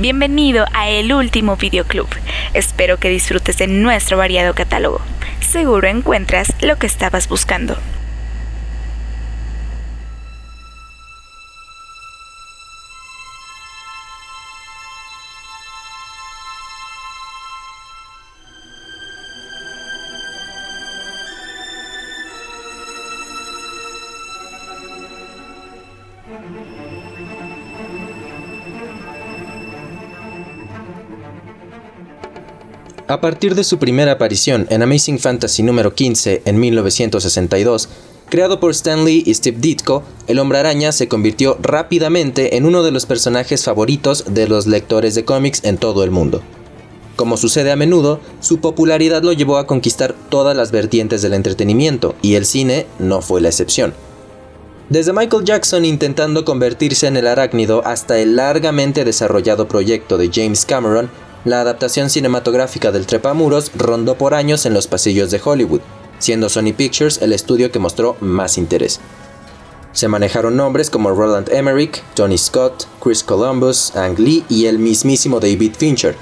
Bienvenido 0.00 0.64
a 0.72 0.88
El 0.88 1.12
Último 1.12 1.56
Videoclub. 1.56 2.08
Espero 2.54 2.96
que 2.96 3.10
disfrutes 3.10 3.58
de 3.58 3.66
nuestro 3.66 4.16
variado 4.16 4.54
catálogo. 4.54 5.02
Seguro 5.40 5.88
encuentras 5.88 6.54
lo 6.62 6.76
que 6.76 6.86
estabas 6.86 7.28
buscando. 7.28 7.76
A 33.10 33.20
partir 33.20 33.56
de 33.56 33.64
su 33.64 33.80
primera 33.80 34.12
aparición 34.12 34.68
en 34.70 34.84
Amazing 34.84 35.18
Fantasy 35.18 35.64
número 35.64 35.96
15 35.96 36.42
en 36.44 36.60
1962, 36.60 37.88
creado 38.28 38.60
por 38.60 38.70
Stan 38.70 39.04
Lee 39.04 39.24
y 39.26 39.34
Steve 39.34 39.56
Ditko, 39.58 40.04
el 40.28 40.38
Hombre 40.38 40.58
Araña 40.58 40.92
se 40.92 41.08
convirtió 41.08 41.58
rápidamente 41.60 42.56
en 42.56 42.66
uno 42.66 42.84
de 42.84 42.92
los 42.92 43.06
personajes 43.06 43.64
favoritos 43.64 44.26
de 44.28 44.46
los 44.46 44.68
lectores 44.68 45.16
de 45.16 45.24
cómics 45.24 45.64
en 45.64 45.76
todo 45.76 46.04
el 46.04 46.12
mundo. 46.12 46.40
Como 47.16 47.36
sucede 47.36 47.72
a 47.72 47.76
menudo, 47.76 48.20
su 48.38 48.60
popularidad 48.60 49.24
lo 49.24 49.32
llevó 49.32 49.56
a 49.56 49.66
conquistar 49.66 50.14
todas 50.28 50.56
las 50.56 50.70
vertientes 50.70 51.20
del 51.20 51.34
entretenimiento, 51.34 52.14
y 52.22 52.36
el 52.36 52.46
cine 52.46 52.86
no 53.00 53.22
fue 53.22 53.40
la 53.40 53.48
excepción. 53.48 53.92
Desde 54.88 55.12
Michael 55.12 55.44
Jackson 55.44 55.84
intentando 55.84 56.44
convertirse 56.44 57.08
en 57.08 57.16
el 57.16 57.26
arácnido 57.26 57.82
hasta 57.84 58.20
el 58.20 58.36
largamente 58.36 59.04
desarrollado 59.04 59.66
proyecto 59.66 60.16
de 60.16 60.30
James 60.32 60.64
Cameron, 60.64 61.10
la 61.44 61.60
adaptación 61.60 62.10
cinematográfica 62.10 62.92
del 62.92 63.06
Trepamuros 63.06 63.72
rondó 63.74 64.16
por 64.16 64.34
años 64.34 64.66
en 64.66 64.74
los 64.74 64.86
pasillos 64.86 65.30
de 65.30 65.40
Hollywood, 65.42 65.80
siendo 66.18 66.48
Sony 66.48 66.74
Pictures 66.76 67.22
el 67.22 67.32
estudio 67.32 67.72
que 67.72 67.78
mostró 67.78 68.16
más 68.20 68.58
interés. 68.58 69.00
Se 69.92 70.06
manejaron 70.06 70.56
nombres 70.56 70.90
como 70.90 71.10
Roland 71.10 71.48
Emmerich, 71.50 72.02
Tony 72.14 72.38
Scott, 72.38 72.86
Chris 73.02 73.24
Columbus, 73.24 73.96
Ang 73.96 74.18
Lee 74.18 74.44
y 74.48 74.66
el 74.66 74.78
mismísimo 74.78 75.40
David 75.40 75.72
Fincher. 75.76 76.14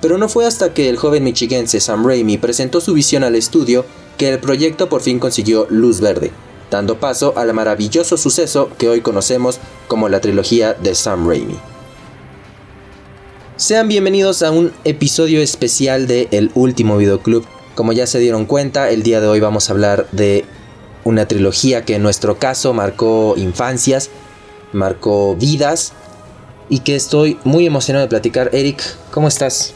Pero 0.00 0.16
no 0.16 0.28
fue 0.28 0.46
hasta 0.46 0.72
que 0.72 0.88
el 0.88 0.96
joven 0.96 1.24
michigense 1.24 1.80
Sam 1.80 2.06
Raimi 2.06 2.38
presentó 2.38 2.80
su 2.80 2.94
visión 2.94 3.24
al 3.24 3.34
estudio 3.34 3.84
que 4.16 4.28
el 4.28 4.38
proyecto 4.38 4.88
por 4.88 5.02
fin 5.02 5.18
consiguió 5.18 5.66
luz 5.68 6.00
verde, 6.00 6.30
dando 6.70 6.98
paso 6.98 7.34
al 7.36 7.52
maravilloso 7.52 8.16
suceso 8.16 8.70
que 8.78 8.88
hoy 8.88 9.00
conocemos 9.00 9.58
como 9.88 10.08
la 10.08 10.20
trilogía 10.20 10.74
de 10.74 10.94
Sam 10.94 11.28
Raimi. 11.28 11.58
Sean 13.58 13.88
bienvenidos 13.88 14.44
a 14.44 14.52
un 14.52 14.72
episodio 14.84 15.42
especial 15.42 16.06
de 16.06 16.28
El 16.30 16.52
Último 16.54 16.96
Videoclub. 16.96 17.44
Como 17.74 17.92
ya 17.92 18.06
se 18.06 18.20
dieron 18.20 18.46
cuenta, 18.46 18.88
el 18.90 19.02
día 19.02 19.20
de 19.20 19.26
hoy 19.26 19.40
vamos 19.40 19.68
a 19.68 19.72
hablar 19.72 20.06
de 20.12 20.44
una 21.02 21.26
trilogía 21.26 21.84
que 21.84 21.96
en 21.96 22.04
nuestro 22.04 22.38
caso 22.38 22.72
marcó 22.72 23.34
infancias, 23.36 24.10
marcó 24.72 25.34
vidas 25.34 25.92
y 26.68 26.78
que 26.80 26.94
estoy 26.94 27.36
muy 27.42 27.66
emocionado 27.66 28.04
de 28.04 28.08
platicar. 28.08 28.50
Eric, 28.52 28.80
¿cómo 29.10 29.26
estás? 29.26 29.74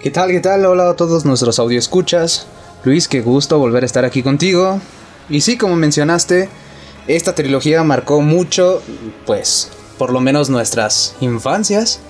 ¿Qué 0.00 0.10
tal? 0.10 0.32
¿Qué 0.32 0.40
tal? 0.40 0.66
Hola 0.66 0.90
a 0.90 0.96
todos 0.96 1.24
nuestros 1.24 1.60
escuchas. 1.60 2.48
Luis, 2.82 3.06
qué 3.06 3.20
gusto 3.20 3.56
volver 3.56 3.84
a 3.84 3.86
estar 3.86 4.04
aquí 4.04 4.24
contigo. 4.24 4.80
Y 5.30 5.42
sí, 5.42 5.56
como 5.56 5.76
mencionaste, 5.76 6.48
esta 7.06 7.36
trilogía 7.36 7.84
marcó 7.84 8.20
mucho, 8.20 8.82
pues, 9.26 9.68
por 9.96 10.12
lo 10.12 10.18
menos 10.18 10.50
nuestras 10.50 11.14
infancias. 11.20 12.00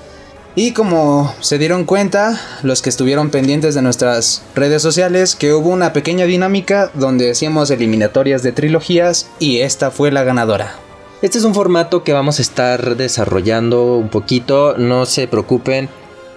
Y 0.54 0.72
como 0.72 1.34
se 1.40 1.56
dieron 1.56 1.84
cuenta, 1.84 2.38
los 2.62 2.82
que 2.82 2.90
estuvieron 2.90 3.30
pendientes 3.30 3.74
de 3.74 3.80
nuestras 3.80 4.42
redes 4.54 4.82
sociales, 4.82 5.34
que 5.34 5.54
hubo 5.54 5.70
una 5.70 5.94
pequeña 5.94 6.26
dinámica 6.26 6.90
donde 6.92 7.30
hacíamos 7.30 7.70
eliminatorias 7.70 8.42
de 8.42 8.52
trilogías 8.52 9.30
y 9.38 9.60
esta 9.60 9.90
fue 9.90 10.12
la 10.12 10.24
ganadora. 10.24 10.74
Este 11.22 11.38
es 11.38 11.44
un 11.44 11.54
formato 11.54 12.04
que 12.04 12.12
vamos 12.12 12.38
a 12.38 12.42
estar 12.42 12.96
desarrollando 12.96 13.96
un 13.96 14.10
poquito, 14.10 14.76
no 14.76 15.06
se 15.06 15.26
preocupen, 15.26 15.88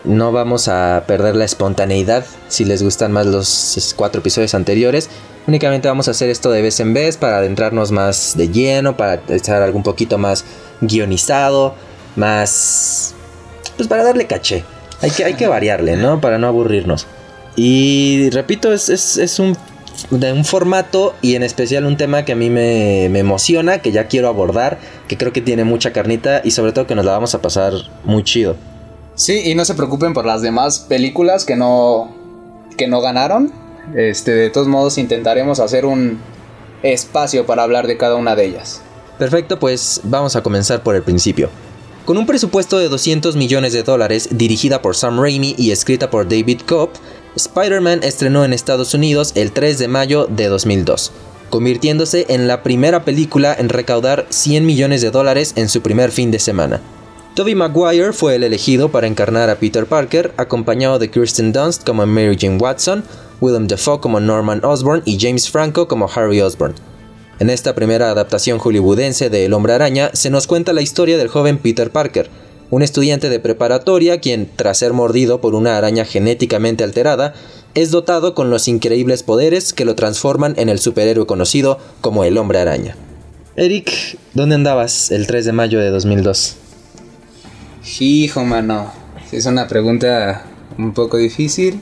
no 0.05 0.31
vamos 0.31 0.69
a 0.69 1.03
perder 1.07 1.35
la 1.35 1.43
espontaneidad 1.43 2.23
si 2.47 2.63
les 2.63 2.83
gustan 2.83 3.11
más 3.11 3.25
los 3.25 3.93
cuatro 3.97 4.21
episodios 4.21 4.53
anteriores. 4.53 5.09
Únicamente 5.45 5.89
vamos 5.89 6.07
a 6.07 6.11
hacer 6.11 6.29
esto 6.29 6.51
de 6.51 6.61
vez 6.61 6.79
en 6.79 6.93
vez 6.93 7.17
para 7.17 7.39
adentrarnos 7.39 7.91
más 7.91 8.37
de 8.37 8.47
lleno, 8.47 8.95
para 8.95 9.15
estar 9.27 9.61
algo 9.61 9.77
un 9.77 9.83
poquito 9.83 10.17
más 10.17 10.45
guionizado, 10.79 11.73
más 12.15 13.14
pues 13.77 13.87
para 13.87 14.03
darle 14.03 14.25
caché. 14.27 14.63
Hay 15.01 15.11
que, 15.11 15.25
hay 15.25 15.33
que 15.33 15.47
variarle, 15.47 15.97
¿no? 15.97 16.21
Para 16.21 16.37
no 16.37 16.47
aburrirnos. 16.47 17.07
Y 17.55 18.29
repito, 18.31 18.73
es, 18.73 18.89
es, 18.89 19.39
un, 19.39 19.57
de 20.09 20.33
un 20.33 20.45
formato 20.45 21.13
y 21.21 21.35
en 21.35 21.43
especial 21.43 21.85
un 21.85 21.97
tema 21.97 22.25
que 22.25 22.33
a 22.33 22.35
mí 22.35 22.49
me, 22.49 23.07
me, 23.09 23.19
emociona, 23.19 23.79
que 23.79 23.91
ya 23.91 24.07
quiero 24.07 24.27
abordar, 24.27 24.77
que 25.07 25.17
creo 25.17 25.31
que 25.31 25.41
tiene 25.41 25.63
mucha 25.63 25.93
carnita 25.93 26.41
y 26.43 26.51
sobre 26.51 26.71
todo 26.71 26.87
que 26.87 26.95
nos 26.95 27.05
la 27.05 27.13
vamos 27.13 27.35
a 27.35 27.41
pasar 27.41 27.73
muy 28.03 28.23
chido. 28.23 28.55
Sí, 29.15 29.43
y 29.45 29.55
no 29.55 29.63
se 29.63 29.75
preocupen 29.75 30.13
por 30.13 30.25
las 30.25 30.41
demás 30.41 30.79
películas 30.79 31.45
que 31.45 31.55
no, 31.55 32.13
que 32.77 32.87
no 32.87 33.01
ganaron. 33.01 33.51
Este, 33.95 34.31
de 34.31 34.49
todos 34.49 34.67
modos 34.67 34.97
intentaremos 34.97 35.59
hacer 35.59 35.85
un 35.85 36.19
espacio 36.83 37.45
para 37.45 37.63
hablar 37.63 37.87
de 37.87 37.97
cada 37.97 38.15
una 38.15 38.35
de 38.35 38.45
ellas. 38.45 38.81
Perfecto, 39.17 39.59
pues 39.59 40.01
vamos 40.03 40.35
a 40.35 40.43
comenzar 40.43 40.83
por 40.83 40.95
el 40.95 41.03
principio. 41.03 41.49
Con 42.05 42.19
un 42.19 42.27
presupuesto 42.27 42.77
de 42.77 42.87
200 42.87 43.35
millones 43.35 43.73
de 43.73 43.81
dólares, 43.81 44.29
dirigida 44.31 44.79
por 44.83 44.95
Sam 44.95 45.19
Raimi 45.19 45.55
y 45.57 45.71
escrita 45.71 46.11
por 46.11 46.29
David 46.29 46.61
Cobb, 46.67 46.91
Spider-Man 47.35 48.01
estrenó 48.03 48.45
en 48.45 48.53
Estados 48.53 48.93
Unidos 48.93 49.31
el 49.33 49.51
3 49.51 49.79
de 49.79 49.87
mayo 49.87 50.27
de 50.27 50.45
2002, 50.45 51.11
convirtiéndose 51.49 52.27
en 52.29 52.47
la 52.47 52.61
primera 52.61 53.03
película 53.03 53.55
en 53.57 53.69
recaudar 53.69 54.27
100 54.29 54.67
millones 54.67 55.01
de 55.01 55.09
dólares 55.09 55.53
en 55.55 55.67
su 55.67 55.81
primer 55.81 56.11
fin 56.11 56.29
de 56.29 56.37
semana. 56.37 56.79
Tobey 57.33 57.55
Maguire 57.55 58.13
fue 58.13 58.35
el 58.35 58.43
elegido 58.43 58.89
para 58.89 59.07
encarnar 59.07 59.49
a 59.49 59.55
Peter 59.55 59.87
Parker, 59.87 60.31
acompañado 60.37 60.99
de 60.99 61.09
Kirsten 61.09 61.53
Dunst 61.53 61.83
como 61.83 62.05
Mary 62.05 62.37
Jane 62.39 62.57
Watson, 62.57 63.03
Willem 63.41 63.65
Dafoe 63.65 63.99
como 63.99 64.19
Norman 64.19 64.63
Osborn 64.63 65.01
y 65.05 65.17
James 65.19 65.49
Franco 65.49 65.87
como 65.87 66.07
Harry 66.15 66.39
Osborn. 66.39 66.75
En 67.37 67.49
esta 67.49 67.75
primera 67.75 68.11
adaptación 68.11 68.59
hollywoodense 68.59 69.29
de 69.29 69.43
El 69.43 69.53
hombre 69.53 69.73
araña 69.73 70.09
se 70.13 70.29
nos 70.29 70.47
cuenta 70.47 70.71
la 70.71 70.81
historia 70.81 71.17
del 71.17 71.27
joven 71.27 71.57
Peter 71.57 71.91
Parker, 71.91 72.29
un 72.71 72.81
estudiante 72.81 73.27
de 73.29 73.41
preparatoria 73.41 74.21
quien, 74.21 74.49
tras 74.55 74.77
ser 74.77 74.93
mordido 74.93 75.41
por 75.41 75.53
una 75.53 75.77
araña 75.77 76.05
genéticamente 76.05 76.85
alterada, 76.85 77.33
es 77.73 77.91
dotado 77.91 78.35
con 78.35 78.49
los 78.49 78.69
increíbles 78.69 79.21
poderes 79.21 79.73
que 79.73 79.83
lo 79.83 79.95
transforman 79.95 80.53
en 80.55 80.69
el 80.69 80.79
superhéroe 80.79 81.25
conocido 81.25 81.77
como 81.99 82.23
el 82.23 82.37
hombre 82.37 82.59
araña. 82.59 82.95
Eric, 83.57 84.17
¿dónde 84.33 84.55
andabas 84.55 85.11
el 85.11 85.27
3 85.27 85.43
de 85.43 85.51
mayo 85.51 85.79
de 85.79 85.89
2002? 85.89 86.55
Hijo, 87.99 88.45
mano. 88.45 88.93
Es 89.33 89.45
una 89.45 89.67
pregunta 89.67 90.45
un 90.77 90.93
poco 90.93 91.17
difícil. 91.17 91.81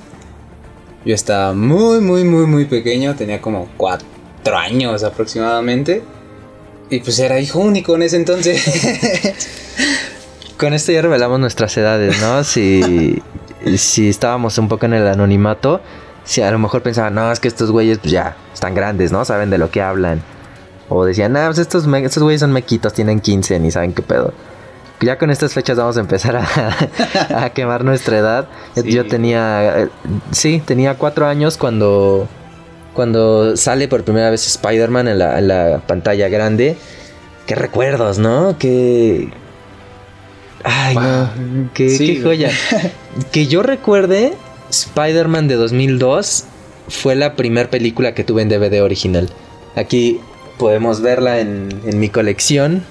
Yo 1.06 1.14
estaba 1.14 1.54
muy, 1.54 2.02
muy, 2.02 2.24
muy, 2.24 2.48
muy 2.48 2.66
pequeño. 2.66 3.16
Tenía 3.16 3.40
como 3.40 3.70
4 3.78 4.13
años 4.52 5.04
aproximadamente. 5.04 6.04
Y 6.90 7.00
pues 7.00 7.18
era 7.20 7.40
hijo 7.40 7.60
único 7.60 7.96
en 7.96 8.04
ese 8.04 8.18
entonces. 8.18 8.62
Con 10.58 10.74
esto 10.74 10.92
ya 10.92 11.02
revelamos 11.02 11.40
nuestras 11.40 11.76
edades, 11.78 12.22
¿no? 12.22 12.44
Si, 12.44 13.22
si 13.78 14.10
estábamos 14.10 14.58
un 14.58 14.68
poco 14.68 14.86
en 14.86 14.94
el 14.94 15.08
anonimato, 15.08 15.82
si 16.24 16.42
a 16.42 16.52
lo 16.52 16.60
mejor 16.60 16.82
pensaban, 16.82 17.16
no, 17.16 17.32
es 17.32 17.40
que 17.40 17.48
estos 17.48 17.72
güeyes 17.72 18.00
pues 18.00 18.12
ya 18.12 18.38
están 18.54 18.76
grandes, 18.76 19.12
¿no? 19.12 19.26
Saben 19.26 19.50
de 19.50 19.58
lo 19.58 19.72
que 19.72 19.82
hablan. 19.82 20.22
O 20.90 21.06
decían, 21.06 21.34
no, 21.34 21.46
pues 21.46 21.58
estos, 21.58 21.88
estos 21.88 22.24
güeyes 22.24 22.42
son 22.42 22.52
mequitos, 22.52 22.94
tienen 22.94 23.20
15, 23.20 23.60
ni 23.60 23.72
saben 23.72 23.94
qué 23.94 24.02
pedo. 24.02 24.34
Ya 25.02 25.18
con 25.18 25.32
estas 25.32 25.54
fechas 25.54 25.78
vamos 25.78 25.98
a 25.98 26.00
empezar 26.00 26.38
a, 26.38 27.50
quemar 27.54 27.84
nuestra 27.84 28.18
edad. 28.18 28.48
Yo 28.86 29.06
tenía, 29.06 29.82
eh, 29.82 29.90
sí, 30.32 30.62
tenía 30.66 30.96
cuatro 30.96 31.28
años 31.28 31.58
cuando 31.58 32.28
cuando 32.94 33.58
sale 33.58 33.88
por 33.88 34.04
primera 34.04 34.30
vez 34.30 34.46
Spider-Man 34.48 35.08
en 35.08 35.48
la, 35.48 35.82
pantalla 35.86 36.30
grande. 36.30 36.78
Qué 37.46 37.56
recuerdos, 37.56 38.20
¿no? 38.20 38.58
Qué. 38.58 39.30
Ay, 40.64 40.96
no. 40.96 41.30
Qué, 41.74 42.22
joya. 42.24 42.52
que 43.32 43.48
yo 43.48 43.64
recuerde, 43.64 44.34
Spider-Man 44.70 45.48
de 45.48 45.56
2002 45.56 46.46
fue 46.88 47.16
la 47.16 47.36
primera 47.36 47.70
película 47.70 48.14
que 48.14 48.24
tuve 48.24 48.42
en 48.44 48.50
DVD 48.50 48.82
original. 48.82 49.30
Aquí 49.76 50.20
podemos 50.58 51.02
verla 51.02 51.40
en, 51.40 51.70
mi 52.00 52.10
colección. 52.10 52.86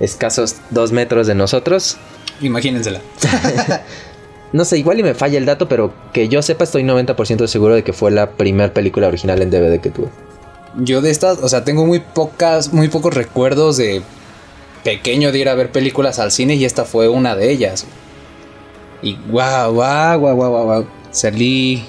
escasos 0.00 0.56
dos 0.70 0.92
metros 0.92 1.26
de 1.26 1.34
nosotros. 1.34 1.96
Imagínensela. 2.40 3.00
No 4.52 4.64
sé, 4.64 4.78
igual 4.78 4.98
y 4.98 5.02
me 5.02 5.14
falla 5.14 5.38
el 5.38 5.44
dato, 5.44 5.68
pero 5.68 5.92
que 6.12 6.28
yo 6.28 6.40
sepa, 6.42 6.64
estoy 6.64 6.82
90% 6.82 7.46
seguro 7.46 7.74
de 7.74 7.84
que 7.84 7.92
fue 7.92 8.10
la 8.10 8.30
primera 8.30 8.72
película 8.72 9.08
original 9.08 9.42
en 9.42 9.50
DVD 9.50 9.80
que 9.80 9.90
tuve. 9.90 10.08
Yo 10.76 11.00
de 11.00 11.10
estas, 11.10 11.38
o 11.38 11.48
sea, 11.48 11.64
tengo 11.64 11.84
muy 11.84 12.00
pocas, 12.00 12.72
muy 12.72 12.88
pocos 12.88 13.14
recuerdos 13.14 13.76
de 13.76 14.02
pequeño 14.84 15.32
de 15.32 15.38
ir 15.38 15.48
a 15.48 15.54
ver 15.54 15.70
películas 15.70 16.18
al 16.18 16.30
cine 16.30 16.54
y 16.54 16.64
esta 16.64 16.84
fue 16.84 17.08
una 17.08 17.36
de 17.36 17.50
ellas. 17.50 17.86
Y 19.02 19.16
guau, 19.28 19.74
guau, 19.74 20.20
guau, 20.20 20.36
guau, 20.36 20.64
guau. 20.64 20.86
Salí. 21.10 21.84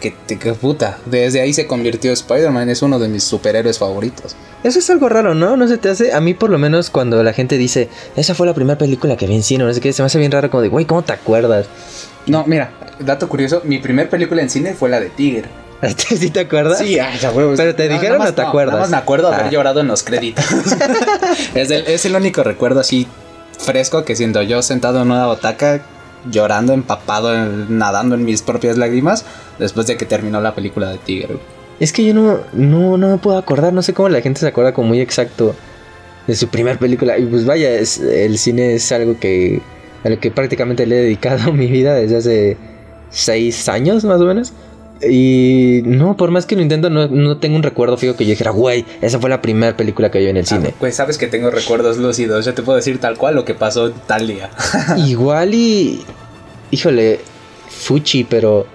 Que, 0.00 0.14
que 0.38 0.52
puta. 0.52 0.98
Desde 1.06 1.40
ahí 1.40 1.54
se 1.54 1.66
convirtió 1.66 2.12
Spider-Man. 2.12 2.68
Es 2.68 2.82
uno 2.82 2.98
de 2.98 3.08
mis 3.08 3.24
superhéroes 3.24 3.78
favoritos. 3.78 4.36
Eso 4.62 4.78
es 4.78 4.90
algo 4.90 5.08
raro, 5.08 5.34
¿no? 5.34 5.56
No 5.56 5.66
se 5.66 5.78
te 5.78 5.88
hace. 5.88 6.12
A 6.12 6.20
mí, 6.20 6.34
por 6.34 6.50
lo 6.50 6.58
menos, 6.58 6.90
cuando 6.90 7.22
la 7.22 7.32
gente 7.32 7.56
dice, 7.56 7.88
esa 8.16 8.34
fue 8.34 8.46
la 8.46 8.52
primera 8.54 8.76
película 8.78 9.16
que 9.16 9.26
vi 9.26 9.34
en 9.34 9.42
cine, 9.42 9.64
no 9.64 9.72
sé 9.72 9.80
qué, 9.80 9.92
se 9.92 10.02
me 10.02 10.06
hace 10.06 10.18
bien 10.18 10.30
raro, 10.32 10.50
como 10.50 10.62
de, 10.62 10.68
güey, 10.68 10.84
¿cómo 10.84 11.02
te 11.02 11.12
acuerdas? 11.12 11.66
No, 12.26 12.44
mira, 12.46 12.70
dato 13.00 13.28
curioso. 13.28 13.62
Mi 13.64 13.78
primer 13.78 14.10
película 14.10 14.42
en 14.42 14.50
cine 14.50 14.74
fue 14.74 14.88
la 14.90 15.00
de 15.00 15.08
Tigre. 15.10 15.48
¿Sí 15.96 16.30
te 16.30 16.40
acuerdas? 16.40 16.78
Sí, 16.78 16.98
ay, 16.98 17.18
ya 17.18 17.30
huevos. 17.30 17.56
Pero 17.56 17.74
te 17.74 17.86
No, 17.88 17.94
dijeron 17.94 18.20
o 18.20 18.32
te 18.34 18.42
no, 18.42 18.48
acuerdas? 18.48 18.72
Nada 18.74 18.82
más 18.82 18.90
me 18.90 18.96
acuerdo 18.98 19.28
haber 19.28 19.46
Ah. 19.46 19.50
llorado 19.50 19.80
en 19.80 19.86
los 19.88 20.02
créditos. 20.02 20.44
es, 21.54 21.70
el, 21.70 21.86
es 21.86 22.04
el 22.04 22.14
único 22.14 22.42
recuerdo 22.42 22.80
así 22.80 23.06
fresco 23.58 24.04
que 24.04 24.16
siento 24.16 24.42
yo 24.42 24.62
sentado 24.62 25.00
en 25.02 25.10
una 25.10 25.26
botaca 25.26 25.80
llorando, 26.30 26.72
empapado, 26.72 27.32
nadando 27.68 28.14
en 28.14 28.24
mis 28.24 28.42
propias 28.42 28.76
lágrimas 28.76 29.24
después 29.58 29.86
de 29.86 29.96
que 29.96 30.06
terminó 30.06 30.40
la 30.40 30.54
película 30.54 30.90
de 30.90 30.98
Tigre. 30.98 31.38
Es 31.80 31.92
que 31.92 32.04
yo 32.04 32.14
no, 32.14 32.38
no, 32.52 32.96
no 32.96 33.08
me 33.08 33.18
puedo 33.18 33.36
acordar, 33.36 33.72
no 33.72 33.82
sé 33.82 33.94
cómo 33.94 34.08
la 34.08 34.20
gente 34.20 34.40
se 34.40 34.48
acuerda 34.48 34.72
como 34.72 34.88
muy 34.88 35.00
exacto 35.00 35.54
de 36.26 36.34
su 36.34 36.48
primer 36.48 36.78
película. 36.78 37.18
Y 37.18 37.26
pues 37.26 37.44
vaya, 37.44 37.70
el 37.74 38.38
cine 38.38 38.74
es 38.74 38.90
algo 38.92 39.18
que, 39.18 39.60
a 40.04 40.08
lo 40.08 40.18
que 40.20 40.30
prácticamente 40.30 40.86
le 40.86 40.98
he 40.98 41.02
dedicado 41.02 41.52
mi 41.54 41.66
vida 41.66 41.94
desde 41.94 42.16
hace 42.16 42.56
seis 43.10 43.68
años 43.68 44.04
más 44.04 44.20
o 44.20 44.24
menos. 44.24 44.52
Y 45.02 45.82
no, 45.84 46.16
por 46.16 46.30
más 46.30 46.46
que 46.46 46.56
lo 46.56 46.62
intento, 46.62 46.88
no, 46.88 47.08
no 47.08 47.36
tengo 47.38 47.56
un 47.56 47.62
recuerdo 47.62 47.96
fijo 47.96 48.16
que 48.16 48.24
yo 48.24 48.30
dijera, 48.30 48.52
güey, 48.52 48.84
esa 49.00 49.18
fue 49.18 49.28
la 49.28 49.42
primera 49.42 49.76
película 49.76 50.10
que 50.10 50.18
vi 50.18 50.28
en 50.28 50.36
el 50.36 50.46
cine. 50.46 50.70
Ah, 50.70 50.76
pues 50.78 50.94
sabes 50.96 51.18
que 51.18 51.26
tengo 51.26 51.50
recuerdos 51.50 51.98
lúcidos. 51.98 52.44
Yo 52.44 52.54
te 52.54 52.62
puedo 52.62 52.76
decir 52.76 53.00
tal 53.00 53.18
cual 53.18 53.34
lo 53.34 53.44
que 53.44 53.54
pasó 53.54 53.90
tal 53.90 54.26
día. 54.26 54.50
Igual 54.96 55.54
y... 55.54 56.02
Híjole, 56.70 57.20
Fuchi, 57.68 58.24
pero 58.24 58.66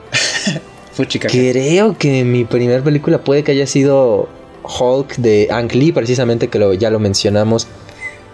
Fuchica. 0.93 1.29
creo 1.29 1.97
que 1.97 2.23
mi 2.23 2.45
primera 2.45 2.83
película 2.83 3.19
puede 3.19 3.43
que 3.43 3.53
haya 3.53 3.65
sido 3.65 4.29
Hulk 4.63 5.15
de 5.17 5.47
Ang 5.51 5.73
Lee, 5.73 5.91
precisamente 5.91 6.47
que 6.49 6.59
lo, 6.59 6.73
ya 6.73 6.89
lo 6.89 6.99
mencionamos. 6.99 7.67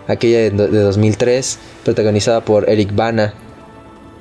Aquella 0.08 0.38
de, 0.40 0.52
de 0.52 0.80
2003, 0.80 1.60
protagonizada 1.84 2.42
por 2.42 2.70
Eric 2.70 2.94
Bana. 2.94 3.34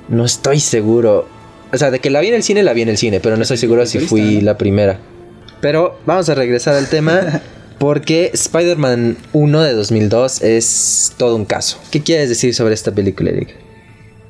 No 0.07 0.23
estoy 0.23 0.59
seguro. 0.59 1.27
O 1.73 1.77
sea, 1.77 1.91
de 1.91 1.99
que 1.99 2.09
la 2.09 2.21
vi 2.21 2.27
en 2.29 2.35
el 2.35 2.43
cine, 2.43 2.63
la 2.63 2.73
vi 2.73 2.81
en 2.83 2.89
el 2.89 2.97
cine, 2.97 3.19
pero 3.19 3.35
no 3.35 3.41
estoy 3.41 3.57
seguro 3.57 3.85
si 3.85 3.99
fui 3.99 4.41
la 4.41 4.57
primera. 4.57 4.99
Pero 5.61 5.97
vamos 6.05 6.29
a 6.29 6.35
regresar 6.35 6.75
al 6.75 6.87
tema. 6.87 7.41
Porque 7.77 8.31
Spider-Man 8.33 9.17
1 9.33 9.61
de 9.61 9.73
2002 9.73 10.41
es 10.43 11.13
todo 11.17 11.35
un 11.35 11.43
caso. 11.43 11.77
¿Qué 11.91 12.01
quieres 12.01 12.29
decir 12.29 12.55
sobre 12.55 12.73
esta 12.73 12.91
película, 12.93 13.31
Eric? 13.31 13.53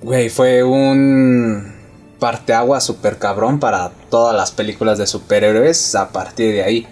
Güey, 0.02 0.30
fue 0.30 0.64
un 0.64 1.72
parteagua 2.20 2.82
super 2.82 3.18
cabrón 3.20 3.60
para 3.60 3.92
todas 4.10 4.36
las 4.36 4.52
películas 4.52 4.98
de 4.98 5.06
superhéroes 5.06 5.94
a 5.94 6.10
partir 6.12 6.54
de 6.54 6.64
ahí. 6.64 6.88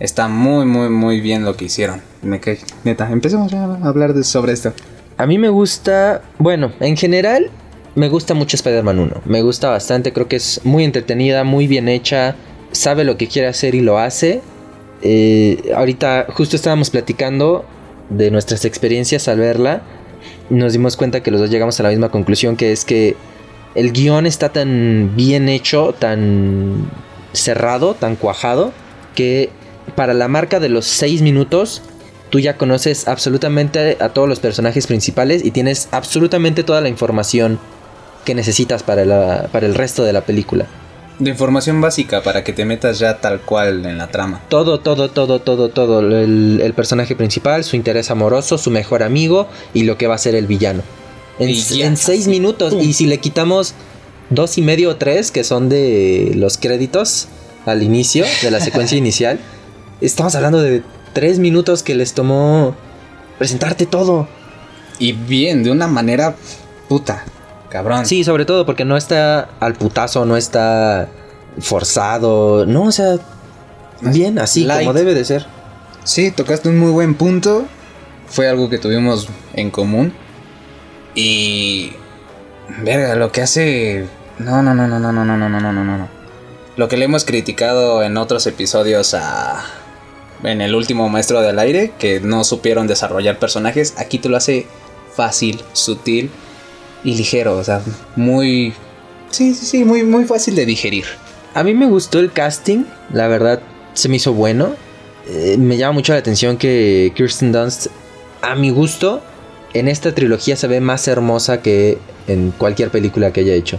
Está 0.00 0.26
muy, 0.26 0.66
muy, 0.66 0.88
muy 0.88 1.20
bien 1.20 1.44
lo 1.44 1.56
que 1.56 1.66
hicieron. 1.66 2.02
Me 2.22 2.40
cae. 2.40 2.58
Neta, 2.82 3.08
empecemos 3.12 3.52
a 3.52 3.74
hablar 3.86 4.14
de- 4.14 4.24
sobre 4.24 4.52
esto. 4.54 4.72
A 5.16 5.26
mí 5.26 5.38
me 5.38 5.48
gusta, 5.48 6.22
bueno, 6.38 6.72
en 6.80 6.96
general 6.96 7.50
me 7.98 8.08
gusta 8.08 8.34
mucho 8.34 8.56
Spider-Man 8.56 8.98
1. 8.98 9.22
Me 9.24 9.42
gusta 9.42 9.70
bastante, 9.70 10.12
creo 10.12 10.28
que 10.28 10.36
es 10.36 10.60
muy 10.64 10.84
entretenida, 10.84 11.42
muy 11.42 11.66
bien 11.66 11.88
hecha, 11.88 12.36
sabe 12.70 13.04
lo 13.04 13.16
que 13.16 13.26
quiere 13.26 13.48
hacer 13.48 13.74
y 13.74 13.80
lo 13.80 13.98
hace. 13.98 14.40
Eh, 15.02 15.72
ahorita 15.74 16.26
justo 16.30 16.56
estábamos 16.56 16.90
platicando 16.90 17.64
de 18.08 18.30
nuestras 18.30 18.64
experiencias 18.64 19.26
al 19.26 19.40
verla. 19.40 19.82
Nos 20.48 20.72
dimos 20.72 20.96
cuenta 20.96 21.22
que 21.22 21.30
los 21.30 21.40
dos 21.40 21.50
llegamos 21.50 21.78
a 21.80 21.82
la 21.82 21.88
misma 21.90 22.10
conclusión, 22.10 22.56
que 22.56 22.72
es 22.72 22.84
que 22.84 23.16
el 23.74 23.92
guion 23.92 24.26
está 24.26 24.50
tan 24.50 25.14
bien 25.16 25.48
hecho, 25.48 25.92
tan 25.98 26.88
cerrado, 27.32 27.94
tan 27.94 28.14
cuajado, 28.14 28.72
que 29.14 29.50
para 29.96 30.14
la 30.14 30.28
marca 30.28 30.60
de 30.60 30.68
los 30.68 30.86
6 30.86 31.22
minutos 31.22 31.82
tú 32.30 32.38
ya 32.38 32.56
conoces 32.56 33.08
absolutamente 33.08 33.96
a 34.00 34.10
todos 34.10 34.28
los 34.28 34.38
personajes 34.38 34.86
principales 34.86 35.44
y 35.44 35.50
tienes 35.50 35.88
absolutamente 35.90 36.62
toda 36.62 36.80
la 36.80 36.88
información 36.88 37.58
que 38.28 38.34
necesitas 38.34 38.82
para, 38.82 39.04
la- 39.06 39.48
para 39.50 39.66
el 39.66 39.74
resto 39.74 40.04
de 40.04 40.12
la 40.12 40.20
película. 40.20 40.66
De 41.18 41.30
información 41.30 41.80
básica 41.80 42.22
para 42.22 42.44
que 42.44 42.52
te 42.52 42.64
metas 42.64 42.98
ya 42.98 43.20
tal 43.20 43.40
cual 43.40 43.84
en 43.86 43.96
la 43.98 44.08
trama. 44.08 44.42
Todo, 44.50 44.78
todo, 44.80 45.08
todo, 45.10 45.40
todo, 45.40 45.70
todo. 45.70 46.00
El, 46.00 46.60
el 46.62 46.74
personaje 46.74 47.16
principal, 47.16 47.64
su 47.64 47.74
interés 47.74 48.10
amoroso, 48.10 48.58
su 48.58 48.70
mejor 48.70 49.02
amigo 49.02 49.48
y 49.74 49.82
lo 49.84 49.96
que 49.98 50.06
va 50.06 50.14
a 50.14 50.18
ser 50.18 50.34
el 50.36 50.46
villano. 50.46 50.82
En, 51.40 51.48
Y 51.48 51.54
ya, 51.60 51.86
en 51.86 51.96
seis 51.96 52.20
así, 52.22 52.30
minutos. 52.30 52.74
pum. 52.74 52.82
Y 52.82 52.92
si 52.92 53.06
le 53.06 53.18
quitamos 53.18 53.74
dos 54.30 54.58
y 54.58 54.62
medio 54.62 54.90
o 54.90 54.96
tres, 54.96 55.30
que 55.32 55.42
son 55.42 55.68
de 55.70 56.32
los 56.36 56.58
créditos 56.58 57.28
al 57.66 57.82
inicio, 57.82 58.24
de 58.42 58.50
la 58.52 58.60
secuencia 58.60 58.96
inicial, 59.04 59.40
estamos 60.02 60.34
hablando 60.36 60.60
de 60.60 60.82
tres 61.14 61.38
minutos 61.40 61.82
que 61.82 61.94
les 61.96 62.12
tomó 62.12 62.76
presentarte 63.38 63.86
todo. 63.86 64.28
Y 65.00 65.12
bien, 65.12 65.64
de 65.64 65.70
una 65.72 65.86
manera 65.88 66.36
puta. 66.88 67.24
Cabrón. 67.70 68.06
Sí, 68.06 68.24
sobre 68.24 68.44
todo 68.44 68.64
porque 68.64 68.84
no 68.84 68.96
está 68.96 69.48
al 69.60 69.74
putazo, 69.74 70.24
no 70.24 70.36
está 70.36 71.08
forzado. 71.60 72.64
No, 72.66 72.84
o 72.84 72.92
sea, 72.92 73.16
bien, 74.00 74.38
así 74.38 74.64
Light. 74.64 74.86
como 74.86 74.94
debe 74.94 75.14
de 75.14 75.24
ser. 75.24 75.46
Sí, 76.04 76.30
tocaste 76.30 76.68
un 76.68 76.78
muy 76.78 76.90
buen 76.90 77.14
punto. 77.14 77.66
Fue 78.26 78.48
algo 78.48 78.70
que 78.70 78.78
tuvimos 78.78 79.28
en 79.54 79.70
común. 79.70 80.12
Y. 81.14 81.92
Verga, 82.82 83.14
lo 83.16 83.32
que 83.32 83.42
hace. 83.42 84.06
No, 84.38 84.62
no, 84.62 84.74
no, 84.74 84.86
no, 84.86 84.98
no, 84.98 85.12
no, 85.12 85.24
no, 85.24 85.36
no, 85.36 85.48
no, 85.48 85.60
no, 85.60 85.72
no, 85.72 85.98
no. 85.98 86.08
Lo 86.76 86.88
que 86.88 86.96
le 86.96 87.06
hemos 87.06 87.24
criticado 87.24 88.02
en 88.02 88.16
otros 88.16 88.46
episodios 88.46 89.14
a. 89.14 89.62
En 90.44 90.60
el 90.60 90.74
último 90.74 91.08
Maestro 91.08 91.40
del 91.42 91.58
Aire, 91.58 91.92
que 91.98 92.20
no 92.20 92.44
supieron 92.44 92.86
desarrollar 92.86 93.40
personajes, 93.40 93.94
aquí 93.98 94.20
te 94.20 94.28
lo 94.28 94.36
hace 94.36 94.66
fácil, 95.12 95.62
sutil 95.72 96.30
y 97.08 97.14
ligero. 97.14 97.56
O 97.56 97.64
sea, 97.64 97.80
muy. 98.16 98.72
Sí, 99.30 99.54
sí, 99.54 99.66
sí, 99.66 99.84
muy, 99.84 100.02
muy 100.04 100.24
fácil 100.24 100.54
de 100.54 100.66
digerir. 100.66 101.04
A 101.54 101.64
mí 101.64 101.74
me 101.74 101.86
gustó 101.86 102.20
el 102.20 102.32
casting, 102.32 102.84
la 103.12 103.26
verdad 103.28 103.60
se 103.94 104.08
me 104.08 104.16
hizo 104.16 104.32
bueno. 104.32 104.74
Eh, 105.28 105.56
me 105.58 105.76
llama 105.76 105.92
mucho 105.92 106.12
la 106.12 106.20
atención 106.20 106.56
que 106.56 107.12
Kirsten 107.14 107.52
Dunst, 107.52 107.88
a 108.40 108.54
mi 108.54 108.70
gusto, 108.70 109.22
en 109.74 109.88
esta 109.88 110.14
trilogía 110.14 110.56
se 110.56 110.66
ve 110.66 110.80
más 110.80 111.08
hermosa 111.08 111.60
que 111.60 111.98
en 112.26 112.52
cualquier 112.52 112.90
película 112.90 113.32
que 113.32 113.40
haya 113.40 113.54
hecho. 113.54 113.78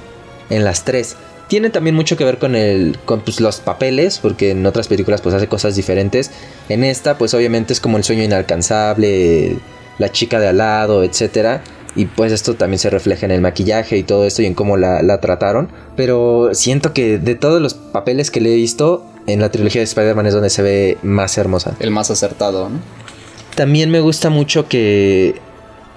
En 0.50 0.63
las 0.63 0.83
tres. 0.83 1.15
Tiene 1.48 1.71
también 1.71 1.95
mucho 1.95 2.15
que 2.15 2.25
ver 2.25 2.38
con, 2.38 2.55
el, 2.55 3.00
con 3.05 3.21
pues, 3.21 3.41
los 3.41 3.59
papeles, 3.59 4.19
porque 4.19 4.51
en 4.51 4.65
otras 4.65 4.88
películas 4.88 5.21
pues 5.21 5.33
hace 5.33 5.48
cosas 5.48 5.75
diferentes. 5.75 6.29
En 6.69 6.83
esta 6.83 7.17
pues 7.17 7.33
obviamente 7.33 7.74
es 7.74 7.79
como 7.79 7.98
el 7.98 8.03
sueño 8.03 8.24
inalcanzable, 8.24 9.57
la 9.98 10.12
chica 10.12 10.39
de 10.39 10.50
al 10.50 10.57
lado, 10.57 11.03
etcétera. 11.03 11.63
Y 11.99 12.05
pues 12.05 12.31
esto 12.31 12.53
también 12.53 12.79
se 12.79 12.89
refleja 12.89 13.25
en 13.25 13.33
el 13.33 13.41
maquillaje 13.41 13.97
y 13.97 14.03
todo 14.03 14.23
esto 14.25 14.41
y 14.41 14.45
en 14.45 14.53
cómo 14.53 14.77
la, 14.77 15.01
la 15.01 15.19
trataron. 15.19 15.67
Pero 15.97 16.51
siento 16.53 16.93
que 16.93 17.17
de 17.17 17.35
todos 17.35 17.61
los 17.61 17.73
papeles 17.73 18.31
que 18.31 18.39
le 18.39 18.53
he 18.53 18.55
visto, 18.55 19.03
en 19.27 19.41
la 19.41 19.51
trilogía 19.51 19.81
de 19.81 19.83
Spider-Man 19.83 20.25
es 20.25 20.33
donde 20.33 20.49
se 20.49 20.61
ve 20.61 20.97
más 21.03 21.37
hermosa. 21.37 21.75
El 21.81 21.91
más 21.91 22.09
acertado, 22.09 22.69
¿no? 22.69 22.79
También 23.53 23.91
me 23.91 23.99
gusta 23.99 24.29
mucho 24.29 24.69
que 24.69 25.41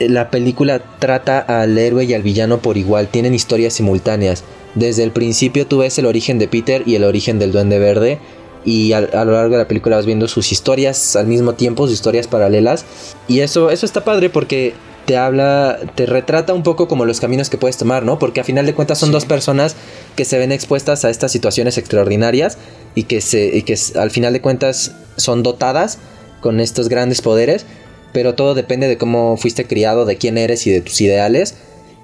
la 0.01 0.29
película 0.29 0.81
trata 0.99 1.39
al 1.39 1.79
héroe 1.79 2.03
y 2.03 2.15
al 2.15 2.23
villano 2.23 2.59
por 2.59 2.79
igual, 2.79 3.07
tienen 3.07 3.33
historias 3.33 3.75
simultáneas. 3.75 4.43
Desde 4.75 5.05
el 5.05 5.13
principio 5.13 5.69
tú 5.69 5.79
ves 5.79 5.99
el 6.01 6.07
origen 6.07 6.41
de 6.41 6.49
Peter 6.49 6.83
y 6.85 6.97
el 6.97 7.05
origen 7.05 7.39
del 7.39 7.53
Duende 7.53 7.79
Verde 7.79 8.19
y 8.65 8.93
a, 8.93 8.99
a 8.99 9.25
lo 9.25 9.35
largo 9.35 9.53
de 9.53 9.59
la 9.59 9.69
película 9.69 9.95
vas 9.95 10.07
viendo 10.07 10.27
sus 10.27 10.51
historias 10.51 11.15
al 11.15 11.29
mismo 11.29 11.53
tiempo, 11.53 11.87
sus 11.87 11.95
historias 11.95 12.27
paralelas 12.27 12.85
y 13.29 13.41
eso 13.41 13.71
eso 13.71 13.87
está 13.87 14.03
padre 14.03 14.31
porque 14.31 14.75
te 15.07 15.17
habla, 15.17 15.79
te 15.95 16.07
retrata 16.07 16.55
un 16.55 16.63
poco 16.63 16.89
como 16.89 17.05
los 17.05 17.21
caminos 17.21 17.51
que 17.51 17.59
puedes 17.59 17.77
tomar, 17.77 18.05
¿no? 18.05 18.19
Porque 18.19 18.41
a 18.41 18.45
final 18.45 18.67
de 18.67 18.75
cuentas 18.75 18.99
son 18.99 19.09
Sí. 19.09 19.13
dos 19.13 19.25
personas 19.25 19.75
que 20.17 20.25
se 20.25 20.39
ven 20.39 20.53
expuestas 20.53 21.05
a 21.05 21.11
estas 21.11 21.33
situaciones 21.33 21.79
extraordinarias 21.79 22.59
y 22.95 23.05
que 23.05 23.21
se 23.21 23.57
y 23.57 23.63
que 23.63 23.77
al 23.97 24.11
final 24.11 24.33
de 24.33 24.41
cuentas 24.41 24.93
son 25.17 25.43
dotadas 25.43 25.99
con 26.41 26.61
estos 26.61 26.89
grandes 26.89 27.21
poderes, 27.23 27.67
pero 28.13 28.35
todo 28.35 28.55
depende 28.55 28.89
de 28.89 28.99
cómo 28.99 29.37
fuiste 29.37 29.67
criado, 29.67 30.05
de 30.05 30.17
quién 30.17 30.39
eres 30.39 30.67
y 30.67 30.71
de 30.71 30.81
tus 30.81 31.01
ideales, 31.01 31.55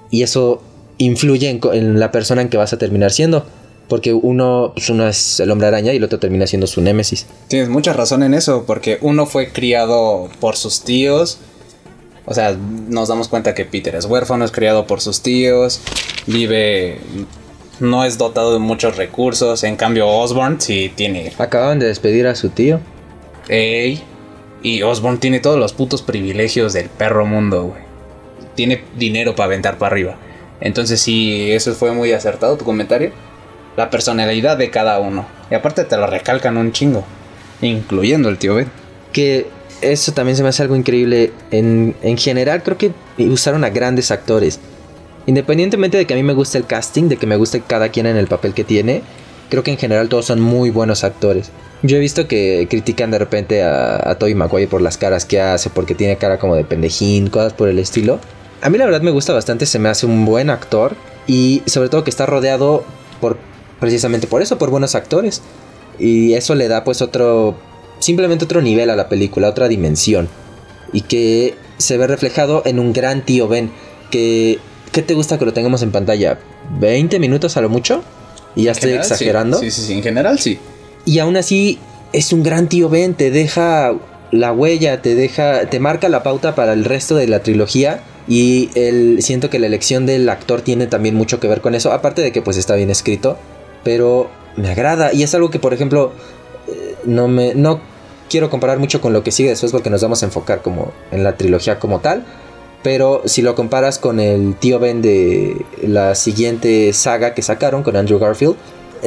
y 0.09 0.23
eso 0.23 0.61
influye 0.97 1.49
en 1.73 1.99
la 1.99 2.11
persona 2.11 2.41
en 2.41 2.49
que 2.49 2.57
vas 2.57 2.73
a 2.73 2.77
terminar 2.77 3.11
siendo, 3.11 3.45
porque 3.87 4.13
uno, 4.13 4.71
pues 4.75 4.89
uno 4.89 5.07
es 5.07 5.39
el 5.39 5.49
hombre 5.51 5.67
araña 5.67 5.93
y 5.93 5.97
el 5.97 6.03
otro 6.03 6.19
termina 6.19 6.47
siendo 6.47 6.67
su 6.67 6.81
némesis. 6.81 7.25
Tienes 7.47 7.69
mucha 7.69 7.93
razón 7.93 8.23
en 8.23 8.33
eso, 8.33 8.65
porque 8.65 8.97
uno 9.01 9.25
fue 9.25 9.51
criado 9.51 10.29
por 10.39 10.55
sus 10.57 10.83
tíos. 10.83 11.37
O 12.29 12.33
sea, 12.35 12.55
nos 12.55 13.07
damos 13.07 13.27
cuenta 13.27 13.55
que 13.55 13.65
Peter 13.65 13.95
es 13.95 14.05
huérfano, 14.05 14.45
es 14.45 14.51
criado 14.51 14.85
por 14.85 15.01
sus 15.01 15.23
tíos, 15.23 15.81
vive, 16.27 16.99
no 17.79 18.05
es 18.05 18.19
dotado 18.19 18.53
de 18.53 18.59
muchos 18.59 18.97
recursos. 18.97 19.63
En 19.63 19.75
cambio, 19.75 20.07
Osborn 20.07 20.61
sí 20.61 20.93
tiene. 20.95 21.33
Acaban 21.39 21.79
de 21.79 21.87
despedir 21.87 22.27
a 22.27 22.35
su 22.35 22.49
tío. 22.49 22.79
Ey, 23.47 24.03
y 24.61 24.83
Osborn 24.83 25.19
tiene 25.19 25.39
todos 25.39 25.57
los 25.57 25.73
putos 25.73 26.03
privilegios 26.03 26.71
del 26.71 26.89
perro 26.89 27.25
mundo, 27.25 27.63
güey. 27.63 27.81
Tiene 28.53 28.83
dinero 28.95 29.35
para 29.35 29.45
aventar 29.45 29.79
para 29.79 29.93
arriba. 29.93 30.15
Entonces 30.61 31.01
sí, 31.01 31.51
eso 31.51 31.73
fue 31.73 31.93
muy 31.93 32.11
acertado 32.11 32.57
tu 32.57 32.63
comentario. 32.63 33.11
La 33.75 33.89
personalidad 33.89 34.55
de 34.55 34.69
cada 34.69 34.99
uno. 34.99 35.25
Y 35.49 35.55
aparte 35.55 35.83
te 35.83 35.97
lo 35.97 36.05
recalcan 36.05 36.57
un 36.57 36.73
chingo. 36.73 37.03
Incluyendo 37.61 38.29
el 38.29 38.37
tío 38.37 38.53
Ben. 38.53 38.69
Que 39.13 39.47
eso 39.81 40.11
también 40.11 40.35
se 40.35 40.43
me 40.43 40.49
hace 40.49 40.63
algo 40.63 40.75
increíble. 40.75 41.31
En, 41.51 41.95
en 42.01 42.17
general 42.17 42.63
creo 42.63 42.77
que 42.77 42.91
usaron 43.19 43.63
a 43.63 43.69
grandes 43.69 44.11
actores. 44.11 44.59
Independientemente 45.25 45.97
de 45.97 46.05
que 46.05 46.13
a 46.13 46.17
mí 46.17 46.23
me 46.23 46.33
guste 46.33 46.57
el 46.57 46.65
casting, 46.65 47.09
de 47.09 47.17
que 47.17 47.27
me 47.27 47.35
guste 47.35 47.61
cada 47.61 47.89
quien 47.89 48.05
en 48.05 48.17
el 48.17 48.27
papel 48.27 48.53
que 48.53 48.63
tiene, 48.63 49.03
creo 49.49 49.63
que 49.63 49.71
en 49.71 49.77
general 49.77 50.09
todos 50.09 50.25
son 50.25 50.41
muy 50.41 50.69
buenos 50.69 51.03
actores. 51.03 51.51
Yo 51.83 51.97
he 51.97 51.99
visto 51.99 52.27
que 52.27 52.67
critican 52.69 53.11
de 53.11 53.19
repente 53.19 53.63
a, 53.63 54.09
a 54.09 54.15
Toby 54.15 54.35
Maguire 54.35 54.67
por 54.67 54.81
las 54.81 54.97
caras 54.97 55.25
que 55.25 55.39
hace, 55.39 55.69
porque 55.69 55.95
tiene 55.95 56.17
cara 56.17 56.39
como 56.39 56.55
de 56.55 56.63
pendejín, 56.63 57.29
cosas 57.29 57.53
por 57.53 57.69
el 57.69 57.79
estilo. 57.79 58.19
A 58.61 58.69
mí 58.69 58.77
la 58.77 58.85
verdad 58.85 59.01
me 59.01 59.11
gusta 59.11 59.33
bastante, 59.33 59.65
se 59.65 59.79
me 59.79 59.89
hace 59.89 60.05
un 60.05 60.25
buen 60.25 60.49
actor 60.49 60.95
y 61.27 61.61
sobre 61.65 61.89
todo 61.89 62.03
que 62.03 62.09
está 62.09 62.25
rodeado 62.25 62.83
por 63.21 63.37
precisamente 63.79 64.27
por 64.27 64.41
eso, 64.41 64.57
por 64.57 64.69
buenos 64.69 64.95
actores. 64.95 65.41
Y 65.97 66.33
eso 66.33 66.55
le 66.55 66.67
da 66.67 66.83
pues 66.83 67.01
otro, 67.01 67.55
simplemente 67.99 68.45
otro 68.45 68.61
nivel 68.61 68.89
a 68.89 68.95
la 68.95 69.09
película, 69.09 69.49
otra 69.49 69.67
dimensión. 69.67 70.27
Y 70.91 71.01
que 71.01 71.55
se 71.77 71.97
ve 71.97 72.07
reflejado 72.07 72.63
en 72.65 72.79
un 72.79 72.93
gran 72.93 73.25
tío 73.25 73.47
Ben, 73.47 73.71
que... 74.11 74.59
¿Qué 74.91 75.03
te 75.03 75.13
gusta 75.13 75.37
que 75.37 75.45
lo 75.45 75.53
tengamos 75.53 75.83
en 75.83 75.91
pantalla? 75.91 76.39
¿20 76.79 77.19
minutos 77.19 77.57
a 77.57 77.61
lo 77.61 77.69
mucho? 77.69 78.03
Y 78.55 78.63
ya 78.63 78.71
En 78.71 78.75
estoy 78.75 78.89
general, 78.89 79.05
sí. 79.05 79.13
exagerando. 79.13 79.59
Sí, 79.59 79.69
sí, 79.69 79.81
sí, 79.83 79.93
en 79.93 80.01
general 80.01 80.39
sí. 80.39 80.57
Y 81.05 81.19
aún 81.19 81.37
así 81.37 81.77
es 82.11 82.33
un 82.33 82.41
gran 82.41 82.67
tío 82.69 82.89
Ben, 82.89 83.13
te 83.13 83.29
deja 83.29 83.93
la 84.31 84.51
huella, 84.51 85.01
te 85.01 85.15
deja, 85.15 85.69
te 85.69 85.79
marca 85.79 86.09
la 86.09 86.23
pauta 86.23 86.55
para 86.55 86.73
el 86.73 86.85
resto 86.85 87.15
de 87.15 87.27
la 87.27 87.43
trilogía. 87.43 88.03
Y 88.27 88.69
el, 88.75 89.21
siento 89.21 89.49
que 89.49 89.59
la 89.59 89.67
elección 89.67 90.05
del 90.05 90.29
actor 90.29 90.61
tiene 90.61 90.87
también 90.87 91.15
mucho 91.15 91.39
que 91.39 91.47
ver 91.47 91.61
con 91.61 91.73
eso, 91.73 91.91
aparte 91.91 92.21
de 92.21 92.31
que 92.31 92.41
pues 92.41 92.57
está 92.57 92.75
bien 92.75 92.89
escrito, 92.89 93.37
pero 93.83 94.29
me 94.55 94.69
agrada. 94.69 95.13
Y 95.13 95.23
es 95.23 95.33
algo 95.33 95.49
que 95.49 95.59
por 95.59 95.73
ejemplo 95.73 96.11
no 97.05 97.27
me 97.27 97.53
no 97.55 97.81
quiero 98.29 98.49
comparar 98.49 98.79
mucho 98.79 99.01
con 99.01 99.11
lo 99.13 99.23
que 99.23 99.31
sigue 99.31 99.49
después 99.49 99.71
porque 99.71 99.89
nos 99.89 100.01
vamos 100.01 100.23
a 100.23 100.27
enfocar 100.27 100.61
como 100.61 100.91
en 101.11 101.23
la 101.23 101.35
trilogía 101.35 101.79
como 101.79 101.99
tal. 101.99 102.25
Pero 102.81 103.23
si 103.25 103.41
lo 103.41 103.55
comparas 103.55 103.99
con 103.99 104.21
el 104.21 104.55
tío 104.55 104.79
Ben 104.79 105.01
de 105.01 105.65
la 105.85 106.15
siguiente 106.15 106.93
saga 106.93 107.33
que 107.33 107.41
sacaron 107.41 107.83
con 107.83 107.97
Andrew 107.97 108.19
Garfield, 108.19 108.55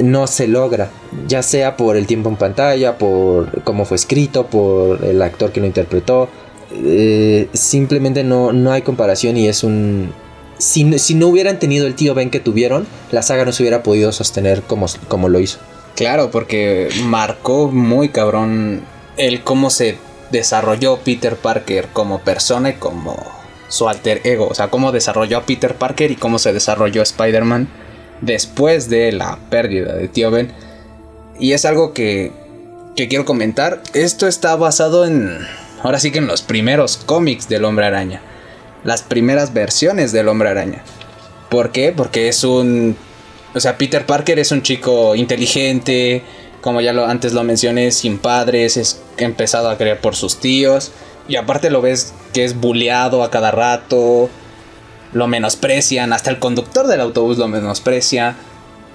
no 0.03 0.27
se 0.27 0.47
logra, 0.47 0.91
ya 1.27 1.43
sea 1.43 1.77
por 1.77 1.97
el 1.97 2.07
tiempo 2.07 2.29
en 2.29 2.37
pantalla, 2.37 2.99
por 2.99 3.63
cómo 3.63 3.85
fue 3.85 3.97
escrito, 3.97 4.47
por 4.47 5.05
el 5.05 5.23
actor 5.23 5.53
que 5.53 5.61
lo 5.61 5.67
interpretó. 5.67 6.29
eh, 6.75 7.49
simplemente 7.53 8.25
no, 8.25 8.53
no 8.53 8.73
hay 8.73 8.83
comparación 8.83 9.37
y 9.37 9.49
es 9.49 9.65
un... 9.65 10.13
Si, 10.59 10.99
si 10.99 11.15
no 11.15 11.29
hubieran 11.29 11.59
tenido 11.59 11.87
el 11.87 11.95
tío 11.95 12.15
Ben 12.15 12.31
que 12.31 12.41
tuvieron, 12.41 12.87
la 13.11 13.23
saga 13.23 13.45
no 13.45 13.53
se 13.53 13.63
hubiera 13.63 13.83
podido 13.83 14.13
sostener 14.13 14.63
como, 14.63 14.87
como 15.09 15.29
lo 15.29 15.41
hizo. 15.41 15.59
Claro, 16.03 16.33
porque 16.33 16.89
marcó 17.05 17.69
muy 17.69 18.09
cabrón 18.09 18.83
el 19.17 19.45
cómo 19.45 19.71
se 19.71 19.99
desarrolló 20.33 20.97
Peter 20.97 21.37
Parker 21.37 21.91
como 21.93 22.19
persona 22.23 22.71
y 22.71 22.73
como 22.73 23.17
su 23.69 23.89
alter 23.89 24.21
ego. 24.25 24.49
O 24.49 24.55
sea, 24.57 24.67
cómo 24.67 24.91
desarrolló 24.91 25.39
a 25.39 25.47
Peter 25.47 25.77
Parker 25.77 26.11
y 26.11 26.17
cómo 26.17 26.41
se 26.41 26.53
desarrolló 26.53 27.03
Spider-Man 27.03 27.69
después 28.21 28.91
de 28.91 29.13
la 29.13 29.39
pérdida 29.49 29.95
de 29.95 30.09
Tío 30.09 30.33
Ben. 30.33 30.51
Y 31.39 31.53
es 31.53 31.65
algo 31.65 31.93
que, 31.93 32.33
que 32.97 33.07
quiero 33.07 33.25
comentar. 33.25 33.81
Esto 33.95 34.27
está 34.27 34.57
basado 34.57 35.07
en... 35.07 35.39
Ahora 35.85 36.01
sí 36.01 36.11
que 36.11 36.19
en 36.19 36.27
los 36.27 36.43
primeros 36.43 36.97
cómics 36.97 37.49
del 37.49 37.65
hombre 37.65 37.87
araña. 37.87 38.21
Las 38.83 39.03
primeras 39.03 39.55
versiones 39.55 40.11
del 40.11 40.27
hombre 40.27 40.49
araña. 40.49 40.83
¿Por 41.49 41.71
qué? 41.71 41.93
Porque 41.97 42.27
es 42.27 42.43
un... 42.43 42.97
O 43.55 43.61
sea, 43.61 43.77
Peter 43.77 44.07
Parker 44.07 44.39
es 44.39 44.51
un 44.51 44.63
chico 44.63 45.15
inteligente, 45.15 46.23
como 46.61 46.81
ya 46.81 46.93
lo, 46.93 47.07
antes 47.07 47.33
lo 47.33 47.45
mencioné, 47.45 47.91
sin 47.91 48.19
padres, 48.19 48.77
es 48.77 49.03
empezado 49.19 49.69
a 49.69 49.77
creer 49.77 50.01
por 50.01 50.17
sus 50.17 50.41
tíos. 50.41 50.93
Y 51.29 51.37
aparte 51.37 51.71
lo 51.71 51.83
ves 51.83 52.15
que 52.33 52.45
es 52.45 52.59
bulleado 52.59 53.23
a 53.23 53.31
cada 53.31 53.51
rato, 53.51 54.31
lo 55.13 55.27
menosprecian, 55.27 56.13
hasta 56.13 56.31
el 56.31 56.39
conductor 56.39 56.87
del 56.87 57.01
autobús 57.01 57.37
lo 57.39 57.49
menosprecia. 57.49 58.37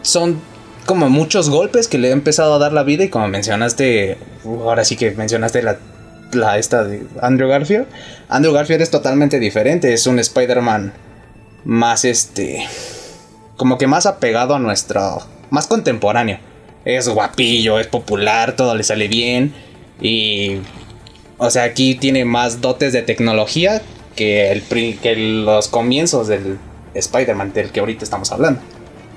Son 0.01 0.41
como 0.85 1.09
muchos 1.09 1.49
golpes 1.49 1.87
que 1.87 1.97
le 1.97 2.09
ha 2.09 2.13
empezado 2.13 2.55
a 2.55 2.59
dar 2.59 2.73
la 2.73 2.83
vida 2.83 3.03
y 3.03 3.09
como 3.09 3.27
mencionaste, 3.27 4.17
ahora 4.45 4.85
sí 4.85 4.95
que 4.95 5.11
mencionaste 5.11 5.61
la, 5.61 5.77
la 6.31 6.57
esta 6.57 6.83
de 6.83 7.05
Andrew 7.21 7.49
Garfield. 7.49 7.85
Andrew 8.29 8.53
Garfield 8.53 8.81
es 8.81 8.89
totalmente 8.89 9.39
diferente, 9.39 9.93
es 9.93 10.07
un 10.07 10.17
Spider-Man 10.19 10.93
más 11.65 12.05
este 12.05 12.65
como 13.57 13.77
que 13.77 13.87
más 13.87 14.05
apegado 14.05 14.55
a 14.55 14.59
nuestro 14.59 15.19
más 15.49 15.67
contemporáneo. 15.67 16.39
Es 16.85 17.09
guapillo, 17.09 17.79
es 17.79 17.87
popular, 17.87 18.55
todo 18.55 18.75
le 18.75 18.83
sale 18.83 19.07
bien 19.07 19.53
y 19.99 20.59
o 21.37 21.49
sea, 21.49 21.63
aquí 21.63 21.95
tiene 21.95 22.25
más 22.25 22.61
dotes 22.61 22.93
de 22.93 23.03
tecnología 23.03 23.81
que, 24.15 24.51
el, 24.51 24.63
que 24.99 25.15
los 25.15 25.67
comienzos 25.67 26.27
del 26.27 26.57
Spider-Man 26.95 27.53
del 27.53 27.71
que 27.71 27.79
ahorita 27.79 28.03
estamos 28.03 28.31
hablando. 28.31 28.59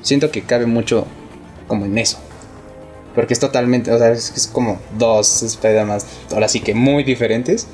Siento 0.02 0.30
que 0.30 0.42
cabe 0.42 0.66
mucho 0.66 1.06
como 1.66 1.86
en 1.86 1.96
eso. 1.96 2.18
Porque 3.14 3.32
es 3.32 3.40
totalmente, 3.40 3.90
o 3.90 3.98
sea, 3.98 4.12
es, 4.12 4.32
es 4.36 4.46
como 4.46 4.78
dos 4.98 5.42
Spider-Man, 5.42 6.00
ahora 6.32 6.48
sí 6.48 6.60
que 6.60 6.74
muy 6.74 7.04
diferentes. 7.04 7.66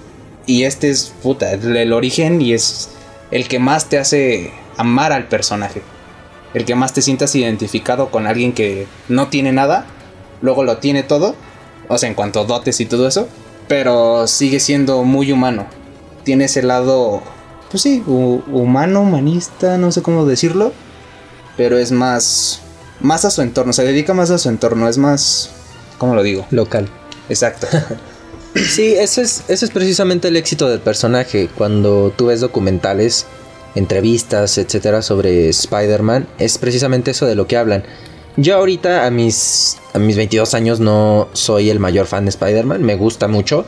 Y 0.46 0.62
este 0.62 0.90
es, 0.90 1.12
puta, 1.22 1.52
el, 1.52 1.76
el 1.76 1.92
origen 1.92 2.40
y 2.40 2.52
es 2.52 2.90
el 3.32 3.48
que 3.48 3.58
más 3.58 3.88
te 3.88 3.98
hace 3.98 4.52
amar 4.76 5.12
al 5.12 5.26
personaje. 5.26 5.82
El 6.56 6.64
que 6.64 6.74
más 6.74 6.94
te 6.94 7.02
sientas 7.02 7.34
identificado 7.34 8.10
con 8.10 8.26
alguien 8.26 8.54
que 8.54 8.86
no 9.10 9.28
tiene 9.28 9.52
nada, 9.52 9.84
luego 10.40 10.64
lo 10.64 10.78
tiene 10.78 11.02
todo, 11.02 11.34
o 11.88 11.98
sea, 11.98 12.08
en 12.08 12.14
cuanto 12.14 12.40
a 12.40 12.44
dotes 12.44 12.80
y 12.80 12.86
todo 12.86 13.06
eso, 13.06 13.28
pero 13.68 14.26
sigue 14.26 14.58
siendo 14.58 15.02
muy 15.02 15.32
humano. 15.32 15.66
Tiene 16.24 16.46
ese 16.46 16.62
lado, 16.62 17.20
pues 17.70 17.82
sí, 17.82 18.02
hu- 18.06 18.42
humano, 18.50 19.02
humanista, 19.02 19.76
no 19.76 19.92
sé 19.92 20.00
cómo 20.00 20.24
decirlo, 20.24 20.72
pero 21.58 21.76
es 21.76 21.92
más, 21.92 22.62
más 23.00 23.26
a 23.26 23.30
su 23.30 23.42
entorno, 23.42 23.74
se 23.74 23.84
dedica 23.84 24.14
más 24.14 24.30
a 24.30 24.38
su 24.38 24.48
entorno, 24.48 24.88
es 24.88 24.96
más, 24.96 25.50
¿cómo 25.98 26.14
lo 26.14 26.22
digo? 26.22 26.46
Local. 26.50 26.88
Exacto. 27.28 27.66
Sí, 28.56 28.94
ese 28.94 29.20
es, 29.20 29.42
ese 29.48 29.66
es 29.66 29.70
precisamente 29.70 30.28
el 30.28 30.36
éxito 30.36 30.70
del 30.70 30.80
personaje. 30.80 31.50
Cuando 31.58 32.10
tú 32.16 32.24
ves 32.28 32.40
documentales, 32.40 33.26
entrevistas, 33.76 34.58
etcétera, 34.58 35.02
sobre 35.02 35.48
Spider-Man, 35.50 36.26
es 36.38 36.58
precisamente 36.58 37.12
eso 37.12 37.26
de 37.26 37.36
lo 37.36 37.46
que 37.46 37.56
hablan. 37.56 37.84
Yo 38.36 38.56
ahorita, 38.56 39.06
a 39.06 39.10
mis, 39.10 39.78
a 39.94 39.98
mis 39.98 40.16
22 40.16 40.54
años, 40.54 40.80
no 40.80 41.28
soy 41.32 41.70
el 41.70 41.78
mayor 41.78 42.06
fan 42.06 42.24
de 42.24 42.30
Spider-Man. 42.30 42.82
Me 42.82 42.96
gusta 42.96 43.28
mucho, 43.28 43.64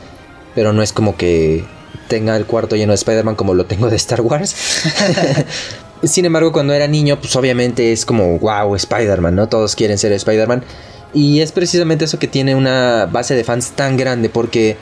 pero 0.55 0.73
no 0.73 0.83
es 0.83 0.93
como 0.93 1.17
que 1.17 1.65
tenga 2.09 2.37
el 2.37 2.47
cuarto 2.47 2.77
lleno 2.77 2.93
de 2.93 2.97
Spider-Man 2.97 3.35
como 3.35 3.55
lo 3.55 3.67
tengo 3.67 3.88
de 3.88 3.97
Star 3.97 4.21
Wars. 4.21 4.55
Sin 6.03 6.25
embargo, 6.25 6.53
cuando 6.53 6.75
era 6.75 6.87
niño, 6.87 7.19
pues 7.21 7.35
obviamente 7.37 7.93
es 7.93 8.05
como, 8.05 8.38
wow, 8.38 8.75
Spider-Man, 8.75 9.35
¿no? 9.35 9.49
Todos 9.49 9.75
quieren 9.75 9.99
ser 9.99 10.12
Spider-Man. 10.12 10.62
Y 11.15 11.41
es 11.41 11.53
precisamente 11.53 12.05
eso 12.05 12.19
que 12.19 12.29
tiene 12.29 12.55
una 12.55 13.09
base 13.11 13.35
de 13.35 13.45
fans 13.45 13.71
tan 13.71 13.97
grande, 13.97 14.29
porque 14.29 14.77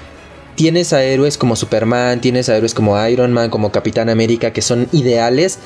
tienes 0.56 0.92
a 0.92 1.04
héroes 1.04 1.38
como 1.38 1.54
Superman, 1.54 2.20
tienes 2.20 2.48
a 2.48 2.56
héroes 2.56 2.74
como 2.74 3.00
Iron 3.06 3.32
Man, 3.32 3.50
como 3.50 3.70
Capitán 3.70 4.08
América, 4.08 4.52
que 4.52 4.62
son 4.62 4.88
ideales 4.92 5.58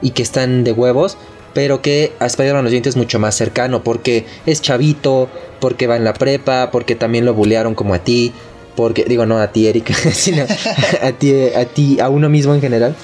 y 0.00 0.10
que 0.10 0.22
están 0.22 0.64
de 0.64 0.72
huevos, 0.72 1.16
pero 1.54 1.82
que 1.82 2.12
a 2.18 2.26
Spider-Man 2.26 2.64
lo 2.64 2.70
sientes 2.70 2.96
mucho 2.96 3.18
más 3.18 3.36
cercano, 3.36 3.84
porque 3.84 4.26
es 4.46 4.62
chavito, 4.62 5.28
porque 5.60 5.86
va 5.86 5.96
en 5.96 6.04
la 6.04 6.14
prepa, 6.14 6.70
porque 6.72 6.96
también 6.96 7.24
lo 7.24 7.34
bullearon 7.34 7.74
como 7.74 7.94
a 7.94 8.00
ti, 8.00 8.32
porque, 8.74 9.04
digo, 9.04 9.26
no 9.26 9.38
a 9.38 9.52
ti, 9.52 9.66
Eric, 9.66 9.92
sino 10.12 10.44
a 11.02 11.12
ti, 11.12 11.34
a 11.54 11.64
ti, 11.66 12.00
a 12.00 12.08
uno 12.08 12.28
mismo 12.28 12.54
en 12.54 12.60
general, 12.60 12.96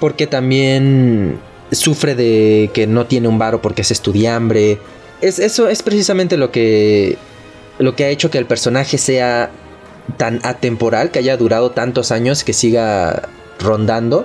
porque 0.00 0.26
también 0.26 1.40
sufre 1.72 2.14
de 2.14 2.70
que 2.72 2.86
no 2.86 3.06
tiene 3.06 3.28
un 3.28 3.38
varo 3.38 3.60
porque 3.60 3.82
es 3.82 3.90
estudiambre. 3.90 4.78
Es, 5.20 5.40
eso 5.40 5.68
es 5.68 5.82
precisamente 5.82 6.36
lo 6.36 6.52
que, 6.52 7.18
lo 7.78 7.96
que 7.96 8.04
ha 8.04 8.08
hecho 8.08 8.30
que 8.30 8.38
el 8.38 8.46
personaje 8.46 8.96
sea 8.96 9.50
tan 10.16 10.40
atemporal, 10.42 11.10
que 11.10 11.18
haya 11.18 11.36
durado 11.36 11.70
tantos 11.70 12.10
años, 12.12 12.44
que 12.44 12.52
siga 12.52 13.28
rondando 13.58 14.24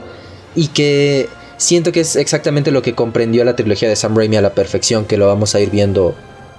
y 0.55 0.67
que 0.67 1.29
siento 1.57 1.91
que 1.91 2.01
es 2.01 2.15
exactamente 2.15 2.71
lo 2.71 2.81
que 2.81 2.93
comprendió 2.93 3.43
la 3.43 3.55
trilogía 3.55 3.89
de 3.89 3.95
Sam 3.95 4.15
Raimi 4.15 4.37
a 4.37 4.41
la 4.41 4.53
perfección, 4.53 5.05
que 5.05 5.17
lo 5.17 5.27
vamos 5.27 5.55
a 5.55 5.59
ir 5.59 5.69
viendo 5.69 6.15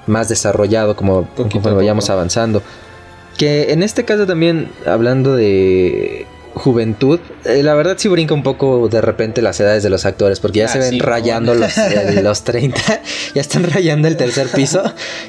más 0.07 0.29
desarrollado 0.29 0.97
como 0.97 1.29
conforme 1.35 1.77
vayamos 1.77 2.11
avanzando. 2.11 2.63
Que 3.39 3.73
en 3.73 3.83
este 3.83 4.05
caso 4.05 4.27
también, 4.27 4.71
hablando 4.87 5.35
de 5.35 6.27
juventud, 6.55 7.19
eh, 7.45 7.63
la 7.65 7.75
verdad 7.75 7.97
sí 7.99 8.09
brinca 8.09 8.33
un 8.33 8.45
poco 8.45 8.89
de 8.89 9.01
repente 9.01 9.43
las 9.43 9.59
edades 9.59 9.83
de 9.83 9.91
los 9.91 10.05
actores, 10.07 10.39
porque 10.39 10.61
ya 10.61 10.67
Ah, 10.67 10.69
se 10.69 10.79
ven 10.79 10.91
sí, 10.91 11.01
rayando 11.01 11.55
los, 11.55 11.77
eh, 11.77 12.21
los 12.23 12.45
30, 12.45 12.81
ya 13.35 13.41
están 13.41 13.65
rayando 13.65 14.07
el 14.07 14.17
tercer 14.17 14.49
piso 14.49 14.83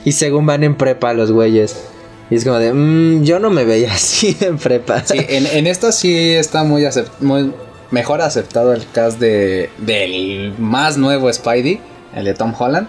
y 0.04 0.12
según 0.12 0.46
van 0.46 0.64
en 0.64 0.76
prepa 0.76 1.14
los 1.14 1.32
güeyes. 1.32 1.76
Y 2.30 2.36
es 2.36 2.44
como 2.44 2.58
de, 2.58 2.74
"Mm, 2.74 3.24
yo 3.24 3.40
no 3.40 3.50
me 3.50 3.66
veía 3.66 3.94
así 3.94 4.36
en 4.42 4.58
prepa. 4.58 5.04
Sí, 5.06 5.18
en, 5.30 5.46
en 5.48 5.68
esta 5.68 5.92
sí 5.92 6.16
está 6.34 6.64
muy, 6.64 6.84
acep- 6.84 7.10
muy 7.20 7.52
mejor 7.92 8.22
aceptado 8.22 8.74
el 8.74 8.84
cast 8.92 9.20
de, 9.20 9.70
del 9.78 10.54
más 10.58 10.98
nuevo 10.98 11.32
Spidey, 11.32 11.80
el 12.16 12.26
de 12.26 12.34
Tom 12.34 12.54
Holland. 12.58 12.88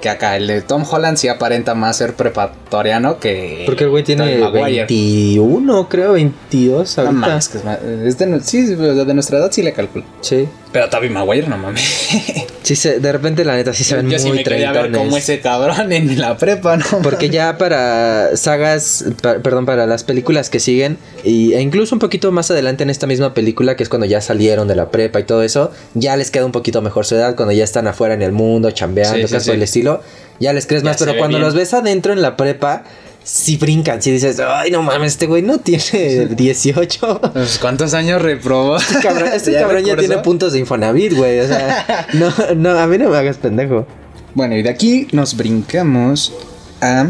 Que 0.00 0.08
acá 0.08 0.36
el 0.36 0.48
de 0.48 0.62
Tom 0.62 0.82
Holland 0.90 1.16
sí 1.16 1.28
aparenta 1.28 1.76
más 1.76 1.98
ser 1.98 2.14
preparatoriano 2.14 3.20
que. 3.20 3.62
Porque 3.66 3.84
el 3.84 3.90
güey 3.90 4.02
tiene 4.02 4.24
Tobey 4.38 4.40
Maguire. 4.62 4.86
21, 4.86 5.88
creo, 5.88 6.12
22 6.14 6.96
No 6.98 7.04
ahorita. 7.04 7.26
que 7.52 7.58
es, 7.58 7.64
más- 7.64 7.78
es 7.82 8.18
de, 8.18 8.40
sí, 8.40 8.62
de 8.64 9.14
nuestra 9.14 9.38
edad 9.38 9.52
sí 9.52 9.62
le 9.62 9.72
calculo. 9.72 10.04
Sí. 10.20 10.48
Pero 10.72 10.88
Tobey 10.88 11.10
Maguire, 11.10 11.46
no 11.48 11.58
mames. 11.58 11.82
Sí, 12.62 12.76
se, 12.76 13.00
de 13.00 13.10
repente 13.10 13.44
la 13.44 13.56
neta 13.56 13.74
sí 13.74 13.82
se 13.82 13.96
ven 13.96 14.08
Yo 14.08 14.20
sí 14.20 14.28
muy 14.28 14.36
me 14.36 14.44
quería 14.44 14.70
ver 14.70 14.92
como 14.92 15.16
ese 15.16 15.40
cabrón 15.40 15.90
en 15.90 16.20
la 16.20 16.36
prepa, 16.38 16.76
¿no? 16.76 16.84
Porque 17.02 17.28
ya 17.28 17.58
para 17.58 18.36
sagas, 18.36 19.04
pa- 19.20 19.38
perdón, 19.40 19.66
para 19.66 19.84
las 19.84 20.04
películas 20.04 20.48
que 20.48 20.60
siguen, 20.60 20.96
y, 21.24 21.54
e 21.54 21.60
incluso 21.60 21.92
un 21.96 21.98
poquito 21.98 22.30
más 22.30 22.52
adelante 22.52 22.84
en 22.84 22.90
esta 22.90 23.08
misma 23.08 23.34
película, 23.34 23.74
que 23.74 23.82
es 23.82 23.88
cuando 23.88 24.06
ya 24.06 24.20
salieron 24.20 24.68
de 24.68 24.76
la 24.76 24.92
prepa 24.92 25.18
y 25.18 25.24
todo 25.24 25.42
eso, 25.42 25.72
ya 25.94 26.16
les 26.16 26.30
queda 26.30 26.46
un 26.46 26.52
poquito 26.52 26.82
mejor 26.82 27.04
su 27.04 27.16
edad, 27.16 27.34
cuando 27.34 27.52
ya 27.52 27.64
están 27.64 27.88
afuera 27.88 28.14
en 28.14 28.22
el 28.22 28.30
mundo, 28.30 28.70
chambeando, 28.70 29.14
Sí, 29.16 29.22
sí, 29.22 29.26
cosas 29.26 29.42
por 29.44 29.54
sí. 29.54 29.56
el 29.56 29.62
estilo, 29.64 30.00
ya 30.38 30.52
les 30.52 30.64
crees 30.68 30.84
Ya 30.84 30.90
más, 30.90 30.98
pero 30.98 31.16
cuando 31.18 31.38
bien. 31.38 31.42
los 31.48 31.56
ves 31.56 31.74
adentro 31.74 32.12
en 32.12 32.22
la 32.22 32.36
prepa, 32.36 32.84
sí 33.24 33.56
brincan, 33.56 34.02
sí 34.02 34.10
dices, 34.10 34.40
ay, 34.40 34.70
no 34.70 34.82
mames, 34.82 35.12
este 35.12 35.26
güey 35.26 35.42
no 35.42 35.58
tiene 35.58 36.26
18. 36.30 37.20
Pues, 37.32 37.58
¿Cuántos 37.58 37.94
años 37.94 38.20
reprobó? 38.22 38.76
Este 38.76 39.00
cabrón, 39.00 39.30
este 39.32 39.52
¿Ya 39.52 39.60
cabrón 39.60 39.84
ya 39.84 39.92
recursó? 39.94 40.08
tiene 40.08 40.22
puntos 40.22 40.52
de 40.52 40.58
Infonavit, 40.60 41.14
güey. 41.14 41.40
O 41.40 41.46
sea, 41.46 42.06
no, 42.14 42.32
no, 42.56 42.78
a 42.78 42.86
mí 42.86 42.98
no 42.98 43.08
me 43.08 43.16
hagas 43.16 43.36
pendejo. 43.38 43.86
Bueno, 44.34 44.56
y 44.56 44.62
de 44.62 44.70
aquí 44.70 45.08
nos 45.12 45.36
brincamos 45.36 46.32
a, 46.80 47.08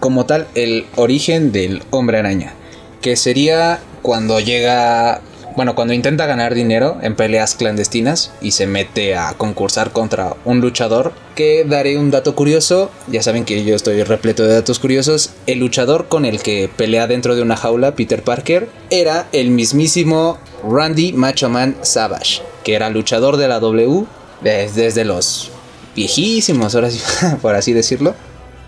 como 0.00 0.24
tal, 0.26 0.46
el 0.54 0.86
origen 0.96 1.52
del 1.52 1.82
hombre 1.90 2.18
araña. 2.18 2.54
Que 3.00 3.16
sería 3.16 3.80
cuando 4.00 4.40
llega, 4.40 5.20
bueno, 5.56 5.74
cuando 5.74 5.94
intenta 5.94 6.26
ganar 6.26 6.54
dinero 6.54 6.98
en 7.02 7.14
peleas 7.16 7.54
clandestinas 7.54 8.32
y 8.40 8.52
se 8.52 8.66
mete 8.66 9.14
a 9.16 9.34
concursar 9.34 9.90
contra 9.90 10.34
un 10.44 10.60
luchador. 10.60 11.12
Que 11.34 11.64
daré 11.64 11.96
un 11.96 12.10
dato 12.10 12.34
curioso, 12.34 12.90
ya 13.08 13.22
saben 13.22 13.44
que 13.44 13.64
yo 13.64 13.74
estoy 13.74 14.02
repleto 14.02 14.44
de 14.44 14.54
datos 14.54 14.78
curiosos. 14.78 15.30
El 15.46 15.58
luchador 15.60 16.08
con 16.08 16.24
el 16.24 16.42
que 16.42 16.68
pelea 16.74 17.06
dentro 17.06 17.34
de 17.34 17.42
una 17.42 17.56
jaula, 17.56 17.94
Peter 17.94 18.22
Parker, 18.22 18.68
era 18.90 19.26
el 19.32 19.50
mismísimo 19.50 20.38
Randy 20.68 21.12
Macho 21.12 21.48
Man 21.48 21.76
Savage, 21.82 22.42
que 22.64 22.74
era 22.74 22.90
luchador 22.90 23.36
de 23.38 23.48
la 23.48 23.60
W 23.60 24.04
des- 24.42 24.74
desde 24.74 25.04
los 25.04 25.50
viejísimos, 25.96 26.76
por 27.42 27.54
así 27.54 27.72
decirlo. 27.72 28.14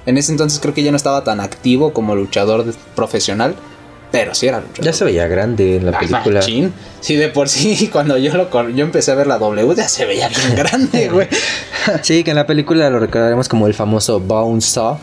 En 0.06 0.18
ese 0.18 0.32
entonces 0.32 0.60
creo 0.60 0.74
que 0.74 0.82
ya 0.82 0.90
no 0.90 0.96
estaba 0.96 1.24
tan 1.24 1.40
activo 1.40 1.92
como 1.92 2.14
luchador 2.14 2.64
profesional, 2.94 3.54
pero 4.10 4.34
sí 4.34 4.46
era 4.46 4.60
luchador. 4.60 4.84
Ya 4.84 4.92
se 4.92 5.04
veía 5.04 5.26
grande 5.26 5.76
en 5.76 5.86
la 5.86 5.92
Ah, 5.96 6.00
película. 6.00 6.40
machín. 6.40 6.72
Sí, 7.00 7.16
de 7.16 7.28
por 7.28 7.48
sí, 7.48 7.88
cuando 7.92 8.16
yo 8.18 8.32
lo 8.34 8.48
yo 8.70 8.84
empecé 8.84 9.10
a 9.10 9.14
ver 9.14 9.26
la 9.26 9.38
W, 9.38 9.74
ya 9.74 9.88
se 9.88 10.04
veía 10.04 10.28
bien 10.28 10.54
grande, 10.56 11.08
güey. 11.08 11.28
Sí, 12.02 12.24
que 12.24 12.30
en 12.30 12.36
la 12.36 12.46
película 12.46 12.88
lo 12.90 12.98
recordaremos 13.00 13.48
como 13.48 13.66
el 13.66 13.74
famoso 13.74 14.20
Bone 14.20 14.60
Saw, 14.60 14.98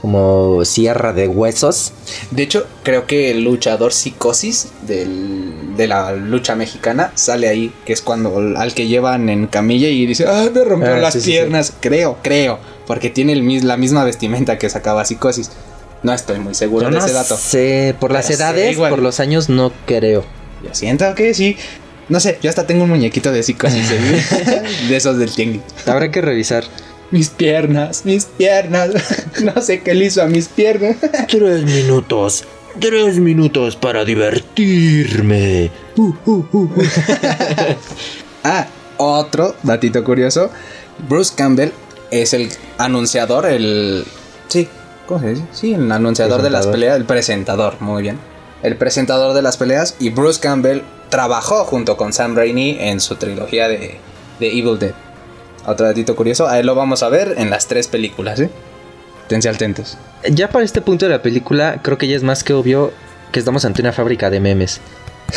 como 0.00 0.64
sierra 0.64 1.12
de 1.12 1.28
huesos. 1.28 1.92
De 2.30 2.42
hecho, 2.42 2.66
creo 2.82 3.06
que 3.06 3.30
el 3.30 3.44
luchador 3.44 3.92
psicosis 3.92 4.68
del- 4.86 5.76
de 5.76 5.86
la 5.86 6.12
lucha 6.12 6.54
mexicana 6.54 7.12
sale 7.14 7.48
ahí, 7.48 7.72
que 7.86 7.92
es 7.92 8.02
cuando 8.02 8.36
al 8.56 8.74
que 8.74 8.86
llevan 8.88 9.28
en 9.28 9.46
camilla 9.46 9.88
y 9.88 10.04
dice, 10.06 10.26
ah, 10.28 10.48
me 10.52 10.64
rompió 10.64 10.94
Ah, 10.94 10.98
las 10.98 11.14
sí, 11.14 11.20
sí, 11.20 11.24
sí. 11.26 11.30
piernas. 11.32 11.72
Creo, 11.80 12.18
creo, 12.22 12.58
porque 12.86 13.10
tiene 13.10 13.32
el 13.32 13.66
la 13.66 13.76
misma 13.76 14.04
vestimenta 14.04 14.58
que 14.58 14.68
sacaba 14.68 15.04
psicosis. 15.04 15.50
No 16.02 16.12
estoy 16.12 16.38
muy 16.40 16.54
seguro 16.54 16.86
Yo 16.86 16.90
de 16.90 16.98
no 16.98 17.04
ese 17.04 17.14
dato. 17.14 17.36
sé, 17.36 17.94
por 18.00 18.10
las 18.12 18.26
Pero 18.26 18.36
edades, 18.38 18.76
por 18.76 18.98
los 19.00 19.20
años, 19.20 19.48
no 19.48 19.72
creo. 19.86 20.24
Yo 20.64 20.74
siento 20.74 21.14
que 21.14 21.32
sí. 21.34 21.56
No 22.08 22.18
sé, 22.20 22.38
yo 22.42 22.50
hasta 22.50 22.66
tengo 22.66 22.84
un 22.84 22.90
muñequito 22.90 23.30
de 23.32 23.42
psicosis 23.42 23.88
de 24.88 24.96
esos 24.96 25.18
del 25.18 25.32
tianguis. 25.32 25.62
Habrá 25.86 26.10
que 26.10 26.20
revisar. 26.20 26.64
Mis 27.12 27.28
piernas, 27.28 28.04
mis 28.04 28.24
piernas. 28.24 28.90
No 29.42 29.60
sé 29.62 29.82
qué 29.82 29.94
le 29.94 30.06
hizo 30.06 30.22
a 30.22 30.26
mis 30.26 30.48
piernas. 30.48 30.96
Tres 31.28 31.62
minutos. 31.64 32.44
Tres 32.80 33.18
minutos 33.18 33.76
para 33.76 34.04
divertirme. 34.04 35.70
Ah, 38.44 38.66
otro 38.96 39.54
datito 39.62 40.02
curioso. 40.04 40.50
Bruce 41.08 41.32
Campbell 41.36 41.70
es 42.10 42.32
el 42.34 42.48
anunciador, 42.78 43.46
el... 43.46 44.04
Sí, 44.48 44.68
¿cómo 45.12 45.24
se 45.24 45.30
dice? 45.30 45.44
Sí, 45.52 45.74
el 45.74 45.92
anunciador 45.92 46.40
de 46.40 46.48
las 46.48 46.66
peleas, 46.66 46.96
el 46.96 47.04
presentador, 47.04 47.76
muy 47.80 48.02
bien. 48.02 48.18
El 48.62 48.76
presentador 48.76 49.34
de 49.34 49.42
las 49.42 49.58
peleas 49.58 49.94
y 49.98 50.08
Bruce 50.08 50.40
Campbell 50.40 50.80
trabajó 51.10 51.64
junto 51.64 51.98
con 51.98 52.12
Sam 52.14 52.34
Raimi 52.34 52.78
en 52.80 52.98
su 52.98 53.16
trilogía 53.16 53.68
de, 53.68 53.98
de 54.40 54.58
Evil 54.58 54.78
Dead. 54.78 54.94
Otro 55.66 55.86
datito 55.86 56.16
curioso, 56.16 56.48
a 56.48 56.58
él 56.58 56.66
lo 56.66 56.74
vamos 56.74 57.02
a 57.02 57.10
ver 57.10 57.34
en 57.36 57.50
las 57.50 57.66
tres 57.66 57.88
películas, 57.88 58.40
¿eh? 58.40 58.50
Tense 59.28 59.48
atentos. 59.48 59.98
Ya 60.30 60.48
para 60.48 60.64
este 60.64 60.80
punto 60.80 61.04
de 61.04 61.10
la 61.10 61.20
película, 61.20 61.80
creo 61.82 61.98
que 61.98 62.08
ya 62.08 62.16
es 62.16 62.22
más 62.22 62.42
que 62.42 62.54
obvio 62.54 62.92
que 63.32 63.38
estamos 63.38 63.64
ante 63.66 63.82
una 63.82 63.92
fábrica 63.92 64.30
de 64.30 64.40
memes. 64.40 64.80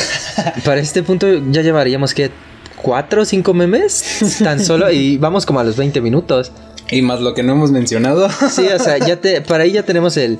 para 0.65 0.79
este 0.79 1.03
punto 1.03 1.27
ya 1.51 1.61
llevaríamos 1.61 2.13
que 2.13 2.31
cuatro 2.77 3.23
o 3.23 3.25
cinco 3.25 3.53
memes 3.53 4.39
tan 4.43 4.63
solo 4.63 4.89
y 4.91 5.17
vamos 5.17 5.45
como 5.45 5.59
a 5.59 5.63
los 5.65 5.75
20 5.75 5.99
minutos. 5.99 6.51
Y 6.91 7.02
más 7.02 7.19
lo 7.21 7.34
que 7.34 7.43
no 7.43 7.54
hemos 7.54 7.71
mencionado. 7.71 8.30
Sí, 8.50 8.67
o 8.67 8.80
sea, 8.80 8.98
ya 9.00 9.15
te, 9.19 9.41
para 9.41 9.63
ahí 9.63 9.71
ya 9.71 9.84
tenemos 9.84 10.17
el... 10.17 10.38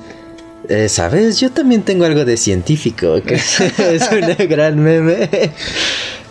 eh, 0.70 0.88
¿Sabes? 0.90 1.40
Yo 1.40 1.52
también 1.52 1.82
tengo 1.84 2.06
algo 2.06 2.24
de 2.26 2.38
científico, 2.38 3.22
que 3.26 3.36
es 3.36 3.60
un 4.12 4.48
gran 4.50 4.80
meme. 4.80 5.30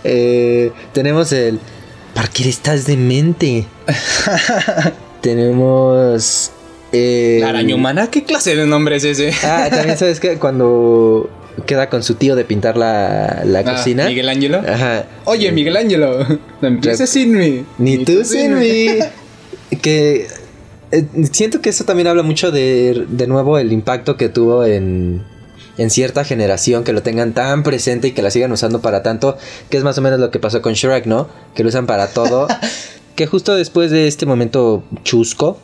Eh, 0.04 0.70
tenemos 0.92 1.32
el... 1.32 1.58
Parker, 2.14 2.46
estás 2.46 2.86
demente. 2.86 3.66
tenemos... 5.20 6.50
¿La 6.92 7.48
araña 7.48 7.74
humana? 7.74 8.08
¿Qué 8.08 8.22
clase 8.22 8.54
de 8.54 8.66
nombre 8.66 8.94
es 8.96 9.02
ese? 9.04 9.32
Ah, 9.42 9.66
también 9.68 9.98
sabes 9.98 10.20
que 10.20 10.38
cuando 10.38 11.28
queda 11.66 11.88
con 11.90 12.04
su 12.04 12.14
tío 12.14 12.36
de 12.36 12.44
pintar 12.44 12.76
la, 12.76 13.42
la 13.44 13.60
Ah, 13.60 13.64
cocina. 13.64 14.06
Miguel 14.06 14.28
Ángelo. 14.28 14.58
Ajá. 14.58 15.04
Oye, 15.24 15.50
Miguel 15.50 15.76
Ángelo, 15.76 16.24
no 16.60 16.68
empieces 16.68 17.10
sin 17.10 17.32
mí. 17.36 17.64
Ni 17.78 18.04
tú 18.04 18.24
sin 18.24 18.56
mí. 18.60 18.86
Que 19.76 20.26
eh, 20.90 21.06
siento 21.32 21.60
que 21.60 21.70
eso 21.70 21.84
también 21.84 22.06
habla 22.06 22.22
mucho 22.22 22.50
de, 22.50 23.06
de 23.08 23.26
nuevo 23.26 23.58
el 23.58 23.72
impacto 23.72 24.16
que 24.16 24.28
tuvo 24.28 24.64
en, 24.64 25.22
en 25.78 25.90
cierta 25.90 26.24
generación, 26.24 26.84
que 26.84 26.92
lo 26.92 27.02
tengan 27.02 27.34
tan 27.34 27.62
presente 27.62 28.08
y 28.08 28.12
que 28.12 28.22
la 28.22 28.30
sigan 28.30 28.52
usando 28.52 28.80
para 28.80 29.02
tanto, 29.02 29.36
que 29.70 29.76
es 29.76 29.84
más 29.84 29.98
o 29.98 30.02
menos 30.02 30.20
lo 30.20 30.30
que 30.30 30.38
pasó 30.38 30.62
con 30.62 30.74
Shrek, 30.74 31.06
¿no? 31.06 31.28
Que 31.54 31.62
lo 31.62 31.68
usan 31.68 31.86
para 31.86 32.08
todo. 32.08 32.46
que 33.16 33.26
justo 33.26 33.54
después 33.54 33.90
de 33.90 34.06
este 34.06 34.26
momento 34.26 34.84
chusco, 35.02 35.58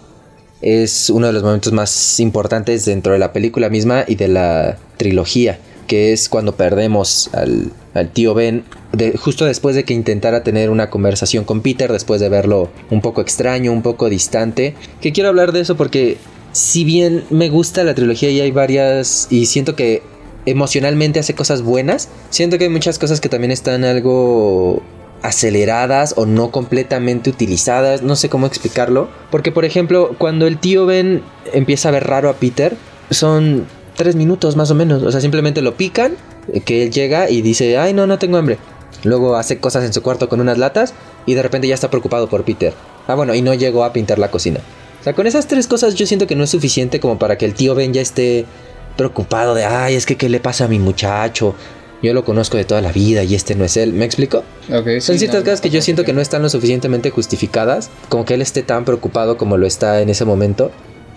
es 0.63 1.09
uno 1.11 1.27
de 1.27 1.33
los 1.33 1.43
momentos 1.43 1.73
más 1.73 2.21
importantes 2.21 2.85
dentro 2.85 3.13
de 3.13 3.19
la 3.19 3.33
película 3.33 3.71
misma 3.71 4.05
y 4.07 4.17
de 4.17 4.29
la 4.29 4.79
trilogía, 4.97 5.59
que 5.87 6.13
es 6.13 6.29
cuando 6.29 6.55
perdemos 6.55 7.31
al, 7.33 7.73
al 7.95 8.11
tío 8.11 8.35
Ben, 8.35 8.65
de- 8.93 9.17
justo 9.17 9.45
después 9.45 9.75
de 9.75 9.85
que 9.85 9.95
intentara 9.95 10.43
tener 10.43 10.71
una 10.71 10.91
conversación 10.91 11.45
con 11.45 11.61
Peter, 11.61 11.93
después 11.93 12.21
de 12.21 12.29
verlo 12.29 12.71
un 12.91 13.01
poco 13.01 13.21
extraño, 13.21 13.73
un 13.73 13.83
poco 13.83 14.09
distante, 14.09 14.75
que 15.01 15.13
quiero 15.13 15.29
hablar 15.29 15.53
de 15.53 15.61
eso 15.61 15.77
porque 15.77 16.19
si 16.53 16.85
bien 16.85 17.25
me 17.31 17.49
gusta 17.49 17.85
la 17.85 17.95
trilogía 17.95 18.31
y 18.31 18.41
hay 18.41 18.51
varias, 18.51 19.27
y 19.31 19.47
siento 19.47 19.77
que 19.77 20.03
emocionalmente 20.47 21.21
hace 21.21 21.35
cosas 21.35 21.63
buenas, 21.63 22.09
siento 22.31 22.59
que 22.59 22.65
hay 22.65 22.71
muchas 22.71 22.99
cosas 22.99 23.21
que 23.21 23.29
también 23.29 23.51
están 23.51 23.85
algo 23.85 24.83
aceleradas 25.23 26.15
o 26.17 26.27
no 26.27 26.51
completamente 26.51 27.29
utilizadas, 27.31 28.03
no 28.03 28.17
sé 28.17 28.29
cómo 28.29 28.47
explicarlo, 28.47 29.09
porque 29.31 29.53
por 29.53 29.65
ejemplo, 29.65 30.15
cuando 30.19 30.47
el 30.47 30.59
tío 30.59 30.87
Ben 30.87 31.23
empieza 31.53 31.89
a 31.91 31.93
ver 31.93 32.07
raro 32.07 32.31
a 32.31 32.35
Peter, 32.35 32.75
son 33.11 33.67
tres 33.97 34.17
minutos 34.17 34.57
más 34.57 34.71
o 34.71 34.75
menos, 34.75 35.03
o 35.03 35.13
sea, 35.13 35.21
simplemente 35.21 35.61
lo 35.61 35.75
pican, 35.77 36.13
que 36.65 36.83
él 36.83 36.91
llega 36.91 37.31
y 37.31 37.43
dice, 37.43 37.79
ay 37.79 37.93
no, 37.93 38.07
no 38.07 38.19
tengo 38.19 38.37
hambre, 38.37 38.59
luego 39.05 39.37
hace 39.37 39.59
cosas 39.59 39.85
en 39.85 39.93
su 39.93 40.03
cuarto 40.03 40.29
con 40.29 40.41
unas 40.41 40.59
latas 40.59 40.95
y 41.27 41.35
de 41.35 41.43
repente 41.43 41.69
ya 41.69 41.75
está 41.75 41.91
preocupado 41.91 42.29
por 42.29 42.45
Peter, 42.45 42.75
ah 43.07 43.15
bueno, 43.15 43.35
y 43.35 43.43
no 43.43 43.55
llegó 43.55 43.85
a 43.85 43.93
pintar 43.93 44.19
la 44.19 44.31
cocina. 44.31 44.61
O 45.01 45.03
sea, 45.03 45.15
con 45.15 45.27
esas 45.27 45.47
tres 45.47 45.67
cosas 45.67 45.95
yo 45.95 46.07
siento 46.07 46.27
que 46.27 46.37
no 46.37 46.45
es 46.45 46.51
suficiente 46.51 47.01
como 47.01 47.19
para 47.19 47.39
que 47.39 47.47
el 47.47 47.55
tío 47.55 47.75
Ben 47.75 47.95
ya 47.95 48.03
esté 48.03 48.45
preocupado 48.97 49.55
de, 49.55 49.65
ay, 49.65 49.95
es 49.95 50.05
que 50.05 50.17
qué 50.17 50.29
le 50.29 50.41
pasa 50.41 50.67
a 50.67 50.69
mi 50.69 50.79
muchacho. 50.79 51.55
Yo 52.03 52.13
lo 52.13 52.25
conozco 52.25 52.59
de 52.59 52.65
toda 52.65 52.83
la 52.83 52.93
vida 52.93 53.25
y 53.25 53.35
este 53.35 53.55
no 53.55 53.65
es 53.65 53.79
él. 53.79 53.95
¿Me 53.95 54.05
explico? 54.05 54.43
Son 55.01 55.19
ciertas 55.19 55.43
cosas 55.43 55.61
que 55.63 55.71
yo 55.71 55.81
siento 55.81 56.05
que 56.05 56.13
no 56.13 56.21
están 56.21 56.43
lo 56.43 56.51
suficientemente 56.51 57.11
justificadas, 57.11 57.91
como 58.11 58.27
que 58.27 58.35
él 58.35 58.43
esté 58.43 58.63
tan 58.63 58.85
preocupado 58.85 59.39
como 59.39 59.57
lo 59.57 59.67
está 59.67 60.03
en 60.03 60.11
ese 60.11 60.27
momento, 60.27 60.71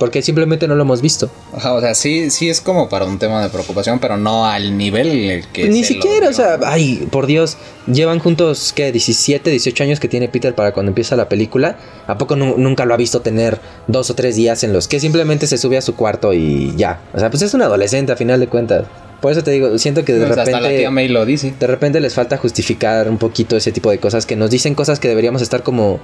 porque 0.04 0.22
simplemente 0.22 0.68
no 0.68 0.76
lo 0.76 0.82
hemos 0.82 1.02
visto. 1.02 1.30
Ajá, 1.56 1.72
o 1.72 1.80
sea, 1.80 1.96
sí, 1.96 2.30
sí 2.30 2.50
es 2.50 2.60
como 2.60 2.90
para 2.90 3.06
un 3.06 3.20
tema 3.20 3.42
de 3.42 3.48
preocupación, 3.48 4.00
pero 4.00 4.18
no 4.18 4.46
al 4.46 4.78
nivel 4.78 5.08
en 5.08 5.30
el 5.32 5.48
que. 5.48 5.70
Ni 5.70 5.82
se 5.86 5.96
lo 5.96 6.02
siquiera, 6.02 6.28
o 6.28 6.34
sea, 6.34 6.60
ay, 6.66 7.08
por 7.10 7.26
Dios, 7.26 7.56
llevan 7.88 8.20
juntos, 8.20 8.74
¿qué? 8.76 8.92
17, 8.92 9.50
18 9.50 9.84
años 9.86 10.02
que 10.02 10.10
tiene 10.10 10.28
Peter 10.28 10.54
para 10.54 10.74
cuando 10.74 10.90
empieza 10.90 11.16
la 11.16 11.30
película. 11.30 11.78
¿A 12.06 12.18
poco 12.18 12.36
nu- 12.36 12.56
nunca 12.58 12.84
lo 12.84 12.94
ha 12.94 12.98
visto 12.98 13.22
tener 13.22 13.62
dos 13.88 14.10
o 14.10 14.14
tres 14.14 14.36
días 14.36 14.66
en 14.66 14.74
los 14.74 14.90
que 14.90 15.00
simplemente 15.00 15.48
se 15.48 15.58
sube 15.58 15.78
a 15.78 15.82
su 15.82 15.96
cuarto 15.96 16.34
y 16.34 16.74
ya? 16.76 17.00
O 17.14 17.20
sea, 17.20 17.30
pues 17.30 17.42
es 17.44 17.54
un 17.54 17.62
adolescente 17.62 18.12
a 18.12 18.18
final 18.18 18.42
de 18.42 18.48
cuentas. 18.48 18.86
Por 19.22 19.32
eso 19.32 19.42
te 19.42 19.52
digo, 19.52 19.78
siento 19.78 20.04
que 20.04 20.12
de 20.12 20.20
Pues 20.26 20.32
repente... 20.32 20.52
hasta 20.56 20.70
la 20.70 20.76
tía 20.78 20.92
May 20.92 21.08
lo 21.08 21.26
dice. 21.26 21.54
De 21.58 21.66
repente 21.66 22.02
les 22.02 22.14
falta 22.14 22.36
justificar 22.36 23.08
un 23.10 23.18
poquito 23.18 23.56
ese 23.56 23.72
tipo 23.72 23.90
de 23.90 24.00
cosas 24.00 24.26
que 24.26 24.36
nos 24.36 24.50
dicen 24.50 24.76
cosas 24.76 25.00
que 25.00 25.08
deberíamos 25.08 25.42
estar 25.42 25.64
como 25.64 26.02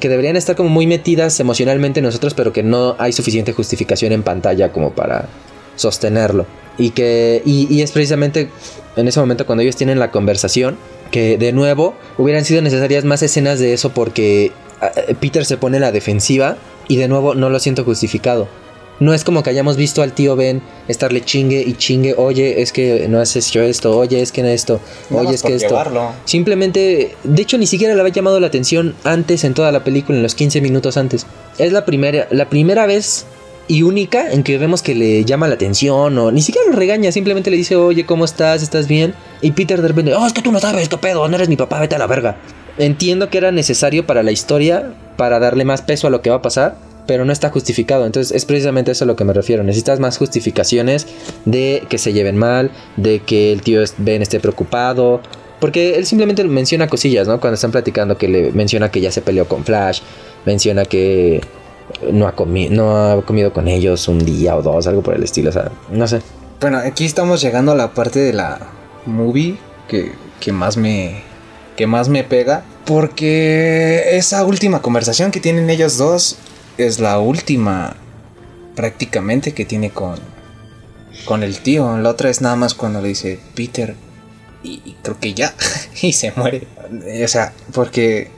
que 0.00 0.08
deberían 0.08 0.36
estar 0.36 0.56
como 0.56 0.68
muy 0.68 0.86
metidas 0.86 1.38
emocionalmente 1.40 2.00
en 2.00 2.04
nosotros, 2.04 2.34
pero 2.34 2.52
que 2.52 2.62
no 2.62 2.96
hay 2.98 3.12
suficiente 3.12 3.52
justificación 3.52 4.12
en 4.12 4.22
pantalla 4.22 4.72
como 4.72 4.90
para 4.92 5.28
sostenerlo. 5.76 6.46
Y 6.78 6.90
que 6.90 7.42
y, 7.44 7.72
y 7.72 7.82
es 7.82 7.92
precisamente 7.92 8.48
en 8.96 9.08
ese 9.08 9.20
momento 9.20 9.46
cuando 9.46 9.62
ellos 9.62 9.76
tienen 9.76 9.98
la 9.98 10.10
conversación 10.10 10.76
que 11.10 11.36
de 11.36 11.52
nuevo 11.52 11.94
hubieran 12.18 12.44
sido 12.44 12.62
necesarias 12.62 13.04
más 13.04 13.22
escenas 13.22 13.58
de 13.58 13.74
eso 13.74 13.90
porque 13.90 14.52
ah, 14.80 14.90
Peter 15.20 15.44
se 15.44 15.56
pone 15.56 15.78
la 15.78 15.92
defensiva 15.92 16.56
y 16.88 16.96
de 16.96 17.08
nuevo 17.08 17.34
no 17.34 17.50
lo 17.50 17.58
siento 17.58 17.84
justificado. 17.84 18.48
No 19.02 19.12
es 19.12 19.24
como 19.24 19.42
que 19.42 19.50
hayamos 19.50 19.76
visto 19.76 20.00
al 20.00 20.12
tío 20.12 20.36
Ben 20.36 20.62
estarle 20.86 21.24
chingue 21.24 21.60
y 21.60 21.72
chingue, 21.72 22.14
oye, 22.16 22.62
es 22.62 22.72
que 22.72 23.08
no 23.08 23.18
has 23.18 23.34
hecho 23.34 23.60
esto, 23.60 23.98
oye, 23.98 24.22
es 24.22 24.30
que 24.30 24.42
esto, 24.54 24.80
Nada 25.10 25.24
oye, 25.24 25.34
es 25.34 25.42
que 25.42 25.56
esto. 25.56 25.70
llevarlo. 25.70 26.12
Simplemente, 26.24 27.16
de 27.24 27.42
hecho, 27.42 27.58
ni 27.58 27.66
siquiera 27.66 27.96
le 27.96 28.00
había 28.00 28.12
llamado 28.12 28.38
la 28.38 28.46
atención 28.46 28.94
antes 29.02 29.42
en 29.42 29.54
toda 29.54 29.72
la 29.72 29.82
película, 29.82 30.18
en 30.18 30.22
los 30.22 30.36
15 30.36 30.60
minutos 30.60 30.96
antes. 30.96 31.26
Es 31.58 31.72
la 31.72 31.84
primera, 31.84 32.28
la 32.30 32.48
primera 32.48 32.86
vez 32.86 33.26
y 33.66 33.82
única 33.82 34.30
en 34.30 34.44
que 34.44 34.56
vemos 34.56 34.82
que 34.82 34.94
le 34.94 35.24
llama 35.24 35.48
la 35.48 35.54
atención 35.54 36.16
o 36.16 36.30
ni 36.30 36.40
siquiera 36.40 36.70
lo 36.70 36.76
regaña, 36.76 37.10
simplemente 37.10 37.50
le 37.50 37.56
dice, 37.56 37.74
oye, 37.74 38.06
¿cómo 38.06 38.24
estás? 38.24 38.62
¿Estás 38.62 38.86
bien? 38.86 39.14
Y 39.40 39.50
Peter 39.50 39.82
de 39.82 39.88
repente, 39.88 40.14
oh, 40.14 40.24
es 40.24 40.32
que 40.32 40.42
tú 40.42 40.52
no 40.52 40.60
sabes 40.60 40.88
qué 40.88 40.96
pedo, 40.96 41.26
no 41.26 41.34
eres 41.34 41.48
mi 41.48 41.56
papá, 41.56 41.80
vete 41.80 41.96
a 41.96 41.98
la 41.98 42.06
verga. 42.06 42.36
Entiendo 42.78 43.30
que 43.30 43.38
era 43.38 43.50
necesario 43.50 44.06
para 44.06 44.22
la 44.22 44.30
historia, 44.30 44.94
para 45.16 45.40
darle 45.40 45.64
más 45.64 45.82
peso 45.82 46.06
a 46.06 46.10
lo 46.10 46.22
que 46.22 46.30
va 46.30 46.36
a 46.36 46.42
pasar, 46.42 46.76
pero 47.06 47.24
no 47.24 47.32
está 47.32 47.50
justificado. 47.50 48.06
Entonces 48.06 48.34
es 48.34 48.44
precisamente 48.44 48.90
eso 48.92 49.04
a 49.04 49.06
lo 49.06 49.16
que 49.16 49.24
me 49.24 49.32
refiero. 49.32 49.62
Necesitas 49.62 50.00
más 50.00 50.18
justificaciones 50.18 51.06
de 51.44 51.84
que 51.88 51.98
se 51.98 52.12
lleven 52.12 52.36
mal, 52.36 52.70
de 52.96 53.20
que 53.20 53.52
el 53.52 53.62
tío 53.62 53.82
Ben 53.98 54.22
esté 54.22 54.40
preocupado. 54.40 55.20
Porque 55.60 55.96
él 55.96 56.06
simplemente 56.06 56.42
menciona 56.44 56.88
cosillas, 56.88 57.28
¿no? 57.28 57.40
Cuando 57.40 57.54
están 57.54 57.70
platicando 57.70 58.18
que 58.18 58.28
le 58.28 58.52
menciona 58.52 58.90
que 58.90 59.00
ya 59.00 59.12
se 59.12 59.22
peleó 59.22 59.46
con 59.46 59.64
Flash, 59.64 60.00
menciona 60.44 60.84
que 60.84 61.40
no 62.10 62.26
ha, 62.26 62.34
no 62.70 62.96
ha 62.96 63.22
comido 63.24 63.52
con 63.52 63.68
ellos 63.68 64.08
un 64.08 64.24
día 64.24 64.56
o 64.56 64.62
dos, 64.62 64.86
algo 64.86 65.02
por 65.02 65.14
el 65.14 65.22
estilo, 65.22 65.50
o 65.50 65.52
sea, 65.52 65.70
no 65.90 66.08
sé. 66.08 66.20
Bueno, 66.60 66.78
aquí 66.78 67.04
estamos 67.04 67.40
llegando 67.40 67.72
a 67.72 67.74
la 67.76 67.94
parte 67.94 68.18
de 68.18 68.32
la 68.32 68.58
movie 69.06 69.56
que, 69.88 70.12
que 70.40 70.52
más 70.52 70.76
me 70.76 71.22
que 71.76 71.86
más 71.86 72.08
me 72.08 72.22
pega 72.22 72.64
porque 72.84 74.16
esa 74.16 74.44
última 74.44 74.82
conversación 74.82 75.30
que 75.30 75.40
tienen 75.40 75.70
ellos 75.70 75.96
dos 75.96 76.36
es 76.86 77.00
la 77.00 77.18
última 77.18 77.96
prácticamente 78.74 79.52
que 79.52 79.64
tiene 79.64 79.90
con 79.90 80.18
con 81.24 81.42
el 81.42 81.58
tío. 81.58 81.98
La 81.98 82.10
otra 82.10 82.30
es 82.30 82.40
nada 82.40 82.56
más 82.56 82.74
cuando 82.74 83.00
le 83.00 83.08
dice 83.08 83.38
Peter 83.54 83.94
y, 84.62 84.96
creo 85.02 85.18
que 85.18 85.34
ya 85.34 85.54
y 86.02 86.12
se 86.12 86.32
muere. 86.32 86.66
O 87.24 87.28
sea, 87.28 87.52
porque 87.72 88.30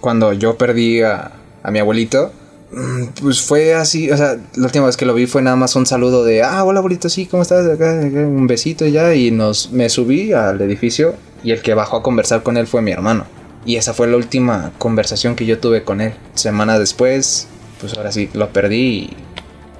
cuando 0.00 0.32
yo 0.32 0.56
perdí 0.56 1.02
a, 1.02 1.32
a 1.62 1.70
mi 1.70 1.78
abuelito 1.78 2.32
Mm, 2.72 3.06
Pues 3.20 3.42
fue 3.42 3.74
así, 3.74 4.10
o 4.10 4.16
sea, 4.16 4.36
la 4.54 4.66
última 4.66 4.86
vez 4.86 4.96
que 4.96 5.04
lo 5.04 5.14
vi 5.14 5.26
fue 5.26 5.42
nada 5.42 5.56
más 5.56 5.74
un 5.76 5.86
saludo 5.86 6.24
de, 6.24 6.42
ah, 6.42 6.62
hola 6.64 6.78
abuelito, 6.78 7.08
sí, 7.08 7.26
¿cómo 7.26 7.42
estás? 7.42 7.66
Un 7.80 8.46
besito 8.46 8.86
y 8.86 8.92
ya, 8.92 9.14
y 9.14 9.30
nos, 9.30 9.72
me 9.72 9.88
subí 9.88 10.32
al 10.32 10.60
edificio 10.60 11.14
y 11.42 11.50
el 11.50 11.62
que 11.62 11.74
bajó 11.74 11.96
a 11.98 12.02
conversar 12.02 12.42
con 12.42 12.56
él 12.56 12.66
fue 12.66 12.82
mi 12.82 12.92
hermano. 12.92 13.24
Y 13.66 13.76
esa 13.76 13.92
fue 13.92 14.06
la 14.06 14.16
última 14.16 14.72
conversación 14.78 15.34
que 15.34 15.46
yo 15.46 15.58
tuve 15.58 15.82
con 15.84 16.00
él. 16.00 16.14
Semana 16.34 16.78
después, 16.78 17.48
pues 17.80 17.96
ahora 17.96 18.12
sí, 18.12 18.28
lo 18.34 18.50
perdí 18.50 19.10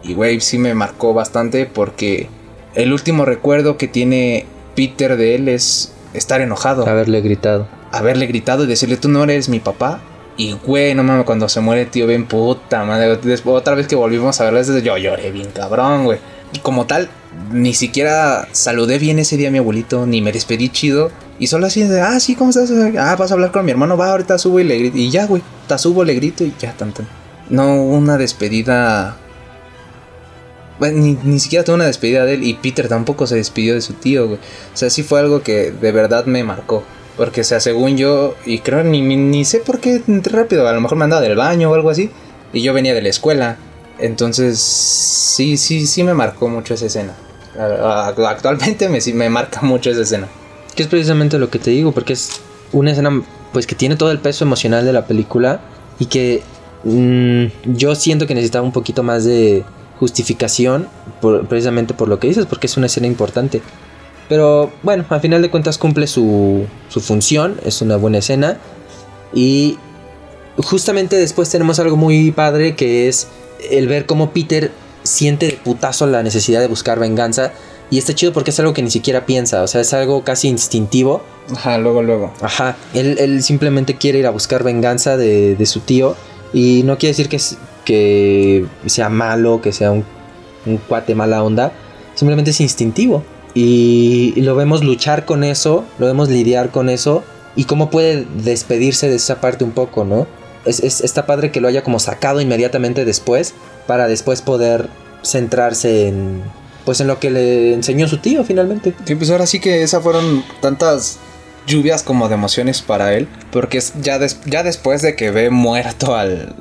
y, 0.04 0.10
y 0.10 0.14
güey, 0.14 0.40
sí 0.40 0.58
me 0.58 0.74
marcó 0.74 1.14
bastante 1.14 1.66
porque 1.66 2.28
el 2.74 2.92
último 2.92 3.24
recuerdo 3.24 3.76
que 3.76 3.88
tiene 3.88 4.46
Peter 4.74 5.16
de 5.16 5.34
él 5.34 5.48
es 5.48 5.92
estar 6.14 6.40
enojado 6.40 6.86
Haberle 6.88 7.20
gritado. 7.20 7.68
haberle 7.92 8.26
gritado 8.26 8.64
y 8.64 8.66
decirle, 8.66 8.96
tú 8.96 9.08
no 9.08 9.22
eres 9.24 9.48
mi 9.48 9.60
papá. 9.60 10.00
Y 10.36 10.52
güey, 10.52 10.94
no 10.94 11.02
mames, 11.02 11.26
cuando 11.26 11.48
se 11.48 11.60
muere 11.60 11.84
tío 11.84 12.06
Ben, 12.06 12.26
puta 12.26 12.84
madre. 12.84 13.16
Después, 13.16 13.56
otra 13.56 13.74
vez 13.74 13.86
que 13.86 13.96
volvimos 13.96 14.40
a 14.40 14.44
verlo, 14.44 14.58
desde 14.58 14.80
yo 14.80 14.96
lloré 14.96 15.30
bien 15.32 15.50
cabrón, 15.50 16.04
güey. 16.04 16.18
Y 16.52 16.60
como 16.60 16.86
tal, 16.86 17.10
ni 17.52 17.74
siquiera 17.74 18.48
saludé 18.52 18.98
bien 18.98 19.18
ese 19.18 19.36
día 19.36 19.48
a 19.48 19.50
mi 19.50 19.58
abuelito, 19.58 20.06
ni 20.06 20.22
me 20.22 20.32
despedí 20.32 20.70
chido. 20.70 21.10
Y 21.38 21.48
solo 21.48 21.66
así 21.66 21.82
de, 21.82 22.00
ah, 22.00 22.18
sí, 22.20 22.36
¿cómo 22.36 22.50
estás? 22.50 22.70
Ah, 22.98 23.16
vas 23.16 23.30
a 23.30 23.34
hablar 23.34 23.50
con 23.50 23.64
mi 23.64 23.70
hermano, 23.70 23.96
va, 23.96 24.10
ahorita 24.12 24.38
subo 24.38 24.60
y 24.60 24.64
le 24.64 24.78
grito. 24.78 24.96
Y 24.96 25.10
ya, 25.10 25.26
güey, 25.26 25.42
te 25.66 25.76
subo, 25.78 26.04
le 26.04 26.14
grito 26.14 26.44
y 26.44 26.54
ya, 26.58 26.72
tanto. 26.72 27.02
No 27.50 27.82
una 27.82 28.16
despedida. 28.16 29.16
Bueno, 30.78 30.98
ni, 30.98 31.18
ni 31.22 31.38
siquiera 31.40 31.64
tuve 31.64 31.74
una 31.74 31.86
despedida 31.86 32.24
de 32.24 32.34
él. 32.34 32.44
Y 32.44 32.54
Peter 32.54 32.88
tampoco 32.88 33.26
se 33.26 33.36
despidió 33.36 33.74
de 33.74 33.82
su 33.82 33.94
tío, 33.94 34.26
güey. 34.26 34.38
O 34.38 34.76
sea, 34.76 34.88
sí 34.88 35.02
fue 35.02 35.20
algo 35.20 35.42
que 35.42 35.70
de 35.70 35.92
verdad 35.92 36.24
me 36.24 36.42
marcó. 36.44 36.84
Porque, 37.16 37.42
o 37.42 37.44
sea, 37.44 37.60
según 37.60 37.98
yo, 37.98 38.34
y 38.46 38.60
creo 38.60 38.82
ni, 38.82 39.02
ni, 39.02 39.44
sé 39.44 39.60
por 39.60 39.78
qué 39.78 40.02
rápido, 40.24 40.66
a 40.66 40.72
lo 40.72 40.80
mejor 40.80 40.96
me 40.96 41.04
andaba 41.04 41.20
del 41.20 41.36
baño 41.36 41.70
o 41.70 41.74
algo 41.74 41.90
así, 41.90 42.10
y 42.52 42.62
yo 42.62 42.72
venía 42.72 42.94
de 42.94 43.02
la 43.02 43.10
escuela. 43.10 43.58
Entonces, 43.98 44.58
sí, 44.58 45.58
sí, 45.58 45.86
sí 45.86 46.02
me 46.02 46.14
marcó 46.14 46.48
mucho 46.48 46.72
esa 46.72 46.86
escena. 46.86 47.14
Actualmente 48.26 48.88
me, 48.88 49.02
sí 49.02 49.12
me 49.12 49.28
marca 49.28 49.60
mucho 49.60 49.90
esa 49.90 50.00
escena. 50.00 50.28
Que 50.74 50.84
es 50.84 50.88
precisamente 50.88 51.38
lo 51.38 51.50
que 51.50 51.58
te 51.58 51.70
digo, 51.70 51.92
porque 51.92 52.14
es 52.14 52.40
una 52.72 52.92
escena 52.92 53.22
pues 53.52 53.66
que 53.66 53.74
tiene 53.74 53.96
todo 53.96 54.12
el 54.12 54.20
peso 54.20 54.44
emocional 54.44 54.86
de 54.86 54.92
la 54.92 55.06
película 55.06 55.60
y 55.98 56.06
que 56.06 56.42
mm, 56.85 57.45
yo 57.77 57.95
siento 57.95 58.27
que 58.27 58.35
necesitaba 58.35 58.64
un 58.64 58.73
poquito 58.73 59.03
más 59.03 59.25
de 59.25 59.64
justificación 59.99 60.88
por- 61.21 61.47
precisamente 61.47 61.95
por 61.95 62.09
lo 62.09 62.19
que 62.19 62.29
dices, 62.29 62.47
porque 62.47 62.66
es 62.66 62.77
una 62.77 62.87
escena 62.87 63.07
importante. 63.07 63.61
Pero 64.29 64.71
bueno, 64.83 65.05
al 65.09 65.21
final 65.21 65.43
de 65.43 65.51
cuentas 65.51 65.77
cumple 65.79 66.07
su, 66.07 66.64
su 66.88 67.01
función, 67.01 67.57
es 67.64 67.83
una 67.83 67.97
buena 67.97 68.19
escena 68.19 68.59
y 69.35 69.77
justamente 70.57 71.16
después 71.16 71.51
tenemos 71.51 71.79
algo 71.81 71.97
muy 71.97 72.31
padre 72.31 72.77
que 72.77 73.09
es 73.09 73.27
el 73.71 73.88
ver 73.88 74.07
cómo 74.07 74.31
Peter 74.31 74.71
siente 75.03 75.47
de 75.47 75.53
putazo 75.55 76.07
la 76.07 76.23
necesidad 76.23 76.61
de 76.61 76.66
buscar 76.69 76.99
venganza. 76.99 77.53
Y 77.93 77.99
está 77.99 78.14
chido 78.14 78.33
porque 78.33 78.51
es 78.53 78.61
algo 78.61 78.73
que 78.73 78.83
ni 78.83 78.90
siquiera 78.90 79.27
piensa, 79.27 79.64
o 79.64 79.66
sea, 79.66 79.81
es 79.81 79.93
algo 79.93 80.23
casi 80.23 80.47
instintivo. 80.47 81.23
Ajá, 81.53 81.77
luego, 81.79 82.05
luego. 82.05 82.33
Ajá, 82.40 82.77
él, 82.95 83.16
él 83.19 83.43
simplemente 83.43 83.97
quiere 83.97 84.21
ir 84.21 84.29
a 84.29 84.31
buscar 84.31 84.62
venganza 84.62 85.16
de, 85.16 85.57
de 85.57 85.66
su 85.66 85.81
tío. 85.81 86.14
Y 86.52 86.82
no 86.84 86.98
quiere 86.98 87.10
decir 87.16 87.28
que, 87.28 87.38
que 87.84 88.66
sea 88.86 89.08
malo, 89.08 89.60
que 89.60 89.72
sea 89.72 89.92
un, 89.92 90.04
un 90.66 90.76
cuate 90.78 91.14
mala 91.14 91.42
onda. 91.42 91.72
Simplemente 92.14 92.50
es 92.50 92.60
instintivo. 92.60 93.22
Y, 93.54 94.32
y 94.36 94.42
lo 94.42 94.54
vemos 94.54 94.84
luchar 94.84 95.24
con 95.24 95.42
eso, 95.44 95.84
lo 95.98 96.06
vemos 96.06 96.28
lidiar 96.28 96.70
con 96.70 96.88
eso. 96.88 97.22
Y 97.56 97.64
cómo 97.64 97.90
puede 97.90 98.26
despedirse 98.44 99.08
de 99.08 99.16
esa 99.16 99.40
parte 99.40 99.64
un 99.64 99.72
poco, 99.72 100.04
¿no? 100.04 100.26
Es, 100.64 100.80
es- 100.80 101.00
está 101.00 101.26
padre 101.26 101.50
que 101.50 101.60
lo 101.60 101.68
haya 101.68 101.82
como 101.82 101.98
sacado 101.98 102.40
inmediatamente 102.40 103.04
después. 103.04 103.54
Para 103.86 104.06
después 104.06 104.42
poder 104.42 104.88
centrarse 105.22 106.08
en. 106.08 106.42
Pues 106.84 107.00
en 107.00 107.08
lo 107.08 107.18
que 107.18 107.30
le 107.30 107.74
enseñó 107.74 108.08
su 108.08 108.18
tío 108.18 108.42
finalmente. 108.44 108.94
Sí, 109.04 109.14
pues 109.14 109.30
ahora 109.30 109.46
sí 109.46 109.60
que 109.60 109.82
esas 109.82 110.02
fueron 110.02 110.42
tantas 110.60 111.18
lluvias 111.66 112.03
como 112.03 112.29
de 112.29 112.35
emociones 112.35 112.83
para 112.83 113.14
él. 113.14 113.29
Porque 113.53 113.79
es 113.79 113.92
ya, 114.01 114.18
des- 114.18 114.40
ya 114.46 114.62
después 114.62 115.03
de 115.03 115.16
que 115.16 115.31
ve 115.31 115.51
muerto 115.51 116.14
al, 116.16 116.55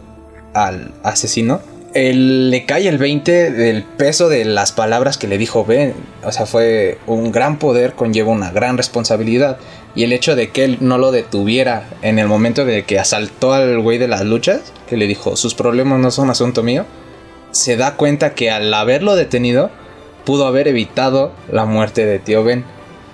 al 0.54 0.92
asesino, 1.04 1.62
él 1.94 2.52
le 2.52 2.66
cae 2.66 2.88
el 2.88 2.98
20 3.00 3.52
del 3.52 3.84
peso 3.84 4.30
de 4.30 4.46
las 4.46 4.72
palabras 4.72 5.18
que 5.18 5.28
le 5.28 5.38
dijo 5.40 5.66
Ben. 5.66 5.94
O 6.24 6.32
sea, 6.32 6.46
fue 6.46 6.98
un 7.08 7.32
gran 7.32 7.58
poder, 7.58 7.94
conlleva 7.94 8.32
una 8.32 8.52
gran 8.52 8.78
responsabilidad. 8.78 9.58
Y 9.96 10.04
el 10.04 10.14
hecho 10.14 10.36
de 10.36 10.50
que 10.52 10.66
él 10.66 10.78
no 10.82 11.00
lo 11.00 11.12
detuviera 11.12 11.90
en 12.04 12.20
el 12.20 12.28
momento 12.28 12.64
de 12.64 12.84
que 12.84 13.00
asaltó 13.00 13.54
al 13.54 13.80
güey 13.82 13.98
de 13.98 14.08
las 14.08 14.22
luchas, 14.22 14.62
que 14.88 14.98
le 14.98 15.08
dijo, 15.08 15.36
sus 15.36 15.56
problemas 15.56 16.00
no 16.00 16.12
son 16.12 16.30
asunto 16.30 16.62
mío, 16.62 16.86
se 17.52 17.76
da 17.76 17.96
cuenta 17.96 18.36
que 18.36 18.52
al 18.52 18.72
haberlo 18.72 19.16
detenido, 19.16 19.72
pudo 20.26 20.46
haber 20.46 20.68
evitado 20.68 21.32
la 21.52 21.66
muerte 21.66 22.06
de 22.06 22.20
tío 22.20 22.44
Ben. 22.44 22.66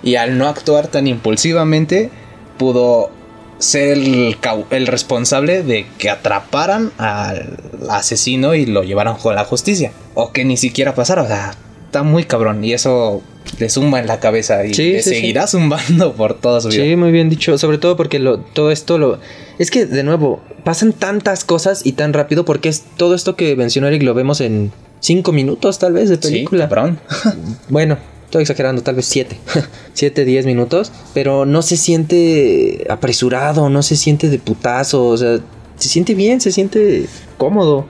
Y 0.06 0.14
al 0.14 0.38
no 0.38 0.46
actuar 0.46 0.86
tan 0.86 1.08
impulsivamente, 1.08 2.10
pudo 2.58 3.10
ser 3.58 3.98
el, 3.98 4.86
responsable 4.86 5.64
de 5.64 5.84
que 5.98 6.10
atraparan 6.10 6.92
al 6.96 7.56
asesino 7.90 8.54
y 8.54 8.66
lo 8.66 8.84
llevaran 8.84 9.16
a 9.22 9.32
la 9.32 9.44
justicia. 9.44 9.90
O 10.14 10.30
que 10.30 10.44
ni 10.44 10.56
siquiera 10.56 10.94
pasara. 10.94 11.22
O 11.22 11.26
sea, 11.26 11.54
está 11.86 12.04
muy 12.04 12.22
cabrón. 12.22 12.62
Y 12.62 12.72
eso 12.72 13.20
le 13.58 13.68
zumba 13.68 13.98
en 13.98 14.06
la 14.06 14.20
cabeza 14.20 14.64
y 14.64 14.74
Sí, 14.74 14.92
le 14.92 15.02
sí, 15.02 15.10
sí. 15.10 15.16
seguirá 15.16 15.48
zumbando 15.48 16.12
por 16.14 16.34
toda 16.34 16.60
su 16.60 16.68
vida. 16.68 16.84
Sí, 16.84 16.94
muy 16.94 17.10
bien 17.10 17.28
dicho. 17.28 17.58
Sobre 17.58 17.78
todo 17.78 17.96
porque 17.96 18.20
lo, 18.20 18.38
todo 18.38 18.70
esto 18.70 18.98
lo. 18.98 19.18
Es 19.58 19.72
que, 19.72 19.86
de 19.86 20.04
nuevo, 20.04 20.40
pasan 20.62 20.92
tantas 20.92 21.44
cosas 21.44 21.84
y 21.84 21.92
tan 21.92 22.12
rápido 22.12 22.44
porque 22.44 22.68
es 22.68 22.84
todo 22.96 23.16
esto 23.16 23.34
que 23.34 23.56
mencionó 23.56 23.88
Eric 23.88 24.04
lo 24.04 24.14
vemos 24.14 24.40
en 24.40 24.70
cinco 25.00 25.32
minutos, 25.32 25.80
tal 25.80 25.94
vez, 25.94 26.08
de 26.10 26.16
Sí, 26.16 26.22
película. 26.22 26.68
cabrón. 26.68 27.00
bueno, 27.68 27.98
estoy 28.36 28.42
exagerando, 28.42 28.82
tal 28.82 28.96
vez 28.96 29.06
siete. 29.06 29.38
siete, 29.94 30.24
diez 30.24 30.44
minutos. 30.44 30.92
Pero 31.14 31.46
no 31.46 31.62
se 31.62 31.76
siente 31.76 32.86
apresurado, 32.90 33.70
no 33.70 33.82
se 33.82 33.96
siente 33.96 34.28
de 34.28 34.38
putazo. 34.38 35.06
O 35.06 35.16
sea, 35.16 35.38
se 35.76 35.88
siente 35.88 36.14
bien, 36.14 36.40
se 36.40 36.52
siente 36.52 37.06
cómodo. 37.38 37.86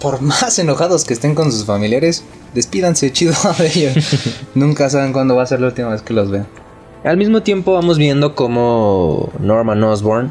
por 0.00 0.22
más 0.22 0.58
enojados 0.58 1.04
que 1.04 1.12
estén 1.12 1.34
con 1.34 1.52
sus 1.52 1.64
familiares, 1.64 2.24
despídanse 2.54 3.12
chido 3.12 3.34
de 3.58 3.66
ellos. 3.66 3.94
Nunca 4.54 4.88
saben 4.88 5.12
cuándo 5.12 5.36
va 5.36 5.42
a 5.42 5.46
ser 5.46 5.60
la 5.60 5.68
última 5.68 5.88
vez 5.88 6.02
que 6.02 6.14
los 6.14 6.30
vean. 6.30 6.46
Al 7.02 7.16
mismo 7.16 7.42
tiempo 7.42 7.72
vamos 7.72 7.98
viendo 7.98 8.34
cómo 8.34 9.30
Norman 9.40 9.82
Osborn 9.82 10.30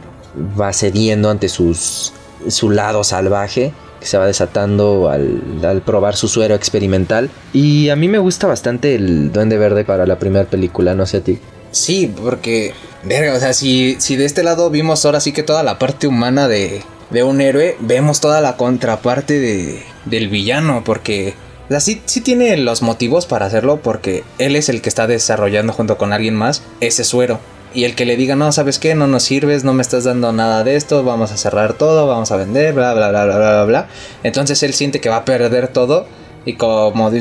va 0.60 0.72
cediendo 0.72 1.30
ante 1.30 1.50
sus, 1.50 2.14
su 2.48 2.70
lado 2.70 3.04
salvaje 3.04 3.74
que 4.00 4.06
se 4.06 4.18
va 4.18 4.26
desatando 4.26 5.10
al, 5.10 5.42
al, 5.64 5.82
probar 5.82 6.16
su 6.16 6.28
suero 6.28 6.56
experimental. 6.56 7.30
Y 7.54 7.90
a 7.90 7.96
mí 7.96 8.08
me 8.08 8.20
gusta 8.20 8.48
bastante 8.48 8.96
el 8.96 9.32
Duende 9.32 9.58
Verde 9.58 9.86
para 9.86 10.06
la 10.06 10.20
primera 10.20 10.46
película, 10.46 10.96
no 10.96 11.06
sé 11.06 11.18
a 11.18 11.22
ti. 11.22 11.40
Sí, 11.72 12.12
porque, 12.22 12.74
verga, 13.04 13.36
o 13.36 13.40
sea, 13.40 13.54
si, 13.54 13.96
si 14.00 14.16
de 14.16 14.26
este 14.26 14.44
lado 14.44 14.70
vimos 14.70 15.06
ahora 15.06 15.20
sí 15.20 15.32
que 15.32 15.44
toda 15.44 15.64
la 15.64 15.78
parte 15.78 16.08
humana 16.08 16.48
de, 16.48 16.82
de 17.10 17.24
un 17.24 17.42
héroe, 17.42 17.76
vemos 17.80 18.22
toda 18.22 18.42
la 18.42 18.58
contraparte 18.58 19.40
de, 19.40 19.84
del 20.06 20.30
villano, 20.30 20.84
porque 20.84 21.36
o 21.70 21.80
sí, 21.80 22.02
tiene 22.22 22.58
los 22.58 22.82
motivos 22.82 23.28
para 23.28 23.46
hacerlo, 23.46 23.80
porque 23.82 24.24
él 24.40 24.56
es 24.56 24.70
el 24.70 24.82
que 24.82 24.90
está 24.90 25.06
desarrollando 25.06 25.72
junto 25.72 25.98
con 25.98 26.14
alguien 26.14 26.36
más 26.36 26.64
ese 26.80 27.04
suero. 27.04 27.40
Y 27.74 27.84
el 27.84 27.96
que 27.96 28.06
le 28.06 28.18
diga, 28.18 28.36
no, 28.36 28.52
¿sabes 28.52 28.80
qué? 28.80 28.96
No 28.96 29.06
nos 29.08 29.24
sirves, 29.24 29.64
no 29.64 29.74
me 29.74 29.82
estás 29.82 30.04
dando 30.04 30.32
nada 30.34 30.64
de 30.64 30.76
esto, 30.76 31.04
vamos 31.04 31.32
a 31.32 31.38
cerrar 31.38 31.74
todo, 31.74 32.08
vamos 32.08 32.32
a 32.32 32.38
vender, 32.38 32.74
bla, 32.74 32.94
bla, 32.94 33.10
bla, 33.10 33.26
bla, 33.26 33.38
bla, 33.38 33.66
bla. 33.66 33.88
Entonces 34.24 34.64
él 34.64 34.74
siente 34.74 35.00
que 35.00 35.10
va 35.10 35.18
a 35.18 35.26
perder 35.26 35.68
todo 35.68 36.08
y 36.46 36.54
como, 36.54 37.12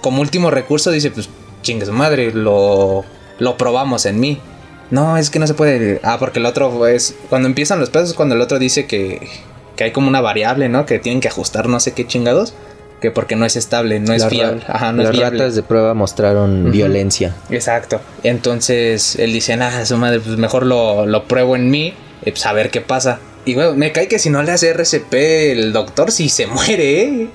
como 0.00 0.20
último 0.20 0.50
recurso 0.50 0.90
dice, 0.90 1.10
pues 1.10 1.28
chingue 1.62 1.86
su 1.86 1.92
madre, 1.92 2.32
lo, 2.32 3.04
lo 3.38 3.56
probamos 3.56 4.06
en 4.06 4.18
mí. 4.18 4.40
No, 4.90 5.16
es 5.16 5.30
que 5.30 5.38
no 5.38 5.46
se 5.46 5.54
puede. 5.54 6.00
Ah, 6.02 6.18
porque 6.18 6.38
el 6.38 6.46
otro 6.46 6.86
es. 6.86 7.14
Cuando 7.30 7.48
empiezan 7.48 7.80
los 7.80 7.88
pesos, 7.88 8.12
cuando 8.12 8.34
el 8.34 8.42
otro 8.42 8.58
dice 8.58 8.86
que, 8.86 9.26
que 9.74 9.84
hay 9.84 9.92
como 9.92 10.08
una 10.08 10.20
variable, 10.20 10.68
¿no? 10.68 10.84
Que 10.84 10.98
tienen 10.98 11.20
que 11.20 11.28
ajustar 11.28 11.66
no 11.66 11.80
sé 11.80 11.92
qué 11.92 12.06
chingados. 12.06 12.52
Que 13.02 13.10
porque 13.10 13.36
no 13.36 13.44
es 13.44 13.56
estable, 13.56 13.98
no 13.98 14.14
es 14.14 14.26
fiable. 14.28 14.62
Ajá, 14.68 14.92
no 14.92 15.02
las 15.02 15.10
es 15.10 15.18
viable. 15.18 15.38
ratas 15.40 15.56
de 15.56 15.62
prueba 15.64 15.92
mostraron 15.92 16.70
violencia. 16.70 17.34
Exacto. 17.50 18.00
Entonces 18.22 19.16
él 19.16 19.32
dice, 19.32 19.54
ah, 19.54 19.84
su 19.84 19.98
madre, 19.98 20.20
pues 20.20 20.38
mejor 20.38 20.64
lo, 20.64 21.04
lo 21.04 21.24
pruebo 21.24 21.56
en 21.56 21.68
mí, 21.68 21.94
y 22.24 22.30
pues 22.30 22.46
a 22.46 22.52
ver 22.52 22.70
qué 22.70 22.80
pasa. 22.80 23.18
Y 23.44 23.54
bueno, 23.54 23.74
me 23.74 23.90
cae 23.90 24.06
que 24.06 24.20
si 24.20 24.30
no 24.30 24.42
le 24.44 24.52
hace 24.52 24.70
RCP 24.70 25.12
el 25.12 25.72
doctor, 25.72 26.12
sí 26.12 26.28
se 26.28 26.46
muere, 26.46 27.02
¿eh? 27.02 27.28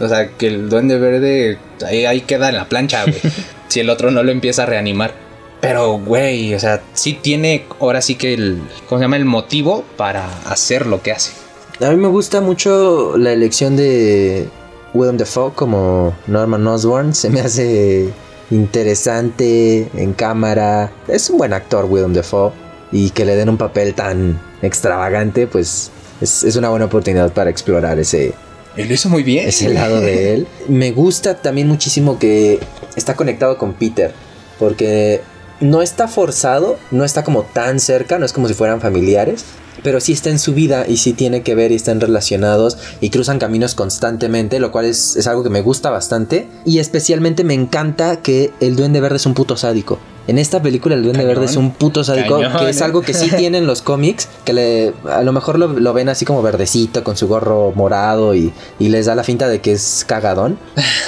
O 0.00 0.08
sea, 0.08 0.28
que 0.28 0.46
el 0.46 0.68
duende 0.68 0.96
verde 0.98 1.58
ahí, 1.84 2.06
ahí 2.06 2.20
queda 2.20 2.48
en 2.50 2.54
la 2.54 2.68
plancha, 2.68 3.02
güey. 3.02 3.20
si 3.68 3.80
el 3.80 3.90
otro 3.90 4.10
no 4.12 4.22
lo 4.22 4.30
empieza 4.30 4.62
a 4.62 4.66
reanimar. 4.66 5.12
Pero, 5.60 5.98
güey, 5.98 6.54
o 6.54 6.60
sea, 6.60 6.80
sí 6.94 7.18
tiene 7.20 7.64
ahora 7.80 8.00
sí 8.00 8.14
que 8.14 8.34
el, 8.34 8.62
¿cómo 8.88 9.00
se 9.00 9.04
llama? 9.04 9.16
El 9.16 9.24
motivo 9.24 9.84
para 9.96 10.28
hacer 10.48 10.86
lo 10.86 11.02
que 11.02 11.10
hace. 11.10 11.32
A 11.80 11.90
mí 11.90 11.96
me 11.96 12.08
gusta 12.08 12.40
mucho 12.40 13.16
la 13.16 13.32
elección 13.32 13.76
de 13.76 14.48
Willem 14.94 15.16
Dafoe 15.16 15.52
como 15.54 16.14
Norman 16.26 16.66
Osborn. 16.66 17.14
Se 17.14 17.30
me 17.30 17.40
hace 17.40 18.08
interesante 18.50 19.88
en 19.94 20.12
cámara. 20.12 20.90
Es 21.06 21.30
un 21.30 21.38
buen 21.38 21.52
actor 21.52 21.84
Willem 21.84 22.12
Dafoe. 22.14 22.52
Y 22.90 23.10
que 23.10 23.24
le 23.24 23.36
den 23.36 23.50
un 23.50 23.58
papel 23.58 23.94
tan 23.94 24.40
extravagante, 24.62 25.46
pues 25.46 25.90
es, 26.22 26.42
es 26.42 26.56
una 26.56 26.70
buena 26.70 26.86
oportunidad 26.86 27.32
para 27.32 27.50
explorar 27.50 27.98
ese, 27.98 28.32
Él 28.76 28.88
lo 28.88 28.94
hizo 28.94 29.08
muy 29.08 29.22
bien. 29.22 29.48
ese 29.48 29.68
lado 29.68 30.00
de 30.00 30.34
él. 30.34 30.46
Me 30.68 30.92
gusta 30.92 31.34
también 31.34 31.68
muchísimo 31.68 32.18
que 32.18 32.60
está 32.96 33.14
conectado 33.14 33.58
con 33.58 33.74
Peter. 33.74 34.12
Porque 34.58 35.20
no 35.60 35.82
está 35.82 36.08
forzado, 36.08 36.78
no 36.90 37.04
está 37.04 37.24
como 37.24 37.42
tan 37.42 37.80
cerca, 37.80 38.18
no 38.18 38.24
es 38.24 38.32
como 38.32 38.48
si 38.48 38.54
fueran 38.54 38.80
familiares. 38.80 39.44
Pero 39.82 40.00
sí 40.00 40.12
está 40.12 40.30
en 40.30 40.38
su 40.38 40.54
vida 40.54 40.86
y 40.88 40.96
sí 40.96 41.12
tiene 41.12 41.42
que 41.42 41.54
ver 41.54 41.72
y 41.72 41.76
están 41.76 42.00
relacionados 42.00 42.78
y 43.00 43.10
cruzan 43.10 43.38
caminos 43.38 43.74
constantemente, 43.74 44.58
lo 44.60 44.72
cual 44.72 44.86
es, 44.86 45.16
es 45.16 45.26
algo 45.26 45.42
que 45.42 45.50
me 45.50 45.62
gusta 45.62 45.90
bastante. 45.90 46.48
Y 46.64 46.78
especialmente 46.78 47.44
me 47.44 47.54
encanta 47.54 48.20
que 48.22 48.52
el 48.60 48.76
Duende 48.76 49.00
Verde 49.00 49.16
es 49.16 49.26
un 49.26 49.34
puto 49.34 49.56
sádico. 49.56 49.98
En 50.28 50.38
esta 50.38 50.62
película 50.62 50.94
el 50.94 51.02
Duende 51.02 51.20
Cañón. 51.20 51.34
Verde 51.34 51.46
es 51.46 51.56
un 51.56 51.72
puto 51.72 52.04
sádico, 52.04 52.38
Cañón, 52.38 52.58
que 52.58 52.68
es 52.68 52.82
algo 52.82 53.00
que 53.00 53.14
sí 53.14 53.30
tienen 53.36 53.66
los 53.66 53.82
cómics, 53.82 54.28
que 54.44 54.52
le, 54.52 54.92
a 55.10 55.22
lo 55.22 55.32
mejor 55.32 55.58
lo, 55.58 55.68
lo 55.68 55.92
ven 55.94 56.08
así 56.10 56.24
como 56.24 56.42
verdecito, 56.42 57.02
con 57.02 57.16
su 57.16 57.28
gorro 57.28 57.72
morado 57.74 58.34
y, 58.34 58.52
y 58.78 58.90
les 58.90 59.06
da 59.06 59.14
la 59.14 59.24
finta 59.24 59.48
de 59.48 59.60
que 59.60 59.72
es 59.72 60.04
cagadón. 60.06 60.58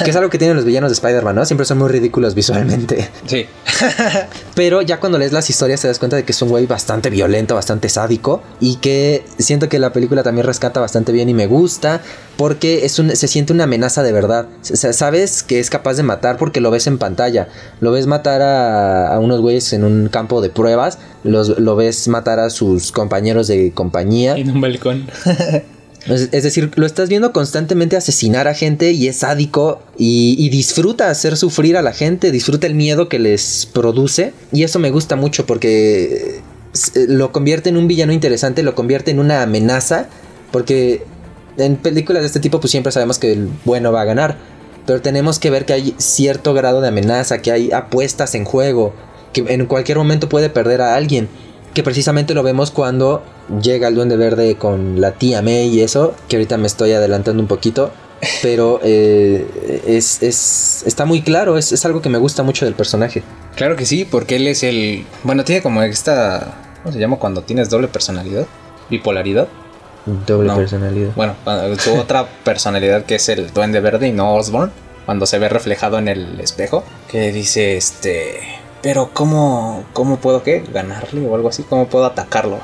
Que 0.02 0.10
es 0.10 0.16
algo 0.16 0.30
que 0.30 0.38
tienen 0.38 0.56
los 0.56 0.64
villanos 0.64 0.90
de 0.90 0.94
Spider-Man, 0.94 1.36
¿no? 1.36 1.44
Siempre 1.44 1.66
son 1.66 1.78
muy 1.78 1.88
ridículos 1.88 2.34
visualmente. 2.34 3.10
Sí. 3.26 3.46
Pero 4.54 4.80
ya 4.82 4.98
cuando 4.98 5.18
lees 5.18 5.32
las 5.32 5.50
historias 5.50 5.82
te 5.82 5.88
das 5.88 5.98
cuenta 5.98 6.16
de 6.16 6.24
que 6.24 6.32
es 6.32 6.40
un 6.40 6.48
güey 6.48 6.66
bastante 6.66 7.10
violento, 7.10 7.54
bastante 7.54 7.90
sádico. 7.90 8.42
Y 8.58 8.76
que 8.76 9.24
siento 9.38 9.68
que 9.68 9.78
la 9.78 9.92
película 9.92 10.22
también 10.22 10.46
rescata 10.46 10.80
bastante 10.80 11.12
bien 11.12 11.28
y 11.28 11.34
me 11.34 11.46
gusta. 11.46 12.00
Porque 12.40 12.86
es 12.86 12.98
un, 12.98 13.14
se 13.14 13.28
siente 13.28 13.52
una 13.52 13.64
amenaza 13.64 14.02
de 14.02 14.12
verdad. 14.12 14.46
Sabes 14.62 15.42
que 15.42 15.60
es 15.60 15.68
capaz 15.68 15.98
de 15.98 16.02
matar 16.02 16.38
porque 16.38 16.62
lo 16.62 16.70
ves 16.70 16.86
en 16.86 16.96
pantalla. 16.96 17.48
Lo 17.80 17.92
ves 17.92 18.06
matar 18.06 18.40
a, 18.40 19.08
a 19.14 19.18
unos 19.18 19.42
güeyes 19.42 19.74
en 19.74 19.84
un 19.84 20.08
campo 20.08 20.40
de 20.40 20.48
pruebas. 20.48 20.96
Los, 21.22 21.58
lo 21.58 21.76
ves 21.76 22.08
matar 22.08 22.40
a 22.40 22.48
sus 22.48 22.92
compañeros 22.92 23.46
de 23.46 23.72
compañía. 23.72 24.38
En 24.38 24.50
un 24.52 24.62
balcón. 24.62 25.10
Es, 26.06 26.30
decir, 26.30 26.70
lo 26.76 26.86
estás 26.86 27.10
viendo 27.10 27.30
constantemente 27.30 27.94
asesinar 27.94 28.48
a 28.48 28.54
gente 28.54 28.92
y 28.92 29.06
es 29.08 29.18
sádico 29.18 29.82
y, 29.98 30.34
y 30.38 30.48
disfruta 30.48 31.10
hacer 31.10 31.36
sufrir 31.36 31.76
a 31.76 31.82
la 31.82 31.92
gente, 31.92 32.30
disfruta 32.30 32.66
el 32.66 32.74
miedo 32.74 33.10
que 33.10 33.18
les 33.18 33.66
produce 33.66 34.32
y 34.50 34.62
eso 34.62 34.78
me 34.78 34.90
gusta 34.90 35.16
mucho 35.16 35.44
porque 35.44 36.40
eh, 36.94 37.06
lo 37.06 37.32
convierte 37.32 37.68
en 37.68 37.76
un 37.76 37.86
villano 37.86 38.14
interesante, 38.14 38.62
lo 38.62 38.74
convierte 38.74 39.10
en 39.10 39.18
una 39.18 39.42
amenaza 39.42 40.08
porque 40.52 41.04
en 41.60 41.76
películas 41.76 42.22
de 42.22 42.26
este 42.26 42.40
tipo 42.40 42.60
pues 42.60 42.70
siempre 42.70 42.92
sabemos 42.92 43.18
que 43.18 43.32
el 43.32 43.48
bueno 43.64 43.92
va 43.92 44.02
a 44.02 44.04
ganar, 44.04 44.36
pero 44.86 45.00
tenemos 45.00 45.38
que 45.38 45.50
ver 45.50 45.66
que 45.66 45.72
hay 45.74 45.94
cierto 45.98 46.54
grado 46.54 46.80
de 46.80 46.88
amenaza, 46.88 47.38
que 47.42 47.52
hay 47.52 47.70
apuestas 47.72 48.34
en 48.34 48.44
juego, 48.44 48.92
que 49.32 49.44
en 49.48 49.66
cualquier 49.66 49.98
momento 49.98 50.28
puede 50.28 50.50
perder 50.50 50.80
a 50.82 50.94
alguien. 50.94 51.28
Que 51.74 51.84
precisamente 51.84 52.34
lo 52.34 52.42
vemos 52.42 52.72
cuando 52.72 53.22
llega 53.62 53.86
el 53.86 53.94
Duende 53.94 54.16
Verde 54.16 54.56
con 54.56 55.00
la 55.00 55.12
tía 55.12 55.40
May 55.40 55.68
y 55.68 55.82
eso, 55.82 56.14
que 56.28 56.34
ahorita 56.36 56.56
me 56.56 56.66
estoy 56.66 56.90
adelantando 56.92 57.40
un 57.40 57.46
poquito. 57.46 57.92
Pero 58.42 58.80
eh, 58.82 59.82
es, 59.86 60.20
es- 60.22 60.82
está 60.84 61.04
muy 61.06 61.22
claro, 61.22 61.56
es, 61.56 61.70
es 61.72 61.84
algo 61.86 62.02
que 62.02 62.08
me 62.08 62.18
gusta 62.18 62.42
mucho 62.42 62.64
del 62.64 62.74
personaje. 62.74 63.22
Claro 63.54 63.76
que 63.76 63.86
sí, 63.86 64.04
porque 64.04 64.36
él 64.36 64.48
es 64.48 64.62
el. 64.64 65.06
Bueno, 65.22 65.44
tiene 65.44 65.62
como 65.62 65.80
esta. 65.82 66.54
¿Cómo 66.82 66.92
se 66.92 66.98
llama 66.98 67.16
cuando 67.18 67.42
tienes 67.42 67.70
doble 67.70 67.86
personalidad? 67.88 68.46
Bipolaridad. 68.90 69.46
Doble 70.26 70.48
No. 70.48 70.56
personalidad. 70.56 71.10
Bueno, 71.14 71.34
su 71.78 71.94
otra 71.98 72.26
personalidad 72.44 73.04
que 73.04 73.16
es 73.16 73.28
el 73.28 73.52
Duende 73.52 73.80
Verde 73.80 74.08
y 74.08 74.12
no 74.12 74.34
Osborn. 74.34 74.70
Cuando 75.06 75.26
se 75.26 75.38
ve 75.38 75.48
reflejado 75.48 75.98
en 75.98 76.08
el 76.08 76.40
espejo. 76.40 76.84
Que 77.08 77.32
dice 77.32 77.76
este. 77.76 78.40
Pero 78.82 79.10
¿cómo, 79.12 79.84
cómo 79.92 80.16
puedo 80.18 80.42
qué? 80.42 80.62
¿Ganarle 80.72 81.26
o 81.26 81.34
algo 81.34 81.48
así? 81.48 81.62
¿Cómo 81.64 81.86
puedo 81.88 82.06
atacarlo? 82.06 82.58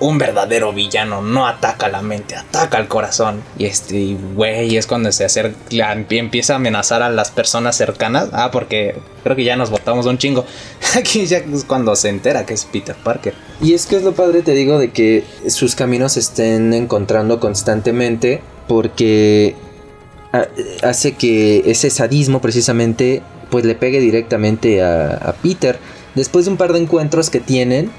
Un 0.00 0.18
verdadero 0.18 0.72
villano 0.72 1.22
no 1.22 1.46
ataca 1.46 1.88
la 1.88 2.02
mente, 2.02 2.36
ataca 2.36 2.78
el 2.78 2.88
corazón. 2.88 3.42
Y 3.58 3.64
este, 3.66 4.16
güey, 4.34 4.76
es 4.76 4.86
cuando 4.86 5.10
se 5.12 5.24
acerca, 5.24 5.56
empieza 6.10 6.52
a 6.54 6.56
amenazar 6.56 7.02
a 7.02 7.10
las 7.10 7.30
personas 7.30 7.76
cercanas. 7.76 8.28
Ah, 8.32 8.50
porque 8.52 8.96
creo 9.24 9.34
que 9.36 9.44
ya 9.44 9.56
nos 9.56 9.70
votamos 9.70 10.06
un 10.06 10.18
chingo. 10.18 10.44
Aquí 10.96 11.26
ya 11.26 11.38
es 11.38 11.64
cuando 11.64 11.94
se 11.96 12.08
entera 12.08 12.46
que 12.46 12.54
es 12.54 12.64
Peter 12.64 12.94
Parker. 12.96 13.34
Y 13.60 13.74
es 13.74 13.86
que 13.86 13.96
es 13.96 14.02
lo 14.02 14.12
padre, 14.12 14.42
te 14.42 14.52
digo, 14.52 14.78
de 14.78 14.90
que 14.90 15.24
sus 15.48 15.74
caminos 15.74 16.12
se 16.12 16.20
estén 16.20 16.72
encontrando 16.74 17.40
constantemente 17.40 18.40
porque 18.68 19.56
ha- 20.32 20.46
hace 20.86 21.12
que 21.12 21.62
ese 21.70 21.90
sadismo 21.90 22.40
precisamente 22.40 23.22
pues 23.50 23.64
le 23.64 23.74
pegue 23.74 23.98
directamente 24.00 24.82
a, 24.82 25.14
a 25.14 25.32
Peter. 25.32 25.78
Después 26.14 26.44
de 26.44 26.50
un 26.50 26.56
par 26.56 26.72
de 26.72 26.80
encuentros 26.80 27.30
que 27.30 27.40
tienen, 27.40 27.90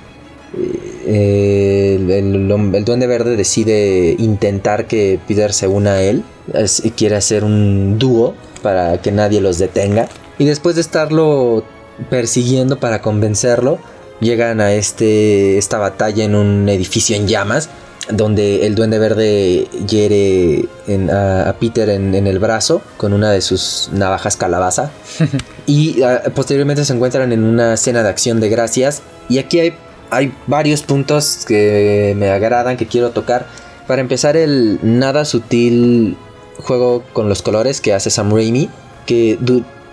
eh, 1.11 1.95
el, 1.99 2.11
el 2.11 2.49
hom- 2.51 2.75
el 2.75 2.85
duende 2.85 3.07
verde 3.07 3.35
decide 3.35 4.15
intentar 4.19 4.85
que 4.85 5.19
Peter 5.27 5.51
se 5.53 5.67
una 5.67 5.93
a 5.93 6.01
él. 6.03 6.23
Es- 6.53 6.83
quiere 6.95 7.15
hacer 7.15 7.43
un 7.43 7.97
dúo 7.97 8.35
para 8.61 9.01
que 9.01 9.11
nadie 9.11 9.41
los 9.41 9.57
detenga. 9.57 10.07
Y 10.37 10.45
después 10.45 10.75
de 10.75 10.81
estarlo 10.81 11.63
persiguiendo 12.09 12.79
para 12.79 13.01
convencerlo, 13.01 13.79
llegan 14.21 14.61
a 14.61 14.73
este, 14.73 15.57
esta 15.57 15.79
batalla 15.79 16.23
en 16.23 16.35
un 16.35 16.69
edificio 16.69 17.15
en 17.15 17.27
llamas. 17.27 17.69
Donde 18.11 18.65
el 18.65 18.73
duende 18.73 18.97
verde 18.97 19.67
hiere 19.87 20.65
en- 20.87 21.09
a, 21.11 21.47
a 21.49 21.53
Peter 21.59 21.89
en, 21.89 22.15
en 22.15 22.25
el 22.27 22.39
brazo 22.39 22.81
con 22.97 23.13
una 23.13 23.31
de 23.31 23.41
sus 23.41 23.89
navajas 23.93 24.35
calabaza. 24.37 24.91
Y 25.67 26.01
ah, 26.01 26.23
posteriormente 26.33 26.83
se 26.83 26.93
encuentran 26.93 27.31
en 27.31 27.43
una 27.43 27.75
escena 27.75 28.01
de 28.01 28.09
acción 28.09 28.39
de 28.39 28.49
gracias. 28.49 29.03
Y 29.29 29.37
aquí 29.37 29.59
hay, 29.59 29.73
hay 30.09 30.33
varios 30.47 30.83
puntos 30.83 31.45
que 31.47 32.13
me 32.17 32.29
agradan, 32.29 32.77
que 32.77 32.87
quiero 32.87 33.11
tocar. 33.11 33.45
Para 33.87 34.01
empezar, 34.01 34.37
el 34.37 34.79
nada 34.83 35.25
sutil 35.25 36.17
juego 36.57 37.03
con 37.13 37.29
los 37.29 37.41
colores 37.41 37.81
que 37.81 37.93
hace 37.93 38.09
Sam 38.09 38.33
Raimi. 38.33 38.69
Que 39.05 39.37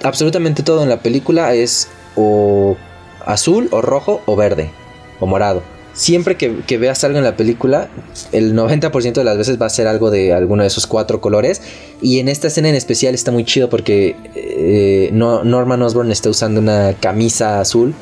absolutamente 0.03 0.63
todo 0.63 0.83
en 0.83 0.89
la 0.89 0.99
película 0.99 1.55
es 1.55 1.89
o 2.15 2.77
azul, 3.25 3.69
o 3.73 3.83
rojo, 3.83 4.23
o 4.27 4.37
verde, 4.37 4.71
o 5.21 5.27
morado. 5.27 5.63
siempre 5.93 6.37
que, 6.37 6.79
veas 6.79 7.03
algo 7.05 7.17
en 7.17 7.25
la 7.25 7.37
película, 7.37 7.89
el 8.33 8.55
90% 8.55 9.15
de 9.15 9.25
las 9.25 9.39
veces 9.39 9.61
va 9.61 9.65
a 9.65 9.71
ser 9.71 9.87
algo 9.87 10.11
de 10.11 10.35
alguno 10.35 10.63
de 10.63 10.69
esos 10.69 10.87
cuatro 10.87 11.21
colores. 11.23 11.63
Y 12.03 12.19
en 12.19 12.29
esta 12.29 12.49
escena 12.49 12.69
en 12.69 12.75
especial 12.75 13.15
está 13.15 13.33
muy 13.33 13.45
chido 13.45 13.71
porque 13.71 14.15
eh, 14.35 15.11
no, 15.13 15.45
Norman 15.45 15.81
Osborn 15.83 16.11
está 16.13 16.29
usando 16.29 16.61
una 16.61 16.95
camisa 17.01 17.61
azul 17.61 17.95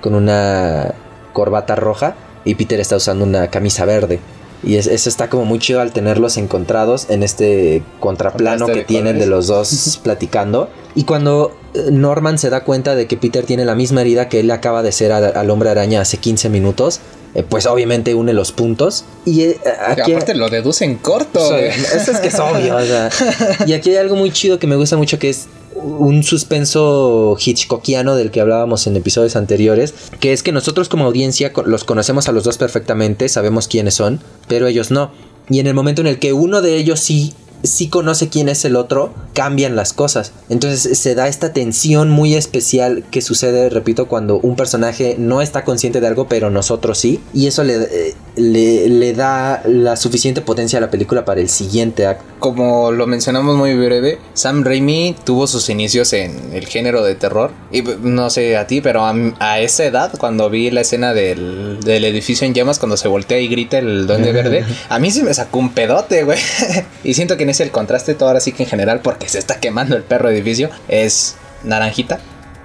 con 0.00 0.14
una 0.14 0.94
corbata 1.32 1.74
roja 1.76 2.14
y 2.44 2.54
Peter 2.54 2.80
está 2.80 2.96
usando 2.96 3.24
una 3.24 3.48
camisa 3.48 3.84
verde. 3.84 4.18
Y 4.62 4.76
es- 4.76 4.86
eso 4.88 5.08
está 5.08 5.30
como 5.30 5.44
muy 5.46 5.58
chido 5.58 5.80
al 5.80 5.90
tenerlos 5.92 6.36
encontrados 6.36 7.06
en 7.08 7.22
este 7.22 7.82
contraplano 7.98 8.66
que 8.66 8.72
de 8.80 8.84
tienen 8.84 9.18
de 9.18 9.26
los 9.26 9.46
dos 9.46 9.98
platicando. 10.04 10.68
Y 10.94 11.04
cuando 11.04 11.52
eh, 11.74 11.88
Norman 11.90 12.36
se 12.38 12.50
da 12.50 12.64
cuenta 12.64 12.94
de 12.94 13.06
que 13.06 13.16
Peter 13.16 13.44
tiene 13.46 13.64
la 13.64 13.74
misma 13.74 14.02
herida 14.02 14.28
que 14.28 14.40
él 14.40 14.50
acaba 14.50 14.82
de 14.82 14.90
hacer 14.90 15.12
a- 15.12 15.18
al 15.28 15.48
hombre 15.50 15.70
araña 15.70 16.00
hace 16.02 16.18
15 16.18 16.48
minutos, 16.50 17.00
eh, 17.34 17.44
pues 17.48 17.66
obviamente 17.66 18.14
une 18.14 18.32
los 18.32 18.52
puntos. 18.52 19.04
Y 19.24 19.42
eh, 19.42 19.60
aquí... 19.86 20.12
aparte 20.12 20.34
lo 20.34 20.48
deduce 20.48 20.84
en 20.84 20.96
corto, 20.96 21.40
Sí, 21.48 21.64
eso 21.94 22.12
es 22.12 22.18
que 22.18 22.28
es 22.28 22.38
obvio. 22.38 22.76
o 22.76 22.84
sea. 22.84 23.10
Y 23.66 23.72
aquí 23.72 23.90
hay 23.90 23.96
algo 23.96 24.16
muy 24.16 24.30
chido 24.30 24.58
que 24.58 24.66
me 24.66 24.76
gusta 24.76 24.96
mucho 24.96 25.18
que 25.18 25.30
es 25.30 25.46
un 25.76 26.22
suspenso 26.22 27.36
hitchcockiano 27.38 28.14
del 28.16 28.30
que 28.30 28.40
hablábamos 28.40 28.86
en 28.86 28.96
episodios 28.96 29.36
anteriores, 29.36 29.94
que 30.18 30.32
es 30.32 30.42
que 30.42 30.52
nosotros 30.52 30.88
como 30.88 31.06
audiencia 31.06 31.52
los 31.64 31.84
conocemos 31.84 32.28
a 32.28 32.32
los 32.32 32.44
dos 32.44 32.58
perfectamente, 32.58 33.28
sabemos 33.28 33.68
quiénes 33.68 33.94
son, 33.94 34.20
pero 34.48 34.66
ellos 34.66 34.90
no. 34.90 35.12
Y 35.48 35.60
en 35.60 35.66
el 35.66 35.74
momento 35.74 36.00
en 36.00 36.06
el 36.06 36.18
que 36.18 36.32
uno 36.32 36.60
de 36.62 36.76
ellos 36.76 37.00
sí 37.00 37.34
sí 37.62 37.88
conoce 37.88 38.28
quién 38.28 38.48
es 38.48 38.64
el 38.64 38.76
otro, 38.76 39.12
cambian 39.34 39.76
las 39.76 39.92
cosas. 39.92 40.32
Entonces 40.48 40.98
se 40.98 41.14
da 41.14 41.28
esta 41.28 41.52
tensión 41.52 42.10
muy 42.10 42.34
especial 42.34 43.04
que 43.10 43.20
sucede, 43.22 43.68
repito, 43.70 44.08
cuando 44.08 44.38
un 44.38 44.56
personaje 44.56 45.16
no 45.18 45.42
está 45.42 45.64
consciente 45.64 46.00
de 46.00 46.06
algo, 46.06 46.28
pero 46.28 46.50
nosotros 46.50 46.98
sí. 46.98 47.20
Y 47.32 47.46
eso 47.46 47.64
le, 47.64 48.14
le, 48.36 48.88
le 48.88 49.12
da 49.12 49.62
la 49.66 49.96
suficiente 49.96 50.40
potencia 50.40 50.78
a 50.78 50.80
la 50.80 50.90
película 50.90 51.24
para 51.24 51.40
el 51.40 51.48
siguiente 51.48 52.06
acto. 52.06 52.24
Como 52.38 52.90
lo 52.90 53.06
mencionamos 53.06 53.56
muy 53.56 53.74
breve, 53.74 54.18
Sam 54.32 54.64
Raimi 54.64 55.14
tuvo 55.24 55.46
sus 55.46 55.68
inicios 55.68 56.12
en 56.12 56.54
el 56.54 56.66
género 56.66 57.04
de 57.04 57.14
terror. 57.14 57.50
Y 57.70 57.82
no 57.82 58.30
sé 58.30 58.56
a 58.56 58.66
ti, 58.66 58.80
pero 58.80 59.04
a, 59.04 59.60
esa 59.60 59.84
edad, 59.84 60.12
cuando 60.18 60.48
vi 60.48 60.70
la 60.70 60.80
escena 60.80 61.12
del, 61.12 61.78
del 61.80 62.04
edificio 62.04 62.46
en 62.46 62.54
llamas, 62.54 62.78
cuando 62.78 62.96
se 62.96 63.08
voltea 63.08 63.38
y 63.38 63.48
grita 63.48 63.78
el 63.78 64.06
duende 64.06 64.32
verde, 64.40 64.64
a 64.88 64.98
mí 64.98 65.10
se 65.10 65.22
me 65.22 65.34
sacó 65.34 65.58
un 65.58 65.70
pedote, 65.70 66.24
güey. 66.24 66.38
y 67.04 67.14
siento 67.14 67.36
que 67.36 67.44
en 67.44 67.49
ese 67.50 67.62
el 67.64 67.70
contraste, 67.70 68.14
todo 68.14 68.28
ahora 68.28 68.40
sí 68.40 68.52
que 68.52 68.62
en 68.62 68.68
general, 68.68 69.00
porque 69.00 69.28
se 69.28 69.38
está 69.38 69.60
quemando 69.60 69.96
el 69.96 70.02
perro 70.02 70.30
edificio, 70.30 70.70
es 70.88 71.36
naranjita. 71.64 72.18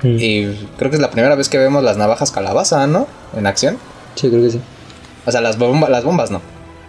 Y 0.04 0.46
creo 0.78 0.92
que 0.92 0.98
es 0.98 1.02
la 1.02 1.10
primera 1.10 1.34
vez 1.36 1.50
que 1.50 1.58
vemos 1.58 1.84
las 1.84 1.98
navajas 1.98 2.32
calabaza, 2.32 2.86
¿no? 2.86 3.08
En 3.36 3.48
acción. 3.48 3.78
Sí, 4.16 4.30
creo 4.30 4.42
que 4.44 4.52
sí. 4.52 4.62
O 5.26 5.32
sea, 5.32 5.42
las, 5.42 5.58
bomba- 5.58 5.90
las 5.90 6.04
bombas 6.04 6.30
no. 6.30 6.42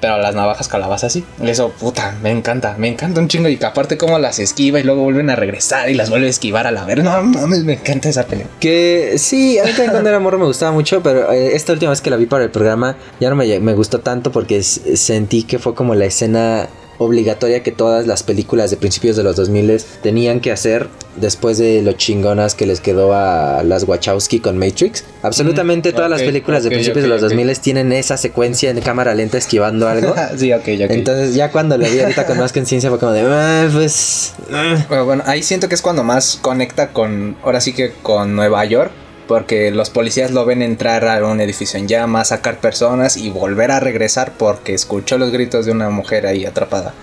Pero 0.02 0.18
las 0.18 0.34
navajas 0.34 0.68
calabaza 0.68 1.08
sí. 1.08 1.24
Eso, 1.42 1.70
puta, 1.70 2.14
me 2.22 2.30
encanta. 2.30 2.74
Me 2.76 2.88
encanta 2.88 3.18
un 3.22 3.28
chingo. 3.28 3.48
Y 3.48 3.56
que 3.56 3.64
aparte 3.64 3.96
cómo 3.96 4.18
las 4.18 4.38
esquiva 4.38 4.78
y 4.78 4.82
luego 4.82 5.02
vuelven 5.02 5.30
a 5.30 5.36
regresar 5.36 5.88
y 5.88 5.94
las 5.94 6.10
vuelve 6.10 6.26
a 6.26 6.30
esquivar 6.30 6.66
a 6.66 6.70
la 6.72 6.84
ver. 6.84 7.02
No 7.02 7.22
mames, 7.22 7.64
me 7.64 7.72
encanta 7.74 8.10
esa 8.10 8.26
pelea. 8.26 8.46
Que 8.60 9.14
sí, 9.16 9.58
a 9.58 9.62
mí 9.64 9.70
también 9.70 9.92
cuando 9.92 10.10
era 10.10 10.18
morro 10.20 10.38
me 10.38 10.44
gustaba 10.44 10.72
mucho, 10.72 11.02
pero 11.02 11.32
eh, 11.32 11.56
esta 11.56 11.72
última 11.72 11.90
vez 11.92 12.02
que 12.02 12.10
la 12.10 12.16
vi 12.16 12.26
para 12.26 12.44
el 12.44 12.50
programa 12.50 12.96
ya 13.18 13.30
no 13.30 13.36
me, 13.36 13.58
me 13.60 13.72
gustó 13.72 14.00
tanto 14.00 14.30
porque 14.30 14.62
sentí 14.62 15.44
que 15.44 15.58
fue 15.58 15.74
como 15.74 15.94
la 15.94 16.04
escena 16.04 16.68
obligatoria 16.98 17.62
que 17.62 17.72
todas 17.72 18.06
las 18.06 18.22
películas 18.22 18.70
de 18.70 18.76
principios 18.76 19.16
de 19.16 19.22
los 19.22 19.36
2000 19.36 19.82
tenían 20.02 20.40
que 20.40 20.52
hacer 20.52 20.88
después 21.16 21.58
de 21.58 21.82
lo 21.82 21.92
chingonas 21.92 22.54
que 22.54 22.66
les 22.66 22.80
quedó 22.80 23.14
a 23.14 23.62
las 23.64 23.84
Wachowski 23.84 24.40
con 24.40 24.58
Matrix. 24.58 25.04
Absolutamente 25.22 25.92
Mm, 25.92 25.94
todas 25.94 26.10
las 26.10 26.22
películas 26.22 26.62
de 26.64 26.70
principios 26.70 27.02
de 27.02 27.08
los 27.08 27.22
ok. 27.22 27.28
2000 27.30 27.58
tienen 27.60 27.92
esa 27.92 28.16
secuencia 28.16 28.70
en 28.70 28.80
cámara 28.80 29.14
lenta 29.14 29.38
esquivando 29.38 29.88
algo. 29.88 30.14
sí, 30.36 30.52
ok, 30.52 30.60
ok. 30.60 30.90
Entonces 30.90 31.34
ya 31.34 31.50
cuando 31.50 31.76
lo 31.78 31.88
vi 31.88 32.00
ahorita 32.00 32.26
con 32.26 32.38
más 32.38 32.52
conciencia 32.52 32.90
fue 32.90 32.98
como 32.98 33.12
de, 33.12 33.22
"Ah, 33.22 33.68
pues... 33.72 34.34
ah". 34.52 34.84
Bueno, 34.88 35.04
bueno, 35.04 35.22
ahí 35.26 35.42
siento 35.42 35.68
que 35.68 35.74
es 35.74 35.82
cuando 35.82 36.02
más 36.04 36.38
conecta 36.40 36.88
con, 36.92 37.36
ahora 37.42 37.60
sí 37.60 37.72
que 37.72 37.92
con 38.02 38.36
Nueva 38.36 38.64
York, 38.64 38.90
porque 39.26 39.70
los 39.70 39.90
policías 39.90 40.30
lo 40.30 40.44
ven 40.44 40.62
entrar 40.62 41.06
a 41.06 41.24
un 41.26 41.40
edificio 41.40 41.78
en 41.78 41.88
llamas, 41.88 42.28
sacar 42.28 42.58
personas 42.60 43.16
y 43.16 43.30
volver 43.30 43.70
a 43.70 43.80
regresar 43.80 44.32
porque 44.38 44.74
escuchó 44.74 45.18
los 45.18 45.30
gritos 45.32 45.66
de 45.66 45.72
una 45.72 45.90
mujer 45.90 46.26
ahí 46.26 46.44
atrapada. 46.46 46.94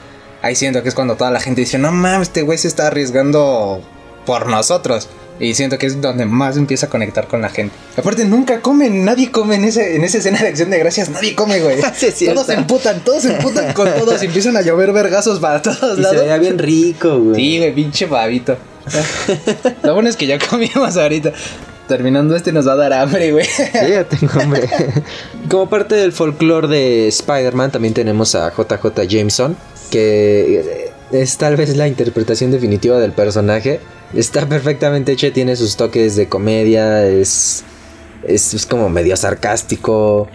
Ahí 0.42 0.56
siento 0.56 0.84
que 0.84 0.90
es 0.90 0.96
cuando 0.96 1.16
toda 1.16 1.32
la 1.32 1.40
gente 1.40 1.62
dice, 1.62 1.78
no 1.78 1.92
mames, 1.92 2.30
este 2.30 2.42
güey 2.42 2.58
se 2.58 2.68
está 2.68 2.88
arriesgando 2.88 3.82
por 4.26 4.48
nosotros. 4.48 5.08
Y 5.40 5.56
siento 5.56 5.78
que 5.80 5.88
es 5.88 6.00
donde 6.00 6.26
más 6.26 6.58
empieza 6.58 6.86
a 6.86 6.90
conectar 6.90 7.28
con 7.28 7.42
la 7.42 7.50
gente. 7.50 7.76
Aparte, 7.98 8.24
nunca 8.24 8.62
comen, 8.62 9.04
nadie 9.04 9.32
come 9.32 9.56
en, 9.56 9.64
ese, 9.66 9.96
en 9.96 10.04
esa 10.04 10.20
escena 10.20 10.40
de 10.40 10.50
acción 10.50 10.70
de 10.70 10.78
gracias, 10.78 11.10
nadie 11.10 11.34
come, 11.34 11.60
güey. 11.60 11.78
Sí, 12.14 12.26
todos 12.28 12.46
se 12.46 12.54
emputan, 12.54 13.00
todos 13.04 13.24
se 13.24 13.34
emputan 13.36 13.74
con 13.74 13.92
todos 13.98 14.22
y 14.22 14.28
empiezan 14.28 14.56
a 14.58 14.62
llover 14.62 14.94
vergazos 14.94 15.40
para 15.40 15.62
todos 15.62 15.94
Y 15.94 15.96
se 15.96 16.02
lados. 16.02 16.22
veía 16.22 16.38
bien 16.38 16.60
rico, 16.60 17.20
güey. 17.20 17.36
Sí, 17.36 17.58
güey, 17.58 17.74
pinche 17.74 18.06
babito. 18.06 18.58
Lo 19.84 19.94
bueno 19.96 20.10
es 20.10 20.16
que 20.18 20.28
ya 20.28 20.38
comimos 20.40 20.98
ahorita. 20.98 21.34
Terminando 21.88 22.36
este 22.36 22.52
nos 22.54 22.68
va 22.68 22.74
a 22.74 22.78
dar 22.78 22.94
hambre, 22.94 23.32
güey. 23.34 23.46
Sí, 23.46 23.64
ya 23.90 24.04
tengo 24.06 24.40
hambre. 24.40 24.70
Como 25.50 25.70
parte 25.70 25.96
del 25.96 26.14
folclore 26.14 26.68
de 26.68 27.08
Spider-Man, 27.10 27.72
también 27.72 27.94
tenemos 27.94 28.36
a 28.36 28.52
JJ 28.52 29.06
Jameson, 29.08 29.58
que 29.92 30.92
es 31.12 31.38
tal 31.38 31.56
vez 31.58 31.76
la 31.76 31.88
interpretación 31.88 32.52
definitiva 32.52 33.00
del 33.00 33.12
personaje. 33.12 33.80
Está 34.14 34.48
perfectamente 34.48 35.12
hecha, 35.12 35.32
tiene 35.34 35.56
sus 35.56 35.76
toques 35.76 36.16
de 36.16 36.30
comedia, 36.30 37.06
es, 37.06 37.64
es, 38.28 38.54
es 38.54 38.66
como 38.66 38.90
medio 38.90 39.18
sarcástico. 39.18 40.28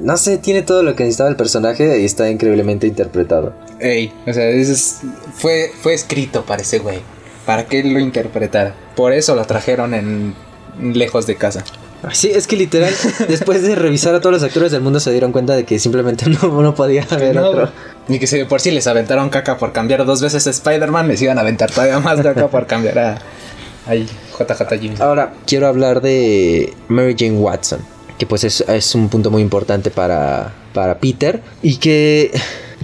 No 0.00 0.16
sé, 0.16 0.38
tiene 0.38 0.62
todo 0.62 0.82
lo 0.82 0.94
que 0.96 1.02
necesitaba 1.04 1.28
el 1.28 1.36
personaje 1.36 2.00
y 2.00 2.04
está 2.04 2.30
increíblemente 2.30 2.86
interpretado. 2.86 3.52
Ey, 3.80 4.12
o 4.26 4.32
sea, 4.32 4.48
es- 4.48 5.00
fue, 5.34 5.70
fue 5.82 5.92
escrito 5.94 6.44
para 6.46 6.62
ese 6.62 6.78
güey. 6.78 7.00
Para 7.44 7.66
que 7.66 7.80
él 7.80 7.92
lo 7.92 7.98
interpretara. 7.98 8.74
Por 8.94 9.12
eso 9.12 9.34
lo 9.34 9.44
trajeron 9.44 9.94
en 9.94 10.34
lejos 10.80 11.26
de 11.26 11.36
casa. 11.36 11.64
Sí, 12.12 12.30
es 12.30 12.46
que 12.46 12.56
literal, 12.56 12.92
después 13.28 13.62
de 13.62 13.74
revisar 13.74 14.14
a 14.14 14.20
todos 14.20 14.32
los 14.32 14.42
actores 14.42 14.72
del 14.72 14.80
mundo 14.80 15.00
se 15.00 15.10
dieron 15.10 15.32
cuenta 15.32 15.54
de 15.54 15.64
que 15.64 15.78
simplemente 15.78 16.28
no, 16.30 16.62
no 16.62 16.74
podía 16.74 17.06
haber 17.10 17.36
No, 17.36 17.48
otro. 17.48 17.68
Ni 18.08 18.18
que 18.18 18.26
si 18.26 18.38
de 18.38 18.46
por 18.46 18.60
sí 18.60 18.70
les 18.70 18.86
aventaron 18.86 19.28
caca 19.28 19.58
por 19.58 19.72
cambiar 19.72 20.04
dos 20.06 20.22
veces 20.22 20.46
a 20.46 20.50
Spider-Man, 20.50 21.08
les 21.08 21.20
iban 21.22 21.38
a 21.38 21.42
aventar 21.42 21.70
todavía 21.70 21.98
más 22.00 22.20
caca 22.20 22.48
por 22.48 22.66
cambiar 22.66 22.98
a. 22.98 23.18
Ay, 23.86 24.08
JJ 24.38 24.62
Jameson. 24.70 25.02
Ahora, 25.06 25.32
quiero 25.46 25.66
hablar 25.66 26.00
de 26.00 26.72
Mary 26.88 27.14
Jane 27.18 27.38
Watson, 27.38 27.80
que 28.18 28.26
pues 28.26 28.44
es, 28.44 28.62
es 28.62 28.94
un 28.94 29.08
punto 29.08 29.30
muy 29.30 29.42
importante 29.42 29.90
para, 29.90 30.52
para 30.72 30.98
Peter 30.98 31.40
y 31.62 31.76
que 31.76 32.30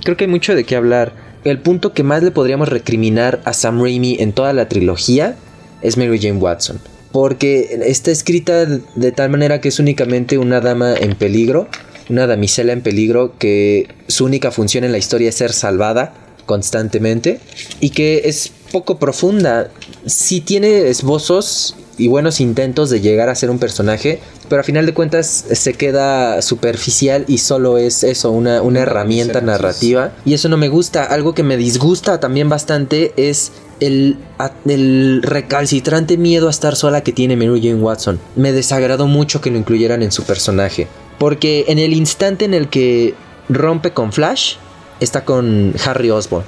creo 0.05 0.17
que 0.17 0.25
hay 0.25 0.31
mucho 0.31 0.55
de 0.55 0.65
qué 0.65 0.77
hablar. 0.77 1.13
El 1.45 1.61
punto 1.61 1.93
que 1.93 2.03
más 2.03 2.23
le 2.23 2.33
podríamos 2.33 2.69
recriminar 2.69 3.41
a 3.45 3.53
Sam 3.53 3.81
Raimi 3.81 4.17
en 4.19 4.33
toda 4.33 4.53
la 4.53 4.69
trilogía 4.69 5.37
es 5.81 5.97
Mary 5.97 6.19
Jane 6.21 6.39
Watson. 6.39 6.81
Porque 7.17 7.81
está 7.87 8.11
escrita 8.11 8.67
de 8.67 9.11
tal 9.11 9.31
manera 9.31 9.63
que 9.63 9.69
es 9.69 9.79
únicamente 9.79 10.37
una 10.37 10.61
dama 10.61 10.95
en 10.95 11.15
peligro, 11.15 11.67
una 12.11 12.27
damisela 12.27 12.75
en 12.75 12.83
peligro 12.83 13.33
que 13.39 13.89
su 14.07 14.27
única 14.27 14.51
función 14.51 14.85
en 14.85 14.93
la 14.93 14.99
historia 14.99 15.31
es 15.31 15.37
ser 15.37 15.55
salvada 15.55 16.13
constantemente 16.45 17.41
y 17.81 17.89
que 17.89 18.21
es 18.27 18.53
poco 18.71 18.99
profunda. 18.99 19.71
Sí 20.05 20.43
tiene 20.43 20.89
esbozos 20.89 21.75
y 21.97 22.09
buenos 22.09 22.39
intentos 22.39 22.91
de 22.91 23.01
llegar 23.01 23.31
a 23.31 23.35
ser 23.35 23.49
un 23.49 23.59
personaje, 23.59 24.21
pero 24.51 24.61
a 24.61 24.65
final 24.65 24.85
de 24.85 24.93
cuentas 24.93 25.47
se 25.51 25.73
queda 25.73 26.43
superficial 26.43 27.25
y 27.29 27.39
solo 27.39 27.79
es 27.79 28.05
eso, 28.05 28.31
una, 28.31 28.61
una 28.61 28.81
herramienta 28.81 29.41
narrativa. 29.41 30.13
Y 30.27 30.35
eso 30.35 30.51
no 30.51 30.59
me 30.59 30.69
gusta. 30.69 31.05
Algo 31.05 31.35
que 31.35 31.43
me 31.43 31.57
disgusta 31.57 32.21
también 32.21 32.51
bastante 32.51 33.15
es 33.17 33.53
el, 33.81 35.23
recalcitrante 35.23 36.17
miedo 36.17 36.49
a 36.49 36.51
estar 36.51 36.77
sola 36.77 37.03
que 37.03 37.13
tiene 37.13 37.37
Mary 37.37 37.61
Jane 37.61 37.83
Watson. 37.83 38.19
Me 38.35 38.53
desagradó 38.53 39.07
mucho 39.07 39.41
que 39.41 39.51
lo 39.51 39.59
incluyeran 39.59 40.03
en 40.03 40.13
su 40.13 40.25
personaje. 40.25 40.89
Porque 41.19 41.65
en 41.69 41.79
el 41.79 41.93
instante 41.93 42.45
en 42.45 42.55
el 42.55 42.69
que 42.69 43.15
rompe 43.49 43.93
con 43.93 44.13
Flash, 44.13 44.57
está 45.01 45.25
con 45.25 45.75
Harry 45.85 46.11
Osborn. 46.11 46.45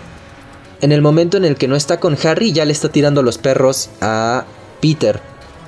En 0.81 0.93
el 0.93 1.03
momento 1.03 1.37
en 1.37 1.45
el 1.45 1.57
que 1.57 1.69
no 1.69 1.77
está 1.77 1.99
con 1.99 2.17
Harry, 2.23 2.53
ya 2.53 2.65
le 2.65 2.73
está 2.73 2.89
tirando 2.89 3.23
los 3.23 3.39
perros 3.39 3.91
a 4.01 4.45
Peter. 4.81 5.21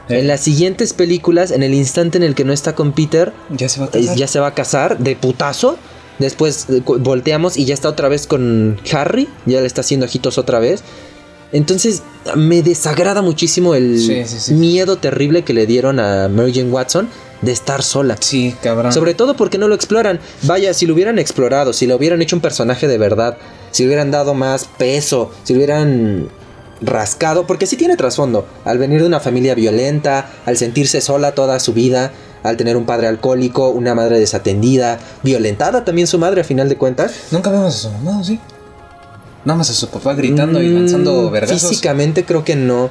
Eh. 0.09 0.21
En 0.21 0.29
las 0.29 0.41
siguientes 0.41 0.93
películas, 0.93 1.51
en 1.51 1.63
el 1.63 1.75
instante 1.75 2.19
en 2.19 2.25
el 2.25 2.35
que 2.35 2.45
no 2.45 2.53
está 2.53 2.75
con 2.75 2.93
Peter, 2.93 3.33
Ya 3.51 3.69
se 3.69 3.81
va 3.81 3.87
a 3.87 3.89
eh, 3.89 4.01
casar. 4.01 4.17
ya 4.17 4.29
se 4.29 4.41
va 4.41 4.47
a 4.49 4.55
casar 4.55 4.99
de 4.99 5.17
putazo. 5.17 5.79
Después 6.19 6.67
eh, 6.69 6.83
volteamos 6.85 7.57
y 7.57 7.65
ya 7.65 7.75
está 7.75 7.89
otra 7.89 8.09
vez 8.09 8.27
con 8.27 8.79
Harry. 8.93 9.29
Ya 9.47 9.61
le 9.61 9.67
está 9.67 9.81
haciendo 9.81 10.07
ojitos 10.07 10.39
otra 10.39 10.59
vez. 10.59 10.85
Entonces 11.53 12.03
me 12.37 12.63
desagrada 12.63 13.23
muchísimo 13.23 13.75
el 13.75 13.99
Sí, 13.99 14.25
sí, 14.25 14.39
sí. 14.39 14.55
miedo 14.55 14.97
terrible 14.97 15.43
que 15.43 15.53
le 15.53 15.67
dieron 15.67 15.99
a 15.99 16.29
Mary 16.29 16.53
Jane 16.55 16.71
Watson 16.71 17.09
de 17.43 17.53
estar 17.53 17.83
sola. 17.83 18.17
Sí, 18.21 18.55
cabrón. 18.63 18.93
Sobre 18.93 19.15
todo 19.15 19.35
porque 19.35 19.59
no 19.59 19.67
lo 19.67 19.75
exploran. 19.75 20.21
Vaya, 20.43 20.75
si 20.75 20.87
lo 20.87 20.95
hubieran 20.95 21.19
explorado, 21.19 21.73
si 21.73 21.87
lo 21.87 21.97
hubieran 21.97 22.21
hecho 22.23 22.37
un 22.37 22.43
personaje 22.43 22.87
de 22.87 22.99
verdad, 22.99 23.37
si 23.71 23.83
le 23.83 23.89
hubieran 23.89 24.11
dado 24.11 24.35
más 24.35 24.67
peso, 24.79 25.31
si 25.45 25.55
lo 25.55 25.59
hubieran 25.59 26.29
rascado, 26.83 27.47
porque 27.47 27.67
sí 27.67 27.77
tiene 27.77 27.97
trasfondo. 27.97 28.47
Al 28.65 28.79
venir 28.79 29.01
de 29.01 29.07
una 29.07 29.21
familia 29.21 29.55
violenta, 29.55 30.31
al 30.47 30.57
sentirse 30.57 31.01
sola 31.01 31.33
toda 31.33 31.59
su 31.61 31.73
vida, 31.73 32.13
al 32.43 32.57
tener 32.57 32.77
un 32.77 32.87
padre 32.87 33.07
alcohólico, 33.07 33.69
una 33.71 33.95
madre 33.95 34.19
desatendida, 34.19 34.99
violentada 35.23 35.85
también 35.85 36.07
su 36.07 36.19
madre 36.19 36.41
a 36.43 36.45
final 36.45 36.69
de 36.69 36.77
cuentas. 36.77 37.13
Nunca 37.31 37.51
vemos 37.51 37.75
a 37.75 37.79
su 37.79 37.91
mamá, 37.91 38.25
¿sí? 38.25 38.39
Nada 39.45 39.57
más 39.59 39.71
a 39.71 39.73
su 39.75 39.89
papá 39.89 40.15
gritando 40.15 40.61
y 40.63 40.69
lanzando 40.69 41.29
Mm, 41.29 41.33
vergazos. 41.33 41.71
Físicamente 41.71 42.25
creo 42.25 42.45
que 42.45 42.57
no. 42.57 42.91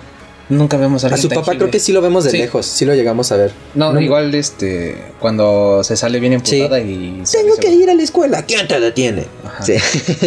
Nunca 0.49 0.77
vemos 0.77 1.03
a 1.03 1.07
A 1.07 1.09
alguien 1.09 1.21
su 1.21 1.29
papá 1.29 1.41
tangible. 1.45 1.57
creo 1.59 1.71
que 1.71 1.79
sí 1.79 1.91
lo 1.91 2.01
vemos 2.01 2.23
de 2.23 2.31
Sí. 2.31 2.37
lejos, 2.39 2.65
sí 2.65 2.83
lo 2.85 2.95
llegamos 2.95 3.31
a 3.31 3.35
ver. 3.37 3.51
No, 3.75 3.93
No. 3.93 4.01
igual 4.01 4.33
este 4.33 4.99
cuando 5.19 5.83
se 5.83 5.95
sale 5.95 6.19
bien 6.19 6.33
emputada 6.33 6.79
y 6.79 7.21
se- 7.23 7.37
Tengo 7.37 7.53
se- 7.53 7.61
que 7.61 7.69
ir 7.71 7.87
a 7.89 7.93
la 7.93 8.01
escuela. 8.01 8.41
¿Quién 8.43 8.67
te 8.67 8.79
detiene? 8.79 9.27
Ajá. 9.45 9.63
Sí. 9.63 9.73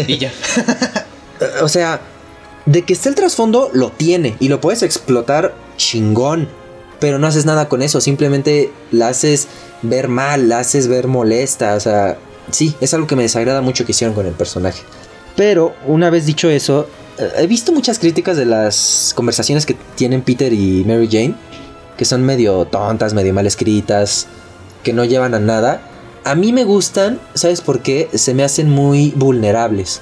y 0.07 0.19
ya. 0.19 0.33
o 1.63 1.69
sea, 1.69 2.01
de 2.67 2.83
que 2.83 2.93
esté 2.93 3.09
el 3.09 3.17
trasfondo, 3.17 3.71
lo 3.73 3.91
tiene. 3.91 4.37
Y 4.39 4.47
lo 4.49 4.61
puedes 4.61 4.83
explotar 4.85 5.55
chingón. 5.77 6.49
Pero 7.01 7.19
no 7.19 7.27
haces 7.27 7.45
nada 7.45 7.69
con 7.69 7.83
eso. 7.83 8.01
Simplemente 8.01 8.71
la 8.93 9.09
haces 9.09 9.49
ver 9.83 10.07
mal, 10.07 10.49
la 10.49 10.61
haces 10.61 10.87
ver 10.87 11.09
molesta. 11.09 11.75
O 11.75 11.81
sea, 11.81 12.17
sí, 12.53 12.77
es 12.81 12.95
algo 12.95 13.09
que 13.09 13.17
me 13.17 13.25
desagrada 13.25 13.61
mucho 13.61 13.85
que 13.85 13.91
hicieron 13.91 14.15
con 14.15 14.25
el 14.27 14.35
personaje. 14.35 14.83
Pero, 15.37 15.75
una 15.87 16.11
vez 16.11 16.27
dicho 16.27 16.51
eso, 16.51 16.89
eh, 17.19 17.31
he 17.39 17.47
visto 17.47 17.73
muchas 17.73 17.99
críticas 17.99 18.37
de 18.37 18.45
las 18.45 19.13
conversaciones 19.15 19.67
que 19.67 19.77
tienen 19.95 20.23
Peter 20.23 20.53
y 20.53 20.85
Mary 20.85 21.09
Jane. 21.11 21.35
Que 21.97 22.05
son 22.05 22.23
medio 22.23 22.65
tontas, 22.67 23.15
medio 23.15 23.35
mal 23.35 23.47
escritas. 23.47 24.27
Que 24.83 24.93
no 24.93 25.05
llevan 25.05 25.35
a 25.35 25.39
nada. 25.39 25.83
A 26.25 26.35
mí 26.35 26.53
me 26.53 26.65
gustan, 26.65 27.19
¿sabes 27.35 27.61
por 27.61 27.81
qué? 27.81 28.09
Se 28.15 28.35
me 28.35 28.45
hacen 28.45 28.71
muy 28.71 29.13
vulnerables. 29.17 30.01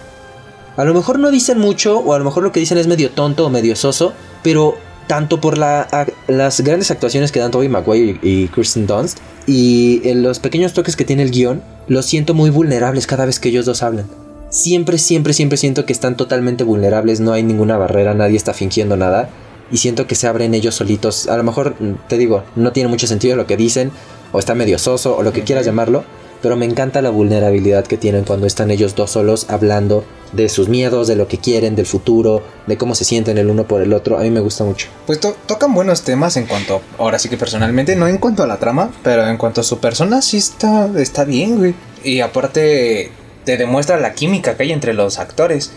A 0.77 0.85
lo 0.85 0.95
mejor 0.95 1.19
no 1.19 1.31
dicen 1.31 1.59
mucho, 1.59 1.99
o 1.99 2.15
a 2.15 2.19
lo 2.19 2.25
mejor 2.25 2.43
lo 2.43 2.53
que 2.53 2.61
dicen 2.61 2.79
es 2.79 2.87
medio 2.87 3.11
tonto 3.11 3.47
o 3.47 3.51
medio 3.51 3.75
soso, 3.75 4.13
pero 4.43 4.77
tanto 5.07 5.41
por 5.41 5.59
las 5.59 6.61
grandes 6.61 6.91
actuaciones 6.91 7.33
que 7.33 7.41
dan 7.41 7.51
Tobey 7.51 7.69
Maguire 7.69 8.19
y, 8.23 8.45
y 8.45 8.49
Kirsten 8.49 8.87
Dunst, 8.87 9.19
y 9.47 10.01
los 10.15 10.39
pequeños 10.39 10.73
toques 10.73 10.95
que 10.95 11.05
tiene 11.05 11.23
el 11.23 11.31
guion, 11.31 11.63
los 11.89 12.07
siento 12.07 12.35
muy 12.35 12.51
vulnerables 12.51 13.07
cada 13.07 13.25
vez 13.25 13.41
que 13.41 13.49
ellos 13.49 13.67
dos 13.67 13.83
hablan. 13.83 14.07
Siempre, 14.51 14.99
siempre, 14.99 15.33
siempre 15.33 15.57
siento 15.57 15.87
que 15.87 15.93
están 15.93 16.17
totalmente 16.17 16.65
vulnerables, 16.65 17.21
no 17.21 17.33
hay 17.33 17.43
ninguna 17.43 17.77
barrera, 17.77 18.15
nadie 18.15 18.37
está 18.37 18.53
fingiendo 18.53 18.97
nada, 18.97 19.31
y 19.71 19.77
siento 19.79 20.07
que 20.09 20.17
se 20.17 20.27
abren 20.27 20.55
ellos 20.55 20.75
solitos. 20.75 21.29
A 21.29 21.37
lo 21.37 21.45
mejor, 21.45 21.77
mm, 21.81 22.09
te 22.09 22.19
digo, 22.19 22.43
no 22.57 22.73
tiene 22.73 22.89
mucho 22.89 23.07
sentido 23.07 23.37
lo 23.37 23.47
que 23.47 23.57
dicen, 23.57 23.93
o 24.33 24.39
está 24.41 24.55
medio 24.57 24.79
soso, 24.79 25.17
o 25.17 25.23
lo 25.23 25.33
que 25.33 25.45
quieras 25.45 25.65
llamarlo, 25.67 26.03
pero 26.43 26.57
me 26.57 26.65
encanta 26.65 27.01
la 27.03 27.11
vulnerabilidad 27.11 27.85
que 27.87 27.97
tienen 27.99 28.25
cuando 28.25 28.47
están 28.47 28.71
ellos 28.73 28.97
dos 28.97 29.11
solos 29.13 29.47
hablando 29.49 30.05
de 30.33 30.49
sus 30.49 30.69
miedos, 30.69 31.07
de 31.07 31.15
lo 31.15 31.29
que 31.29 31.39
quieren, 31.39 31.77
del 31.77 31.87
futuro, 31.87 32.43
de 32.67 32.77
cómo 32.79 32.95
se 32.95 33.05
sienten 33.05 33.39
el 33.39 33.51
uno 33.51 33.65
por 33.69 33.83
el 33.83 33.93
otro. 33.93 34.19
A 34.19 34.23
mí 34.23 34.31
me 34.31 34.41
gusta 34.41 34.65
mucho. 34.65 34.89
Pues 35.07 35.21
to- 35.21 35.37
tocan 35.47 35.75
buenos 35.75 36.03
temas 36.03 36.37
en 36.37 36.47
cuanto, 36.47 36.81
ahora 36.99 37.19
sí 37.21 37.29
que 37.29 37.37
personalmente, 37.37 37.95
no 37.95 38.09
en 38.09 38.19
cuanto 38.19 38.43
a 38.43 38.47
la 38.49 38.57
trama, 38.59 38.91
pero 39.05 39.29
en 39.29 39.37
cuanto 39.37 39.61
a 39.61 39.65
su 39.65 39.79
persona 39.79 40.23
sí 40.23 40.39
está, 40.39 40.89
está 40.97 41.25
bien, 41.25 41.59
güey. 41.59 41.75
Y 42.03 42.21
aparte 42.21 43.13
te 43.45 43.57
demuestra 43.57 43.99
la 43.99 44.13
química 44.13 44.57
que 44.57 44.65
hay 44.65 44.73
entre 44.73 44.95
los 44.95 45.19
actores. 45.19 45.73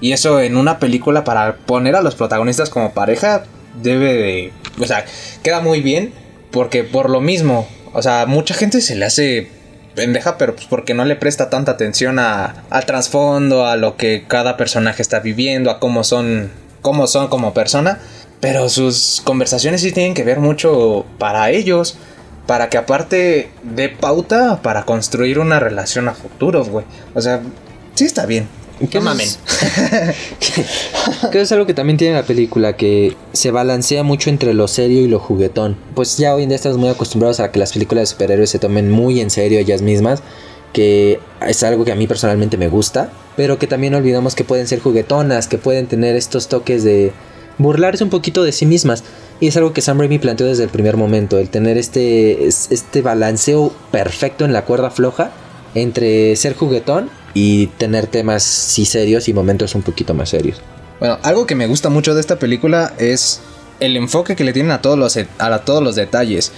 Y 0.00 0.12
eso 0.12 0.40
en 0.40 0.56
una 0.56 0.78
película 0.78 1.24
para 1.24 1.56
poner 1.56 1.96
a 1.96 2.02
los 2.02 2.14
protagonistas 2.14 2.70
como 2.70 2.92
pareja 2.92 3.44
debe 3.82 4.14
de... 4.14 4.52
O 4.80 4.86
sea, 4.86 5.04
queda 5.42 5.60
muy 5.60 5.80
bien 5.80 6.12
porque 6.50 6.84
por 6.84 7.10
lo 7.10 7.20
mismo, 7.20 7.66
o 7.92 8.02
sea, 8.02 8.26
mucha 8.26 8.54
gente 8.54 8.80
se 8.80 8.94
le 8.94 9.04
hace 9.04 9.50
pendeja, 9.94 10.38
pero 10.38 10.54
pues 10.54 10.66
porque 10.66 10.94
no 10.94 11.04
le 11.04 11.16
presta 11.16 11.50
tanta 11.50 11.72
atención 11.72 12.18
a, 12.18 12.64
al 12.70 12.86
trasfondo, 12.86 13.66
a 13.66 13.76
lo 13.76 13.96
que 13.96 14.24
cada 14.28 14.56
personaje 14.56 15.02
está 15.02 15.20
viviendo, 15.20 15.70
a 15.70 15.80
cómo 15.80 16.04
son, 16.04 16.50
cómo 16.82 17.06
son 17.06 17.28
como 17.28 17.52
persona. 17.54 17.98
Pero 18.40 18.68
sus 18.68 19.22
conversaciones 19.24 19.80
sí 19.80 19.92
tienen 19.92 20.14
que 20.14 20.22
ver 20.22 20.40
mucho 20.40 21.06
para 21.18 21.50
ellos. 21.50 21.98
Para 22.46 22.70
que 22.70 22.78
aparte 22.78 23.50
de 23.62 23.88
pauta 23.88 24.62
para 24.62 24.84
construir 24.84 25.38
una 25.38 25.58
relación 25.58 26.08
a 26.08 26.14
futuro, 26.14 26.64
güey. 26.64 26.86
O 27.14 27.20
sea, 27.20 27.40
sí 27.94 28.04
está 28.04 28.26
bien. 28.26 28.48
¿Qué 28.90 28.98
No 28.98 29.06
mamen. 29.06 29.28
que 31.32 31.40
es 31.40 31.50
algo 31.50 31.64
que 31.64 31.72
también 31.72 31.96
tiene 31.96 32.14
la 32.14 32.24
película, 32.24 32.76
que 32.76 33.16
se 33.32 33.50
balancea 33.50 34.02
mucho 34.02 34.28
entre 34.28 34.52
lo 34.52 34.68
serio 34.68 35.00
y 35.00 35.08
lo 35.08 35.18
juguetón. 35.18 35.78
Pues 35.94 36.18
ya 36.18 36.34
hoy 36.34 36.42
en 36.42 36.50
día 36.50 36.56
estamos 36.56 36.76
muy 36.76 36.90
acostumbrados 36.90 37.40
a 37.40 37.50
que 37.50 37.58
las 37.58 37.72
películas 37.72 38.02
de 38.02 38.06
superhéroes 38.06 38.50
se 38.50 38.58
tomen 38.58 38.90
muy 38.90 39.20
en 39.20 39.30
serio 39.30 39.58
ellas 39.58 39.80
mismas, 39.80 40.22
que 40.74 41.20
es 41.40 41.62
algo 41.62 41.86
que 41.86 41.92
a 41.92 41.94
mí 41.94 42.06
personalmente 42.06 42.58
me 42.58 42.68
gusta, 42.68 43.10
pero 43.34 43.58
que 43.58 43.66
también 43.66 43.94
olvidamos 43.94 44.34
que 44.34 44.44
pueden 44.44 44.68
ser 44.68 44.80
juguetonas, 44.80 45.48
que 45.48 45.56
pueden 45.56 45.86
tener 45.86 46.14
estos 46.14 46.48
toques 46.48 46.84
de 46.84 47.12
burlarse 47.56 48.04
un 48.04 48.10
poquito 48.10 48.44
de 48.44 48.52
sí 48.52 48.66
mismas. 48.66 49.04
Y 49.40 49.48
es 49.48 49.56
algo 49.56 49.72
que 49.72 49.82
Sam 49.82 49.98
Raimi 49.98 50.18
planteó 50.18 50.46
desde 50.46 50.62
el 50.64 50.70
primer 50.70 50.96
momento, 50.96 51.38
el 51.38 51.50
tener 51.50 51.76
este, 51.76 52.46
es- 52.46 52.68
este 52.70 53.02
balanceo 53.02 53.72
perfecto 53.90 54.44
en 54.44 54.52
la 54.52 54.64
cuerda 54.64 54.90
floja 54.90 55.30
entre 55.74 56.34
ser 56.36 56.54
juguetón 56.54 57.10
y 57.34 57.66
tener 57.66 58.06
temas 58.06 58.42
sí 58.42 58.86
serios 58.86 59.28
y 59.28 59.34
momentos 59.34 59.74
un 59.74 59.82
poquito 59.82 60.14
más 60.14 60.30
serios. 60.30 60.60
Bueno, 61.00 61.18
algo 61.22 61.46
que 61.46 61.54
me 61.54 61.66
gusta 61.66 61.90
mucho 61.90 62.14
de 62.14 62.20
esta 62.22 62.36
película 62.38 62.94
es 62.98 63.40
el 63.80 63.96
enfoque 63.98 64.36
que 64.36 64.44
le 64.44 64.54
tienen 64.54 64.72
a 64.72 64.80
todos 64.80 64.98
los, 64.98 65.16
e- 65.18 65.28
a 65.38 65.58
todos 65.58 65.82
los 65.82 65.96
detalles. 65.96 66.50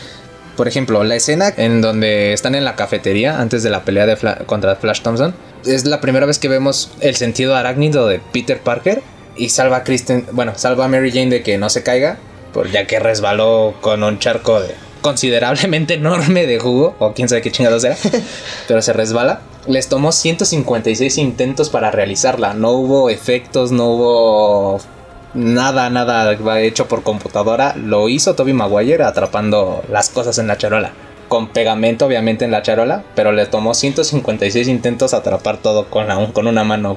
Por 0.57 0.68
ejemplo, 0.68 1.03
la 1.03 1.16
escena 1.16 1.53
en 1.57 1.81
donde 1.81 2.33
están 2.33 2.55
en 2.55 2.64
la 2.64 2.76
cafetería 2.76 3.41
antes 3.41 3.64
de 3.64 3.70
la 3.70 3.83
pelea 3.85 4.07
de 4.07 4.16
contra 4.47 4.76
Flash 4.76 5.03
Thompson 5.03 5.35
es 5.66 5.85
la 5.85 6.01
primera 6.01 6.26
vez 6.26 6.39
que 6.39 6.47
vemos 6.49 6.93
el 7.01 7.16
sentido 7.16 7.57
arácnido 7.57 8.07
de 8.07 8.20
Peter 8.33 8.61
Parker 8.61 9.03
y 9.37 9.49
salva 9.49 9.79
a 9.79 9.85
Kristen, 9.85 10.26
bueno, 10.33 10.53
salva 10.57 10.85
a 10.85 10.89
Mary 10.89 11.11
Jane 11.11 11.31
de 11.31 11.43
que 11.43 11.59
no 11.59 11.70
se 11.70 11.83
caiga, 11.83 12.18
ya 12.70 12.86
que 12.86 12.99
resbaló 12.99 13.74
con 13.80 14.03
un 14.03 14.18
charco 14.18 14.61
de 14.61 14.74
considerablemente 15.01 15.94
enorme 15.94 16.46
de 16.46 16.59
jugo 16.59 16.96
o 16.99 17.12
quién 17.12 17.28
sabe 17.28 17.40
qué 17.42 17.53
chingados 17.53 17.84
era, 17.84 17.96
pero 18.68 18.82
se 18.82 18.92
resbala. 18.92 19.40
Les 19.66 19.88
tomó 19.88 20.12
156 20.12 21.18
intentos 21.18 21.68
para 21.70 21.90
realizarla, 21.90 22.55
no 22.55 22.70
hubo 22.70 23.11
efectos, 23.11 23.70
no 23.70 23.86
hubo 23.90 24.80
nada, 25.34 25.90
nada 25.90 26.32
hecho 26.61 26.88
por 26.88 27.03
computadora. 27.03 27.74
Lo 27.76 28.09
hizo 28.09 28.34
Toby 28.34 28.55
Maguire 28.55 29.05
atrapando 29.05 29.82
las 29.90 30.09
cosas 30.09 30.38
en 30.38 30.46
la 30.46 30.57
charola. 30.57 30.92
Con 31.28 31.49
pegamento, 31.49 32.07
obviamente, 32.07 32.46
en 32.46 32.51
la 32.51 32.62
charola. 32.62 33.05
Pero 33.14 33.32
le 33.32 33.44
tomó 33.44 33.74
156 33.74 34.66
intentos 34.68 35.12
atrapar 35.12 35.59
todo 35.59 35.90
con, 35.90 36.09
la- 36.09 36.32
con 36.32 36.46
una 36.46 36.64
mano. 36.64 36.96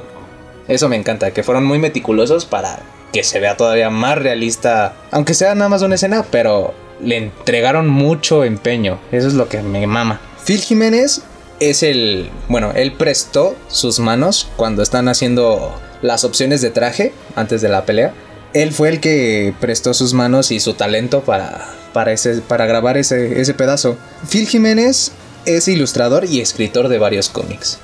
Eso 0.69 0.87
me 0.87 0.95
encanta, 0.95 1.31
que 1.31 1.43
fueron 1.43 1.65
muy 1.65 1.77
meticulosos 1.79 2.45
para 2.45 2.79
que 3.11 3.23
se 3.23 3.39
vea 3.39 3.57
todavía 3.57 3.89
más 3.89 4.17
realista. 4.17 4.93
Aunque 5.11 5.33
sea 5.33 5.55
nada 5.55 5.69
más 5.69 5.81
una 5.81 5.95
escena, 5.95 6.25
pero 6.31 6.73
le 7.01 7.17
entregaron 7.17 7.87
mucho 7.87 8.43
empeño. 8.43 8.99
Eso 9.11 9.27
es 9.27 9.33
lo 9.33 9.49
que 9.49 9.61
me 9.61 9.85
mama. 9.87 10.19
Phil 10.45 10.61
Jiménez 10.61 11.21
es 11.59 11.83
el. 11.83 12.29
Bueno, 12.47 12.71
él 12.75 12.93
prestó 12.93 13.55
sus 13.67 13.99
manos 13.99 14.47
cuando 14.55 14.81
están 14.83 15.07
haciendo 15.07 15.79
las 16.01 16.23
opciones 16.23 16.61
de 16.61 16.69
traje 16.71 17.13
antes 17.35 17.61
de 17.61 17.69
la 17.69 17.85
pelea. 17.85 18.13
Él 18.53 18.71
fue 18.73 18.89
el 18.89 18.99
que 18.99 19.53
prestó 19.61 19.93
sus 19.93 20.13
manos 20.13 20.51
y 20.51 20.59
su 20.59 20.73
talento 20.73 21.21
para, 21.21 21.67
para, 21.93 22.11
ese, 22.11 22.41
para 22.41 22.65
grabar 22.65 22.97
ese, 22.97 23.39
ese 23.39 23.53
pedazo. 23.53 23.97
Phil 24.29 24.47
Jiménez 24.47 25.11
es 25.45 25.67
ilustrador 25.67 26.25
y 26.25 26.41
escritor 26.41 26.89
de 26.89 26.97
varios 26.97 27.29
cómics. 27.29 27.79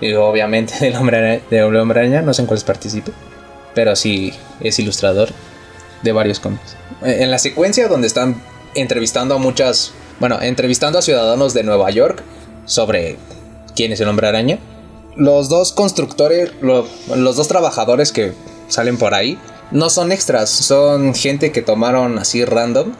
Y 0.00 0.12
obviamente 0.14 0.74
del 0.80 0.96
hombre, 0.96 1.18
Araña- 1.18 1.42
de 1.50 1.62
Hombre 1.62 2.00
Araña, 2.00 2.22
no 2.22 2.34
sé 2.34 2.42
en 2.42 2.46
cuáles 2.46 2.64
participe. 2.64 3.12
Pero 3.74 3.94
sí 3.96 4.32
es 4.60 4.78
ilustrador 4.78 5.28
de 6.02 6.12
varios 6.12 6.40
cómics. 6.40 6.76
Eh, 7.04 7.18
En 7.20 7.30
la 7.30 7.38
secuencia 7.38 7.88
donde 7.88 8.06
están 8.06 8.42
entrevistando 8.74 9.34
a 9.34 9.38
muchas, 9.38 9.92
bueno, 10.18 10.38
entrevistando 10.40 10.98
a 10.98 11.02
ciudadanos 11.02 11.54
de 11.54 11.62
Nueva 11.62 11.90
York 11.90 12.22
sobre 12.66 13.16
quién 13.76 13.92
es 13.92 14.00
el 14.00 14.08
hombre 14.08 14.28
araña. 14.28 14.58
Los 15.16 15.48
dos 15.48 15.72
constructores, 15.72 16.52
lo- 16.60 16.86
los 17.16 17.36
dos 17.36 17.48
trabajadores 17.48 18.12
que 18.12 18.32
salen 18.68 18.96
por 18.96 19.14
ahí, 19.14 19.38
no 19.70 19.90
son 19.90 20.12
extras, 20.12 20.50
son 20.50 21.14
gente 21.14 21.52
que 21.52 21.62
tomaron 21.62 22.18
así 22.18 22.44
random 22.44 22.92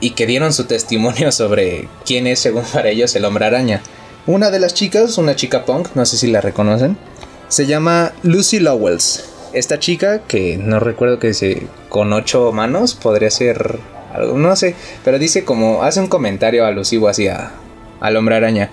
y 0.00 0.10
que 0.10 0.26
dieron 0.26 0.52
su 0.52 0.64
testimonio 0.64 1.32
sobre 1.32 1.88
quién 2.04 2.26
es 2.26 2.38
según 2.40 2.62
para 2.72 2.88
ellos 2.90 3.14
el 3.16 3.24
hombre 3.24 3.44
araña. 3.46 3.82
Una 4.26 4.50
de 4.50 4.58
las 4.60 4.74
chicas, 4.74 5.16
una 5.18 5.36
chica 5.36 5.64
punk, 5.64 5.88
no 5.94 6.04
sé 6.06 6.16
si 6.18 6.26
la 6.28 6.40
reconocen, 6.40 6.96
se 7.48 7.66
llama 7.66 8.12
Lucy 8.22 8.58
Lowells. 8.60 9.24
Esta 9.52 9.78
chica, 9.78 10.20
que 10.20 10.58
no 10.58 10.80
recuerdo 10.80 11.18
que 11.18 11.28
dice 11.28 11.66
con 11.88 12.12
ocho 12.12 12.52
manos, 12.52 12.94
podría 12.94 13.30
ser 13.30 13.78
algo, 14.12 14.36
no 14.36 14.54
sé, 14.56 14.74
pero 15.04 15.18
dice 15.18 15.44
como, 15.44 15.82
hace 15.82 16.00
un 16.00 16.06
comentario 16.08 16.66
alusivo 16.66 17.08
hacia 17.08 17.52
al 18.00 18.16
hombre 18.16 18.36
araña. 18.36 18.70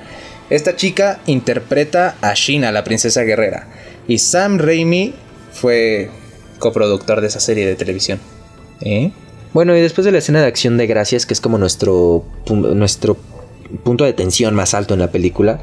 Esta 0.49 0.75
chica 0.75 1.19
interpreta 1.25 2.15
a 2.21 2.33
Sheena, 2.33 2.71
la 2.71 2.83
princesa 2.83 3.23
guerrera, 3.23 3.67
y 4.07 4.19
Sam 4.19 4.59
Raimi 4.59 5.15
fue 5.51 6.09
coproductor 6.59 7.21
de 7.21 7.27
esa 7.27 7.39
serie 7.39 7.65
de 7.65 7.75
televisión. 7.75 8.19
¿Eh? 8.81 9.11
Bueno, 9.53 9.75
y 9.75 9.81
después 9.81 10.05
de 10.05 10.11
la 10.11 10.17
escena 10.17 10.41
de 10.41 10.47
acción 10.47 10.77
de 10.77 10.85
gracias, 10.85 11.25
que 11.25 11.33
es 11.33 11.41
como 11.41 11.57
nuestro, 11.57 12.25
nuestro 12.49 13.17
punto 13.83 14.03
de 14.03 14.13
tensión 14.13 14.53
más 14.53 14.73
alto 14.73 14.93
en 14.93 14.99
la 14.99 15.11
película, 15.11 15.59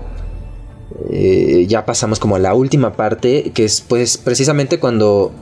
eh, 1.10 1.66
ya 1.68 1.84
pasamos 1.84 2.18
como 2.18 2.36
a 2.36 2.38
la 2.38 2.54
última 2.54 2.94
parte, 2.94 3.52
que 3.54 3.64
es 3.64 3.80
pues 3.80 4.18
precisamente 4.18 4.78
cuando 4.78 5.32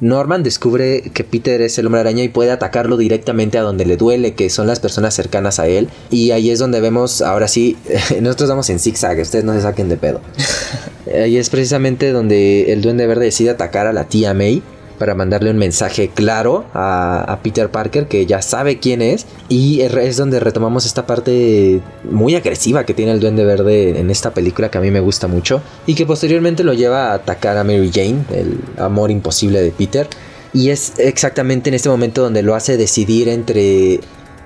Norman 0.00 0.42
descubre 0.42 1.02
que 1.14 1.24
Peter 1.24 1.62
es 1.62 1.78
el 1.78 1.86
hombre 1.86 2.00
araña 2.00 2.22
y 2.22 2.28
puede 2.28 2.50
atacarlo 2.50 2.96
directamente 2.96 3.58
a 3.58 3.62
donde 3.62 3.84
le 3.84 3.96
duele, 3.96 4.34
que 4.34 4.50
son 4.50 4.66
las 4.66 4.80
personas 4.80 5.14
cercanas 5.14 5.58
a 5.58 5.66
él. 5.66 5.88
Y 6.10 6.32
ahí 6.32 6.50
es 6.50 6.58
donde 6.58 6.80
vemos, 6.80 7.22
ahora 7.22 7.48
sí, 7.48 7.76
nosotros 8.20 8.50
vamos 8.50 8.68
en 8.70 8.78
zigzag, 8.78 9.18
ustedes 9.20 9.44
no 9.44 9.54
se 9.54 9.62
saquen 9.62 9.88
de 9.88 9.96
pedo. 9.96 10.20
ahí 11.14 11.36
es 11.36 11.50
precisamente 11.50 12.12
donde 12.12 12.72
el 12.72 12.82
duende 12.82 13.06
verde 13.06 13.26
decide 13.26 13.50
atacar 13.50 13.86
a 13.86 13.92
la 13.92 14.04
tía 14.04 14.34
May 14.34 14.62
para 14.98 15.14
mandarle 15.14 15.50
un 15.50 15.58
mensaje 15.58 16.08
claro 16.08 16.64
a, 16.74 17.38
Peter 17.42 17.70
Parker 17.70 18.06
que 18.06 18.26
ya 18.26 18.40
sabe 18.40 18.78
quién 18.78 19.02
es 19.02 19.26
y 19.48 19.80
es 19.80 20.16
donde 20.16 20.40
retomamos 20.40 20.86
esta 20.86 21.06
parte 21.06 21.80
muy 22.10 22.34
agresiva 22.36 22.84
que 22.84 22.94
tiene 22.94 23.12
el 23.12 23.20
duende 23.20 23.44
verde 23.44 23.98
en 23.98 24.10
esta 24.10 24.32
película 24.32 24.70
que 24.70 24.78
a 24.78 24.80
mí 24.80 24.90
me 24.90 25.00
gusta 25.00 25.26
mucho 25.26 25.60
y 25.86 25.94
que 25.94 26.06
posteriormente 26.06 26.64
lo 26.64 26.72
lleva 26.72 27.10
a 27.10 27.14
atacar 27.14 27.58
a 27.58 27.64
Mary 27.64 27.90
Jane, 27.92 28.24
el 28.32 28.60
amor 28.78 29.10
imposible 29.10 29.60
de 29.60 29.70
Peter. 29.70 30.08
Y 30.52 30.70
es 30.70 30.94
exactamente 30.98 31.68
en 31.68 31.74
este 31.74 31.88
momento 31.88 32.22
donde 32.22 32.42
lo 32.42 32.54
hace 32.54 32.76
decidir 32.76 33.28
entre 33.28 34.00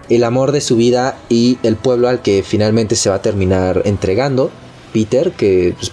el 0.09 0.25
amor 0.25 0.53
de 0.53 0.63
su 0.63 0.77
vida 0.77 1.19
y 1.29 1.59
el 1.63 1.77
pueblo 1.77 2.09
al 2.09 2.23
que 2.23 2.43
finalmente 2.43 2.97
se 2.97 3.11
va 3.11 3.17
a 3.17 3.23
terminar 3.23 3.83
entregando 3.85 4.51
Peter, 4.93 5.33
que 5.33 5.75
pues, 5.79 5.93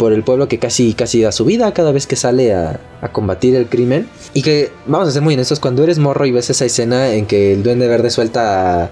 por 0.00 0.14
el 0.14 0.22
pueblo 0.22 0.48
que 0.48 0.58
casi, 0.58 0.94
casi 0.94 1.20
da 1.20 1.30
su 1.30 1.44
vida 1.44 1.74
cada 1.74 1.92
vez 1.92 2.06
que 2.06 2.16
sale 2.16 2.54
a, 2.54 2.80
combatir 3.12 3.54
el 3.54 3.66
crimen. 3.66 4.08
Y 4.32 4.40
que, 4.40 4.72
vamos 4.86 5.06
a 5.08 5.10
ser 5.10 5.20
muy 5.20 5.34
honestos, 5.34 5.60
cuando 5.60 5.84
eres 5.84 5.98
morro 5.98 6.24
y 6.24 6.30
ves 6.30 6.48
esa 6.48 6.64
escena 6.64 7.12
en 7.12 7.26
que 7.26 7.52
el 7.52 7.62
duende 7.62 7.86
verde 7.86 8.08
suelta 8.08 8.84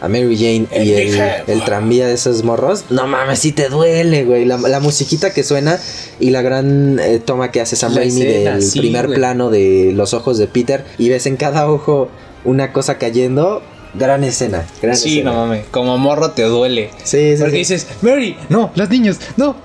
a, 0.00 0.08
Mary 0.08 0.36
Jane 0.36 0.66
y 0.84 0.92
el, 0.92 1.64
tranvía 1.64 2.08
de 2.08 2.14
esos 2.14 2.42
morros, 2.42 2.86
no 2.90 3.06
mames, 3.06 3.38
si 3.38 3.52
te 3.52 3.68
duele, 3.68 4.24
güey. 4.24 4.44
La, 4.44 4.80
musiquita 4.80 5.32
que 5.32 5.44
suena 5.44 5.78
y 6.18 6.30
la 6.30 6.42
gran 6.42 6.98
eh, 6.98 7.20
toma 7.24 7.52
que 7.52 7.60
hace 7.60 7.76
Sam 7.76 7.94
Raimi 7.94 8.24
del 8.24 8.68
primer 8.72 9.06
plano 9.06 9.50
de 9.50 9.92
los 9.94 10.14
ojos 10.14 10.36
de 10.36 10.48
Peter 10.48 10.84
y 10.98 11.08
ves 11.10 11.26
en 11.26 11.36
cada 11.36 11.70
ojo 11.70 12.08
una 12.44 12.72
cosa 12.72 12.98
cayendo. 12.98 13.62
Gran 13.94 14.24
escena, 14.24 14.66
gran 14.82 14.96
sí, 14.96 15.22
no 15.22 15.32
mames, 15.32 15.64
como 15.70 15.96
morro 15.96 16.32
te 16.32 16.42
duele. 16.42 16.90
Sí, 17.04 17.36
sí. 17.36 17.40
Porque 17.42 17.56
dices, 17.56 17.86
Mary, 18.02 18.36
no, 18.50 18.70
las 18.74 18.90
niños, 18.90 19.18
no, 19.38 19.56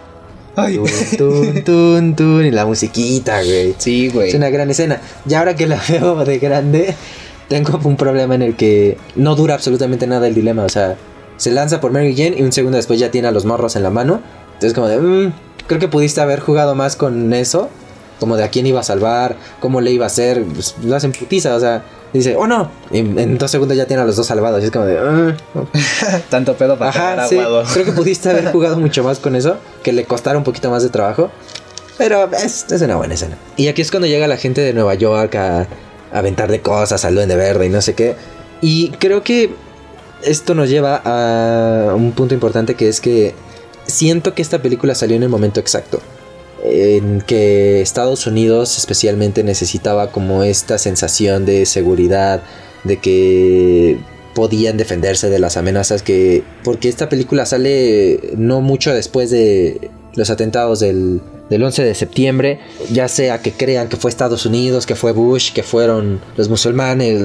Ay. 0.56 0.80
Tun, 1.18 1.64
tun, 1.64 2.16
tun, 2.16 2.46
y 2.46 2.52
la 2.52 2.66
musiquita, 2.66 3.42
güey. 3.44 3.76
Sí, 3.78 4.10
güey. 4.10 4.30
Es 4.30 4.36
una 4.36 4.50
gran 4.50 4.70
escena. 4.70 5.02
Y 5.28 5.34
ahora 5.34 5.56
que 5.56 5.68
la 5.68 5.82
veo 5.90 6.24
de 6.26 6.40
grande, 6.40 6.96
tengo 7.48 7.80
un 7.84 7.96
problema 7.96 8.36
en 8.36 8.42
el 8.42 8.56
que 8.56 8.98
no 9.16 9.36
dura 9.36 9.56
absolutamente 9.56 10.08
nada 10.08 10.28
el 10.28 10.36
dilema. 10.36 10.64
O 10.64 10.70
sea, 10.70 10.98
se 11.38 11.52
lanza 11.52 11.82
por 11.82 11.92
Mary 11.92 12.16
Jane 12.16 12.36
y 12.38 12.44
un 12.44 12.52
segundo 12.52 12.78
después 12.78 13.00
ya 13.00 13.12
tiene 13.12 13.28
a 13.28 13.32
los 13.32 13.46
morros 13.46 13.76
en 13.76 13.84
la 13.84 13.90
mano. 13.90 14.22
Entonces, 14.54 14.74
como 14.74 14.88
de, 14.88 15.00
mmm, 15.00 15.34
creo 15.68 15.80
que 15.80 15.88
pudiste 15.88 16.22
haber 16.22 16.40
jugado 16.40 16.76
más 16.76 16.96
con 16.96 17.34
eso. 17.34 17.70
Como 18.20 18.38
de 18.38 18.44
a 18.44 18.50
quién 18.50 18.68
iba 18.68 18.80
a 18.80 18.84
salvar, 18.84 19.36
cómo 19.60 19.82
le 19.82 19.92
iba 19.92 20.06
a 20.06 20.08
hacer. 20.08 20.44
Pues, 20.44 20.76
lo 20.84 20.96
hacen 20.96 21.12
putiza, 21.12 21.56
o 21.56 21.60
sea 21.60 21.84
dice, 22.14 22.36
oh 22.36 22.48
no. 22.48 22.70
Y 22.92 23.00
en 23.00 23.38
dos 23.38 23.52
segundos 23.52 23.78
ya 23.78 23.86
tiene 23.86 24.04
a 24.04 24.06
los 24.06 24.16
dos 24.16 24.28
salvados. 24.28 24.62
Y 24.62 24.66
es 24.66 24.72
como 24.72 24.86
de, 24.86 24.98
ah". 25.00 25.36
tanto 26.30 26.56
pedo 26.56 26.78
para 26.78 26.90
Ajá, 26.92 27.28
sí. 27.28 27.40
Creo 27.74 27.86
que 27.86 27.92
pudiste 27.92 28.30
haber 28.30 28.46
jugado 28.52 28.78
mucho 28.78 29.04
más 29.04 29.20
con 29.20 29.36
eso, 29.36 29.58
que 29.84 29.92
le 29.94 30.06
costara 30.06 30.38
un 30.38 30.44
poquito 30.44 30.70
más 30.70 30.84
de 30.84 30.90
trabajo. 30.90 31.30
Pero 31.98 32.30
es, 32.32 32.66
es 32.72 32.82
una 32.82 32.96
buena 32.96 33.14
escena. 33.14 33.38
Y 33.58 33.68
aquí 33.68 33.82
es 33.82 33.92
cuando 33.92 34.08
llega 34.08 34.28
la 34.28 34.38
gente 34.38 34.62
de 34.62 34.74
Nueva 34.74 34.96
York 34.96 35.36
a, 35.36 35.62
a 35.62 35.68
aventarle 36.14 36.62
cosas 36.62 37.06
al 37.06 37.16
duende 37.16 37.36
verde 37.36 37.68
y 37.68 37.70
no 37.70 37.82
sé 37.82 37.94
qué. 37.94 38.16
Y 38.62 38.90
creo 38.92 39.24
que 39.24 39.54
esto 40.24 40.56
nos 40.56 40.70
lleva 40.70 41.02
a 41.04 41.96
un 41.96 42.12
punto 42.12 42.34
importante 42.34 42.76
que 42.76 42.90
es 42.90 43.02
que 43.02 43.34
siento 43.86 44.34
que 44.34 44.42
esta 44.42 44.62
película 44.62 44.96
salió 44.96 45.16
en 45.16 45.24
el 45.24 45.30
momento 45.30 45.60
exacto 45.60 46.00
en 46.64 47.22
que 47.22 47.82
Estados 47.82 48.28
Unidos 48.28 48.78
especialmente 48.78 49.44
necesitaba 49.44 50.12
como 50.12 50.44
esta 50.44 50.78
sensación 50.78 51.46
de 51.46 51.66
seguridad, 51.66 52.42
de 52.84 52.98
que 52.98 54.00
podían 54.34 54.78
defenderse 54.78 55.30
de 55.30 55.40
las 55.40 55.58
amenazas 55.58 56.04
que... 56.04 56.44
Porque 56.64 56.90
esta 56.90 57.10
película 57.10 57.46
sale 57.46 58.20
no 58.38 58.62
mucho 58.62 58.94
después 58.94 59.30
de 59.30 59.92
los 60.16 60.30
atentados 60.30 60.80
del, 60.80 61.22
11 61.50 61.84
de 61.84 61.96
septiembre, 61.96 62.60
ya 62.92 63.08
sea 63.08 63.42
que 63.42 63.52
crean 63.52 63.90
que 63.90 63.98
fue 63.98 64.10
Estados 64.10 64.46
Unidos, 64.46 64.86
que 64.86 64.96
fue 64.96 65.12
Bush, 65.12 65.52
que 65.52 65.64
fueron 65.64 66.22
los 66.38 66.50
musulmanes, 66.50 67.22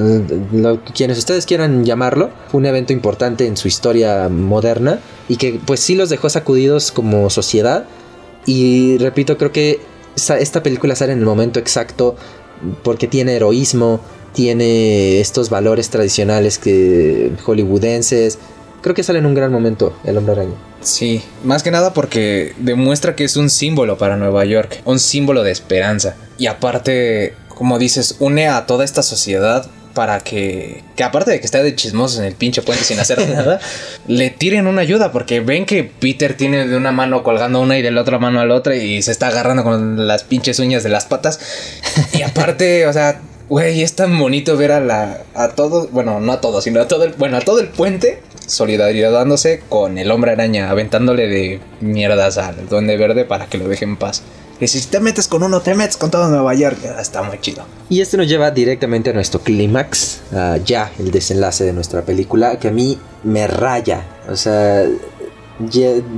quienes 0.95 1.18
ustedes 1.18 1.47
quieran 1.47 1.84
llamarlo, 1.84 2.30
fue 2.49 2.59
un 2.59 2.66
evento 2.66 2.93
importante 2.93 3.47
en 3.47 3.57
su 3.57 3.68
historia 3.68 4.28
moderna 4.28 5.01
y 5.28 5.37
que 5.37 5.61
pues 5.64 5.80
sí 5.80 5.95
los 5.95 6.11
dejó 6.11 6.28
sacudidos 6.28 6.91
como 6.91 7.30
sociedad, 7.30 7.87
y 8.47 8.99
repito, 8.99 9.37
creo 9.37 9.53
que 9.53 9.81
esta 10.17 10.63
película 10.63 10.97
sale 10.97 11.13
en 11.13 11.19
el 11.19 11.25
momento 11.25 11.59
exacto 11.59 12.17
porque 12.83 13.07
tiene 13.07 13.35
heroísmo, 13.35 14.01
tiene 14.33 15.21
estos 15.21 15.51
valores 15.51 15.91
tradicionales 15.91 16.59
que 16.59 17.33
hollywoodenses. 17.45 18.39
Creo 18.83 18.95
que 18.95 19.03
sale 19.03 19.19
en 19.19 19.27
un 19.27 19.35
gran 19.35 19.53
momento 19.53 19.95
el 20.05 20.17
hombre 20.17 20.33
araña. 20.33 20.55
Sí, 20.81 21.23
más 21.43 21.63
que 21.63 21.71
nada 21.71 21.93
porque 21.93 22.55
demuestra 22.59 23.17
que 23.17 23.25
es 23.25 23.37
un 23.37 23.51
símbolo 23.51 23.99
para 23.99 24.17
Nueva 24.17 24.45
York, 24.45 24.81
un 24.85 25.01
símbolo 25.01 25.43
de 25.43 25.51
esperanza. 25.51 26.17
Y 26.39 26.47
aparte, 26.47 27.35
como 27.49 27.79
dices, 27.79 28.17
une 28.21 28.47
a 28.49 28.67
toda 28.67 28.85
esta 28.85 29.03
sociedad 29.03 29.69
para 29.97 30.21
que, 30.21 30.83
que 30.95 31.03
aparte 31.03 31.31
de 31.31 31.41
que 31.41 31.47
está 31.47 31.63
de 31.63 31.75
chismosos 31.75 32.19
en 32.19 32.27
el 32.27 32.35
pinche 32.35 32.61
puente 32.61 32.85
sin 32.85 33.01
hacer 33.01 33.27
nada, 33.35 33.59
le 34.07 34.29
tiren 34.29 34.67
una 34.67 34.83
ayuda 34.83 35.11
porque 35.11 35.41
ven 35.41 35.65
que 35.65 35.85
Peter 35.85 36.37
tiene 36.37 36.69
de 36.69 36.77
una 36.77 36.93
mano 36.93 37.23
colgando 37.23 37.63
una 37.63 37.79
y 37.79 37.83
de 37.83 37.91
la 37.91 38.03
otra 38.03 38.19
mano 38.19 38.39
a 38.39 38.45
la 38.45 38.55
otra 38.55 38.77
y 38.77 39.01
se 39.01 39.11
está 39.11 39.29
agarrando 39.29 39.65
con 39.65 40.07
las 40.07 40.23
pinches 40.23 40.59
uñas 40.59 40.83
de 40.83 40.91
las 40.91 41.07
patas. 41.07 41.41
Y 42.13 42.21
aparte, 42.21 42.87
o 42.87 42.93
sea, 42.93 43.23
güey, 43.49 43.81
es 43.81 43.95
tan 43.95 44.19
bonito 44.19 44.59
ver 44.59 44.73
a 44.73 44.81
la 44.81 45.23
a 45.35 45.49
todos, 45.49 45.91
bueno, 45.93 46.21
no 46.21 46.33
a 46.33 46.43
todos, 46.43 46.65
sino 46.65 46.83
a 46.83 46.89
todo 46.89 47.05
el, 47.05 47.15
bueno, 47.15 47.39
a 47.39 47.41
todo 47.41 47.61
el 47.61 47.69
puente 47.69 48.21
solidarizándose 48.47 49.63
con 49.71 49.97
el 49.97 50.11
hombre 50.11 50.33
araña, 50.33 50.69
aventándole 50.69 51.27
de 51.27 51.61
mierdas 51.81 52.37
al 52.37 52.69
duende 52.69 52.99
verde 52.99 53.25
para 53.25 53.47
que 53.47 53.57
lo 53.57 53.67
deje 53.67 53.87
en 53.87 53.97
paz. 53.97 54.23
Que 54.59 54.69
si 54.69 54.81
te 54.87 55.01
metes 55.01 55.29
con 55.29 55.43
uno, 55.43 55.61
te 55.61 55.75
metes 55.75 55.97
con 55.97 56.11
todo 56.11 56.29
Nueva 56.29 56.55
York. 56.55 56.79
Está 56.99 57.23
muy 57.23 57.39
chido. 57.41 57.65
Y 57.89 58.01
esto 58.01 58.17
nos 58.17 58.29
lleva 58.29 58.51
directamente 58.51 59.11
a 59.11 59.13
nuestro 59.13 59.41
clímax. 59.41 60.21
ya, 60.65 60.91
el 60.99 61.11
desenlace 61.11 61.65
de 61.65 61.73
nuestra 61.73 62.03
película. 62.03 62.59
Que 62.59 62.69
a 62.69 62.73
mí 62.73 62.99
me 63.23 63.47
raya. 63.47 64.05
O 64.29 64.37
sea, 64.37 64.85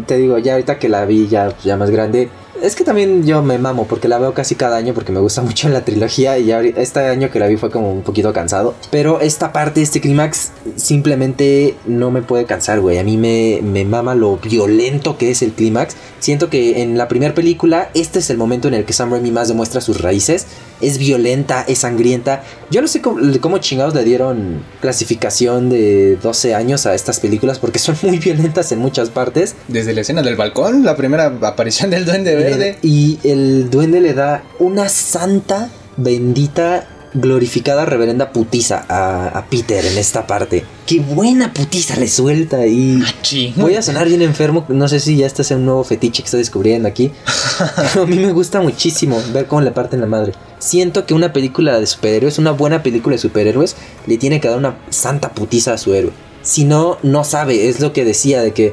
te 0.07 0.17
digo, 0.17 0.39
ya 0.39 0.53
ahorita 0.53 0.79
que 0.79 0.89
la 0.89 1.05
vi 1.05 1.29
ya 1.29 1.77
más 1.77 1.91
grande 1.91 2.31
es 2.63 2.77
que 2.77 2.85
también 2.85 3.27
yo 3.27 3.43
me 3.43 3.59
mamo 3.59 3.87
porque 3.87 4.09
la 4.09 4.19
veo 4.19 4.35
casi 4.35 4.55
cada 4.55 4.77
año 4.77 4.95
porque 4.95 5.13
me 5.13 5.21
gusta 5.21 5.43
mucho 5.49 5.69
la 5.69 5.85
trilogía 5.85 6.39
y 6.39 6.51
este 6.51 7.01
año 7.01 7.31
que 7.31 7.39
la 7.39 7.47
vi 7.47 7.57
fue 7.57 7.71
como 7.71 7.93
un 7.93 8.03
poquito 8.03 8.33
cansado. 8.33 8.75
Pero 8.91 9.21
esta 9.21 9.53
parte, 9.53 9.83
este 9.83 10.01
clímax, 10.01 10.51
simplemente 10.77 11.75
no 11.87 12.11
me 12.11 12.23
puede 12.23 12.45
cansar, 12.45 12.81
güey. 12.81 12.99
A 12.99 13.05
mí 13.05 13.17
me, 13.17 13.61
me 13.63 13.85
mama 13.85 14.15
lo 14.15 14.37
violento 14.39 15.19
que 15.19 15.31
es 15.31 15.43
el 15.43 15.53
clímax. 15.53 15.97
Siento 16.21 16.51
que 16.51 16.83
en 16.83 16.99
la 16.99 17.09
primera 17.09 17.35
película 17.35 17.91
este 17.95 18.19
es 18.19 18.31
el 18.31 18.39
momento 18.39 18.69
en 18.69 18.75
el 18.75 18.85
que 18.85 18.93
Sam 18.93 19.13
Raimi 19.13 19.31
más 19.31 19.49
demuestra 19.49 19.81
sus 19.81 20.01
raíces. 20.01 20.47
Es 20.81 20.99
violenta, 20.99 21.65
es 21.67 21.79
sangrienta. 21.79 22.43
Yo 22.71 22.81
no 22.81 22.89
sé 22.89 23.01
cómo, 23.01 23.21
cómo 23.41 23.59
chingados 23.59 23.95
le 23.95 24.05
dieron 24.05 24.63
clasificación 24.81 25.71
de 25.71 26.17
12 26.23 26.55
años 26.55 26.87
a 26.87 26.95
estas 26.95 27.21
películas 27.21 27.59
porque 27.59 27.79
son 27.79 27.97
muy 28.03 28.19
violentas 28.19 28.73
en 28.73 28.79
muchas 28.79 29.11
partes. 29.11 29.55
Desde 29.69 29.93
la 29.93 30.03
escena 30.03 30.23
del 30.23 30.37
balcón, 30.37 30.85
la 30.85 30.97
primera 30.97 31.27
aparición 31.43 31.91
del 31.91 32.05
duende 32.05 32.48
y 32.83 33.19
el 33.25 33.71
duende 33.71 34.01
le 34.01 34.15
da 34.15 34.43
una 34.59 34.89
santa, 34.89 35.71
bendita, 35.97 36.87
glorificada, 37.15 37.85
reverenda 37.85 38.33
putiza 38.33 38.85
a, 38.89 39.45
Peter 39.51 39.85
en 39.85 39.99
esta 39.99 40.27
parte. 40.27 40.65
Qué 40.87 41.01
buena 41.01 41.53
putiza 41.53 41.97
le 41.97 42.09
suelta 42.09 42.67
y 42.67 43.03
ah, 43.05 43.53
voy 43.57 43.75
a 43.75 43.83
sonar 43.83 44.09
bien 44.09 44.23
enfermo. 44.23 44.65
No 44.69 44.89
sé 44.89 45.01
si 45.01 45.17
ya 45.17 45.27
este 45.27 45.43
es 45.43 45.51
un 45.51 45.65
nuevo 45.65 45.85
fetiche 45.85 46.23
que 46.23 46.27
estoy 46.27 46.41
descubriendo 46.41 46.89
aquí. 46.89 47.11
a 48.01 48.05
mí 48.07 48.17
me 48.19 48.33
gusta 48.33 48.61
muchísimo 48.61 49.21
ver 49.33 49.47
cómo 49.47 49.63
le 49.63 49.71
parten 49.71 50.01
la 50.01 50.07
madre. 50.07 50.33
Siento 50.59 51.07
que 51.07 51.15
una 51.15 51.33
película 51.33 51.79
de 51.79 51.87
superhéroes, 51.87 52.39
una 52.39 52.53
buena 52.53 52.83
película 52.83 53.15
de 53.15 53.21
superhéroes, 53.21 53.77
le 54.07 54.19
tiene 54.19 54.41
que 54.41 54.49
dar 54.49 54.59
una 54.59 54.79
santa 54.91 55.31
putiza 55.33 55.75
a 55.75 55.79
su 55.79 55.95
héroe 55.95 56.28
si 56.49 56.65
no, 56.65 56.97
no 57.03 57.25
sabe. 57.25 57.69
Es 57.69 57.79
lo 57.81 57.93
que 57.93 58.07
decía, 58.07 58.41
de 58.41 58.53
que 58.53 58.73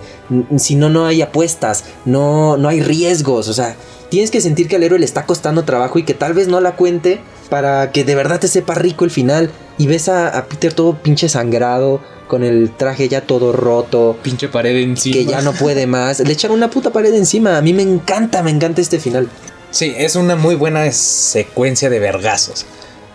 si 0.57 0.76
no, 0.76 0.89
no 0.89 1.05
hay 1.05 1.21
apuestas, 1.21 1.84
no, 2.05 2.55
no 2.55 2.69
hay 2.69 2.82
riesgos. 2.82 3.49
O 3.49 3.53
sea, 3.53 3.76
tienes 4.09 4.32
que 4.32 4.39
sentir 4.39 4.69
que 4.69 4.78
al 4.78 4.84
héroe 4.84 4.97
le 4.97 5.03
está 5.03 5.26
costando 5.26 5.65
trabajo 5.65 5.99
y 5.99 6.03
que 6.03 6.13
tal 6.13 6.34
vez 6.34 6.47
no 6.47 6.61
la 6.61 6.78
cuente 6.78 7.19
para 7.49 7.91
que 7.91 8.05
de 8.05 8.15
verdad 8.15 8.39
te 8.39 8.47
sepa 8.47 8.76
rico 8.76 9.03
el 9.03 9.11
final. 9.11 9.51
Y 9.78 9.88
ves 9.88 10.07
a, 10.07 10.45
Peter 10.47 10.73
todo 10.73 11.01
pinche 11.01 11.28
sangrado, 11.28 11.99
con 12.30 12.45
el 12.45 12.71
traje 12.71 13.09
ya 13.09 13.19
todo 13.28 13.51
roto. 13.51 14.17
Pinche 14.23 14.47
pared 14.47 14.78
encima. 14.78 15.13
Que 15.13 15.26
ya 15.26 15.41
no 15.41 15.51
puede 15.51 15.86
más. 15.86 16.21
Le 16.21 16.32
echan 16.32 16.51
una 16.51 16.69
puta 16.69 16.91
pared 16.91 17.13
encima. 17.13 17.57
A 17.57 17.61
mí 17.61 17.73
me 17.73 17.82
encanta, 17.82 18.41
me 18.41 18.51
encanta 18.51 18.80
este 18.80 18.99
final. 18.99 19.28
Sí, 19.71 19.93
es 19.97 20.15
una 20.15 20.38
muy 20.38 20.55
buena 20.55 20.89
secuencia 20.93 21.89
de 21.89 21.99
vergazos. 21.99 22.65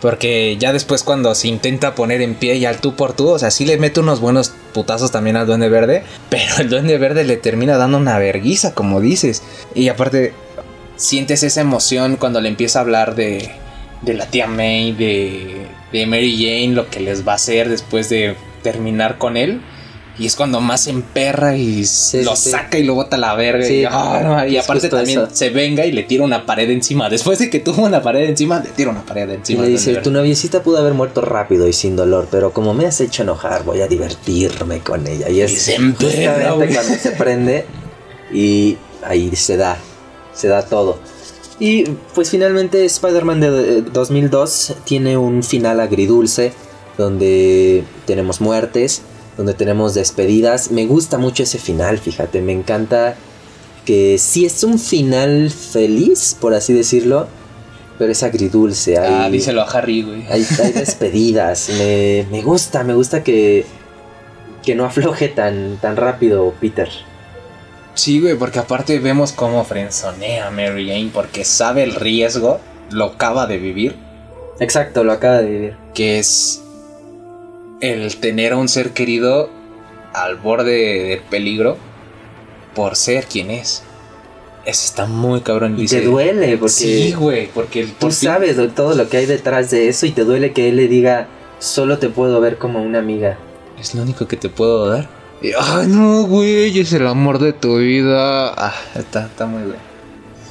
Porque 0.01 0.57
ya 0.59 0.73
después 0.73 1.03
cuando 1.03 1.35
se 1.35 1.49
intenta 1.49 1.95
poner 1.95 2.23
en 2.23 2.35
pie 2.35 2.57
y 2.57 2.65
al 2.65 2.81
tú 2.81 2.97
por 2.97 3.13
tú, 3.13 3.29
o 3.29 3.39
sea, 3.39 3.51
sí 3.51 3.67
le 3.67 3.77
mete 3.77 4.01
unos 4.01 4.21
buenos 4.21 4.53
putazos 4.73 5.11
también 5.11 5.37
al 5.37 5.47
duende 5.47 5.69
verde, 5.69 6.05
pero 6.31 6.59
el 6.59 6.71
duende 6.71 6.97
verde 6.99 7.25
le 7.25 7.37
termina 7.37 7.77
dando 7.77 7.99
una 7.99 8.19
verguiza, 8.19 8.75
como 8.75 9.01
dices. 9.01 9.43
Y 9.75 9.89
aparte, 9.89 10.33
sientes 10.97 11.43
esa 11.43 11.61
emoción 11.61 12.17
cuando 12.17 12.41
le 12.41 12.49
empieza 12.49 12.79
a 12.79 12.83
hablar 12.83 13.15
de, 13.15 13.51
de 14.03 14.15
la 14.15 14.27
tía 14.27 14.47
May, 14.47 14.93
de, 14.93 15.67
de 15.93 16.07
Mary 16.07 16.37
Jane, 16.37 16.75
lo 16.75 16.89
que 16.89 17.01
les 17.01 17.27
va 17.27 17.33
a 17.33 17.37
hacer 17.37 17.69
después 17.69 18.09
de 18.09 18.37
terminar 18.63 19.19
con 19.19 19.37
él. 19.37 19.61
Y 20.21 20.27
es 20.27 20.37
cuando 20.37 20.61
más 20.61 20.83
se 20.83 20.91
emperra 20.91 21.57
y 21.57 21.83
lo 22.23 22.37
saca 22.37 22.77
y 22.77 22.85
lo 22.85 22.95
bota 22.95 23.17
a 23.17 23.19
la 23.19 23.35
verga. 23.35 23.67
y, 23.67 23.87
ah, 23.87 24.45
aparte 24.63 24.91
también 24.91 25.23
se 25.33 25.49
venga 25.49 25.87
y 25.87 25.93
le 25.93 26.03
tira 26.03 26.25
una 26.25 26.45
pared 26.45 26.69
encima. 26.69 27.09
Después 27.09 27.39
de 27.39 27.49
que 27.49 27.59
tuvo 27.59 27.87
una 27.87 28.03
pared 28.03 28.29
encima, 28.29 28.61
le 28.61 28.69
tira 28.69 28.91
una 28.91 29.03
pared 29.03 29.31
encima. 29.31 29.63
Y 29.63 29.69
le 29.69 29.73
dice, 29.73 29.97
tu 29.97 30.11
noviecita 30.11 30.63
pudo 30.63 30.77
haber 30.77 30.93
muerto 30.93 31.23
rápido 31.23 31.67
y 31.67 31.73
sin 31.73 31.97
dolor, 31.97 32.29
pero 32.31 32.53
como 32.53 32.75
me 32.75 32.85
has 32.85 33.01
hecho 33.01 33.23
enojar, 33.23 33.65
voy 33.65 33.81
a 33.81 33.89
divertirme 33.89 34.81
con 34.81 35.07
ella. 35.07 35.31
Y 35.31 35.41
es 35.41 35.59
se 35.59 35.77
emperra, 35.77 36.53
cuando 36.55 36.95
se 37.01 37.13
prende 37.13 37.65
y 38.31 38.77
ahí 39.03 39.35
se 39.35 39.57
da, 39.57 39.79
se 40.35 40.49
da 40.49 40.61
todo. 40.67 40.99
Y 41.59 41.85
pues 42.15 42.29
finalmente 42.29 42.85
Spider-Man 42.85 43.41
de 43.41 43.83
2002 43.83 44.75
tiene 44.85 45.17
un 45.17 45.43
final 45.43 45.81
agridulce 45.81 46.53
donde 46.99 47.85
tenemos 48.05 48.43
muertes 48.43 49.01
donde 49.41 49.55
tenemos 49.55 49.95
despedidas. 49.95 50.71
Me 50.71 50.85
gusta 50.85 51.17
mucho 51.17 51.45
ese 51.45 51.59
final, 51.59 51.99
fíjate, 51.99 52.43
me 52.43 52.53
encanta 52.53 53.15
que 53.87 54.19
sí 54.19 54.45
es 54.45 54.63
un 54.65 54.79
final 54.79 55.51
feliz, 55.51 56.37
por 56.39 56.53
así 56.53 56.75
decirlo, 56.75 57.27
pero 57.99 58.13
es 58.13 58.23
agridulce. 58.23 58.99
ah, 58.99 59.31
díselo 59.31 59.63
a 59.63 59.65
Harry, 59.65 60.03
güey. 60.03 60.27
Hay, 60.29 60.43
despedidas, 60.75 61.71
me, 61.71 62.43
gusta, 62.43 62.85
me 62.85 62.93
gusta 62.93 63.25
que, 63.25 63.65
que 64.63 64.75
no 64.75 64.85
afloje 64.85 65.29
tan, 65.29 65.79
tan 65.79 65.97
rápido 65.97 66.53
Peter. 66.61 66.91
Sí, 67.95 68.21
güey, 68.21 68.35
porque 68.35 68.59
aparte 68.59 68.99
vemos 68.99 69.33
cómo 69.33 69.65
frenzonea 69.65 70.49
a 70.49 70.51
Mary 70.51 70.87
Jane 70.87 71.11
porque 71.15 71.47
sabe 71.47 71.83
el 71.83 71.95
riesgo, 71.95 72.61
lo 72.91 73.07
acaba 73.07 73.47
de 73.47 73.57
vivir. 73.57 73.97
Exacto, 74.59 75.03
lo 75.03 75.13
acaba 75.13 75.39
de 75.39 75.49
vivir. 75.49 75.77
Que 75.95 76.19
es 76.19 76.63
el 77.81 78.17
tener 78.17 78.53
a 78.53 78.57
un 78.57 78.69
ser 78.69 78.93
querido 78.93 79.51
al 80.13 80.37
borde 80.37 81.09
del 81.09 81.21
peligro 81.21 81.77
por 82.75 82.97
ser 82.97 83.25
quien 83.25 83.51
es. 83.51 83.83
Eso 84.65 84.85
está 84.85 85.07
muy 85.07 85.41
cabrón. 85.41 85.77
Y 85.79 85.87
te 85.87 86.03
duele, 86.03 86.57
porque. 86.59 86.73
Sí, 86.73 87.13
güey, 87.13 87.49
porque. 87.49 87.89
Tú 87.99 88.11
sabes 88.11 88.57
todo 88.75 88.95
lo 88.95 89.09
que 89.09 89.17
hay 89.19 89.27
detrás 89.27 89.71
de 89.71 89.89
eso 89.89 90.07
y 90.07 90.11
te 90.11 90.25
duele 90.25 90.53
que 90.53 90.69
él 90.69 90.77
le 90.77 90.87
diga, 90.87 91.29
solo 91.59 91.99
te 91.99 92.11
puedo 92.11 92.41
ver 92.41 92.59
como 92.59 92.83
una 92.83 92.99
amiga. 92.99 93.39
Es 93.79 93.95
lo 93.95 94.03
único 94.03 94.29
que 94.29 94.37
te 94.37 94.51
puedo 94.51 94.87
dar. 94.87 95.09
Ay, 95.59 95.87
no, 95.87 96.25
güey, 96.25 96.79
es 96.79 96.93
el 96.93 97.07
amor 97.07 97.39
de 97.39 97.55
tu 97.55 97.79
vida. 97.79 98.53
Ah, 98.55 98.75
está, 98.95 99.27
está 99.27 99.47
muy 99.47 99.63
bien. 99.63 99.79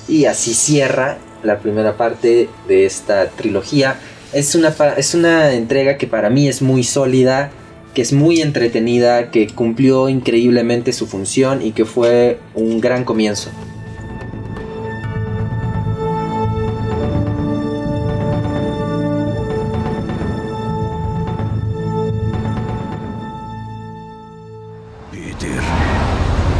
Y 0.07 0.25
así 0.25 0.55
cierra 0.55 1.19
la 1.43 1.59
primera 1.59 1.95
parte 1.95 2.49
de 2.67 2.85
esta 2.85 3.29
trilogía 3.29 3.99
es 4.33 4.55
una, 4.55 4.73
es 4.97 5.13
una 5.13 5.53
entrega 5.53 5.97
que 5.97 6.07
para 6.07 6.29
mí 6.29 6.47
es 6.47 6.61
muy 6.61 6.83
sólida, 6.83 7.51
que 7.93 8.01
es 8.01 8.13
muy 8.13 8.41
entretenida, 8.41 9.31
que 9.31 9.47
cumplió 9.47 10.09
increíblemente 10.09 10.93
su 10.93 11.07
función 11.07 11.61
y 11.61 11.71
que 11.71 11.85
fue 11.85 12.39
un 12.53 12.79
gran 12.79 13.03
comienzo. 13.03 13.49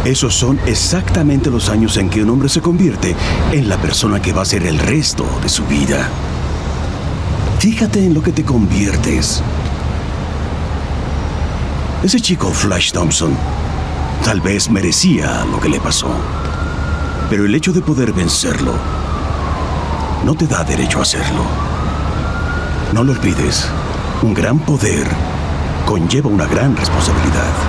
Esos 0.05 0.34
son 0.34 0.59
exactamente 0.65 1.51
los 1.51 1.70
años 1.70 1.95
en 1.97 2.09
que 2.09 2.24
un 2.24 2.32
hombre 2.32 2.49
se 2.49 2.61
convierte 2.61 3.15
en 3.51 3.70
la 3.70 3.78
persona 3.78 4.20
que 4.20 4.34
va 4.34 4.41
a 4.41 4.45
ser 4.45 4.65
el 4.65 4.80
resto 4.80 5.24
de 5.43 5.49
su 5.49 5.63
vida. 5.65 6.09
Fíjate 7.60 8.05
en 8.05 8.14
lo 8.14 8.24
que 8.24 8.32
te 8.32 8.45
conviertes. 8.45 9.43
Ese 12.01 12.22
chico 12.22 12.51
Flash 12.51 12.93
Thompson 12.93 13.36
tal 14.24 14.39
vez 14.39 14.70
merecía 14.70 15.43
lo 15.43 15.60
que 15.60 15.68
le 15.68 15.82
pasó. 15.82 16.10
Pero 17.30 17.45
el 17.45 17.53
hecho 17.53 17.74
de 17.74 17.82
poder 17.82 18.14
vencerlo 18.14 18.72
no 20.26 20.36
te 20.36 20.47
da 20.47 20.64
derecho 20.64 20.99
a 20.99 21.01
hacerlo. 21.01 21.43
No 22.93 23.03
lo 23.03 23.12
olvides, 23.12 23.68
un 24.22 24.34
gran 24.34 24.60
poder 24.60 25.05
conlleva 25.86 26.30
una 26.30 26.45
gran 26.45 26.78
responsabilidad. 26.78 27.68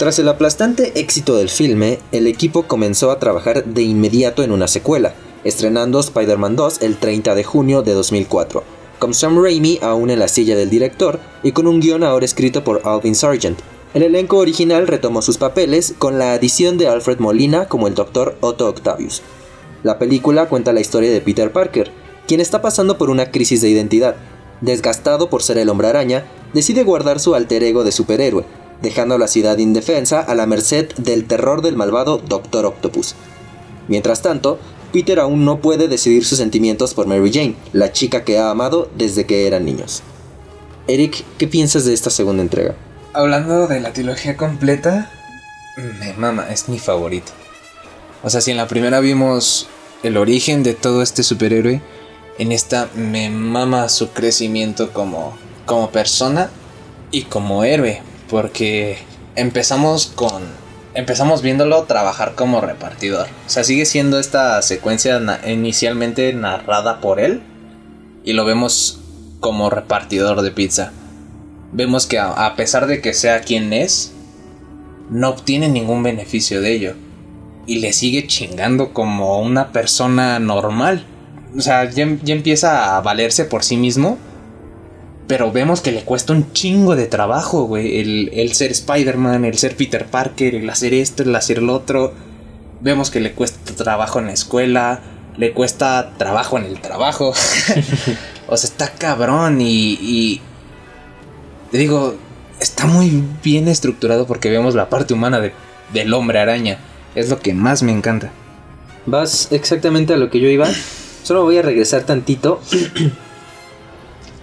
Tras 0.00 0.18
el 0.18 0.28
aplastante 0.30 0.98
éxito 0.98 1.36
del 1.36 1.50
filme, 1.50 1.98
el 2.10 2.26
equipo 2.26 2.62
comenzó 2.62 3.10
a 3.10 3.18
trabajar 3.18 3.66
de 3.66 3.82
inmediato 3.82 4.42
en 4.42 4.50
una 4.50 4.66
secuela, 4.66 5.12
estrenando 5.44 6.00
Spider-Man 6.00 6.56
2 6.56 6.80
el 6.80 6.96
30 6.96 7.34
de 7.34 7.44
junio 7.44 7.82
de 7.82 7.92
2004, 7.92 8.64
con 8.98 9.12
Sam 9.12 9.44
Raimi 9.44 9.78
aún 9.82 10.08
en 10.08 10.18
la 10.18 10.28
silla 10.28 10.56
del 10.56 10.70
director 10.70 11.20
y 11.42 11.52
con 11.52 11.66
un 11.66 11.80
guion 11.80 12.02
ahora 12.02 12.24
escrito 12.24 12.64
por 12.64 12.80
Alvin 12.84 13.14
Sargent. 13.14 13.58
El 13.92 14.02
elenco 14.02 14.38
original 14.38 14.86
retomó 14.86 15.20
sus 15.20 15.36
papeles 15.36 15.92
con 15.98 16.18
la 16.18 16.32
adición 16.32 16.78
de 16.78 16.88
Alfred 16.88 17.18
Molina 17.18 17.66
como 17.66 17.86
el 17.86 17.94
Dr. 17.94 18.38
Otto 18.40 18.70
Octavius. 18.70 19.20
La 19.82 19.98
película 19.98 20.48
cuenta 20.48 20.72
la 20.72 20.80
historia 20.80 21.10
de 21.10 21.20
Peter 21.20 21.52
Parker, 21.52 21.92
quien 22.26 22.40
está 22.40 22.62
pasando 22.62 22.96
por 22.96 23.10
una 23.10 23.30
crisis 23.30 23.60
de 23.60 23.68
identidad. 23.68 24.16
Desgastado 24.62 25.28
por 25.28 25.42
ser 25.42 25.58
el 25.58 25.68
hombre 25.68 25.88
araña, 25.88 26.24
decide 26.54 26.84
guardar 26.84 27.20
su 27.20 27.34
alter 27.34 27.62
ego 27.64 27.84
de 27.84 27.92
superhéroe, 27.92 28.46
dejando 28.82 29.18
la 29.18 29.28
ciudad 29.28 29.58
indefensa 29.58 30.20
a 30.20 30.34
la 30.34 30.46
merced 30.46 30.92
del 30.96 31.26
terror 31.26 31.62
del 31.62 31.76
malvado 31.76 32.18
Doctor 32.18 32.66
Octopus. 32.66 33.14
Mientras 33.88 34.22
tanto, 34.22 34.58
Peter 34.92 35.20
aún 35.20 35.44
no 35.44 35.60
puede 35.60 35.88
decidir 35.88 36.24
sus 36.24 36.38
sentimientos 36.38 36.94
por 36.94 37.06
Mary 37.06 37.30
Jane, 37.32 37.56
la 37.72 37.92
chica 37.92 38.24
que 38.24 38.38
ha 38.38 38.50
amado 38.50 38.90
desde 38.96 39.26
que 39.26 39.46
eran 39.46 39.64
niños. 39.64 40.02
Eric, 40.86 41.24
¿qué 41.38 41.46
piensas 41.46 41.84
de 41.84 41.94
esta 41.94 42.10
segunda 42.10 42.42
entrega? 42.42 42.74
Hablando 43.12 43.66
de 43.66 43.80
la 43.80 43.92
trilogía 43.92 44.36
completa, 44.36 45.10
me 45.76 46.12
mama, 46.14 46.46
es 46.50 46.68
mi 46.68 46.78
favorito. 46.78 47.32
O 48.22 48.30
sea, 48.30 48.40
si 48.40 48.50
en 48.50 48.56
la 48.56 48.68
primera 48.68 49.00
vimos 49.00 49.68
el 50.02 50.16
origen 50.16 50.62
de 50.62 50.74
todo 50.74 51.02
este 51.02 51.22
superhéroe, 51.22 51.80
en 52.38 52.52
esta 52.52 52.88
me 52.94 53.30
mama 53.30 53.88
su 53.88 54.10
crecimiento 54.10 54.92
como, 54.92 55.36
como 55.66 55.90
persona 55.90 56.50
y 57.10 57.22
como 57.22 57.64
héroe 57.64 58.02
porque 58.30 58.98
empezamos 59.34 60.06
con 60.06 60.42
empezamos 60.94 61.42
viéndolo 61.42 61.84
trabajar 61.84 62.34
como 62.34 62.60
repartidor. 62.60 63.28
O 63.46 63.50
sea, 63.50 63.64
sigue 63.64 63.86
siendo 63.86 64.18
esta 64.18 64.60
secuencia 64.62 65.20
inicialmente 65.46 66.32
narrada 66.32 67.00
por 67.00 67.20
él 67.20 67.42
y 68.24 68.32
lo 68.32 68.44
vemos 68.44 69.00
como 69.40 69.70
repartidor 69.70 70.42
de 70.42 70.50
pizza. 70.50 70.92
Vemos 71.72 72.06
que 72.06 72.18
a, 72.18 72.54
pesar 72.56 72.86
de 72.86 73.00
que 73.00 73.14
sea 73.14 73.40
quien 73.40 73.72
es, 73.72 74.12
no 75.10 75.30
obtiene 75.30 75.68
ningún 75.68 76.02
beneficio 76.02 76.60
de 76.60 76.72
ello 76.72 76.94
y 77.66 77.78
le 77.78 77.92
sigue 77.92 78.26
chingando 78.26 78.92
como 78.92 79.40
una 79.40 79.70
persona 79.70 80.38
normal. 80.40 81.06
O 81.56 81.60
sea, 81.60 81.88
ya 81.88 82.02
empieza 82.02 82.96
a 82.96 83.00
valerse 83.00 83.44
por 83.44 83.62
sí 83.62 83.76
mismo 83.76 84.18
pero 85.30 85.52
vemos 85.52 85.80
que 85.80 85.92
le 85.92 86.02
cuesta 86.02 86.32
un 86.32 86.52
chingo 86.52 86.96
de 86.96 87.06
trabajo, 87.06 87.62
güey. 87.62 88.00
El, 88.00 88.52
ser 88.52 88.72
Spider-Man, 88.72 89.44
el 89.44 89.56
ser 89.58 89.76
Peter 89.76 90.06
Parker, 90.06 90.56
el 90.56 90.68
hacer 90.68 90.92
esto, 90.92 91.22
el 91.22 91.36
hacer 91.36 91.62
lo 91.62 91.72
otro. 91.72 92.12
Vemos 92.80 93.12
que 93.12 93.20
le 93.20 93.30
cuesta 93.30 93.72
trabajo 93.76 94.18
en 94.18 94.26
la 94.26 94.32
escuela, 94.32 95.02
le 95.36 95.52
cuesta 95.52 96.14
trabajo 96.18 96.58
en 96.58 96.64
el 96.64 96.80
trabajo. 96.80 97.28
o 98.48 98.56
sea, 98.56 98.68
está 98.68 98.90
cabrón 98.90 99.60
y, 99.60 99.92
y... 100.02 100.40
Te 101.70 101.78
digo, 101.78 102.16
está 102.58 102.86
muy 102.86 103.22
bien 103.44 103.68
estructurado 103.68 104.26
porque 104.26 104.50
vemos 104.50 104.74
la 104.74 104.88
parte 104.88 105.14
humana 105.14 105.40
del 105.92 106.12
hombre 106.12 106.40
araña. 106.40 106.78
Es 107.14 107.30
lo 107.30 107.38
que 107.38 107.54
más 107.54 107.84
me 107.84 107.92
encanta. 107.92 108.32
Vas 109.06 109.46
exactamente 109.52 110.12
a 110.12 110.16
lo 110.16 110.28
que 110.28 110.40
yo 110.40 110.48
iba. 110.48 110.66
Solo 111.22 111.44
voy 111.44 111.58
a 111.58 111.62
regresar 111.62 112.02
tantito 112.02 112.60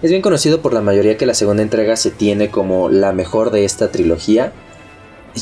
Es 0.00 0.10
bien 0.10 0.22
conocido 0.22 0.62
por 0.62 0.72
la 0.72 0.80
mayoría 0.80 1.16
que 1.16 1.26
la 1.26 1.34
segunda 1.34 1.62
entrega 1.62 1.96
se 1.96 2.12
tiene 2.12 2.50
como 2.50 2.88
la 2.88 3.12
mejor 3.12 3.50
de 3.50 3.64
esta 3.64 3.90
trilogía. 3.90 4.52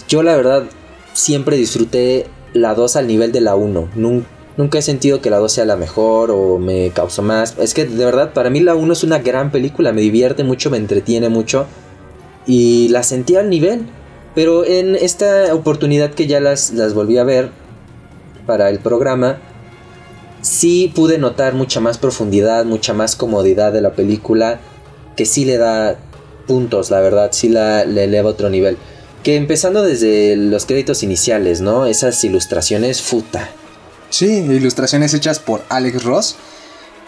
Yo 0.09 0.23
la 0.23 0.35
verdad 0.35 0.65
siempre 1.13 1.59
disfruté 1.59 2.27
la 2.55 2.75
2 2.75 2.97
al 2.97 3.07
nivel 3.07 3.33
de 3.33 3.43
la 3.43 3.55
1. 3.55 3.91
Nunca, 4.57 4.79
he 4.79 4.83
sentido 4.83 5.21
que 5.21 5.29
la 5.29 5.37
2 5.37 5.53
sea 5.53 5.67
la 5.67 5.77
mejor 5.77 6.31
o 6.31 6.59
me 6.59 6.91
causó 6.95 7.21
más. 7.21 7.55
Es 7.59 7.75
que 7.75 7.85
de 7.85 8.03
verdad 8.03 8.33
para 8.33 8.49
mí 8.49 8.61
la 8.61 8.75
1 8.75 8.95
es 8.95 9.05
una 9.05 9.19
gran 9.19 9.53
película, 9.53 9.93
me 9.93 10.01
divierte 10.01 10.43
mucho, 10.43 10.71
me 10.71 10.79
entretiene 10.79 11.29
mucho. 11.29 11.67
Y 12.47 12.89
la 12.89 13.03
sentí 13.03 13.37
al 13.37 13.51
nivel. 13.51 13.87
Pero 14.35 14.65
en 14.65 14.97
esta 14.97 15.55
oportunidad 15.55 16.15
que 16.15 16.27
ya 16.27 16.41
las, 16.41 16.73
las 16.73 16.95
volví 16.95 17.19
a 17.19 17.25
ver 17.25 17.51
para 18.47 18.71
el 18.71 18.79
programa, 18.79 19.39
sí 20.47 20.93
pude 20.95 21.19
notar 21.19 21.55
mucha 21.55 21.81
más 21.81 21.99
profundidad, 21.99 22.65
mucha 22.65 22.95
más 22.95 23.17
comodidad 23.17 23.73
de 23.73 23.81
la 23.81 23.93
película, 23.93 24.61
que 25.17 25.27
sí 25.27 25.45
le 25.45 25.59
da 25.59 25.99
puntos, 26.47 26.91
la 26.91 27.01
verdad, 27.01 27.31
sí 27.33 27.49
la, 27.49 27.85
le 27.85 28.05
eleva 28.05 28.31
otro 28.31 28.49
nivel. 28.49 28.79
Que 29.25 29.35
empezando 29.35 29.83
desde 29.83 30.37
los 30.37 30.65
créditos 30.65 31.03
iniciales, 31.03 31.61
¿no? 31.61 31.87
Esas 31.87 32.23
ilustraciones, 32.23 33.03
futa. 33.03 33.51
Sí, 34.09 34.27
ilustraciones 34.27 35.15
hechas 35.15 35.41
por 35.41 35.65
Alex 35.69 36.05
Ross. 36.05 36.37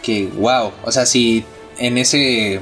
Que 0.03 0.27
wow, 0.27 0.73
o 0.85 0.91
sea, 0.91 1.07
si 1.07 1.45
en 1.79 1.97
ese 1.97 2.61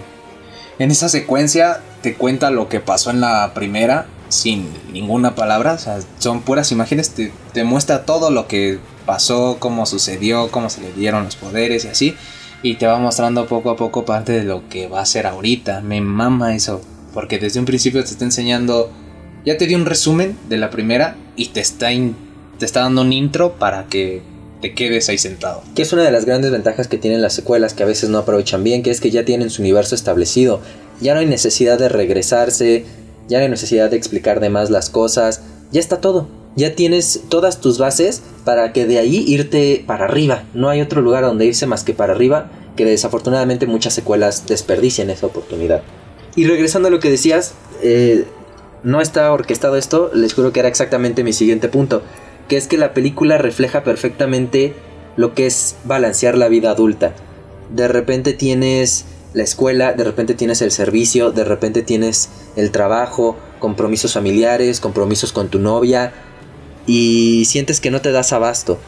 en 0.78 0.90
esa 0.90 1.08
secuencia 1.08 1.80
te 2.02 2.14
cuenta 2.14 2.50
lo 2.50 2.68
que 2.68 2.80
pasó 2.80 3.10
en 3.10 3.20
la 3.22 3.52
primera 3.54 4.06
sin 4.28 4.68
ninguna 4.92 5.34
palabra, 5.34 5.74
o 5.74 5.78
sea, 5.78 5.98
son 6.18 6.42
puras 6.42 6.72
imágenes, 6.72 7.12
te, 7.52 7.64
muestra 7.64 8.04
todo 8.04 8.30
lo 8.30 8.48
que 8.48 8.78
pasó, 9.04 9.56
cómo 9.58 9.86
sucedió, 9.86 10.50
cómo 10.50 10.70
se 10.70 10.80
le 10.80 10.92
dieron 10.92 11.24
los 11.24 11.36
poderes 11.36 11.84
y 11.84 11.88
así. 11.88 12.14
Y 12.62 12.74
te 12.74 12.86
va 12.86 12.98
mostrando 12.98 13.46
poco 13.46 13.70
a 13.70 13.76
poco 13.76 14.04
parte 14.04 14.32
de 14.32 14.44
lo 14.44 14.68
que 14.68 14.88
va 14.88 15.00
a 15.00 15.06
ser 15.06 15.26
ahorita. 15.26 15.82
Me 15.82 16.00
mama 16.00 16.56
eso. 16.56 16.80
Porque 17.12 17.38
desde 17.38 17.60
un 17.60 17.66
principio 17.66 18.02
te 18.02 18.10
está 18.10 18.24
enseñando. 18.24 18.90
Ya 19.44 19.56
te 19.56 19.66
di 19.66 19.74
un 19.74 19.86
resumen 19.86 20.36
de 20.48 20.56
la 20.56 20.70
primera 20.70 21.16
y 21.36 21.46
te 21.48 21.60
está, 21.60 21.88
te 21.88 22.64
está 22.64 22.80
dando 22.80 23.02
un 23.02 23.12
intro 23.12 23.52
para 23.52 23.86
que 23.86 24.22
te 24.60 24.74
quedes 24.74 25.08
ahí 25.08 25.18
sentado. 25.18 25.62
Que 25.74 25.82
es 25.82 25.92
una 25.92 26.02
de 26.02 26.10
las 26.10 26.24
grandes 26.24 26.50
ventajas 26.50 26.88
que 26.88 26.98
tienen 26.98 27.22
las 27.22 27.34
secuelas 27.34 27.74
que 27.74 27.82
a 27.82 27.86
veces 27.86 28.10
no 28.10 28.18
aprovechan 28.18 28.64
bien, 28.64 28.82
que 28.82 28.90
es 28.90 29.00
que 29.00 29.10
ya 29.10 29.24
tienen 29.24 29.50
su 29.50 29.62
universo 29.62 29.94
establecido. 29.94 30.60
Ya 31.00 31.14
no 31.14 31.20
hay 31.20 31.26
necesidad 31.26 31.78
de 31.78 31.88
regresarse, 31.88 32.84
ya 33.28 33.38
no 33.38 33.44
hay 33.44 33.50
necesidad 33.50 33.90
de 33.90 33.96
explicar 33.96 34.40
de 34.40 34.50
más 34.50 34.70
las 34.70 34.90
cosas, 34.90 35.42
ya 35.72 35.80
está 35.80 36.00
todo. 36.00 36.28
Ya 36.56 36.74
tienes 36.74 37.24
todas 37.28 37.60
tus 37.60 37.78
bases 37.78 38.22
para 38.44 38.72
que 38.72 38.86
de 38.86 38.98
ahí 38.98 39.24
irte 39.26 39.84
para 39.86 40.06
arriba. 40.06 40.44
No 40.54 40.70
hay 40.70 40.80
otro 40.80 41.02
lugar 41.02 41.22
donde 41.22 41.44
irse 41.44 41.66
más 41.66 41.84
que 41.84 41.92
para 41.92 42.14
arriba, 42.14 42.50
que 42.76 42.86
desafortunadamente 42.86 43.66
muchas 43.66 43.92
secuelas 43.92 44.46
desperdician 44.46 45.10
esa 45.10 45.26
oportunidad. 45.26 45.82
Y 46.34 46.46
regresando 46.46 46.88
a 46.88 46.90
lo 46.90 47.00
que 47.00 47.10
decías, 47.10 47.54
eh, 47.82 48.24
no 48.82 49.00
está 49.00 49.32
orquestado 49.32 49.76
esto, 49.76 50.10
les 50.14 50.32
juro 50.32 50.52
que 50.52 50.60
era 50.60 50.68
exactamente 50.68 51.24
mi 51.24 51.32
siguiente 51.32 51.68
punto, 51.68 52.02
que 52.48 52.56
es 52.56 52.68
que 52.68 52.78
la 52.78 52.94
película 52.94 53.36
refleja 53.36 53.82
perfectamente 53.82 54.74
lo 55.16 55.34
que 55.34 55.46
es 55.46 55.76
balancear 55.84 56.38
la 56.38 56.48
vida 56.48 56.70
adulta. 56.70 57.14
De 57.74 57.88
repente 57.88 58.32
tienes 58.32 59.06
la 59.34 59.42
escuela, 59.42 59.92
de 59.92 60.04
repente 60.04 60.34
tienes 60.34 60.62
el 60.62 60.70
servicio, 60.70 61.30
de 61.32 61.44
repente 61.44 61.82
tienes 61.82 62.28
el 62.56 62.70
trabajo, 62.70 63.36
compromisos 63.58 64.14
familiares, 64.14 64.80
compromisos 64.80 65.32
con 65.32 65.48
tu 65.48 65.58
novia 65.58 66.12
y 66.86 67.44
sientes 67.46 67.80
que 67.80 67.90
no 67.90 68.00
te 68.00 68.12
das 68.12 68.32
abasto. 68.32 68.78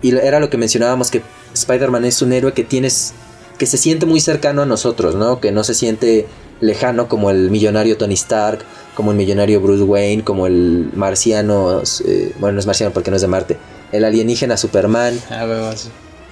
Y 0.00 0.16
era 0.16 0.40
lo 0.40 0.50
que 0.50 0.58
mencionábamos 0.58 1.10
que 1.10 1.22
Spider-Man 1.54 2.04
es 2.04 2.22
un 2.22 2.32
héroe 2.32 2.52
que 2.54 2.64
tienes 2.64 3.12
que 3.58 3.66
se 3.66 3.76
siente 3.76 4.06
muy 4.06 4.18
cercano 4.20 4.62
a 4.62 4.66
nosotros, 4.66 5.14
¿no? 5.14 5.38
Que 5.38 5.52
no 5.52 5.62
se 5.62 5.74
siente 5.74 6.26
lejano 6.60 7.06
como 7.08 7.30
el 7.30 7.50
millonario 7.50 7.96
Tony 7.96 8.14
Stark, 8.14 8.60
como 8.96 9.12
el 9.12 9.16
millonario 9.16 9.60
Bruce 9.60 9.84
Wayne, 9.84 10.24
como 10.24 10.46
el 10.48 10.90
marciano, 10.94 11.82
eh, 12.04 12.32
bueno, 12.40 12.54
no 12.54 12.60
es 12.60 12.66
marciano 12.66 12.92
porque 12.92 13.10
no 13.10 13.16
es 13.16 13.22
de 13.22 13.28
Marte, 13.28 13.58
el 13.92 14.04
alienígena 14.04 14.56
Superman, 14.56 15.16
Ah, 15.30 15.46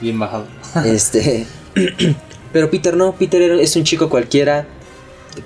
bien 0.00 0.18
bajado. 0.18 0.46
este, 0.84 1.46
pero 2.52 2.70
Peter 2.70 2.96
no, 2.96 3.14
Peter 3.14 3.42
es 3.42 3.76
un 3.76 3.84
chico 3.84 4.08
cualquiera 4.08 4.66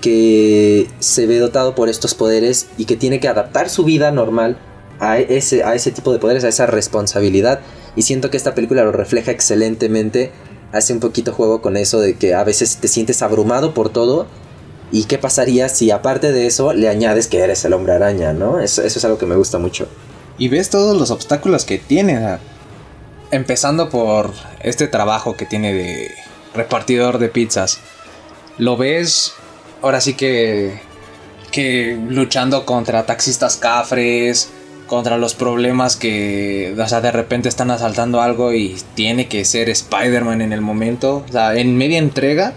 que 0.00 0.88
se 0.98 1.26
ve 1.26 1.38
dotado 1.38 1.74
por 1.74 1.88
estos 1.88 2.14
poderes 2.14 2.68
y 2.78 2.86
que 2.86 2.96
tiene 2.96 3.20
que 3.20 3.28
adaptar 3.28 3.68
su 3.68 3.84
vida 3.84 4.10
normal 4.10 4.56
a 5.00 5.18
ese, 5.18 5.62
a 5.64 5.74
ese 5.74 5.90
tipo 5.90 6.12
de 6.12 6.18
poderes, 6.18 6.44
a 6.44 6.48
esa 6.48 6.66
responsabilidad. 6.66 7.60
Y 7.96 8.02
siento 8.02 8.30
que 8.30 8.36
esta 8.36 8.54
película 8.54 8.84
lo 8.84 8.92
refleja 8.92 9.30
excelentemente. 9.30 10.32
Hace 10.72 10.92
un 10.92 11.00
poquito 11.00 11.32
juego 11.32 11.62
con 11.62 11.76
eso 11.76 12.00
de 12.00 12.16
que 12.16 12.34
a 12.34 12.44
veces 12.44 12.78
te 12.78 12.88
sientes 12.88 13.22
abrumado 13.22 13.74
por 13.74 13.90
todo. 13.90 14.26
¿Y 14.90 15.04
qué 15.04 15.18
pasaría 15.18 15.68
si 15.68 15.90
aparte 15.90 16.32
de 16.32 16.46
eso 16.46 16.72
le 16.72 16.88
añades 16.88 17.26
que 17.26 17.40
eres 17.40 17.64
el 17.64 17.72
hombre 17.72 17.92
araña, 17.92 18.32
no? 18.32 18.60
Eso, 18.60 18.82
eso 18.82 18.98
es 18.98 19.04
algo 19.04 19.18
que 19.18 19.26
me 19.26 19.36
gusta 19.36 19.58
mucho. 19.58 19.88
Y 20.38 20.48
ves 20.48 20.70
todos 20.70 20.96
los 20.96 21.10
obstáculos 21.10 21.64
que 21.64 21.78
tiene. 21.78 22.38
empezando 23.30 23.88
por 23.88 24.32
este 24.62 24.88
trabajo 24.88 25.36
que 25.36 25.46
tiene 25.46 25.72
de 25.74 26.10
repartidor 26.54 27.18
de 27.18 27.28
pizzas. 27.28 27.80
Lo 28.58 28.76
ves 28.76 29.34
ahora 29.82 30.00
sí 30.00 30.14
que, 30.14 30.80
que 31.50 31.98
luchando 32.08 32.64
contra 32.64 33.06
taxistas 33.06 33.56
cafres, 33.56 34.50
contra 34.86 35.18
los 35.18 35.34
problemas 35.34 35.96
que, 35.96 36.74
o 36.78 36.88
sea, 36.88 37.00
de 37.00 37.10
repente 37.10 37.48
están 37.48 37.70
asaltando 37.70 38.20
algo 38.20 38.52
y 38.52 38.76
tiene 38.94 39.28
que 39.28 39.44
ser 39.44 39.68
Spider-Man 39.68 40.40
en 40.40 40.52
el 40.52 40.60
momento. 40.60 41.24
O 41.28 41.32
sea, 41.32 41.54
en 41.56 41.76
media 41.76 41.98
entrega 41.98 42.54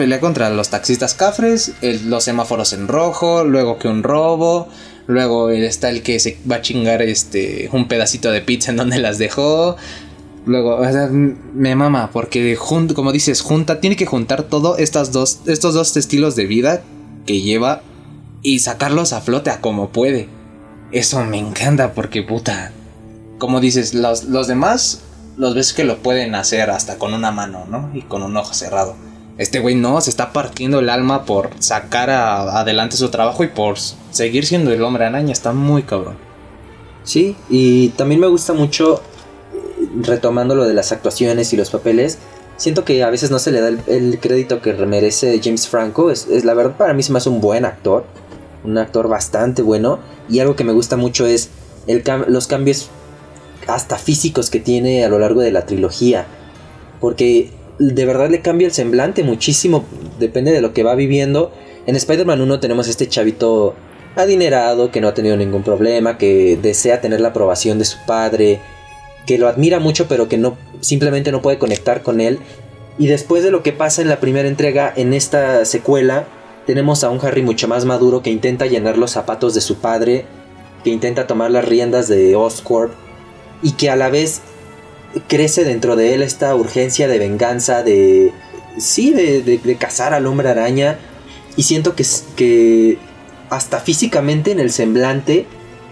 pelea 0.00 0.18
contra 0.18 0.48
los 0.48 0.70
taxistas 0.70 1.12
cafres, 1.12 1.74
los 1.82 2.24
semáforos 2.24 2.72
en 2.72 2.88
rojo, 2.88 3.44
luego 3.44 3.78
que 3.78 3.86
un 3.86 4.02
robo, 4.02 4.66
luego 5.06 5.50
está 5.50 5.90
el 5.90 6.02
que 6.02 6.18
se 6.20 6.38
va 6.50 6.56
a 6.56 6.62
chingar 6.62 7.02
este 7.02 7.68
un 7.72 7.86
pedacito 7.86 8.30
de 8.30 8.40
pizza 8.40 8.70
en 8.70 8.78
donde 8.78 8.98
las 8.98 9.18
dejó. 9.18 9.76
Luego, 10.46 10.76
o 10.76 10.84
sea, 10.84 11.08
me 11.08 11.74
mama 11.76 12.10
porque 12.12 12.56
como 12.94 13.12
dices, 13.12 13.42
junta 13.42 13.80
tiene 13.80 13.96
que 13.96 14.06
juntar 14.06 14.44
todo 14.44 14.76
dos 14.76 15.40
estos 15.46 15.74
dos 15.74 15.96
estilos 15.96 16.34
de 16.34 16.46
vida 16.46 16.82
que 17.26 17.42
lleva 17.42 17.82
y 18.42 18.60
sacarlos 18.60 19.12
a 19.12 19.20
flote 19.20 19.50
a 19.50 19.60
como 19.60 19.90
puede. 19.90 20.28
Eso 20.92 21.24
me 21.24 21.38
encanta 21.38 21.92
porque 21.92 22.22
puta, 22.22 22.72
como 23.38 23.60
dices, 23.60 23.94
los, 23.94 24.24
los 24.24 24.48
demás 24.48 25.02
los 25.36 25.54
ves 25.54 25.72
que 25.72 25.84
lo 25.84 25.98
pueden 25.98 26.34
hacer 26.34 26.70
hasta 26.70 26.98
con 26.98 27.14
una 27.14 27.30
mano, 27.30 27.64
¿no? 27.68 27.90
Y 27.94 28.02
con 28.02 28.22
un 28.22 28.36
ojo 28.36 28.52
cerrado. 28.52 28.94
Este 29.38 29.58
güey 29.58 29.74
no, 29.74 29.98
se 30.02 30.10
está 30.10 30.32
partiendo 30.32 30.80
el 30.80 30.90
alma 30.90 31.24
por 31.24 31.50
sacar 31.60 32.10
adelante 32.10 32.96
su 32.96 33.08
trabajo 33.08 33.42
y 33.42 33.48
por 33.48 33.78
seguir 34.10 34.44
siendo 34.44 34.70
el 34.70 34.82
hombre 34.82 35.06
araña. 35.06 35.32
Está 35.32 35.52
muy 35.52 35.82
cabrón. 35.82 36.16
Sí, 37.04 37.36
y 37.48 37.88
también 37.90 38.20
me 38.20 38.26
gusta 38.26 38.52
mucho, 38.52 39.02
retomando 39.94 40.54
lo 40.54 40.64
de 40.64 40.74
las 40.74 40.92
actuaciones 40.92 41.52
y 41.52 41.56
los 41.56 41.70
papeles, 41.70 42.18
siento 42.56 42.84
que 42.84 43.02
a 43.02 43.10
veces 43.10 43.30
no 43.30 43.38
se 43.38 43.50
le 43.50 43.60
da 43.60 43.68
el, 43.68 44.18
crédito 44.20 44.60
que 44.60 44.74
merece 44.74 45.40
James 45.42 45.68
Franco. 45.68 46.10
Es, 46.10 46.28
la 46.44 46.54
verdad, 46.54 46.76
para 46.76 46.94
mí 46.94 47.02
se 47.02 47.12
me 47.12 47.18
hace 47.18 47.28
un 47.28 47.40
buen 47.40 47.64
actor, 47.64 48.04
un 48.64 48.78
actor 48.78 49.08
bastante 49.08 49.62
bueno. 49.62 49.98
Y 50.28 50.40
algo 50.40 50.56
que 50.56 50.64
me 50.64 50.72
gusta 50.72 50.96
mucho 50.96 51.26
es 51.26 51.50
los 52.28 52.46
cambios 52.46 52.90
hasta 53.66 53.96
físicos 53.96 54.50
que 54.50 54.60
tiene 54.60 55.04
a 55.04 55.08
lo 55.08 55.18
largo 55.18 55.40
de 55.40 55.52
la 55.52 55.66
trilogía. 55.66 56.26
Porque 57.00 57.50
de 57.78 58.04
verdad 58.04 58.28
le 58.28 58.42
cambia 58.42 58.66
el 58.66 58.72
semblante 58.72 59.24
muchísimo, 59.24 59.86
depende 60.18 60.52
de 60.52 60.60
lo 60.60 60.74
que 60.74 60.82
va 60.82 60.94
viviendo. 60.94 61.50
En 61.86 61.96
Spider-Man 61.96 62.42
1 62.42 62.60
tenemos 62.60 62.88
este 62.88 63.08
chavito 63.08 63.74
adinerado, 64.16 64.90
que 64.90 65.00
no 65.00 65.08
ha 65.08 65.14
tenido 65.14 65.36
ningún 65.36 65.62
problema, 65.62 66.18
que 66.18 66.58
desea 66.60 67.00
tener 67.00 67.20
la 67.20 67.28
aprobación 67.28 67.78
de 67.78 67.86
su 67.86 67.96
padre, 68.06 68.60
que 69.26 69.38
lo 69.38 69.48
admira 69.48 69.78
mucho 69.78 70.08
pero 70.08 70.28
que 70.28 70.38
no 70.38 70.56
simplemente 70.80 71.32
no 71.32 71.42
puede 71.42 71.58
conectar 71.58 72.02
con 72.02 72.20
él. 72.20 72.38
Y 72.98 73.06
después 73.06 73.42
de 73.42 73.50
lo 73.50 73.62
que 73.62 73.72
pasa 73.72 74.02
en 74.02 74.08
la 74.08 74.20
primera 74.20 74.48
entrega, 74.48 74.92
en 74.94 75.14
esta 75.14 75.64
secuela, 75.64 76.26
tenemos 76.66 77.02
a 77.02 77.10
un 77.10 77.18
Harry 77.24 77.42
mucho 77.42 77.66
más 77.68 77.84
maduro 77.84 78.22
que 78.22 78.30
intenta 78.30 78.66
llenar 78.66 78.98
los 78.98 79.12
zapatos 79.12 79.54
de 79.54 79.60
su 79.60 79.76
padre, 79.76 80.26
que 80.84 80.90
intenta 80.90 81.26
tomar 81.26 81.50
las 81.50 81.64
riendas 81.64 82.08
de 82.08 82.36
Oscorp 82.36 82.92
y 83.62 83.72
que 83.72 83.90
a 83.90 83.96
la 83.96 84.10
vez 84.10 84.42
crece 85.28 85.64
dentro 85.64 85.96
de 85.96 86.14
él 86.14 86.22
esta 86.22 86.54
urgencia 86.54 87.08
de 87.08 87.18
venganza, 87.18 87.82
de... 87.82 88.32
Sí, 88.78 89.12
de, 89.12 89.42
de- 89.42 89.76
cazar 89.76 90.14
al 90.14 90.26
hombre 90.26 90.48
araña. 90.48 90.98
Y 91.56 91.64
siento 91.64 91.96
que, 91.96 92.04
que 92.36 92.98
hasta 93.50 93.80
físicamente 93.80 94.52
en 94.52 94.60
el 94.60 94.70
semblante 94.70 95.46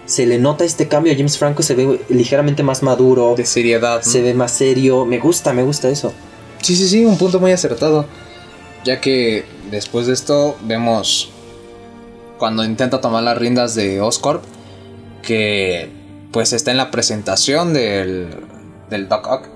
se 0.09 0.25
le 0.25 0.39
nota 0.39 0.63
este 0.65 0.87
cambio. 0.87 1.13
James 1.15 1.37
Franco 1.37 1.61
se 1.61 1.75
ve 1.75 2.01
ligeramente 2.09 2.63
más 2.63 2.81
maduro, 2.81 3.35
De 3.37 3.45
seriedad. 3.45 4.01
se 4.01 4.21
ve 4.21 4.33
más 4.33 4.51
serio. 4.51 5.05
Me 5.05 5.19
gusta, 5.19 5.53
me 5.53 5.61
gusta 5.61 5.87
eso. 5.89 6.11
Sí, 6.61 6.75
sí, 6.75 6.89
sí, 6.89 7.05
un 7.05 7.17
punto 7.17 7.39
muy 7.39 7.51
acertado. 7.51 8.05
Ya 8.83 8.99
que 8.99 9.45
después 9.69 10.07
de 10.07 10.13
esto 10.13 10.57
vemos 10.63 11.29
cuando 12.39 12.63
intenta 12.63 13.01
tomar 13.01 13.21
las 13.23 13.37
riendas 13.37 13.75
de 13.75 14.01
Oscorp 14.01 14.43
que 15.21 15.89
pues 16.31 16.53
está 16.53 16.71
en 16.71 16.77
la 16.77 16.89
presentación 16.89 17.73
del, 17.73 18.29
del 18.89 19.07
Doc 19.09 19.27
Ock 19.27 19.47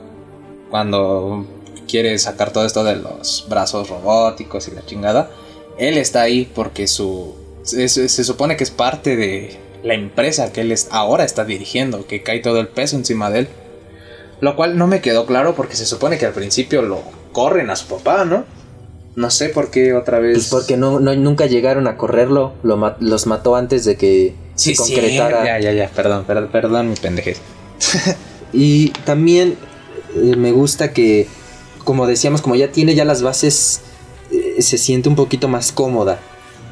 cuando 0.70 1.48
quiere 1.88 2.18
sacar 2.20 2.52
todo 2.52 2.66
esto 2.66 2.84
de 2.84 2.98
los 2.98 3.46
brazos 3.50 3.90
robóticos 3.90 4.68
y 4.68 4.72
la 4.72 4.86
chingada. 4.86 5.32
Él 5.80 5.98
está 5.98 6.22
ahí 6.22 6.50
porque 6.54 6.88
su 6.88 7.34
se 7.64 7.88
supone 8.24 8.58
que 8.58 8.64
es 8.66 8.72
parte 8.72 9.16
de 9.16 9.58
la 9.84 9.94
empresa 9.94 10.52
que 10.52 10.62
él 10.62 10.72
es- 10.72 10.88
ahora 10.92 11.24
está 11.26 11.46
dirigiendo, 11.46 12.08
que 12.08 12.24
cae 12.24 12.40
todo 12.40 12.60
el 12.60 12.68
peso 12.68 12.96
encima 12.96 13.30
de 13.30 13.40
él. 13.40 13.48
Lo 14.42 14.56
cual 14.56 14.78
no 14.78 14.88
me 14.88 15.02
quedó 15.02 15.26
claro 15.26 15.56
porque 15.56 15.76
se 15.76 15.86
supone 15.86 16.18
que 16.18 16.26
al 16.26 16.34
principio 16.34 16.82
lo 16.82 17.02
corren 17.32 17.70
a 17.70 17.76
su 17.76 17.88
papá, 17.88 18.26
¿no? 18.26 18.46
No 19.16 19.30
sé 19.30 19.50
por 19.50 19.70
qué 19.72 19.94
otra 19.94 20.20
vez. 20.20 20.34
Pues 20.34 20.48
porque 20.50 20.76
no, 20.78 21.00
no- 21.00 21.16
nunca 21.16 21.46
llegaron 21.46 21.88
a 21.88 21.98
correrlo. 21.98 22.54
Lo 22.64 22.96
los 23.00 23.28
mató 23.28 23.56
antes 23.56 23.86
de 23.86 23.96
que 23.96 24.34
sí, 24.56 24.76
se 24.76 24.84
sí, 24.84 24.94
concretara. 24.94 25.46
ya, 25.46 25.60
ya, 25.60 25.72
ya, 25.72 25.90
perdón, 25.90 26.24
perdón, 26.26 26.50
perdón 26.52 26.90
mi 26.90 26.96
pendejez. 26.96 27.40
Y 28.56 28.90
también 29.06 29.58
eh, 30.16 30.36
me 30.36 30.52
gusta 30.52 30.94
que, 30.94 31.28
como 31.84 32.06
decíamos, 32.06 32.42
como 32.44 32.56
ya 32.56 32.72
tiene 32.72 32.94
ya 32.94 33.04
las 33.04 33.24
bases, 33.24 33.82
eh, 34.32 34.62
se 34.62 34.78
siente 34.78 35.10
un 35.10 35.16
poquito 35.16 35.48
más 35.48 35.72
cómoda. 35.72 36.20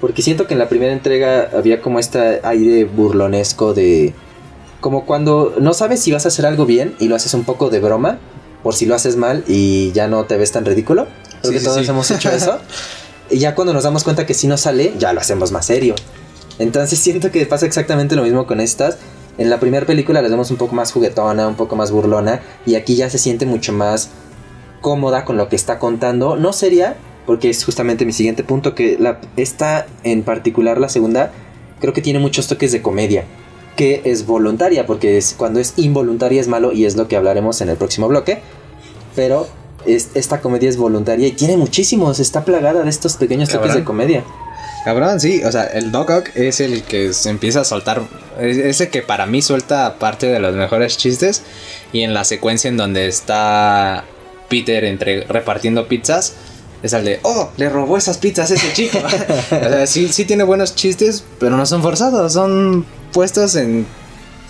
Porque 0.02 0.22
siento 0.24 0.48
que 0.48 0.54
en 0.54 0.60
la 0.60 0.68
primera 0.68 0.92
entrega 0.92 1.50
había 1.56 1.82
como 1.82 2.00
este 2.00 2.42
aire 2.44 2.86
burlonesco 2.86 3.74
de... 3.74 4.14
Como 4.80 5.06
cuando 5.06 5.54
no 5.60 5.74
sabes 5.74 6.00
si 6.02 6.12
vas 6.12 6.26
a 6.26 6.30
hacer 6.30 6.46
algo 6.48 6.66
bien 6.66 6.96
y 7.00 7.08
lo 7.08 7.16
haces 7.16 7.36
un 7.36 7.44
poco 7.44 7.70
de 7.70 7.80
broma, 7.80 8.18
por 8.64 8.74
si 8.74 8.88
lo 8.88 8.96
haces 8.96 9.16
mal 9.16 9.44
y 9.48 9.92
ya 9.92 10.08
no 10.08 10.26
te 10.26 10.38
ves 10.38 10.52
tan 10.52 10.66
ridículo. 10.66 11.06
Creo 11.42 11.44
Sí, 11.44 11.52
que 11.54 11.60
sí, 11.60 11.66
todos 11.66 11.86
sí. 11.86 11.90
hemos 11.92 12.10
hecho 12.10 12.30
eso. 12.36 12.58
y 13.30 13.38
ya 13.38 13.54
cuando 13.54 13.74
nos 13.74 13.84
damos 13.84 14.04
cuenta 14.04 14.26
que 14.26 14.34
si 14.34 14.48
no 14.48 14.58
sale, 14.58 14.94
ya 14.98 15.14
lo 15.14 15.22
hacemos 15.22 15.52
más 15.52 15.68
serio. 15.68 15.94
Entonces 16.58 16.98
siento 17.00 17.30
que 17.32 17.46
pasa 17.46 17.68
exactamente 17.68 18.16
lo 18.16 18.24
mismo 18.24 18.48
con 18.48 18.60
estas. 18.60 18.98
En 19.38 19.50
la 19.52 19.60
primera 19.60 19.86
película 19.86 20.22
las 20.22 20.32
vemos 20.32 20.50
un 20.52 20.58
poco 20.58 20.74
más 20.76 20.92
juguetona, 20.92 21.48
un 21.48 21.56
poco 21.56 21.76
más 21.76 21.92
burlona. 21.92 22.42
Y 22.66 22.74
aquí 22.76 22.96
ya 22.96 23.10
se 23.10 23.20
siente 23.20 23.46
mucho 23.46 23.74
más 23.74 24.10
cómoda 24.82 25.26
con 25.26 25.38
lo 25.38 25.48
que 25.48 25.56
está 25.56 25.78
contando. 25.80 26.36
No 26.38 26.54
sería, 26.54 26.96
porque 27.26 27.50
es 27.50 27.64
justamente 27.64 28.06
mi 28.06 28.14
siguiente 28.14 28.44
punto, 28.44 28.76
que 28.76 28.98
la, 29.00 29.20
esta 29.38 29.86
en 30.04 30.24
particular, 30.24 30.80
la 30.80 30.90
segunda, 30.90 31.32
creo 31.80 31.94
que 31.94 32.02
tiene 32.02 32.20
muchos 32.20 32.48
toques 32.48 32.72
de 32.72 32.82
comedia. 32.82 33.26
Que 33.76 34.02
es 34.06 34.26
voluntaria, 34.26 34.86
porque 34.86 35.18
es, 35.18 35.34
cuando 35.38 35.60
es 35.60 35.74
involuntaria 35.78 36.42
es 36.42 36.48
malo 36.48 36.72
y 36.74 36.86
es 36.86 36.96
lo 36.98 37.08
que 37.08 37.16
hablaremos 37.16 37.62
en 37.62 37.70
el 37.70 37.78
próximo 37.78 38.08
bloque. 38.08 38.40
Pero 39.16 39.48
es- 39.86 40.10
esta 40.14 40.42
comedia 40.42 40.70
es 40.70 40.78
voluntaria 40.78 41.28
y 41.28 41.32
tiene 41.32 41.58
muchísimos, 41.58 42.20
está 42.20 42.44
plagada 42.46 42.84
de 42.84 42.90
estos 42.90 43.16
pequeños 43.16 43.50
toques 43.50 43.68
Cabrón. 43.68 43.78
de 43.78 43.84
comedia. 43.86 44.24
Cabrón, 44.84 45.20
sí, 45.20 45.44
o 45.44 45.52
sea, 45.52 45.64
el 45.66 45.92
Doc 45.92 46.10
Ock 46.10 46.30
es 46.36 46.60
el 46.60 46.82
que 46.84 47.14
se 47.14 47.30
empieza 47.30 47.62
a 47.62 47.64
soltar, 47.64 48.02
es 48.40 48.58
ese 48.58 48.90
que 48.90 49.04
para 49.04 49.28
mí 49.28 49.42
suelta 49.44 49.98
parte 50.00 50.26
de 50.28 50.40
los 50.40 50.56
mejores 50.56 50.98
chistes 50.98 51.44
y 51.94 52.02
en 52.02 52.16
la 52.16 52.24
secuencia 52.24 52.68
en 52.68 52.78
donde 52.78 53.08
está 53.08 54.06
Peter 54.50 54.84
entre, 54.86 55.24
repartiendo 55.26 55.88
pizzas, 55.88 56.34
es 56.84 56.94
el 56.94 57.06
de, 57.06 57.20
oh, 57.24 57.52
le 57.58 57.70
robó 57.70 57.98
esas 57.98 58.18
pizzas 58.18 58.52
a 58.52 58.56
ese 58.56 58.74
chico. 58.74 58.98
o 59.06 59.50
sea, 59.50 59.88
sí, 59.88 60.08
sí 60.10 60.26
tiene 60.26 60.44
buenos 60.44 60.76
chistes, 60.76 61.24
pero 61.40 61.58
no 61.58 61.66
son 61.66 61.82
forzados, 61.82 62.34
son 62.34 62.86
puestos 63.12 63.56
en, 63.56 63.86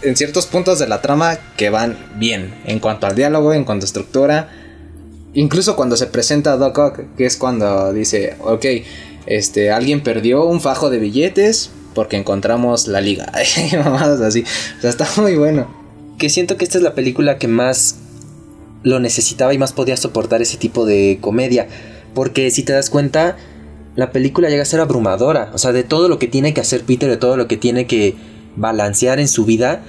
en 0.02 0.16
ciertos 0.16 0.46
puntos 0.46 0.80
de 0.80 0.88
la 0.88 1.02
trama 1.02 1.38
que 1.58 1.70
van 1.70 1.98
bien, 2.16 2.54
en 2.66 2.80
cuanto 2.80 3.08
al 3.08 3.16
diálogo, 3.16 3.54
en 3.54 3.66
cuanto 3.66 3.84
a 3.84 3.88
estructura. 3.88 4.50
Incluso 5.34 5.76
cuando 5.76 5.96
se 5.96 6.08
presenta 6.08 6.54
a 6.54 6.58
Doc 6.58 6.78
Ock, 6.78 7.00
que 7.18 7.26
es 7.26 7.38
cuando 7.38 7.94
dice, 7.94 8.36
ok, 8.40 8.66
este, 9.26 9.72
alguien 9.72 10.02
perdió 10.02 10.46
un 10.46 10.62
fajo 10.62 10.90
de 10.90 11.00
billetes 11.00 11.72
porque 11.94 12.18
encontramos 12.18 12.88
la 12.88 13.02
liga. 13.02 13.32
Mamadas 13.74 14.22
así. 14.22 14.44
O 14.78 14.82
sea, 14.82 14.90
está 14.90 15.08
muy 15.18 15.36
bueno. 15.36 15.68
que 16.18 16.30
siento 16.30 16.58
que 16.58 16.66
esta 16.66 16.78
es 16.78 16.84
la 16.84 16.96
película 16.96 17.38
que 17.38 17.48
más 17.48 17.96
lo 18.84 19.00
necesitaba 19.00 19.54
y 19.54 19.58
más 19.58 19.74
podía 19.74 19.98
soportar 19.98 20.42
ese 20.42 20.58
tipo 20.58 20.86
de 20.86 21.20
comedia. 21.22 21.68
Porque 22.14 22.52
si 22.52 22.64
te 22.64 22.74
das 22.74 22.90
cuenta, 22.90 23.38
la 23.96 24.12
película 24.12 24.50
llega 24.50 24.64
a 24.64 24.66
ser 24.66 24.80
abrumadora. 24.80 25.52
O 25.54 25.58
sea, 25.58 25.72
de 25.72 25.84
todo 25.84 26.08
lo 26.08 26.20
que 26.20 26.28
tiene 26.28 26.54
que 26.54 26.62
hacer 26.62 26.82
Peter, 26.84 27.10
de 27.10 27.18
todo 27.18 27.38
lo 27.38 27.48
que 27.48 27.58
tiene 27.58 27.88
que 27.88 28.16
balancear 28.56 29.20
en 29.20 29.28
su 29.28 29.46
vida, 29.46 29.82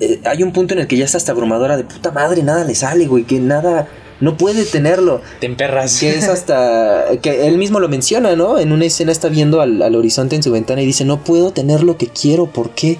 eh, 0.00 0.20
hay 0.24 0.42
un 0.42 0.52
punto 0.52 0.74
en 0.74 0.80
el 0.80 0.86
que 0.86 0.96
ya 0.96 1.04
está 1.04 1.18
hasta 1.18 1.32
abrumadora 1.32 1.76
de 1.76 1.84
puta 1.84 2.10
madre, 2.10 2.42
nada 2.42 2.64
le 2.64 2.74
sale, 2.74 3.06
güey, 3.06 3.24
que 3.24 3.40
nada, 3.40 3.88
no 4.20 4.36
puede 4.36 4.64
tenerlo. 4.64 5.20
Te 5.40 5.46
emperras. 5.46 5.98
Que 5.98 6.10
es 6.10 6.28
hasta. 6.28 7.04
que 7.22 7.46
él 7.46 7.58
mismo 7.58 7.80
lo 7.80 7.88
menciona, 7.88 8.36
¿no? 8.36 8.58
En 8.58 8.72
una 8.72 8.84
escena 8.84 9.12
está 9.12 9.28
viendo 9.28 9.60
al, 9.60 9.82
al 9.82 9.94
horizonte 9.94 10.36
en 10.36 10.42
su 10.42 10.52
ventana 10.52 10.82
y 10.82 10.86
dice: 10.86 11.04
No 11.04 11.24
puedo 11.24 11.52
tener 11.52 11.82
lo 11.82 11.96
que 11.96 12.08
quiero, 12.08 12.46
¿por 12.46 12.70
qué? 12.70 12.98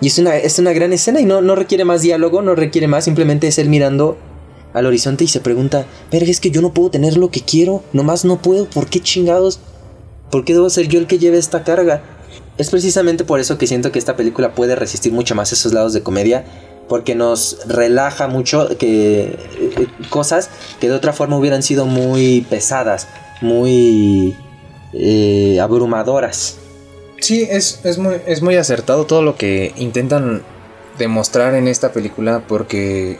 Y 0.00 0.06
es 0.06 0.18
una, 0.18 0.36
es 0.36 0.58
una 0.58 0.72
gran 0.72 0.92
escena 0.92 1.20
y 1.20 1.24
no, 1.24 1.40
no 1.40 1.56
requiere 1.56 1.84
más 1.84 2.02
diálogo, 2.02 2.40
no 2.40 2.54
requiere 2.54 2.86
más, 2.86 3.04
simplemente 3.04 3.48
es 3.48 3.58
él 3.58 3.68
mirando 3.68 4.16
al 4.72 4.86
horizonte 4.86 5.24
y 5.24 5.28
se 5.28 5.40
pregunta: 5.40 5.86
Verga, 6.10 6.30
es 6.30 6.40
que 6.40 6.50
yo 6.50 6.62
no 6.62 6.72
puedo 6.72 6.90
tener 6.90 7.16
lo 7.16 7.30
que 7.30 7.40
quiero, 7.40 7.82
nomás 7.92 8.24
no 8.24 8.40
puedo, 8.40 8.68
¿por 8.68 8.88
qué 8.88 9.00
chingados? 9.00 9.60
¿Por 10.30 10.44
qué 10.44 10.52
debo 10.52 10.68
ser 10.70 10.88
yo 10.88 10.98
el 10.98 11.06
que 11.06 11.18
lleve 11.18 11.38
esta 11.38 11.64
carga? 11.64 12.02
Es 12.58 12.70
precisamente 12.70 13.24
por 13.24 13.40
eso 13.40 13.56
que 13.56 13.66
siento 13.66 13.92
que 13.92 13.98
esta 13.98 14.16
película 14.16 14.54
puede 14.54 14.74
resistir 14.74 15.12
mucho 15.12 15.34
más 15.34 15.52
esos 15.52 15.72
lados 15.72 15.92
de 15.92 16.02
comedia. 16.02 16.44
Porque 16.88 17.14
nos 17.14 17.58
relaja 17.66 18.28
mucho 18.28 18.66
que 18.78 19.24
eh, 19.26 19.86
cosas 20.08 20.48
que 20.80 20.88
de 20.88 20.94
otra 20.94 21.12
forma 21.12 21.36
hubieran 21.36 21.62
sido 21.62 21.84
muy 21.84 22.46
pesadas, 22.48 23.06
muy 23.42 24.34
eh, 24.94 25.60
abrumadoras. 25.60 26.56
Sí, 27.20 27.46
es, 27.50 27.80
es, 27.84 27.98
muy, 27.98 28.16
es 28.26 28.40
muy 28.40 28.56
acertado 28.56 29.04
todo 29.04 29.20
lo 29.20 29.36
que 29.36 29.74
intentan 29.76 30.42
demostrar 30.98 31.54
en 31.54 31.68
esta 31.68 31.92
película 31.92 32.42
porque 32.48 33.18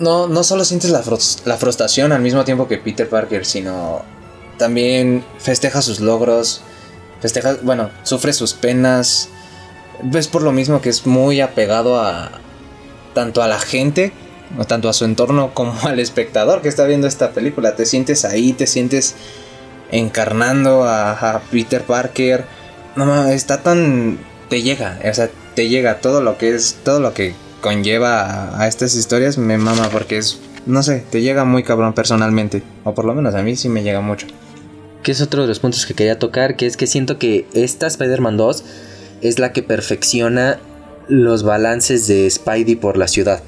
no, 0.00 0.28
no 0.28 0.44
solo 0.44 0.64
sientes 0.64 0.90
la, 0.90 1.02
la 1.44 1.56
frustración 1.56 2.12
al 2.12 2.22
mismo 2.22 2.44
tiempo 2.44 2.68
que 2.68 2.78
Peter 2.78 3.08
Parker, 3.08 3.44
sino 3.44 4.02
también 4.56 5.24
festeja 5.38 5.82
sus 5.82 6.00
logros, 6.00 6.60
festeja, 7.20 7.56
bueno, 7.62 7.90
sufre 8.02 8.32
sus 8.32 8.54
penas. 8.54 9.28
Es 10.14 10.28
por 10.28 10.42
lo 10.42 10.52
mismo 10.52 10.80
que 10.80 10.90
es 10.90 11.06
muy 11.06 11.40
apegado 11.40 12.00
a 12.00 12.30
tanto 13.14 13.42
a 13.42 13.48
la 13.48 13.58
gente, 13.58 14.12
tanto 14.66 14.88
a 14.88 14.92
su 14.92 15.04
entorno 15.04 15.50
como 15.54 15.74
al 15.82 15.98
espectador 16.00 16.62
que 16.62 16.68
está 16.68 16.84
viendo 16.84 17.06
esta 17.06 17.32
película. 17.32 17.74
Te 17.74 17.86
sientes 17.86 18.24
ahí, 18.24 18.52
te 18.52 18.66
sientes 18.66 19.14
encarnando 19.90 20.84
a, 20.84 21.12
a 21.12 21.40
Peter 21.40 21.82
Parker. 21.82 22.44
No 22.96 23.26
está 23.28 23.62
tan. 23.62 24.18
Te 24.48 24.62
llega, 24.62 24.98
o 25.04 25.14
sea, 25.14 25.28
te 25.54 25.68
llega 25.68 26.00
todo 26.00 26.22
lo 26.22 26.38
que 26.38 26.54
es, 26.54 26.78
todo 26.82 27.00
lo 27.00 27.12
que 27.12 27.34
conlleva 27.60 28.60
a, 28.60 28.68
estas 28.68 28.94
historias, 28.94 29.38
me 29.38 29.58
mama 29.58 29.88
porque 29.90 30.18
es, 30.18 30.38
no 30.66 30.82
sé, 30.82 31.04
te 31.10 31.20
llega 31.20 31.44
muy 31.44 31.62
cabrón 31.62 31.94
personalmente. 31.94 32.62
O 32.84 32.94
por 32.94 33.04
lo 33.04 33.14
menos 33.14 33.34
a 33.34 33.42
mí 33.42 33.56
sí 33.56 33.68
me 33.68 33.82
llega 33.82 34.00
mucho. 34.00 34.26
Que 35.02 35.12
es 35.12 35.20
otro 35.20 35.42
de 35.42 35.48
los 35.48 35.60
puntos 35.60 35.86
que 35.86 35.94
quería 35.94 36.18
tocar, 36.18 36.56
que 36.56 36.66
es 36.66 36.76
que 36.76 36.86
siento 36.86 37.18
que 37.18 37.46
esta 37.54 37.86
Spider-Man 37.86 38.36
2 38.36 38.64
es 39.22 39.38
la 39.38 39.52
que 39.52 39.62
perfecciona 39.62 40.58
los 41.08 41.42
balances 41.42 42.06
de 42.06 42.28
Spidey 42.28 42.76
por 42.76 42.96
la 42.96 43.08
ciudad. 43.08 43.42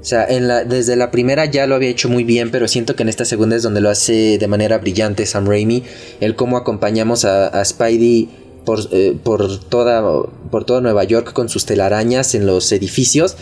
O 0.00 0.08
sea, 0.08 0.26
desde 0.26 0.94
la 0.94 1.10
primera 1.10 1.46
ya 1.46 1.66
lo 1.66 1.74
había 1.74 1.88
hecho 1.88 2.08
muy 2.08 2.22
bien, 2.22 2.52
pero 2.52 2.68
siento 2.68 2.94
que 2.94 3.02
en 3.02 3.08
esta 3.08 3.24
segunda 3.24 3.56
es 3.56 3.64
donde 3.64 3.80
lo 3.80 3.90
hace 3.90 4.38
de 4.38 4.46
manera 4.46 4.78
brillante 4.78 5.26
Sam 5.26 5.46
Raimi. 5.48 5.82
El 6.20 6.36
cómo 6.36 6.56
acompañamos 6.56 7.24
a, 7.24 7.48
a 7.48 7.64
Spidey 7.64 8.28
por, 8.66 8.80
eh, 8.90 9.16
por, 9.22 9.58
toda, 9.60 10.02
por 10.50 10.64
toda 10.64 10.82
Nueva 10.82 11.04
York 11.04 11.32
con 11.32 11.48
sus 11.48 11.64
telarañas 11.64 12.34
en 12.34 12.44
los 12.44 12.70
edificios. 12.72 13.36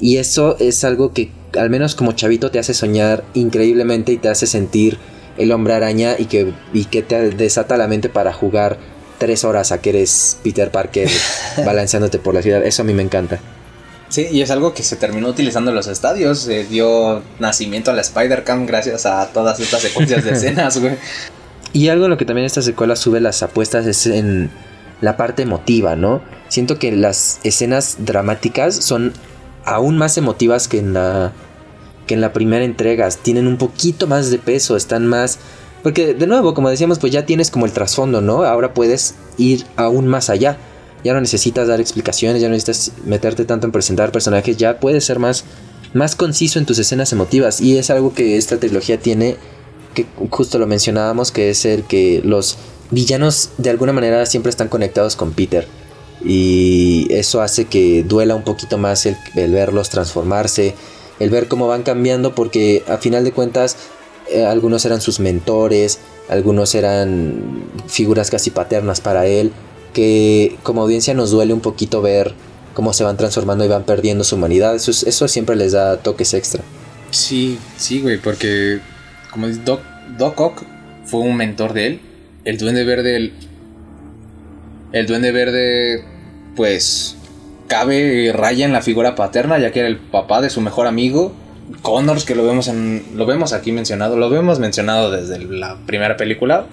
Y 0.00 0.18
eso 0.18 0.56
es 0.58 0.84
algo 0.84 1.14
que 1.14 1.30
al 1.56 1.70
menos 1.70 1.94
como 1.94 2.12
chavito 2.12 2.50
te 2.50 2.58
hace 2.58 2.74
soñar 2.74 3.24
increíblemente 3.32 4.12
y 4.12 4.18
te 4.18 4.28
hace 4.28 4.46
sentir 4.46 4.98
el 5.38 5.52
hombre 5.52 5.74
araña 5.74 6.16
y 6.18 6.26
que, 6.26 6.52
y 6.74 6.84
que 6.84 7.02
te 7.02 7.30
desata 7.30 7.76
la 7.76 7.88
mente 7.88 8.08
para 8.08 8.32
jugar 8.32 8.76
tres 9.18 9.44
horas 9.44 9.72
a 9.72 9.80
que 9.80 9.90
eres 9.90 10.38
Peter 10.42 10.70
Parker 10.70 11.08
balanceándote 11.64 12.18
por 12.18 12.34
la 12.34 12.42
ciudad. 12.42 12.64
Eso 12.66 12.82
a 12.82 12.84
mí 12.84 12.92
me 12.92 13.02
encanta. 13.02 13.40
Sí, 14.08 14.28
y 14.30 14.42
es 14.42 14.50
algo 14.50 14.74
que 14.74 14.82
se 14.82 14.96
terminó 14.96 15.28
utilizando 15.28 15.70
en 15.70 15.76
los 15.76 15.86
estadios. 15.86 16.40
Se 16.40 16.64
dio 16.64 17.22
nacimiento 17.38 17.90
a 17.90 17.94
la 17.94 18.02
Spider-Cam 18.02 18.66
gracias 18.66 19.06
a 19.06 19.26
todas 19.28 19.58
estas 19.60 19.82
secuencias 19.82 20.24
de 20.24 20.30
escenas, 20.34 20.78
güey. 20.78 20.96
Y 21.74 21.88
algo 21.88 22.04
en 22.04 22.10
lo 22.10 22.16
que 22.16 22.24
también 22.24 22.46
esta 22.46 22.62
secuela 22.62 22.96
sube 22.96 23.20
las 23.20 23.42
apuestas 23.42 23.84
es 23.86 24.06
en 24.06 24.48
la 25.00 25.16
parte 25.18 25.42
emotiva, 25.42 25.96
¿no? 25.96 26.22
Siento 26.48 26.78
que 26.78 26.92
las 26.92 27.40
escenas 27.42 27.96
dramáticas 27.98 28.76
son 28.76 29.12
aún 29.64 29.98
más 29.98 30.16
emotivas 30.16 30.68
que 30.68 30.78
en 30.78 30.94
la 30.94 31.32
que 32.06 32.14
en 32.14 32.20
la 32.20 32.32
primera 32.32 32.64
entrega. 32.64 33.08
Tienen 33.10 33.46
un 33.46 33.58
poquito 33.58 34.06
más 34.06 34.30
de 34.30 34.38
peso, 34.38 34.76
están 34.76 35.06
más 35.06 35.38
porque 35.82 36.14
de 36.14 36.26
nuevo, 36.26 36.54
como 36.54 36.70
decíamos, 36.70 36.98
pues 36.98 37.12
ya 37.12 37.26
tienes 37.26 37.50
como 37.50 37.66
el 37.66 37.72
trasfondo, 37.72 38.22
¿no? 38.22 38.44
Ahora 38.44 38.72
puedes 38.72 39.16
ir 39.36 39.66
aún 39.76 40.06
más 40.06 40.30
allá. 40.30 40.56
Ya 41.04 41.12
no 41.12 41.20
necesitas 41.20 41.68
dar 41.68 41.78
explicaciones, 41.78 42.40
ya 42.40 42.48
no 42.48 42.54
necesitas 42.54 42.92
meterte 43.04 43.44
tanto 43.44 43.66
en 43.66 43.72
presentar 43.72 44.10
personajes, 44.10 44.56
ya 44.56 44.80
puedes 44.80 45.04
ser 45.04 45.18
más 45.18 45.44
más 45.92 46.16
conciso 46.16 46.58
en 46.58 46.66
tus 46.66 46.78
escenas 46.78 47.12
emotivas 47.12 47.60
y 47.60 47.78
es 47.78 47.88
algo 47.90 48.14
que 48.14 48.36
esta 48.36 48.58
trilogía 48.58 48.98
tiene 48.98 49.36
que 49.94 50.06
justo 50.30 50.58
lo 50.58 50.66
mencionábamos, 50.66 51.30
que 51.32 51.50
es 51.50 51.64
el 51.64 51.84
que 51.84 52.20
los 52.24 52.56
villanos 52.90 53.50
de 53.58 53.70
alguna 53.70 53.92
manera 53.92 54.26
siempre 54.26 54.50
están 54.50 54.68
conectados 54.68 55.16
con 55.16 55.32
Peter. 55.32 55.66
Y 56.24 57.06
eso 57.10 57.42
hace 57.42 57.66
que 57.66 58.02
duela 58.02 58.34
un 58.34 58.44
poquito 58.44 58.78
más 58.78 59.06
el, 59.06 59.16
verlos 59.34 59.90
transformarse, 59.90 60.74
el 61.20 61.30
ver 61.30 61.48
cómo 61.48 61.66
van 61.68 61.82
cambiando, 61.82 62.34
porque 62.34 62.82
a 62.88 62.96
final 62.98 63.24
de 63.24 63.32
cuentas 63.32 63.76
eh, 64.30 64.44
algunos 64.44 64.84
eran 64.84 65.00
sus 65.00 65.20
mentores, 65.20 65.98
algunos 66.28 66.74
eran 66.74 67.62
figuras 67.86 68.30
casi 68.30 68.50
paternas 68.50 69.00
para 69.00 69.26
él, 69.26 69.52
que 69.92 70.56
como 70.62 70.82
audiencia 70.82 71.12
nos 71.14 71.30
duele 71.30 71.52
un 71.52 71.60
poquito 71.60 72.00
ver 72.00 72.34
cómo 72.74 72.92
se 72.92 73.04
van 73.04 73.16
transformando 73.16 73.64
y 73.64 73.68
van 73.68 73.84
perdiendo 73.84 74.24
su 74.24 74.36
humanidad. 74.36 74.74
Eso, 74.74 74.90
es- 74.90 75.02
eso 75.04 75.28
siempre 75.28 75.56
les 75.56 75.72
da 75.72 75.98
toques 75.98 76.32
extra. 76.34 76.62
Sí, 77.10 77.58
sí, 77.76 78.00
güey, 78.00 78.18
porque 78.18 78.80
como 79.34 79.48
dice 79.48 79.62
Doc, 79.64 80.40
Ock 80.40 80.62
fue 81.04 81.20
un 81.20 81.36
mentor 81.36 81.72
de 81.72 81.86
él. 81.88 82.00
El 82.44 82.56
Duende 82.56 82.84
Verde, 82.84 83.32
el, 84.92 85.06
Duende 85.06 85.32
Verde, 85.32 86.04
pues 86.54 87.16
cabe 87.66 88.32
raya 88.32 88.64
en 88.64 88.72
la 88.72 88.80
figura 88.80 89.16
paterna, 89.16 89.58
ya 89.58 89.72
que 89.72 89.80
era 89.80 89.88
el 89.88 89.98
papá 89.98 90.40
de 90.40 90.50
su 90.50 90.60
mejor 90.60 90.86
amigo. 90.86 91.34
Connors, 91.82 92.24
que 92.24 92.36
lo 92.36 92.46
vemos 92.46 92.68
en. 92.68 93.04
Lo 93.16 93.26
vemos 93.26 93.52
aquí 93.52 93.72
mencionado. 93.72 94.16
Lo 94.16 94.30
vemos 94.30 94.60
mencionado 94.60 95.10
desde 95.10 95.38
la 95.40 95.78
primera 95.84 96.16
película. 96.16 96.66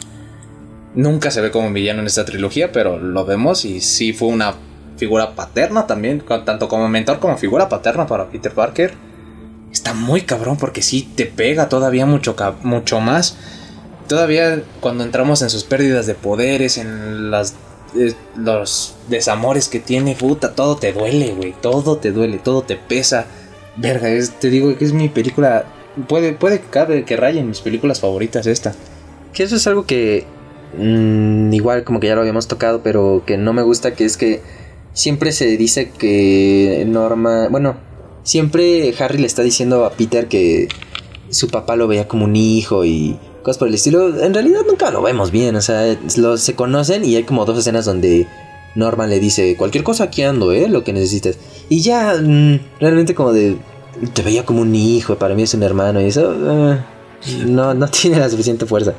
Nunca 0.93 1.31
se 1.31 1.41
ve 1.41 1.49
como 1.49 1.71
villano 1.71 2.01
en 2.01 2.07
esta 2.07 2.25
trilogía, 2.25 2.71
pero 2.71 2.99
lo 2.99 3.25
vemos 3.25 3.65
y 3.65 3.81
sí 3.81 4.13
fue 4.13 4.27
una 4.27 4.53
figura 4.97 5.33
paterna 5.33 5.87
también, 5.87 6.21
tanto 6.45 6.67
como 6.67 6.87
mentor 6.89 7.19
como 7.19 7.37
figura 7.37 7.69
paterna 7.69 8.05
para 8.05 8.29
Peter 8.29 8.51
Parker. 8.51 8.93
Está 9.71 9.93
muy 9.93 10.21
cabrón 10.21 10.57
porque 10.57 10.81
sí 10.81 11.09
te 11.15 11.25
pega 11.25 11.69
todavía 11.69 12.05
mucho, 12.05 12.35
mucho 12.63 12.99
más. 12.99 13.37
Todavía 14.07 14.63
cuando 14.81 15.03
entramos 15.03 15.41
en 15.41 15.49
sus 15.49 15.63
pérdidas 15.63 16.05
de 16.05 16.15
poderes, 16.15 16.77
en 16.77 17.31
las 17.31 17.55
eh, 17.95 18.13
los 18.37 18.95
desamores 19.09 19.67
que 19.67 19.79
tiene, 19.79 20.15
puta, 20.15 20.55
todo 20.55 20.77
te 20.77 20.93
duele, 20.93 21.33
güey, 21.33 21.53
todo 21.61 21.97
te 21.97 22.11
duele, 22.11 22.37
todo 22.37 22.61
te 22.61 22.77
pesa. 22.77 23.25
Verga, 23.75 24.09
te 24.39 24.49
digo 24.49 24.77
que 24.77 24.85
es 24.85 24.93
mi 24.93 25.09
película, 25.09 25.65
puede, 26.07 26.33
puede 26.33 26.59
que 26.59 26.67
cabe 26.67 27.03
que 27.03 27.17
rayen 27.17 27.47
mis 27.47 27.61
películas 27.61 27.99
favoritas 27.99 28.47
esta. 28.47 28.73
Que 29.33 29.43
eso 29.43 29.55
es 29.57 29.67
algo 29.67 29.85
que 29.85 30.25
mm, 30.77 31.53
igual 31.53 31.83
como 31.83 31.99
que 31.99 32.07
ya 32.07 32.15
lo 32.15 32.21
habíamos 32.21 32.47
tocado, 32.47 32.81
pero 32.81 33.23
que 33.25 33.37
no 33.37 33.53
me 33.53 33.61
gusta, 33.61 33.93
que 33.93 34.05
es 34.05 34.15
que 34.17 34.41
siempre 34.93 35.31
se 35.33 35.45
dice 35.57 35.89
que 35.89 36.85
Norma, 36.87 37.49
bueno, 37.49 37.75
siempre 38.23 38.93
Harry 38.99 39.17
le 39.17 39.27
está 39.27 39.41
diciendo 39.41 39.85
a 39.85 39.91
Peter 39.91 40.27
que 40.27 40.67
su 41.29 41.49
papá 41.49 41.75
lo 41.75 41.87
veía 41.87 42.07
como 42.07 42.25
un 42.25 42.35
hijo 42.35 42.85
y 42.85 43.17
cosas 43.43 43.57
por 43.57 43.67
el 43.67 43.73
estilo. 43.73 44.23
En 44.23 44.33
realidad 44.33 44.61
nunca 44.67 44.91
lo 44.91 45.01
vemos 45.01 45.31
bien, 45.31 45.55
o 45.55 45.61
sea, 45.61 45.97
se 46.37 46.55
conocen 46.55 47.05
y 47.05 47.15
hay 47.15 47.23
como 47.23 47.45
dos 47.45 47.57
escenas 47.57 47.85
donde 47.85 48.27
Norman 48.75 49.09
le 49.09 49.19
dice, 49.19 49.55
cualquier 49.57 49.83
cosa 49.83 50.05
aquí 50.05 50.23
ando, 50.23 50.51
¿eh? 50.51 50.67
Lo 50.67 50.83
que 50.83 50.93
necesites. 50.93 51.37
Y 51.69 51.81
ya, 51.81 52.15
mm, 52.21 52.59
realmente 52.79 53.15
como 53.15 53.33
de, 53.33 53.57
te 54.13 54.21
veía 54.21 54.45
como 54.45 54.61
un 54.61 54.75
hijo, 54.75 55.15
para 55.15 55.35
mí 55.35 55.43
es 55.43 55.53
un 55.53 55.63
hermano 55.63 56.01
y 56.01 56.05
eso, 56.05 56.33
eh, 56.33 56.79
no, 57.45 57.73
no 57.73 57.87
tiene 57.89 58.19
la 58.19 58.29
suficiente 58.29 58.65
fuerza. 58.65 58.93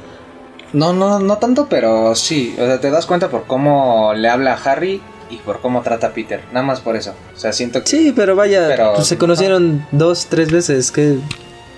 No, 0.73 0.95
no, 0.95 1.19
no 1.19 1.37
tanto, 1.37 1.67
pero 1.69 2.15
sí, 2.15 2.55
o 2.59 2.65
sea, 2.65 2.81
te 2.81 2.91
das 2.91 3.05
cuenta 3.05 3.29
por 3.29 3.45
cómo 3.45 4.15
le 4.15 4.29
habla 4.29 4.55
a 4.55 4.71
Harry 4.71 5.03
y 5.33 5.37
por 5.39 5.61
cómo 5.61 5.81
trata 5.83 6.09
a 6.09 6.13
Peter. 6.13 6.43
Nada 6.53 6.65
más 6.65 6.81
por 6.81 6.95
eso. 6.95 7.15
O 7.35 7.39
sea, 7.39 7.53
siento 7.53 7.83
que. 7.83 7.89
Sí, 7.89 8.13
pero 8.15 8.37
vaya, 8.37 8.93
pues 8.95 9.09
se 9.09 9.17
conocieron 9.17 9.87
dos, 9.91 10.27
tres 10.29 10.53
veces. 10.53 10.93
¿Qué, 10.93 11.17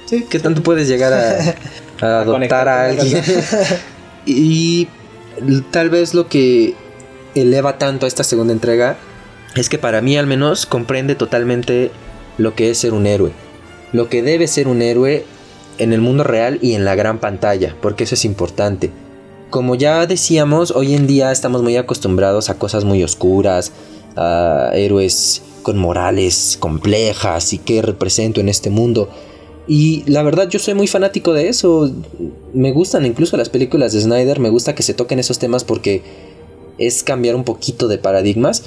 sí, 0.07 0.27
¿qué 0.29 0.41
tanto 0.41 0.63
puedes 0.63 0.89
llegar 0.89 1.13
a, 1.13 1.55
a 2.07 2.21
adoptar 2.23 2.69
a 2.69 2.87
alguien? 2.87 3.23
y 4.27 4.89
tal 5.71 5.89
vez 5.89 6.15
lo 6.15 6.29
que 6.29 6.75
eleva 7.37 7.79
tanto 7.79 8.07
a 8.07 8.09
esta 8.09 8.25
segunda 8.25 8.53
entrega 8.53 8.97
es 9.55 9.69
que 9.69 9.79
para 9.79 10.01
mí, 10.01 10.17
al 10.17 10.27
menos, 10.27 10.67
comprende 10.67 11.15
totalmente 11.15 11.93
lo 12.39 12.57
que 12.57 12.71
es 12.71 12.79
ser 12.79 12.93
un 12.93 13.07
héroe. 13.07 13.33
Lo 13.93 14.09
que 14.09 14.23
debe 14.23 14.49
ser 14.49 14.67
un 14.67 14.83
héroe 14.83 15.25
en 15.79 15.93
el 15.93 16.01
mundo 16.01 16.25
real 16.25 16.59
y 16.61 16.75
en 16.75 16.85
la 16.85 16.97
gran 16.97 17.19
pantalla, 17.19 17.77
porque 17.81 18.03
eso 18.03 18.17
es 18.17 18.25
importante 18.25 18.91
como 19.51 19.75
ya 19.75 20.07
decíamos, 20.07 20.71
hoy 20.73 20.95
en 20.95 21.07
día 21.07 21.31
estamos 21.33 21.63
muy 21.63 21.77
acostumbrados 21.77 22.51
a 22.51 22.59
cosas 22.59 22.85
muy 22.85 23.03
oscuras, 23.03 23.73
a 24.17 24.71
héroes 24.75 25.43
con 25.63 25.79
morales 25.79 26.57
complejas 26.61 27.53
y 27.53 27.59
qué 27.59 27.83
represento 27.83 28.41
en 28.41 28.49
este 28.49 28.71
mundo. 28.71 29.09
Y 29.67 30.05
la 30.07 30.23
verdad 30.23 30.49
yo 30.49 30.59
soy 30.59 30.75
muy 30.75 30.87
fanático 30.87 31.33
de 31.33 31.49
eso. 31.49 31.91
Me 32.53 32.73
gustan 32.73 33.07
incluso 33.07 33.37
las 33.37 33.49
películas 33.49 33.93
de 33.93 34.01
Snyder, 34.03 34.41
me 34.41 34.51
gusta 34.51 34.75
que 34.75 34.83
se 34.83 34.95
toquen 34.95 35.19
esos 35.19 35.39
temas 35.39 35.65
porque 35.65 36.03
es 36.79 37.03
cambiar 37.03 37.35
un 37.35 37.45
poquito 37.45 37.89
de 37.89 37.99
paradigmas. 37.99 38.63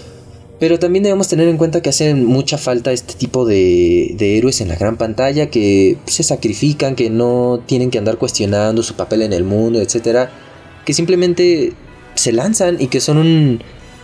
Pero 0.60 0.80
también 0.80 1.04
debemos 1.04 1.28
tener 1.28 1.48
en 1.50 1.58
cuenta 1.58 1.82
que 1.82 1.90
hacen 1.90 2.26
mucha 2.26 2.58
falta 2.58 2.92
este 2.92 3.14
tipo 3.14 3.46
de, 3.46 4.16
de 4.18 4.38
héroes 4.40 4.60
en 4.60 4.70
la 4.70 4.76
gran 4.76 4.98
pantalla 4.98 5.52
que 5.52 5.98
se 6.06 6.24
sacrifican, 6.24 6.96
que 6.96 7.12
no 7.12 7.62
tienen 7.68 7.92
que 7.92 8.00
andar 8.00 8.18
cuestionando 8.18 8.82
su 8.82 8.96
papel 8.96 9.22
en 9.22 9.34
el 9.34 9.44
mundo, 9.44 9.80
etcétera 9.80 10.32
que 10.88 10.94
simplemente 10.94 11.74
se 12.16 12.32
lanzan 12.32 12.78
y 12.80 12.88
que 12.88 13.02
son 13.02 13.18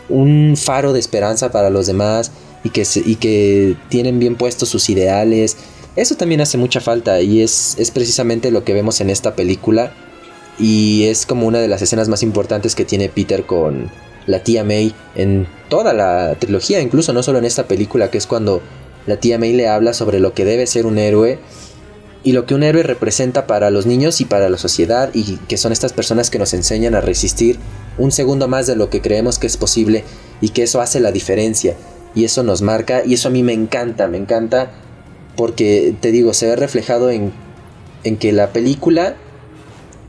un, 0.10 0.58
faro 0.58 0.92
de 0.92 1.00
esperanza 1.00 1.50
para 1.50 1.70
los 1.70 1.88
demás 1.88 2.34
y 2.66 2.72
que, 2.72 2.86
y 3.06 3.16
que 3.16 3.78
tienen 3.88 4.20
bien 4.20 4.36
puestos 4.36 4.68
sus 4.68 4.90
ideales. 4.90 5.56
Eso 5.96 6.16
también 6.16 6.42
hace 6.42 6.58
mucha 6.58 6.82
falta 6.82 7.22
y 7.22 7.42
es, 7.42 7.76
es 7.80 7.90
precisamente 7.90 8.52
lo 8.52 8.66
que 8.66 8.74
vemos 8.74 9.00
en 9.00 9.10
esta 9.10 9.34
película 9.34 9.94
y 10.60 11.06
es 11.06 11.26
como 11.26 11.48
una 11.48 11.60
de 11.60 11.70
las 11.70 11.82
escenas 11.82 12.10
más 12.10 12.22
importantes 12.22 12.76
que 12.76 12.84
tiene 12.84 13.08
Peter 13.08 13.46
con 13.46 13.90
la 14.28 14.44
tía 14.44 14.66
May 14.66 14.94
en 15.16 15.48
toda 15.70 15.94
la 15.94 16.36
trilogía, 16.38 16.82
incluso 16.82 17.14
no 17.14 17.24
solo 17.24 17.40
en 17.40 17.46
esta 17.46 17.66
película, 17.66 18.12
que 18.12 18.18
es 18.18 18.28
cuando 18.28 18.62
la 19.08 19.22
tía 19.22 19.40
May 19.40 19.54
le 19.54 19.70
habla 19.70 19.94
sobre 19.94 20.20
lo 20.20 20.34
que 20.34 20.44
debe 20.44 20.68
ser 20.68 20.86
un 20.86 20.98
héroe 20.98 21.40
y 22.24 22.32
lo 22.32 22.46
que 22.46 22.56
un 22.56 22.64
héroe 22.64 22.84
representa 22.84 23.46
para 23.48 23.70
los 23.70 23.86
niños 23.86 24.22
y 24.22 24.26
para 24.26 24.50
la 24.50 24.58
sociedad 24.58 25.10
y 25.14 25.38
que 25.48 25.58
son 25.58 25.72
estas 25.72 25.92
personas 25.92 26.30
que 26.30 26.40
nos 26.40 26.54
enseñan 26.54 26.96
a 26.96 27.02
resistir 27.02 27.60
un 27.98 28.12
segundo 28.12 28.48
más 28.48 28.66
de 28.66 28.76
lo 28.76 28.90
que 28.90 29.02
creemos 29.02 29.40
que 29.40 29.48
es 29.48 29.58
posible 29.58 30.04
y 30.40 30.50
que 30.50 30.64
eso 30.64 30.82
hace 30.82 31.00
la 31.00 31.12
diferencia 31.12 31.76
y 32.16 32.24
eso 32.24 32.44
nos 32.44 32.62
marca 32.62 33.04
y 33.06 33.14
eso 33.14 33.28
a 33.28 33.32
mí 33.32 33.44
me 33.44 33.54
encanta, 33.54 34.08
me 34.08 34.18
encanta 34.18 34.72
porque 35.36 35.94
te 36.00 36.12
digo, 36.12 36.34
se 36.34 36.48
ve 36.48 36.56
reflejado 36.56 37.10
en, 37.10 37.34
en 38.04 38.18
que 38.18 38.32
la 38.32 38.54
película 38.54 39.16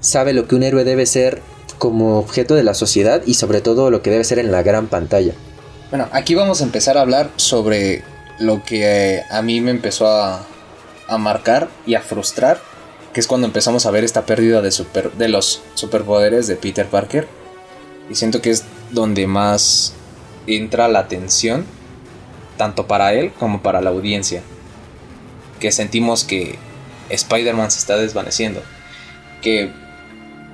sabe 0.00 0.34
lo 0.34 0.46
que 0.46 0.54
un 0.54 0.62
héroe 0.62 0.84
debe 0.84 1.06
ser 1.06 1.40
como 1.78 2.18
objeto 2.18 2.54
de 2.54 2.62
la 2.62 2.74
sociedad 2.74 3.22
y 3.26 3.34
sobre 3.34 3.60
todo 3.60 3.90
lo 3.90 4.02
que 4.02 4.10
debe 4.10 4.24
ser 4.24 4.38
en 4.38 4.52
la 4.52 4.62
gran 4.62 4.86
pantalla. 4.86 5.32
Bueno, 5.90 6.08
aquí 6.12 6.34
vamos 6.34 6.60
a 6.60 6.64
empezar 6.64 6.96
a 6.96 7.00
hablar 7.00 7.30
sobre 7.36 8.02
lo 8.38 8.62
que 8.64 9.22
a 9.30 9.42
mí 9.42 9.60
me 9.60 9.70
empezó 9.70 10.08
a, 10.08 10.46
a 11.08 11.18
marcar 11.18 11.68
y 11.86 11.94
a 11.94 12.00
frustrar, 12.00 12.60
que 13.12 13.20
es 13.20 13.26
cuando 13.26 13.46
empezamos 13.46 13.86
a 13.86 13.90
ver 13.90 14.04
esta 14.04 14.26
pérdida 14.26 14.60
de, 14.60 14.70
super, 14.70 15.12
de 15.12 15.28
los 15.28 15.62
superpoderes 15.74 16.46
de 16.46 16.56
Peter 16.56 16.86
Parker. 16.86 17.28
Y 18.10 18.14
siento 18.14 18.42
que 18.42 18.50
es 18.50 18.64
donde 18.90 19.26
más 19.26 19.94
entra 20.46 20.88
la 20.88 21.08
tensión, 21.08 21.64
tanto 22.56 22.86
para 22.86 23.14
él 23.14 23.32
como 23.38 23.62
para 23.62 23.80
la 23.80 23.90
audiencia. 23.90 24.42
Que 25.60 25.72
sentimos 25.72 26.24
que 26.24 26.58
Spider-Man 27.08 27.70
se 27.70 27.78
está 27.78 27.96
desvaneciendo. 27.96 28.62
Que, 29.42 29.70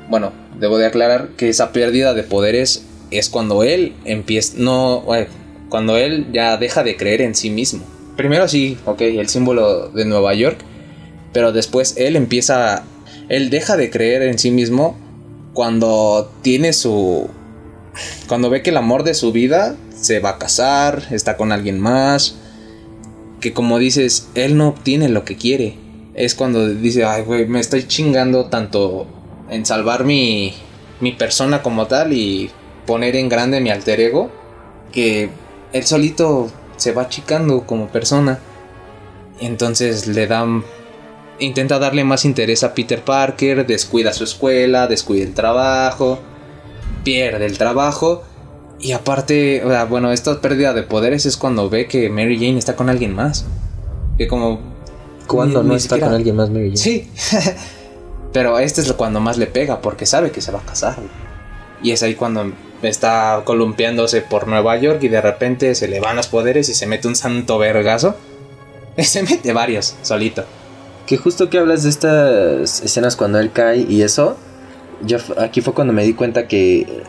bueno, 0.09 0.33
debo 0.59 0.79
de 0.79 0.87
aclarar 0.87 1.29
que 1.37 1.49
esa 1.49 1.73
pérdida 1.73 2.15
de 2.15 2.23
poderes 2.23 2.85
es 3.11 3.29
cuando 3.29 3.63
él 3.65 3.97
empieza, 4.05 4.55
no, 4.57 5.05
cuando 5.69 5.97
él 5.97 6.29
ya 6.33 6.57
deja 6.57 6.83
de 6.85 6.97
creer 6.97 7.23
en 7.23 7.35
sí 7.35 7.51
mismo 7.51 7.85
primero 8.17 8.49
sí, 8.49 8.79
ok, 8.85 9.01
el 9.01 9.29
símbolo 9.29 9.89
de 9.89 10.05
Nueva 10.05 10.35
York, 10.35 10.59
pero 11.33 11.53
después 11.53 11.95
él 11.97 12.17
empieza, 12.17 12.85
él 13.29 13.51
deja 13.51 13.77
de 13.77 13.91
creer 13.91 14.23
en 14.23 14.39
sí 14.39 14.51
mismo 14.51 14.97
cuando 15.53 16.31
tiene 16.43 16.73
su, 16.73 17.29
cuando 18.29 18.51
ve 18.51 18.63
que 18.63 18.71
el 18.71 18.77
amor 18.77 19.05
de 19.05 19.15
su 19.15 19.33
vida 19.33 19.77
se 19.95 20.21
va 20.21 20.31
a 20.31 20.39
casar, 20.39 21.03
está 21.11 21.37
con 21.37 21.53
alguien 21.53 21.79
más, 21.79 22.37
que 23.41 23.53
como 23.53 23.79
dices, 23.79 24.29
él 24.35 24.57
no 24.57 24.69
obtiene 24.69 25.09
lo 25.09 25.25
que 25.25 25.37
quiere. 25.37 25.77
Es 26.15 26.35
cuando 26.35 26.69
dice, 26.69 27.05
ay, 27.05 27.23
güey, 27.23 27.47
me 27.47 27.61
estoy 27.61 27.87
chingando 27.87 28.47
tanto 28.47 29.07
en 29.51 29.65
salvar 29.65 30.05
mi, 30.05 30.55
mi 31.01 31.13
persona 31.13 31.63
como 31.63 31.87
tal 31.87 32.13
y 32.13 32.51
poner 32.87 33.17
en 33.17 33.29
grande 33.29 33.61
mi 33.61 33.71
alter 33.71 34.01
ego, 34.01 34.31
que 34.93 35.31
él 35.73 35.85
solito 35.85 36.51
se 36.81 36.93
va 36.93 37.03
achicando 37.03 37.63
como 37.67 37.89
persona. 37.89 38.39
Entonces 39.41 40.07
le 40.07 40.27
dan. 40.27 40.65
Intenta 41.39 41.79
darle 41.79 42.05
más 42.05 42.25
interés 42.27 42.65
a 42.65 42.75
Peter 42.75 43.03
Parker, 43.03 43.67
descuida 43.67 44.13
su 44.13 44.25
escuela, 44.25 44.87
descuida 44.87 45.25
el 45.25 45.33
trabajo, 45.33 46.19
pierde 47.03 47.47
el 47.47 47.57
trabajo. 47.57 48.25
Y 48.79 48.93
aparte, 48.93 49.63
bueno, 49.89 50.13
esta 50.13 50.41
pérdida 50.41 50.75
de 50.75 50.83
poderes 50.83 51.27
es 51.27 51.37
cuando 51.37 51.71
ve 51.71 51.87
que 51.87 52.11
Mary 52.11 52.37
Jane 52.37 52.59
está 52.59 52.77
con 52.77 52.91
alguien 52.91 53.15
más. 53.15 53.47
Que 54.19 54.27
como. 54.27 54.61
Cuando 55.27 55.63
no 55.63 55.77
está 55.77 55.99
con 55.99 56.13
alguien 56.13 56.37
más, 56.37 56.51
Mary 56.51 56.73
Jane. 56.75 56.77
Sí. 56.77 57.11
Pero 58.33 58.59
este 58.59 58.81
es 58.81 58.93
cuando 58.93 59.21
más 59.21 59.39
le 59.39 59.47
pega, 59.47 59.81
porque 59.81 60.07
sabe 60.07 60.31
que 60.31 60.41
se 60.41 60.53
va 60.53 60.61
a 60.61 60.65
casar. 60.65 60.97
Y 61.83 61.93
es 61.93 62.03
ahí 62.03 62.15
cuando 62.15 62.53
está 62.83 63.43
columpiándose 63.45 64.23
por 64.23 64.49
Nueva 64.49 64.77
York 64.77 65.03
y 65.03 65.09
de 65.09 65.21
repente 65.21 65.75
se 65.75 65.89
le 65.89 66.01
van 66.01 66.17
los 66.17 66.29
poderes 66.29 66.69
y 66.69 66.75
se 66.75 66.87
mete 66.87 67.09
un 67.09 67.17
santo 67.17 67.59
vergazo. 67.59 68.17
Se 68.99 69.23
mete 69.23 69.53
varios, 69.53 69.95
solito. 70.03 70.45
Que 71.07 71.17
justo 71.17 71.49
que 71.49 71.59
hablas 71.59 71.85
de 71.85 71.91
estas 71.91 72.83
escenas 72.83 73.17
cuando 73.17 73.39
él 73.39 73.51
cae 73.53 73.87
y 73.89 74.03
eso, 74.03 74.37
yo 75.03 75.19
aquí 75.39 75.61
fue 75.61 75.75
cuando 75.75 75.93
me 75.93 76.05
di 76.05 76.13
cuenta 76.13 76.47
que 76.47 77.03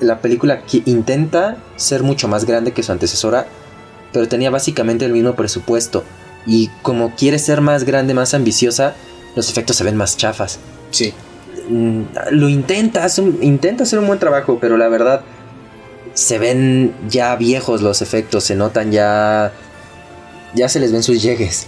la 0.00 0.20
película 0.20 0.62
intenta 0.86 1.56
ser 1.76 2.02
mucho 2.02 2.28
más 2.28 2.44
grande 2.44 2.72
que 2.72 2.82
su 2.82 2.92
antecesora, 2.92 3.46
pero 4.12 4.28
tenía 4.28 4.50
básicamente 4.50 5.04
el 5.04 5.12
mismo 5.12 5.34
presupuesto. 5.34 6.04
Y 6.46 6.68
como 6.82 7.14
quiere 7.14 7.38
ser 7.38 7.60
más 7.60 7.84
grande, 7.84 8.14
más 8.14 8.34
ambiciosa, 8.34 8.94
los 9.34 9.50
efectos 9.50 9.76
se 9.76 9.84
ven 9.84 9.96
más 9.96 10.16
chafas. 10.16 10.58
Sí. 10.90 11.12
Mm, 11.68 12.02
lo 12.32 12.48
intenta, 12.48 13.06
intenta 13.40 13.84
hacer 13.84 13.98
un 13.98 14.06
buen 14.06 14.18
trabajo, 14.18 14.58
pero 14.60 14.76
la 14.76 14.88
verdad 14.88 15.22
se 16.12 16.38
ven 16.38 16.92
ya 17.08 17.34
viejos 17.36 17.82
los 17.82 18.02
efectos, 18.02 18.44
se 18.44 18.54
notan 18.54 18.92
ya, 18.92 19.52
ya 20.54 20.68
se 20.68 20.78
les 20.80 20.92
ven 20.92 21.02
sus 21.02 21.22
llegues. 21.22 21.66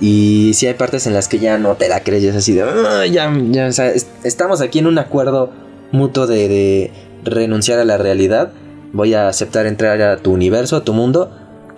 Y 0.00 0.52
sí 0.54 0.66
hay 0.66 0.74
partes 0.74 1.06
en 1.06 1.14
las 1.14 1.28
que 1.28 1.38
ya 1.38 1.58
no 1.58 1.76
te 1.76 1.88
la 1.88 2.00
crees, 2.02 2.34
así 2.34 2.54
de, 2.54 2.62
"Ah, 2.62 3.06
ya, 3.06 3.32
ya, 3.50 3.68
es- 3.68 4.06
estamos 4.24 4.60
aquí 4.60 4.78
en 4.78 4.86
un 4.86 4.98
acuerdo 4.98 5.50
mutuo 5.92 6.26
de, 6.26 6.48
de 6.48 6.90
renunciar 7.24 7.78
a 7.78 7.84
la 7.84 7.98
realidad. 7.98 8.52
Voy 8.92 9.14
a 9.14 9.28
aceptar 9.28 9.66
entrar 9.66 10.00
a 10.02 10.16
tu 10.16 10.32
universo, 10.32 10.76
a 10.76 10.84
tu 10.84 10.92
mundo, 10.92 11.30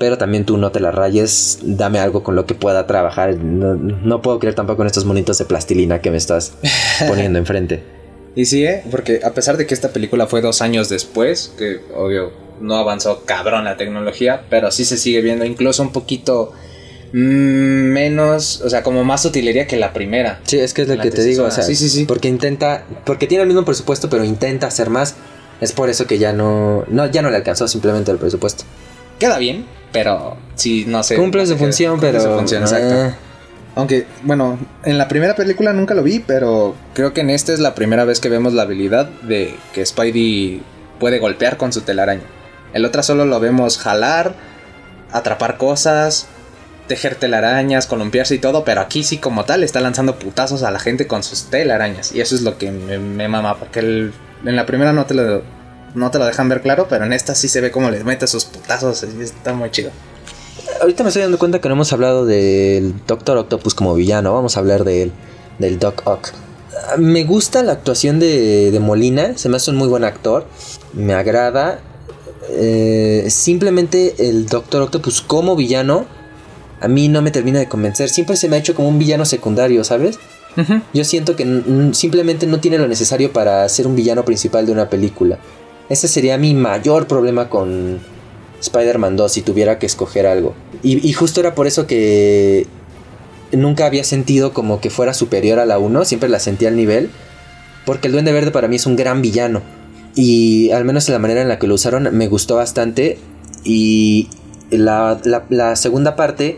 pero 0.02 0.18
también 0.18 0.44
tú 0.44 0.56
no 0.58 0.72
te 0.72 0.80
la 0.80 0.90
rayes, 0.90 1.60
dame 1.62 2.00
algo 2.00 2.24
con 2.24 2.34
lo 2.34 2.44
que 2.44 2.56
pueda 2.56 2.88
trabajar. 2.88 3.36
No, 3.36 3.76
no 3.76 4.20
puedo 4.20 4.40
creer 4.40 4.56
tampoco 4.56 4.82
en 4.82 4.88
estos 4.88 5.04
monitos 5.04 5.38
de 5.38 5.44
plastilina 5.44 6.00
que 6.00 6.10
me 6.10 6.16
estás 6.16 6.54
poniendo 7.06 7.38
enfrente. 7.38 7.84
Y 8.34 8.46
sí, 8.46 8.64
¿eh? 8.66 8.82
porque 8.90 9.20
a 9.22 9.30
pesar 9.30 9.56
de 9.56 9.64
que 9.64 9.74
esta 9.74 9.92
película 9.92 10.26
fue 10.26 10.40
dos 10.40 10.60
años 10.60 10.88
después, 10.88 11.52
que 11.56 11.82
obvio 11.94 12.32
no 12.60 12.74
avanzó 12.78 13.22
cabrón 13.24 13.62
la 13.62 13.76
tecnología, 13.76 14.42
pero 14.50 14.72
sí 14.72 14.84
se 14.84 14.96
sigue 14.96 15.20
viendo 15.20 15.44
incluso 15.44 15.84
un 15.84 15.92
poquito 15.92 16.50
mm, 17.12 17.16
menos, 17.16 18.60
o 18.62 18.70
sea, 18.70 18.82
como 18.82 19.04
más 19.04 19.24
utilería 19.24 19.68
que 19.68 19.76
la 19.76 19.92
primera. 19.92 20.40
Sí, 20.42 20.58
es 20.58 20.74
que 20.74 20.82
es 20.82 20.88
lo 20.88 20.98
que 20.98 21.12
te 21.12 21.22
digo, 21.22 21.44
o 21.44 21.50
sea. 21.52 21.62
Sí, 21.62 21.76
sí, 21.76 21.88
sí. 21.88 22.06
porque 22.06 22.26
intenta, 22.26 22.86
porque 23.06 23.28
tiene 23.28 23.42
el 23.42 23.48
mismo 23.48 23.64
presupuesto, 23.64 24.10
pero 24.10 24.24
intenta 24.24 24.66
hacer 24.66 24.90
más. 24.90 25.14
Es 25.60 25.70
por 25.70 25.90
eso 25.90 26.08
que 26.08 26.18
ya 26.18 26.32
no, 26.32 26.84
no 26.88 27.06
ya 27.06 27.22
no 27.22 27.30
le 27.30 27.36
alcanzó 27.36 27.68
simplemente 27.68 28.10
el 28.10 28.18
presupuesto. 28.18 28.64
Queda 29.22 29.38
bien, 29.38 29.66
pero 29.92 30.36
sí, 30.56 30.84
no 30.88 31.02
sé. 31.02 31.14
Cumple 31.16 31.42
no 31.42 31.46
su 31.46 31.56
función, 31.56 31.92
cumple 31.92 32.10
pero 32.10 32.22
su 32.24 32.30
función, 32.38 32.62
exacto. 32.62 32.94
eh, 33.06 33.14
Aunque, 33.76 34.06
bueno, 34.22 34.58
en 34.84 34.98
la 34.98 35.06
primera 35.08 35.34
película 35.36 35.72
nunca 35.72 35.94
lo 35.94 36.02
vi, 36.02 36.18
pero 36.18 36.74
creo 36.94 37.12
que 37.14 37.20
en 37.20 37.30
esta 37.30 37.52
es 37.52 37.60
la 37.60 37.74
primera 37.74 38.04
vez 38.04 38.18
que 38.20 38.28
vemos 38.28 38.52
la 38.52 38.62
habilidad 38.62 39.06
de 39.22 39.54
que 39.72 39.86
Spidey 39.86 40.62
puede 40.98 41.20
golpear 41.20 41.56
con 41.56 41.72
su 41.72 41.82
telaraña. 41.82 42.24
En 42.74 42.82
la 42.82 42.88
otra 42.88 43.02
solo 43.02 43.24
lo 43.24 43.38
vemos 43.38 43.78
jalar, 43.78 44.34
atrapar 45.12 45.56
cosas, 45.56 46.26
tejer 46.88 47.14
telarañas, 47.14 47.86
columpiarse 47.86 48.34
y 48.34 48.38
todo, 48.40 48.64
pero 48.64 48.80
aquí 48.80 49.04
sí 49.04 49.18
como 49.18 49.44
tal 49.44 49.62
está 49.62 49.80
lanzando 49.80 50.18
putazos 50.18 50.62
a 50.64 50.70
la 50.70 50.78
gente 50.80 51.06
con 51.06 51.22
sus 51.22 51.44
telarañas. 51.44 52.12
Y 52.12 52.20
eso 52.20 52.34
es 52.34 52.42
lo 52.42 52.58
que 52.58 52.70
me, 52.72 52.98
me 52.98 53.28
mama, 53.28 53.56
porque 53.58 53.78
el- 53.80 54.12
en 54.44 54.56
la 54.56 54.66
primera 54.66 54.92
no 54.92 55.06
te, 55.06 55.14
lo, 55.14 55.42
no 55.94 56.10
te 56.10 56.18
lo 56.18 56.26
dejan 56.26 56.48
ver 56.48 56.62
claro, 56.62 56.86
pero 56.88 57.04
en 57.04 57.12
esta 57.12 57.34
sí 57.34 57.48
se 57.48 57.60
ve 57.60 57.70
como 57.70 57.90
le 57.90 58.02
mete 58.04 58.26
sus 58.26 58.44
putazos 58.44 59.04
y 59.04 59.22
está 59.22 59.52
muy 59.52 59.70
chido. 59.70 59.90
ahorita 60.80 61.02
me 61.02 61.08
estoy 61.08 61.22
dando 61.22 61.38
cuenta 61.38 61.60
que 61.60 61.68
no 61.68 61.74
hemos 61.74 61.92
hablado 61.92 62.26
del 62.26 62.94
Doctor 63.06 63.36
Octopus 63.38 63.74
como 63.74 63.94
villano. 63.94 64.32
Vamos 64.34 64.56
a 64.56 64.60
hablar 64.60 64.84
de 64.84 65.02
él, 65.02 65.12
del 65.58 65.78
Doc 65.78 66.02
Ock. 66.06 66.30
Ah, 66.88 66.96
Me 66.96 67.24
gusta 67.24 67.62
la 67.62 67.72
actuación 67.72 68.18
de, 68.20 68.70
de 68.70 68.80
Molina, 68.80 69.36
se 69.36 69.48
me 69.48 69.56
hace 69.56 69.70
un 69.70 69.76
muy 69.76 69.88
buen 69.88 70.04
actor, 70.04 70.46
me 70.92 71.14
agrada. 71.14 71.80
Eh, 72.50 73.26
simplemente 73.28 74.14
el 74.28 74.46
Doctor 74.46 74.82
Octopus 74.82 75.22
como 75.22 75.54
villano 75.56 76.06
a 76.80 76.88
mí 76.88 77.08
no 77.08 77.22
me 77.22 77.30
termina 77.30 77.60
de 77.60 77.68
convencer. 77.68 78.08
Siempre 78.08 78.36
se 78.36 78.48
me 78.48 78.56
ha 78.56 78.58
hecho 78.58 78.74
como 78.74 78.88
un 78.88 78.98
villano 78.98 79.24
secundario, 79.24 79.84
¿sabes? 79.84 80.18
Yo 80.92 81.04
siento 81.04 81.34
que 81.34 81.62
simplemente 81.92 82.46
no 82.46 82.60
tiene 82.60 82.76
lo 82.76 82.86
necesario 82.86 83.32
para 83.32 83.66
ser 83.70 83.86
un 83.86 83.94
villano 83.96 84.24
principal 84.24 84.66
de 84.66 84.72
una 84.72 84.90
película. 84.90 85.38
Ese 85.92 86.08
sería 86.08 86.38
mi 86.38 86.54
mayor 86.54 87.06
problema 87.06 87.50
con 87.50 88.00
Spider-Man 88.62 89.14
2 89.14 89.30
si 89.30 89.42
tuviera 89.42 89.78
que 89.78 89.84
escoger 89.84 90.26
algo. 90.26 90.54
Y, 90.82 91.12
justo 91.12 91.40
era 91.40 91.54
por 91.54 91.66
eso 91.66 91.86
que 91.86 92.66
nunca 93.52 93.84
había 93.84 94.02
sentido 94.02 94.54
como 94.54 94.80
que 94.80 94.88
fuera 94.88 95.12
superior 95.12 95.58
a 95.58 95.66
la 95.66 95.78
1, 95.78 96.06
siempre 96.06 96.30
la 96.30 96.38
sentía 96.38 96.68
al 96.70 96.76
nivel. 96.76 97.10
Porque 97.84 98.06
el 98.06 98.12
Duende 98.14 98.32
Verde 98.32 98.52
para 98.52 98.68
mí 98.68 98.76
es 98.76 98.86
un 98.86 98.96
gran 98.96 99.20
villano. 99.20 99.60
Y 100.14 100.70
al 100.70 100.86
menos 100.86 101.10
la 101.10 101.18
manera 101.18 101.42
en 101.42 101.48
la 101.48 101.58
que 101.58 101.66
lo 101.66 101.74
usaron 101.74 102.08
me 102.10 102.26
gustó 102.26 102.56
bastante. 102.56 103.18
Y 103.62 104.30
la, 104.70 105.20
segunda 105.76 106.16
parte 106.16 106.56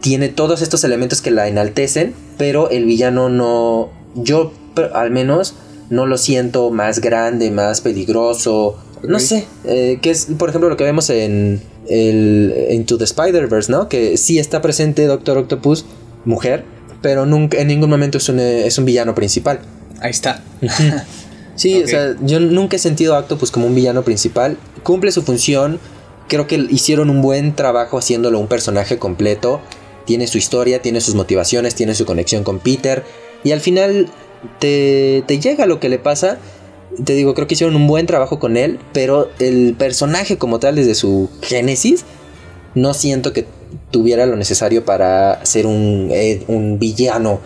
tiene 0.00 0.28
todos 0.28 0.60
estos 0.60 0.82
elementos 0.82 1.22
que 1.22 1.30
la 1.30 1.46
enaltecen, 1.46 2.14
pero 2.36 2.68
el 2.68 2.86
villano 2.86 3.28
no, 3.28 3.90
yo 4.16 4.52
al 4.92 5.12
menos 5.12 5.54
no 5.92 6.06
lo 6.06 6.16
siento 6.16 6.70
más 6.70 7.00
grande, 7.00 7.50
más 7.50 7.82
peligroso, 7.82 8.78
no 9.02 9.18
sé, 9.18 9.44
eh, 9.64 9.98
que 10.00 10.10
es 10.10 10.28
por 10.38 10.48
ejemplo 10.48 10.70
lo 10.70 10.76
que 10.78 10.84
vemos 10.84 11.10
en 11.10 11.60
el 11.86 12.54
Into 12.70 12.96
the 12.96 13.04
Spider-Verse, 13.04 13.70
¿no? 13.70 13.90
Que 13.90 14.16
sí 14.16 14.38
está 14.38 14.62
presente 14.62 15.04
Doctor 15.04 15.36
Octopus, 15.36 15.84
mujer, 16.24 16.64
pero 17.02 17.26
nunca 17.26 17.58
en 17.58 17.68
ningún 17.68 17.90
momento 17.90 18.16
es 18.16 18.28
un, 18.30 18.40
eh, 18.40 18.66
es 18.66 18.78
un 18.78 18.86
villano 18.86 19.14
principal. 19.14 19.60
Ahí 20.00 20.10
está. 20.10 20.42
Sí, 21.54 21.82
o 21.82 21.86
sea, 21.86 22.16
yo 22.22 22.40
nunca 22.40 22.76
he 22.76 22.78
sentido 22.78 23.14
a 23.14 23.18
Octopus 23.18 23.50
como 23.50 23.66
un 23.66 23.74
villano 23.74 24.02
principal. 24.02 24.56
Cumple 24.82 25.12
su 25.12 25.20
función. 25.20 25.78
Creo 26.26 26.46
que 26.46 26.56
hicieron 26.70 27.10
un 27.10 27.20
buen 27.20 27.54
trabajo 27.54 27.98
haciéndolo 27.98 28.38
un 28.38 28.46
personaje 28.46 28.98
completo. 28.98 29.60
Tiene 30.06 30.26
su 30.26 30.38
historia, 30.38 30.80
tiene 30.80 31.02
sus 31.02 31.14
motivaciones, 31.14 31.74
tiene 31.74 31.94
su 31.94 32.06
conexión 32.06 32.42
con 32.42 32.58
Peter. 32.58 33.04
Y 33.44 33.52
al 33.52 33.60
final 33.60 34.08
te, 34.58 35.24
te 35.26 35.38
llega 35.38 35.66
lo 35.66 35.80
que 35.80 35.88
le 35.88 35.98
pasa. 35.98 36.38
Te 37.04 37.14
digo, 37.14 37.34
creo 37.34 37.46
que 37.46 37.54
hicieron 37.54 37.76
un 37.76 37.86
buen 37.86 38.06
trabajo 38.06 38.38
con 38.38 38.56
él. 38.56 38.78
Pero 38.92 39.30
el 39.38 39.74
personaje 39.78 40.38
como 40.38 40.58
tal, 40.58 40.76
desde 40.76 40.94
su 40.94 41.30
génesis, 41.42 42.04
no 42.74 42.94
siento 42.94 43.32
que 43.32 43.46
tuviera 43.90 44.26
lo 44.26 44.36
necesario 44.36 44.84
para 44.84 45.44
ser 45.44 45.66
un, 45.66 46.08
eh, 46.10 46.42
un 46.48 46.78
villano 46.78 47.40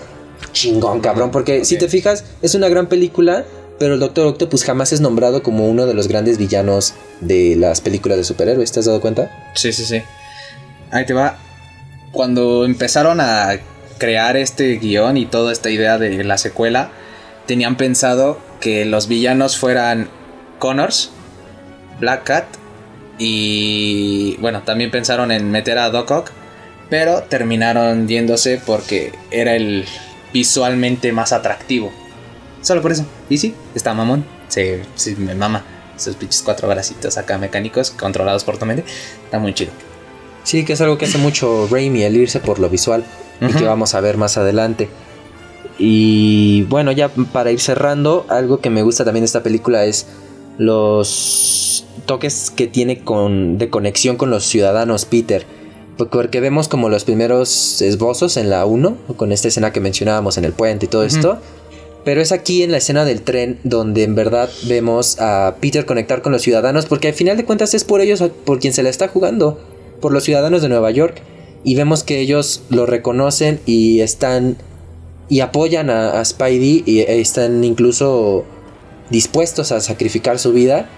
chingón, 0.53 1.01
cabrón. 1.01 1.31
Porque 1.31 1.65
si 1.65 1.79
te 1.79 1.89
fijas, 1.89 2.25
es 2.43 2.55
una 2.55 2.69
gran 2.69 2.89
película, 2.89 3.45
pero 3.79 3.95
el 3.95 4.01
Doctor 4.01 4.27
Octopus 4.27 4.65
jamás 4.65 4.93
es 4.93 5.01
nombrado 5.01 5.43
como 5.43 5.69
uno 5.69 5.87
de 5.87 5.95
los 5.95 6.09
grandes 6.09 6.39
villanos 6.39 6.95
de 7.21 7.57
las 7.57 7.81
películas 7.81 8.19
de 8.19 8.25
superhéroes. 8.25 8.73
¿Te 8.73 8.81
has 8.81 8.87
dado 8.87 9.01
cuenta? 9.01 9.53
Sí, 9.55 9.73
sí, 9.73 9.85
sí. 9.85 10.03
Ahí 10.91 11.05
te 11.05 11.13
va. 11.13 11.39
Cuando 12.13 12.65
empezaron 12.65 13.21
a 13.21 13.59
crear 13.99 14.37
este 14.37 14.77
guion 14.77 15.17
y 15.17 15.27
toda 15.27 15.53
esta 15.53 15.71
idea 15.71 15.99
de 15.99 16.23
la 16.25 16.39
secuela, 16.39 16.91
tenían 17.47 17.77
pensado 17.77 18.39
que 18.61 18.85
los 18.85 19.09
villanos 19.09 19.57
fueran 19.57 20.09
Connors, 20.59 21.11
Black 22.01 22.25
Cat 22.25 22.45
y 23.19 24.37
bueno, 24.41 24.63
también 24.63 24.91
pensaron 24.91 25.31
en 25.31 25.51
meter 25.51 25.79
a 25.79 25.91
Doc 25.91 26.11
Ock, 26.11 26.31
pero 26.91 27.23
terminaron 27.23 28.09
yéndose 28.09 28.61
porque 28.65 29.13
era 29.31 29.55
el 29.55 29.87
visualmente 30.33 31.13
más 31.13 31.33
atractivo. 31.33 31.93
Solo 32.63 32.83
por 32.83 32.93
eso. 32.93 33.07
Y 33.31 33.39
sí, 33.39 33.55
está 33.75 33.95
mamón. 33.95 34.25
Sí, 34.49 34.63
sí, 34.95 35.17
me 35.17 35.35
mama. 35.35 35.65
Esos 35.97 36.17
pinches 36.17 36.43
cuatro 36.43 36.69
bracitos 36.69 37.17
acá 37.17 37.39
mecánicos 37.39 37.91
controlados 37.91 38.45
por 38.45 38.59
Tomendi. 38.59 38.83
Está 39.25 39.39
muy 39.39 39.55
chido. 39.55 39.73
Sí, 40.45 40.65
que 40.65 40.75
es 40.75 40.81
algo 40.81 40.99
que 40.99 41.07
hace 41.07 41.19
mucho 41.19 41.67
Raimi, 41.71 42.03
el 42.03 42.17
irse 42.17 42.39
por 42.39 42.59
lo 42.59 42.69
visual. 42.69 43.05
Y 43.41 43.53
que 43.53 43.65
vamos 43.65 43.95
a 43.95 44.01
ver 44.01 44.17
más 44.17 44.37
adelante. 44.37 44.89
Y 45.79 46.63
bueno, 46.65 46.93
ya 46.93 47.09
para 47.09 47.51
ir 47.51 47.61
cerrando, 47.61 48.25
algo 48.29 48.61
que 48.61 48.71
me 48.71 48.83
gusta 48.83 49.05
también 49.05 49.23
de 49.23 49.27
esta 49.27 49.43
película 49.43 49.85
es 49.85 50.07
los 50.59 51.85
toques 52.07 52.51
que 52.51 52.67
tiene 52.67 53.01
con, 53.01 53.59
de 53.59 53.69
conexión 53.69 54.17
con 54.17 54.31
los 54.31 54.45
ciudadanos 54.45 55.05
Peter. 55.05 55.45
Porque 55.97 56.41
vemos 56.41 56.69
como 56.69 56.89
los 56.89 57.05
primeros 57.05 57.81
esbozos 57.81 58.37
en 58.37 58.51
la 58.51 58.67
1, 58.67 58.97
con 59.17 59.33
esta 59.33 59.49
escena 59.49 59.73
que 59.73 59.81
mencionábamos 59.81 60.37
en 60.37 60.45
el 60.45 60.53
puente 60.53 60.87
y 60.87 60.89
todo 60.89 61.05
esto. 61.05 61.39
Pero 62.05 62.21
es 62.21 62.33
aquí 62.33 62.63
en 62.63 62.71
la 62.71 62.77
escena 62.77 63.05
del 63.05 63.23
tren 63.23 63.59
donde 63.65 64.05
en 64.05 64.15
verdad 64.15 64.49
vemos 64.65 65.19
a 65.21 65.57
Peter 65.61 65.87
conectar 65.87 66.23
con 66.23 66.33
los 66.33 66.43
ciudadanos, 66.43 66.87
porque 66.87 67.09
al 67.09 67.15
final 67.15 67.37
de 67.37 67.45
cuentas 67.45 67.75
es 67.75 67.85
por 67.85 68.01
ellos 68.01 68.23
por 68.45 68.61
quien 68.61 68.73
se 68.73 68.83
la 68.83 68.91
está 68.91 69.09
jugando, 69.09 69.59
por 70.01 70.13
los 70.13 70.23
ciudadanos 70.23 70.63
de 70.63 70.69
Nueva 70.69 70.91
York. 70.91 71.21
Y 71.65 71.75
vemos 71.75 72.05
que 72.05 72.21
ellos 72.21 72.63
lo 72.71 72.87
reconocen 72.87 73.61
y 73.67 74.01
están 74.01 74.57
y 75.29 75.41
apoyan 75.41 75.91
a, 75.91 76.21
a 76.21 76.25
Spidey 76.25 76.85
y 76.87 77.01
e 77.01 77.21
están 77.21 77.65
incluso 77.65 78.45
dispuestos 79.11 79.73
a 79.73 79.81
sacrificar 79.81 80.39
su 80.39 80.53
vida. 80.53 80.89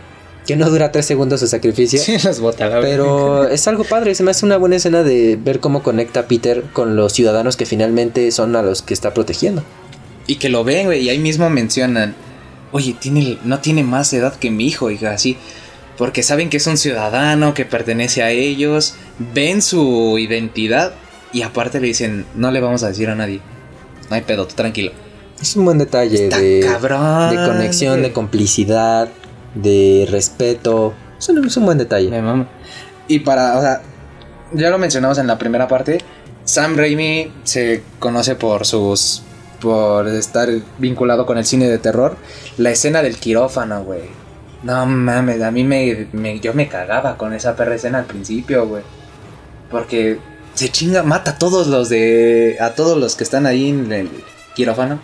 Que 0.47 0.57
no 0.57 0.71
dura 0.71 0.93
tres 0.93 1.05
segundos 1.05 1.43
el 1.43 1.49
sacrificio. 1.49 2.01
Sí, 2.03 2.17
los 2.25 2.41
bota 2.41 2.69
la 2.69 2.81
Pero 2.81 3.47
es 3.49 3.69
algo 3.69 3.85
padre, 3.85 4.15
se 4.15 4.23
me 4.23 4.31
hace 4.31 4.47
una 4.47 4.57
buena 4.57 4.77
escena 4.77 5.03
de 5.03 5.37
ver 5.37 5.61
cómo 5.61 5.83
conecta 5.83 6.27
Peter 6.27 6.63
con 6.73 6.97
los 6.97 7.13
ciudadanos 7.13 7.57
que 7.57 7.67
finalmente 7.67 8.31
son 8.31 8.57
a 8.57 8.63
los 8.63 8.81
que 8.81 8.95
está 8.95 9.13
protegiendo. 9.13 9.63
Y 10.27 10.37
que 10.37 10.49
lo 10.49 10.65
ven, 10.65 10.87
güey, 10.87 11.03
y 11.03 11.09
ahí 11.11 11.19
mismo 11.19 11.49
mencionan, 11.51 12.15
oye, 12.73 12.95
tiene, 12.99 13.39
no 13.45 13.61
tiene 13.61 13.83
más 13.83 14.13
edad 14.13 14.35
que 14.37 14.51
mi 14.51 14.67
hijo, 14.67 14.91
hija, 14.91 15.13
así. 15.13 15.37
Porque 15.99 16.23
saben 16.23 16.49
que 16.49 16.59
es 16.59 16.67
un 16.67 16.79
ciudadano, 16.79 17.55
que 17.55 17.65
pertenece 17.65 18.23
a 18.23 18.31
ellos, 18.31 18.95
ven 19.35 19.61
su 19.61 20.17
identidad 20.19 20.93
y 21.33 21.43
aparte 21.43 21.81
le 21.81 21.89
dicen, 21.89 22.25
no 22.37 22.51
le 22.53 22.61
vamos 22.61 22.85
a 22.85 22.89
decir 22.89 23.11
a 23.11 23.17
nadie. 23.17 23.41
No 24.09 24.15
hay 24.17 24.23
pedo, 24.23 24.47
tú 24.47 24.55
tranquilo. 24.55 24.93
Es 25.41 25.57
un 25.57 25.65
buen 25.65 25.79
detalle 25.79 26.25
Está 26.25 26.39
de, 26.39 26.61
cabrón. 26.61 27.31
de 27.31 27.37
conexión, 27.37 28.03
de 28.03 28.13
complicidad, 28.13 29.09
de 29.55 30.07
respeto. 30.11 30.95
Es 31.19 31.29
un, 31.29 31.45
es 31.45 31.57
un 31.57 31.67
buen 31.67 31.79
detalle. 31.79 32.09
Me 32.11 32.23
mama. 32.23 32.49
Y 33.09 33.21
para, 33.21 33.59
o 33.59 33.61
sea, 33.61 33.83
ya 34.53 34.71
lo 34.71 34.79
mencionamos 34.79 35.19
en 35.19 35.27
la 35.27 35.37
primera 35.37 35.69
parte. 35.69 35.99
Sam 36.45 36.77
Raimi 36.77 37.33
se 37.45 37.83
conoce 37.99 38.35
por 38.35 38.65
sus. 38.67 39.23
por 39.61 40.09
estar 40.09 40.49
vinculado 40.79 41.27
con 41.27 41.39
el 41.39 41.45
cine 41.45 41.69
de 41.69 41.79
terror. 41.79 42.17
La 42.57 42.71
escena 42.71 43.03
del 43.03 43.17
quirófano, 43.17 43.85
güey. 43.85 44.28
No 44.63 44.87
mames, 44.87 45.41
a 45.43 45.51
mí 45.51 45.65
me, 45.65 46.09
me- 46.13 46.41
Yo 46.41 46.53
me 46.55 46.69
cagaba 46.69 47.17
con 47.17 47.33
esa 47.33 47.55
perra 47.57 47.75
escena 47.77 47.99
al 47.99 48.07
principio, 48.07 48.67
güey. 48.67 48.83
Porque 49.71 50.19
se 50.55 50.69
chinga, 50.71 51.03
mata 51.03 51.33
a 51.33 51.39
todos 51.39 51.67
los 51.69 51.89
de. 51.89 52.57
a 52.61 52.75
todos 52.75 52.99
los 52.99 53.15
que 53.15 53.25
están 53.25 53.47
ahí 53.47 53.69
en 53.69 53.93
el 53.93 54.11
quirófano. 54.55 54.99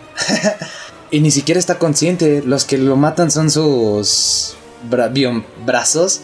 y 1.11 1.19
ni 1.21 1.31
siquiera 1.31 1.59
está 1.59 1.77
consciente. 1.79 2.43
Los 2.45 2.65
que 2.65 2.77
lo 2.77 2.95
matan 2.97 3.31
son 3.31 3.49
sus 3.49 4.55
bra- 4.89 5.43
brazos. 5.65 6.21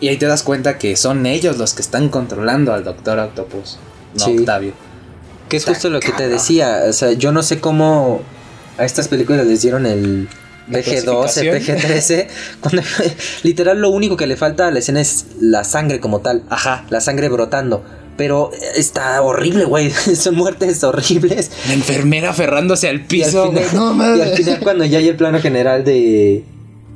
Y 0.00 0.08
ahí 0.08 0.16
te 0.18 0.26
das 0.26 0.42
cuenta 0.42 0.76
que 0.76 0.96
son 0.96 1.24
ellos 1.24 1.56
los 1.56 1.72
que 1.72 1.80
están 1.80 2.08
controlando 2.10 2.74
al 2.74 2.84
Doctor 2.84 3.18
Octopus. 3.18 3.78
No 4.18 4.24
Sí. 4.24 4.38
Octavio. 4.38 4.72
Que 5.48 5.56
es 5.56 5.64
justo 5.64 5.88
lo 5.88 6.00
que 6.00 6.12
te 6.12 6.28
decía. 6.28 6.82
O 6.88 6.92
sea, 6.92 7.12
yo 7.12 7.32
no 7.32 7.42
sé 7.42 7.60
cómo 7.60 8.20
a 8.76 8.84
estas 8.84 9.08
películas 9.08 9.46
les 9.46 9.62
dieron 9.62 9.86
el 9.86 10.28
La 10.68 10.78
PG-12, 10.78 11.04
clasificación. 11.04 11.78
PG-13. 11.78 12.26
cuando 12.60 12.82
literal 13.42 13.80
lo 13.80 13.90
único 13.90 14.16
que 14.16 14.26
le 14.26 14.36
falta 14.36 14.68
a 14.68 14.70
la 14.70 14.78
escena 14.78 15.00
es 15.00 15.26
la 15.40 15.64
sangre 15.64 16.00
como 16.00 16.20
tal. 16.20 16.42
Ajá. 16.48 16.86
La 16.90 17.00
sangre 17.00 17.28
brotando. 17.28 17.84
Pero 18.16 18.50
está 18.76 19.20
horrible, 19.22 19.64
güey. 19.64 19.90
Son 20.16 20.34
muertes 20.34 20.82
horribles. 20.84 21.50
La 21.66 21.74
enfermera 21.74 22.30
aferrándose 22.30 22.88
al 22.88 22.96
Y 22.96 23.00
al, 23.00 23.06
piso, 23.06 23.48
final, 23.48 23.64
güey. 23.64 23.74
No 23.74 23.92
y 23.92 23.96
mames. 23.96 24.20
al 24.22 24.36
final 24.36 24.60
cuando 24.60 24.84
ya 24.84 24.98
hay 24.98 25.08
el 25.08 25.16
plano 25.16 25.40
general 25.40 25.84
de, 25.84 26.44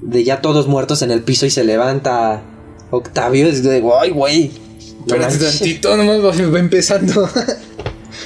de 0.00 0.24
ya 0.24 0.40
todos 0.40 0.68
muertos 0.68 1.02
en 1.02 1.10
el 1.10 1.22
piso 1.22 1.44
y 1.44 1.50
se 1.50 1.64
levanta 1.64 2.42
Octavio, 2.90 3.48
es 3.48 3.62
de, 3.62 3.80
güey. 3.80 4.50
Espérate 5.00 5.34
manches". 5.34 5.58
tantito, 5.58 5.96
nomás 5.96 6.20
va 6.20 6.58
empezando. 6.58 7.28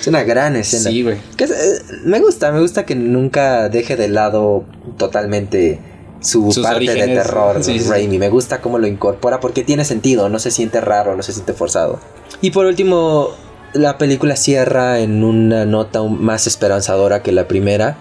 Es 0.01 0.06
una 0.06 0.23
gran 0.24 0.56
escena. 0.56 0.90
Sí, 0.90 1.02
güey. 1.02 1.19
Que 1.36 1.44
es- 1.44 1.51
eh, 1.51 1.82
me 2.05 2.20
gusta, 2.20 2.51
me 2.52 2.60
gusta 2.60 2.85
que 2.85 2.94
nunca 2.94 3.69
deje 3.69 3.97
de 3.97 4.09
lado 4.09 4.64
totalmente 4.98 5.78
su 6.20 6.52
Sus 6.52 6.64
parte 6.64 6.85
de 6.94 7.06
terror, 7.09 7.62
Sí. 7.64 7.78
Raimi. 7.81 8.19
Me 8.19 8.28
gusta 8.28 8.60
cómo 8.60 8.78
lo 8.78 8.86
incorpora 8.86 9.40
porque 9.40 9.64
tiene 9.64 9.85
sentido, 9.85 10.28
no 10.28 10.39
se 10.39 10.51
siente 10.51 10.81
raro, 10.81 11.16
no 11.16 11.23
se 11.23 11.32
siente 11.32 11.52
forzado. 11.52 11.98
Y 12.40 12.51
por 12.52 12.66
último, 12.66 13.31
la 13.74 13.98
película 13.98 14.36
cierra 14.36 15.01
en 15.01 15.24
una 15.24 15.64
nota 15.64 16.02
más 16.02 16.47
esperanzadora 16.47 17.23
que 17.23 17.32
la 17.32 17.48
primera. 17.48 17.97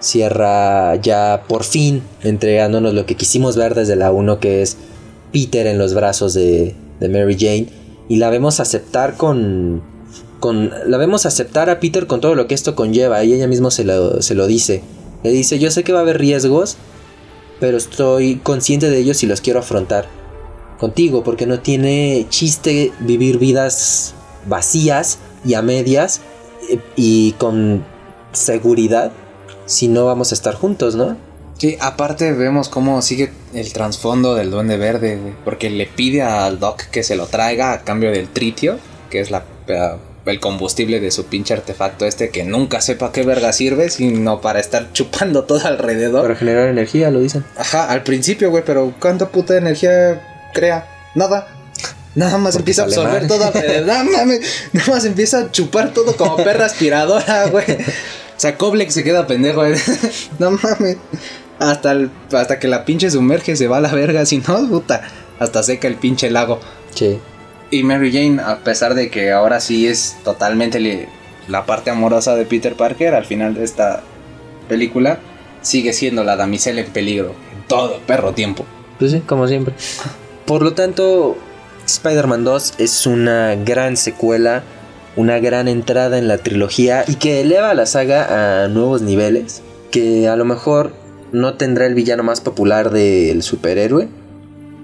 Cierra 0.00 0.94
ya 0.96 1.42
por 1.48 1.64
fin 1.64 2.02
entregándonos 2.22 2.94
lo 2.94 3.04
que 3.04 3.16
quisimos 3.16 3.56
ver 3.56 3.74
desde 3.74 3.96
la 3.96 4.12
1, 4.12 4.38
que 4.38 4.62
es 4.62 4.76
Peter 5.32 5.66
en 5.66 5.76
los 5.78 5.92
brazos 5.94 6.34
de, 6.34 6.76
de 7.00 7.08
Mary 7.08 7.36
Jane. 7.38 7.66
Y 8.08 8.16
la 8.16 8.30
vemos 8.30 8.60
aceptar 8.60 9.16
con, 9.16 9.82
con. 10.40 10.72
La 10.86 10.98
vemos 10.98 11.26
aceptar 11.26 11.70
a 11.70 11.80
Peter 11.80 12.06
con 12.06 12.20
todo 12.20 12.34
lo 12.34 12.46
que 12.46 12.54
esto 12.54 12.74
conlleva. 12.74 13.24
Y 13.24 13.32
ella 13.32 13.46
misma 13.46 13.70
se 13.70 13.84
lo, 13.84 14.22
se 14.22 14.34
lo 14.34 14.46
dice. 14.46 14.82
Le 15.22 15.30
dice: 15.30 15.58
Yo 15.58 15.70
sé 15.70 15.84
que 15.84 15.92
va 15.92 16.00
a 16.00 16.02
haber 16.02 16.18
riesgos, 16.18 16.76
pero 17.60 17.76
estoy 17.76 18.36
consciente 18.36 18.90
de 18.90 18.98
ellos 18.98 19.22
y 19.22 19.26
los 19.26 19.40
quiero 19.40 19.60
afrontar 19.60 20.06
contigo, 20.78 21.24
porque 21.24 21.46
no 21.46 21.60
tiene 21.60 22.26
chiste 22.28 22.92
vivir 23.00 23.38
vidas 23.38 24.14
vacías 24.46 25.18
y 25.44 25.54
a 25.54 25.62
medias 25.62 26.20
eh, 26.70 26.78
y 26.96 27.32
con 27.32 27.84
seguridad 28.32 29.10
si 29.66 29.88
no 29.88 30.06
vamos 30.06 30.32
a 30.32 30.34
estar 30.34 30.54
juntos, 30.54 30.94
¿no? 30.94 31.16
Sí, 31.58 31.76
aparte 31.80 32.32
vemos 32.32 32.68
cómo 32.68 33.02
sigue 33.02 33.32
el 33.52 33.72
trasfondo 33.72 34.34
del 34.34 34.50
Duende 34.50 34.76
Verde. 34.76 35.34
Porque 35.44 35.70
le 35.70 35.86
pide 35.86 36.22
al 36.22 36.58
Doc 36.58 36.84
que 36.84 37.02
se 37.02 37.16
lo 37.16 37.26
traiga 37.26 37.72
a 37.72 37.82
cambio 37.82 38.10
del 38.10 38.28
tritio, 38.28 38.78
que 39.10 39.20
es 39.20 39.30
la, 39.30 39.44
el 40.30 40.40
combustible 40.40 41.00
de 41.00 41.10
su 41.10 41.26
pinche 41.26 41.54
artefacto 41.54 42.04
este, 42.06 42.30
que 42.30 42.44
nunca 42.44 42.80
sepa 42.80 43.12
qué 43.12 43.22
verga 43.22 43.52
sirve, 43.52 43.88
sino 43.90 44.40
para 44.40 44.60
estar 44.60 44.92
chupando 44.92 45.44
todo 45.44 45.66
alrededor. 45.66 46.22
Para 46.22 46.36
generar 46.36 46.68
energía, 46.68 47.10
lo 47.10 47.20
dicen. 47.20 47.44
Ajá, 47.56 47.84
al 47.90 48.02
principio, 48.02 48.50
güey, 48.50 48.62
pero 48.64 48.94
¿cuánta 49.00 49.28
puta 49.28 49.56
energía 49.56 50.48
crea? 50.54 50.86
Nada. 51.14 51.46
Nada 52.14 52.38
más 52.38 52.54
Porque 52.54 52.62
empieza 52.62 52.82
a 52.82 52.84
absorber 52.86 53.18
alemán. 53.18 53.28
todo 53.28 53.44
alrededor. 53.46 53.86
Nada 53.86 54.86
más 54.88 55.04
empieza 55.04 55.38
a 55.40 55.50
chupar 55.52 55.92
todo 55.92 56.16
como 56.16 56.36
perra 56.36 56.66
aspiradora, 56.66 57.46
güey. 57.50 57.64
O 57.72 58.40
sea, 58.40 58.56
Koblex 58.56 58.94
se 58.94 59.04
queda 59.04 59.26
pendejo, 59.26 59.60
güey. 59.66 59.74
No 60.38 60.50
mames. 60.52 60.96
Hasta, 61.60 61.92
el- 61.92 62.10
hasta 62.32 62.58
que 62.58 62.68
la 62.68 62.84
pinche 62.84 63.10
sumerge 63.10 63.56
se 63.56 63.68
va 63.68 63.76
a 63.78 63.80
la 63.80 63.92
verga. 63.92 64.24
Si 64.26 64.38
no, 64.38 64.68
puta. 64.68 65.02
Hasta 65.38 65.62
seca 65.62 65.86
el 65.88 65.96
pinche 65.96 66.30
lago. 66.30 66.60
Sí. 66.94 67.18
Y 67.70 67.82
Mary 67.82 68.12
Jane, 68.12 68.40
a 68.40 68.58
pesar 68.58 68.94
de 68.94 69.10
que 69.10 69.30
ahora 69.32 69.60
sí 69.60 69.86
es 69.86 70.16
totalmente 70.24 71.08
la 71.48 71.66
parte 71.66 71.90
amorosa 71.90 72.34
de 72.34 72.44
Peter 72.46 72.74
Parker, 72.74 73.14
al 73.14 73.24
final 73.24 73.54
de 73.54 73.64
esta 73.64 74.02
película, 74.68 75.18
sigue 75.62 75.92
siendo 75.92 76.24
la 76.24 76.36
damisela 76.36 76.80
en 76.80 76.90
peligro. 76.90 77.34
En 77.54 77.66
todo 77.68 78.00
perro 78.06 78.32
tiempo. 78.32 78.64
Pues 78.98 79.12
sí, 79.12 79.20
como 79.20 79.46
siempre. 79.46 79.74
Por 80.46 80.62
lo 80.62 80.72
tanto, 80.72 81.36
Spider-Man 81.86 82.44
2 82.44 82.74
es 82.78 83.06
una 83.06 83.54
gran 83.54 83.96
secuela, 83.96 84.62
una 85.16 85.38
gran 85.38 85.68
entrada 85.68 86.18
en 86.18 86.28
la 86.28 86.38
trilogía 86.38 87.04
y 87.06 87.16
que 87.16 87.40
eleva 87.40 87.70
a 87.70 87.74
la 87.74 87.86
saga 87.86 88.64
a 88.64 88.68
nuevos 88.68 89.02
niveles, 89.02 89.62
que 89.90 90.28
a 90.28 90.36
lo 90.36 90.44
mejor 90.44 90.92
no 91.32 91.54
tendrá 91.54 91.86
el 91.86 91.94
villano 91.94 92.22
más 92.22 92.40
popular 92.40 92.90
del 92.90 93.42
superhéroe 93.42 94.08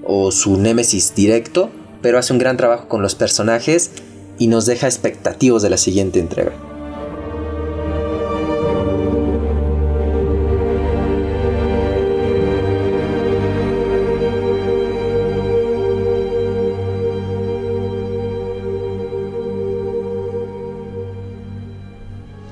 o 0.04 0.32
su 0.32 0.58
némesis 0.58 1.14
directo, 1.14 1.70
pero 2.04 2.18
hace 2.18 2.34
un 2.34 2.38
gran 2.38 2.58
trabajo 2.58 2.86
con 2.86 3.00
los 3.00 3.14
personajes 3.14 3.90
y 4.38 4.48
nos 4.48 4.66
deja 4.66 4.86
expectativos 4.86 5.62
de 5.62 5.70
la 5.70 5.78
siguiente 5.78 6.20
entrega. 6.20 6.52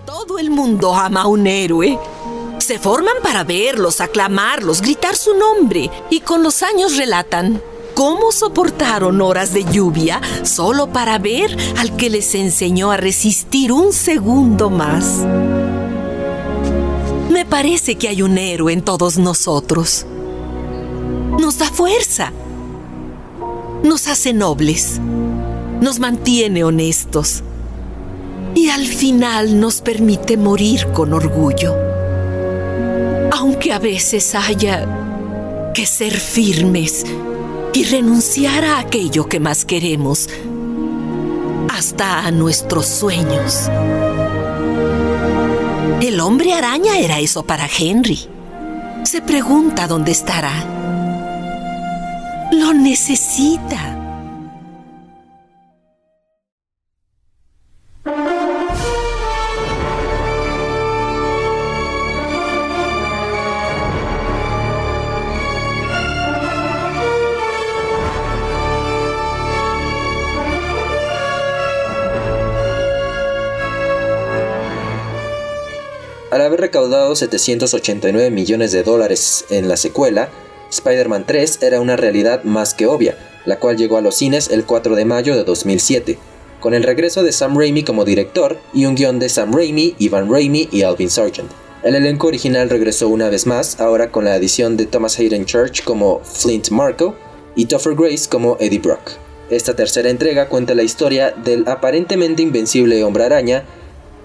Todo 0.07 0.39
el 0.39 0.49
mundo 0.49 0.95
ama 0.95 1.25
a 1.25 1.27
un 1.27 1.47
héroe. 1.47 1.99
Se 2.57 2.79
forman 2.79 3.17
para 3.23 3.45
verlos, 3.45 4.01
aclamarlos, 4.01 4.81
gritar 4.81 5.15
su 5.15 5.37
nombre 5.37 5.91
y 6.09 6.21
con 6.21 6.43
los 6.43 6.63
años 6.63 6.97
relatan 6.97 7.61
cómo 7.95 8.33
soportaron 8.33 9.21
horas 9.21 9.53
de 9.53 9.65
lluvia 9.65 10.21
solo 10.43 10.89
para 10.89 11.19
ver 11.19 11.57
al 11.79 11.97
que 11.97 12.11
les 12.11 12.35
enseñó 12.35 12.91
a 12.91 12.97
resistir 12.97 13.73
un 13.73 13.93
segundo 13.93 14.71
más. 14.71 15.19
Me 17.31 17.45
parece 17.45 17.97
que 17.97 18.09
hay 18.09 18.23
un 18.23 18.39
héroe 18.39 18.73
en 18.73 18.83
todos 18.83 19.19
nosotros. 19.19 20.07
Nos 21.39 21.59
da 21.59 21.67
fuerza. 21.67 22.33
Nos 23.83 24.07
hace 24.09 24.33
nobles. 24.33 25.01
Nos 25.81 25.99
mantiene 25.99 26.63
honestos 26.63 27.43
y 28.55 28.69
al 28.69 28.87
final 28.87 29.59
nos 29.59 29.81
permite 29.81 30.37
morir 30.37 30.87
con 30.93 31.13
orgullo. 31.13 31.75
Aunque 33.33 33.73
a 33.73 33.79
veces 33.79 34.35
haya 34.35 35.73
que 35.75 35.87
ser 35.87 36.13
firmes 36.13 37.05
y 37.75 37.85
renunciar 37.85 38.65
a 38.65 38.79
aquello 38.79 39.29
que 39.29 39.41
más 39.41 39.65
queremos, 39.65 40.29
hasta 41.71 42.27
a 42.27 42.31
nuestros 42.31 42.87
sueños. 42.87 43.71
El 46.01 46.21
hombre 46.21 46.53
araña 46.53 46.99
era 46.99 47.21
eso 47.21 47.45
para 47.45 47.67
Henry. 47.67 48.29
Se 49.05 49.23
pregunta 49.23 49.87
dónde 49.87 50.13
estará. 50.13 50.53
Lo 52.53 52.75
necesita. 52.75 54.02
Recaudado 76.73 77.15
789 77.15 78.31
millones 78.31 78.73
de 78.73 78.83
dólares 78.83 79.45
en 79.51 79.69
la 79.69 79.77
secuela, 79.77 80.31
Spider-Man 80.71 81.25
3 81.27 81.59
era 81.61 81.83
una 81.83 81.97
realidad 81.97 82.45
más 82.45 82.73
que 82.73 82.87
obvia, 82.87 83.19
la 83.45 83.59
cual 83.59 83.77
llegó 83.77 83.99
a 83.99 84.01
los 84.01 84.15
cines 84.15 84.49
el 84.49 84.65
4 84.65 84.97
de 84.97 85.05
mayo 85.05 85.37
de 85.37 85.45
2007, 85.45 86.17
con 86.61 86.73
el 86.73 86.83
regreso 86.83 87.23
de 87.23 87.33
Sam 87.33 87.59
Raimi 87.59 87.83
como 87.83 88.07
director 88.07 88.59
y 88.73 88.87
un 88.87 88.95
guion 88.95 89.19
de 89.19 89.29
Sam 89.29 89.53
Raimi, 89.55 89.97
Ivan 89.99 90.33
Raimi 90.33 90.71
y 90.73 90.81
Alvin 90.81 91.11
Sargent. 91.11 91.51
El 91.83 91.95
elenco 91.95 92.29
original 92.29 92.71
regresó 92.71 93.11
una 93.11 93.29
vez 93.29 93.47
más, 93.47 93.79
ahora 93.79 94.11
con 94.11 94.25
la 94.25 94.33
adición 94.33 94.79
de 94.79 94.87
Thomas 94.87 95.19
Hayden 95.19 95.45
Church 95.45 95.85
como 95.85 96.21
Flint 96.21 96.71
Marco 96.71 97.15
y 97.55 97.67
Topher 97.67 97.95
Grace 97.95 98.31
como 98.31 98.57
Eddie 98.61 98.79
Brock. 98.79 99.11
Esta 99.51 99.77
tercera 99.77 100.09
entrega 100.09 100.49
cuenta 100.49 100.75
la 100.75 100.85
historia 100.85 101.33
del 101.33 101.69
aparentemente 101.69 102.41
invencible 102.41 103.05
hombre 103.05 103.25
araña, 103.25 103.65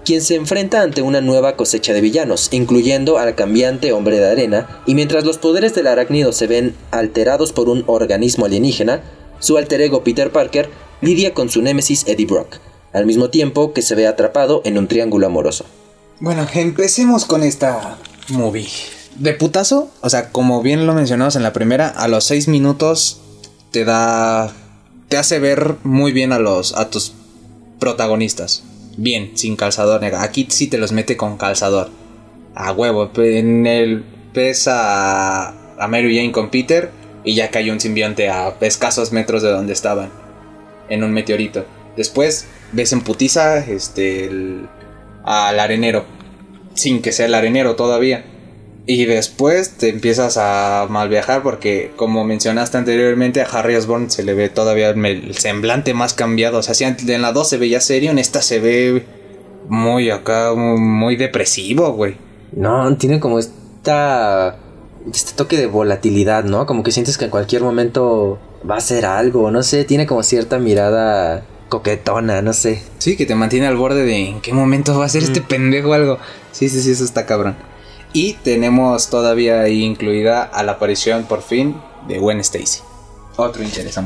quien 0.08 0.22
se 0.22 0.36
enfrenta 0.36 0.80
ante 0.80 1.02
una 1.02 1.20
nueva 1.20 1.54
cosecha 1.54 1.92
de 1.92 2.00
villanos, 2.00 2.48
incluyendo 2.52 3.18
al 3.18 3.34
cambiante 3.34 3.92
hombre 3.92 4.18
de 4.18 4.30
arena, 4.30 4.80
y 4.86 4.94
mientras 4.94 5.22
los 5.22 5.36
poderes 5.36 5.74
del 5.74 5.86
arácnido 5.86 6.32
se 6.32 6.46
ven 6.46 6.74
alterados 6.92 7.52
por 7.52 7.68
un 7.68 7.84
organismo 7.86 8.46
alienígena, 8.46 9.02
su 9.38 9.58
alter 9.58 9.82
ego 9.82 10.04
Peter 10.04 10.32
Parker 10.32 10.70
lidia 11.02 11.34
con 11.34 11.50
su 11.50 11.60
némesis 11.60 12.04
Eddie 12.06 12.24
Brock, 12.24 12.56
al 12.94 13.04
mismo 13.04 13.28
tiempo 13.28 13.74
que 13.74 13.82
se 13.82 13.94
ve 13.94 14.06
atrapado 14.06 14.62
en 14.64 14.78
un 14.78 14.88
triángulo 14.88 15.26
amoroso. 15.26 15.66
Bueno, 16.20 16.46
empecemos 16.54 17.26
con 17.26 17.42
esta 17.42 17.98
movie. 18.28 18.66
De 19.16 19.34
putazo, 19.34 19.90
o 20.00 20.08
sea, 20.08 20.30
como 20.30 20.62
bien 20.62 20.86
lo 20.86 20.94
mencionamos 20.94 21.36
en 21.36 21.42
la 21.42 21.52
primera, 21.52 21.86
a 21.86 22.08
los 22.08 22.24
6 22.24 22.48
minutos 22.48 23.20
te 23.72 23.84
da. 23.84 24.54
te 25.08 25.18
hace 25.18 25.38
ver 25.38 25.76
muy 25.82 26.12
bien 26.12 26.32
a 26.32 26.38
los. 26.38 26.74
a 26.74 26.88
tus 26.88 27.12
protagonistas. 27.78 28.62
Bien, 29.00 29.30
sin 29.38 29.54
calzador 29.54 30.00
negro. 30.00 30.18
Aquí 30.18 30.48
sí 30.50 30.66
te 30.66 30.76
los 30.76 30.90
mete 30.90 31.16
con 31.16 31.36
calzador. 31.36 31.88
A 32.56 32.72
huevo. 32.72 33.08
En 33.14 33.64
el. 33.64 34.04
ves 34.34 34.66
a. 34.66 35.50
a 35.78 35.88
Mary 35.88 36.16
Jane 36.16 36.32
con 36.32 36.50
Peter. 36.50 36.90
Y 37.22 37.36
ya 37.36 37.48
cayó 37.50 37.72
un 37.72 37.78
simbionte 37.78 38.28
a 38.28 38.56
escasos 38.60 39.12
metros 39.12 39.42
de 39.42 39.50
donde 39.50 39.72
estaban. 39.72 40.10
En 40.88 41.04
un 41.04 41.12
meteorito. 41.12 41.64
Después 41.96 42.48
ves 42.72 42.92
en 42.92 43.02
putiza 43.02 43.58
este, 43.58 44.30
al 45.22 45.60
arenero. 45.60 46.04
Sin 46.74 47.00
que 47.00 47.12
sea 47.12 47.26
el 47.26 47.34
arenero 47.34 47.76
todavía. 47.76 48.24
Y 48.90 49.04
después 49.04 49.72
te 49.72 49.90
empiezas 49.90 50.38
a 50.38 50.86
mal 50.88 51.10
viajar 51.10 51.42
porque, 51.42 51.92
como 51.96 52.24
mencionaste 52.24 52.78
anteriormente, 52.78 53.42
a 53.42 53.44
Harry 53.44 53.76
Osborn 53.76 54.10
se 54.10 54.22
le 54.22 54.32
ve 54.32 54.48
todavía 54.48 54.88
el 54.88 55.34
semblante 55.36 55.92
más 55.92 56.14
cambiado. 56.14 56.56
O 56.56 56.62
sea, 56.62 56.72
si 56.72 56.84
en 56.84 57.20
la 57.20 57.32
2 57.32 57.46
se 57.46 57.58
veía 57.58 57.82
serio, 57.82 58.10
en 58.10 58.18
esta 58.18 58.40
se 58.40 58.60
ve 58.60 59.04
muy 59.68 60.08
acá, 60.08 60.54
muy 60.54 61.16
depresivo, 61.16 61.92
güey. 61.92 62.16
No, 62.52 62.96
tiene 62.96 63.20
como 63.20 63.38
esta. 63.38 64.56
Este 65.12 65.32
toque 65.36 65.58
de 65.58 65.66
volatilidad, 65.66 66.44
¿no? 66.44 66.64
Como 66.64 66.82
que 66.82 66.90
sientes 66.90 67.18
que 67.18 67.26
en 67.26 67.30
cualquier 67.30 67.60
momento 67.60 68.38
va 68.68 68.78
a 68.78 68.80
ser 68.80 69.04
algo, 69.04 69.50
no 69.50 69.62
sé, 69.62 69.84
tiene 69.84 70.06
como 70.06 70.22
cierta 70.22 70.58
mirada 70.58 71.44
coquetona, 71.68 72.40
no 72.40 72.54
sé. 72.54 72.82
Sí, 72.96 73.18
que 73.18 73.26
te 73.26 73.34
mantiene 73.34 73.66
al 73.66 73.76
borde 73.76 74.04
de 74.04 74.28
en 74.28 74.40
qué 74.40 74.54
momento 74.54 74.98
va 74.98 75.04
a 75.04 75.08
ser 75.10 75.24
este 75.24 75.42
pendejo 75.42 75.92
algo. 75.92 76.18
Sí, 76.52 76.70
sí, 76.70 76.80
sí, 76.80 76.90
eso 76.90 77.04
está 77.04 77.26
cabrón. 77.26 77.54
Y 78.12 78.34
tenemos 78.34 79.08
todavía 79.10 79.60
ahí 79.60 79.82
incluida 79.82 80.42
a 80.42 80.62
la 80.62 80.72
aparición 80.72 81.24
por 81.24 81.42
fin 81.42 81.76
de 82.06 82.18
Gwen 82.18 82.40
Stacy. 82.40 82.80
Otro 83.36 83.62
interés 83.62 83.96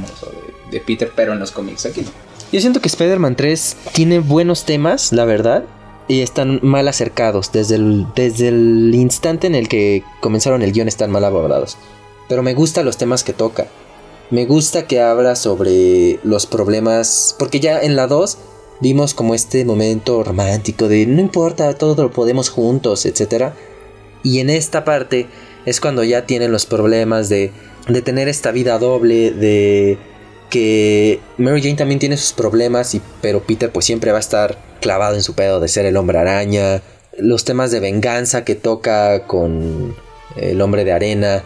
de, 0.71 0.81
Peter, 0.81 1.11
pero 1.15 1.33
en 1.33 1.39
los 1.39 1.53
cómics 1.53 1.87
aquí 1.87 2.03
no. 2.03 2.11
Yo 2.53 2.61
siento 2.61 2.81
que 2.81 2.89
Spider-Man 2.89 3.35
3 3.37 3.77
tiene 3.93 4.19
buenos 4.19 4.65
temas, 4.65 5.13
la 5.13 5.25
verdad, 5.25 5.65
y 6.07 6.21
están 6.21 6.61
mal 6.63 6.87
acercados. 6.87 7.51
Desde 7.51 7.77
el, 7.77 8.07
desde 8.15 8.49
el 8.49 8.95
instante 8.95 9.47
en 9.47 9.55
el 9.55 9.69
que 9.69 10.05
comenzaron 10.21 10.61
el 10.61 10.73
guion 10.73 10.89
están 10.89 11.11
mal 11.11 11.25
abordados. 11.25 11.79
Pero 12.29 12.43
me 12.43 12.53
gustan 12.53 12.85
los 12.85 12.99
temas 12.99 13.25
que 13.25 13.33
toca. 13.33 13.69
Me 14.31 14.45
gusta 14.45 14.87
que 14.87 15.01
habla 15.01 15.37
sobre 15.37 16.19
los 16.25 16.47
problemas, 16.47 17.35
porque 17.39 17.61
ya 17.61 17.81
en 17.81 17.97
la 17.97 18.07
2 18.07 18.37
vimos 18.81 19.15
como 19.15 19.35
este 19.35 19.65
momento 19.65 20.23
romántico 20.25 20.89
de 20.89 21.07
no 21.07 21.21
importa, 21.21 21.73
todo 21.75 22.03
lo 22.03 22.11
podemos 22.11 22.51
juntos, 22.51 23.07
etc. 23.07 23.53
Y 24.23 24.41
en 24.41 24.51
esta 24.51 24.85
parte 24.85 25.27
es 25.67 25.81
cuando 25.81 26.05
ya 26.05 26.27
tienen 26.27 26.53
los 26.53 26.67
problemas 26.67 27.29
de, 27.29 27.53
de 27.89 28.03
tener 28.03 28.29
esta 28.29 28.51
vida 28.51 28.79
doble, 28.79 29.31
de 29.31 29.99
que 30.51 31.21
Mary 31.39 31.63
Jane 31.63 31.77
también 31.77 31.99
tiene 31.99 32.17
sus 32.17 32.33
problemas, 32.33 32.95
y, 32.95 33.01
pero 33.21 33.43
Peter 33.43 33.71
pues 33.71 33.87
siempre 33.87 34.13
va 34.13 34.19
a 34.19 34.21
estar 34.21 34.59
clavado 34.81 35.15
en 35.15 35.23
su 35.23 35.35
pedo 35.35 35.61
de 35.61 35.69
ser 35.69 35.87
el 35.87 35.97
hombre 35.97 36.19
araña, 36.19 36.83
los 37.19 37.45
temas 37.45 37.71
de 37.71 37.81
venganza 37.81 38.45
que 38.45 38.55
toca 38.55 39.27
con 39.27 39.95
el 40.37 40.61
hombre 40.61 40.85
de 40.85 40.93
arena. 40.93 41.43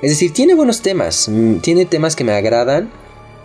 Es 0.00 0.10
decir, 0.10 0.32
tiene 0.32 0.54
buenos 0.54 0.82
temas, 0.82 1.28
mm, 1.28 1.58
tiene 1.58 1.84
temas 1.84 2.16
que 2.16 2.24
me 2.24 2.32
agradan, 2.32 2.90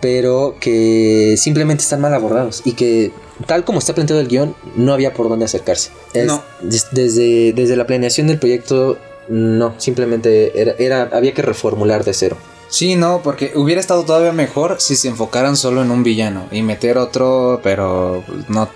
pero 0.00 0.56
que 0.60 1.34
simplemente 1.36 1.82
están 1.82 2.00
mal 2.00 2.14
abordados 2.14 2.62
y 2.64 2.72
que 2.72 3.12
tal 3.46 3.64
como 3.64 3.78
está 3.78 3.94
planteado 3.94 4.20
el 4.20 4.28
guion, 4.28 4.54
no 4.76 4.92
había 4.92 5.12
por 5.14 5.28
dónde 5.28 5.44
acercarse. 5.44 5.90
Es- 6.14 6.26
No. 6.26 6.42
des- 6.60 6.88
desde, 6.92 7.52
desde 7.52 7.76
la 7.76 7.86
planeación 7.86 8.26
del 8.26 8.38
proyecto, 8.38 8.98
no, 9.28 9.74
simplemente 9.78 10.60
era, 10.60 10.74
era, 10.78 11.02
había 11.12 11.34
que 11.34 11.42
reformular 11.42 12.04
de 12.04 12.14
cero. 12.14 12.36
Sí, 12.70 12.96
no, 12.96 13.20
porque 13.22 13.52
hubiera 13.54 13.80
estado 13.80 14.04
todavía 14.04 14.32
mejor 14.32 14.76
si 14.80 14.94
se 14.96 15.08
enfocaran 15.08 15.56
solo 15.56 15.82
en 15.82 15.90
un 15.90 16.02
villano 16.02 16.46
y 16.50 16.62
meter 16.62 16.98
otro, 16.98 17.60
pero 17.62 18.22
no, 18.48 18.68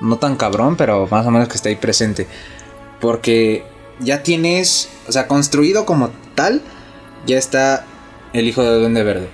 no 0.00 0.18
tan 0.18 0.36
cabrón, 0.36 0.76
pero 0.76 1.06
más 1.10 1.26
o 1.26 1.30
menos 1.30 1.48
que 1.48 1.54
esté 1.56 1.70
ahí 1.70 1.76
presente. 1.76 2.26
Porque 3.00 3.64
ya 4.00 4.22
tienes, 4.22 4.88
o 5.08 5.12
sea, 5.12 5.26
construido 5.28 5.86
como 5.86 6.10
tal, 6.34 6.60
ya 7.26 7.38
está 7.38 7.84
el 8.32 8.46
hijo 8.46 8.62
de 8.62 8.78
Duende 8.80 9.02
Verde. 9.02 9.28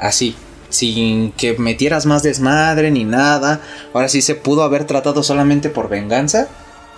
Así, 0.00 0.34
sin 0.72 1.30
que 1.32 1.56
metieras 1.58 2.06
más 2.06 2.22
desmadre 2.22 2.90
ni 2.90 3.04
nada. 3.04 3.60
Ahora 3.94 4.08
sí 4.08 4.22
se 4.22 4.34
pudo 4.34 4.62
haber 4.64 4.84
tratado 4.86 5.22
solamente 5.22 5.68
por 5.70 5.88
venganza 5.88 6.48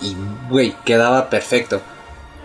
y, 0.01 0.15
güey, 0.49 0.73
quedaba 0.85 1.29
perfecto. 1.29 1.81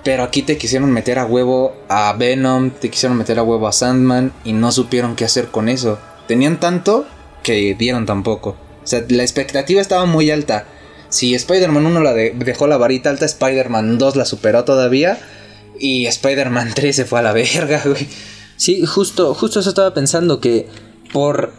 Pero 0.04 0.22
aquí 0.22 0.42
te 0.42 0.56
quisieron 0.58 0.90
meter 0.92 1.18
a 1.18 1.26
huevo 1.26 1.76
a 1.88 2.12
Venom, 2.14 2.70
te 2.70 2.90
quisieron 2.90 3.18
meter 3.18 3.38
a 3.38 3.42
huevo 3.42 3.68
a 3.68 3.72
Sandman 3.72 4.32
y 4.44 4.52
no 4.52 4.72
supieron 4.72 5.14
qué 5.16 5.24
hacer 5.24 5.48
con 5.48 5.68
eso. 5.68 5.98
Tenían 6.26 6.58
tanto 6.58 7.06
que 7.42 7.74
dieron 7.74 8.06
tan 8.06 8.22
poco. 8.22 8.56
O 8.82 8.86
sea, 8.86 9.04
la 9.08 9.22
expectativa 9.22 9.80
estaba 9.80 10.06
muy 10.06 10.30
alta. 10.30 10.64
Si 11.10 11.34
Spider-Man 11.34 11.84
1 11.86 12.00
la 12.00 12.12
de- 12.14 12.32
dejó 12.36 12.66
la 12.66 12.76
varita 12.78 13.10
alta, 13.10 13.26
Spider-Man 13.26 13.98
2 13.98 14.16
la 14.16 14.24
superó 14.24 14.64
todavía. 14.64 15.18
Y 15.78 16.06
Spider-Man 16.06 16.70
3 16.74 16.96
se 16.96 17.04
fue 17.04 17.18
a 17.18 17.22
la 17.22 17.32
verga, 17.32 17.82
güey. 17.84 18.08
Sí, 18.56 18.84
justo, 18.86 19.34
justo 19.34 19.60
eso 19.60 19.68
estaba 19.70 19.92
pensando 19.94 20.40
que 20.40 20.66
por 21.12 21.52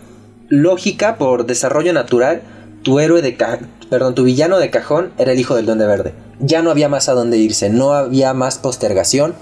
lógica, 0.50 1.18
por 1.18 1.46
desarrollo 1.46 1.94
natural, 1.94 2.42
tu 2.84 3.00
héroe 3.00 3.22
de 3.22 3.36
ca- 3.38 3.60
perdón, 3.90 4.16
tu 4.16 4.24
villano 4.24 4.60
de 4.60 4.70
cajón 4.70 5.12
era 5.18 5.32
el 5.32 5.40
hijo 5.40 5.56
del 5.56 5.66
Duende 5.66 5.86
Verde. 5.86 6.14
Ya 6.40 6.62
no 6.62 6.72
había 6.72 6.90
más 6.90 7.10
a 7.10 7.14
dónde 7.14 7.38
irse, 7.38 7.70
no 7.70 7.94
había 7.94 8.34
más 8.34 8.58
postergación. 8.58 9.34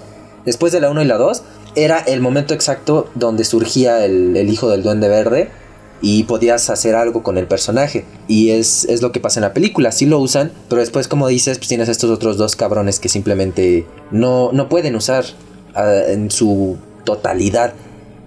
Después 0.44 0.72
de 0.72 0.80
la 0.80 0.90
1 0.90 1.02
y 1.02 1.04
la 1.04 1.16
2, 1.16 1.42
era 1.76 1.98
el 1.98 2.20
momento 2.20 2.54
exacto 2.54 3.08
donde 3.14 3.44
surgía 3.44 4.04
el, 4.04 4.36
hijo 4.48 4.68
del 4.68 4.82
Duende 4.82 5.08
Verde 5.08 5.50
y 6.02 6.24
podías 6.24 6.68
hacer 6.70 6.94
algo 6.94 7.22
con 7.22 7.38
el 7.38 7.46
personaje. 7.46 8.04
Y 8.26 8.50
es, 8.50 8.84
es 8.86 9.02
lo 9.02 9.12
que 9.12 9.20
pasa 9.20 9.38
en 9.40 9.42
la 9.42 9.52
película, 9.54 9.92
sí 9.92 10.06
lo 10.06 10.18
usan, 10.18 10.50
pero 10.68 10.80
después, 10.80 11.08
como 11.08 11.28
dices, 11.28 11.58
pues 11.58 11.68
tienes 11.68 11.88
estos 11.88 12.10
otros 12.10 12.36
dos 12.36 12.56
cabrones 12.56 12.98
que 13.00 13.08
simplemente 13.08 13.86
no, 14.10 14.50
no 14.52 14.68
pueden 14.68 14.96
usar 14.96 15.24
ah, 15.74 16.02
en 16.08 16.30
su 16.30 16.76
totalidad. 17.04 17.74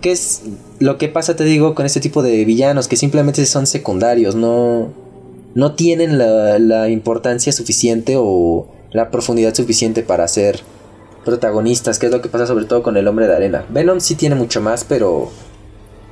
Que 0.03 0.11
es 0.11 0.43
lo 0.79 0.99
que 0.99 1.07
pasa, 1.07 1.35
te 1.35 1.45
digo, 1.45 1.73
con 1.73 1.87
este 1.87 1.99
tipo 1.99 2.21
de 2.21 2.45
villanos 2.45 2.87
que 2.87 2.95
simplemente 2.95 3.43
son 3.47 3.65
secundarios, 3.65 4.35
no, 4.35 4.93
no 5.55 5.73
tienen 5.73 6.17
la, 6.19 6.89
importancia 6.89 7.51
suficiente 7.51 8.15
o 8.17 8.67
la 8.91 9.09
profundidad 9.09 9.55
suficiente 9.55 10.03
para 10.03 10.27
ser 10.27 10.59
protagonistas, 11.25 11.99
que 11.99 12.07
es 12.07 12.11
lo 12.11 12.21
que 12.21 12.29
pasa 12.29 12.45
sobre 12.45 12.65
todo 12.65 12.83
con 12.83 12.97
el 12.97 13.07
hombre 13.07 13.27
de 13.27 13.35
arena. 13.35 13.65
Venom 13.69 13.99
sí 14.01 14.15
tiene 14.15 14.35
mucho 14.35 14.61
más, 14.61 14.83
pero 14.83 15.31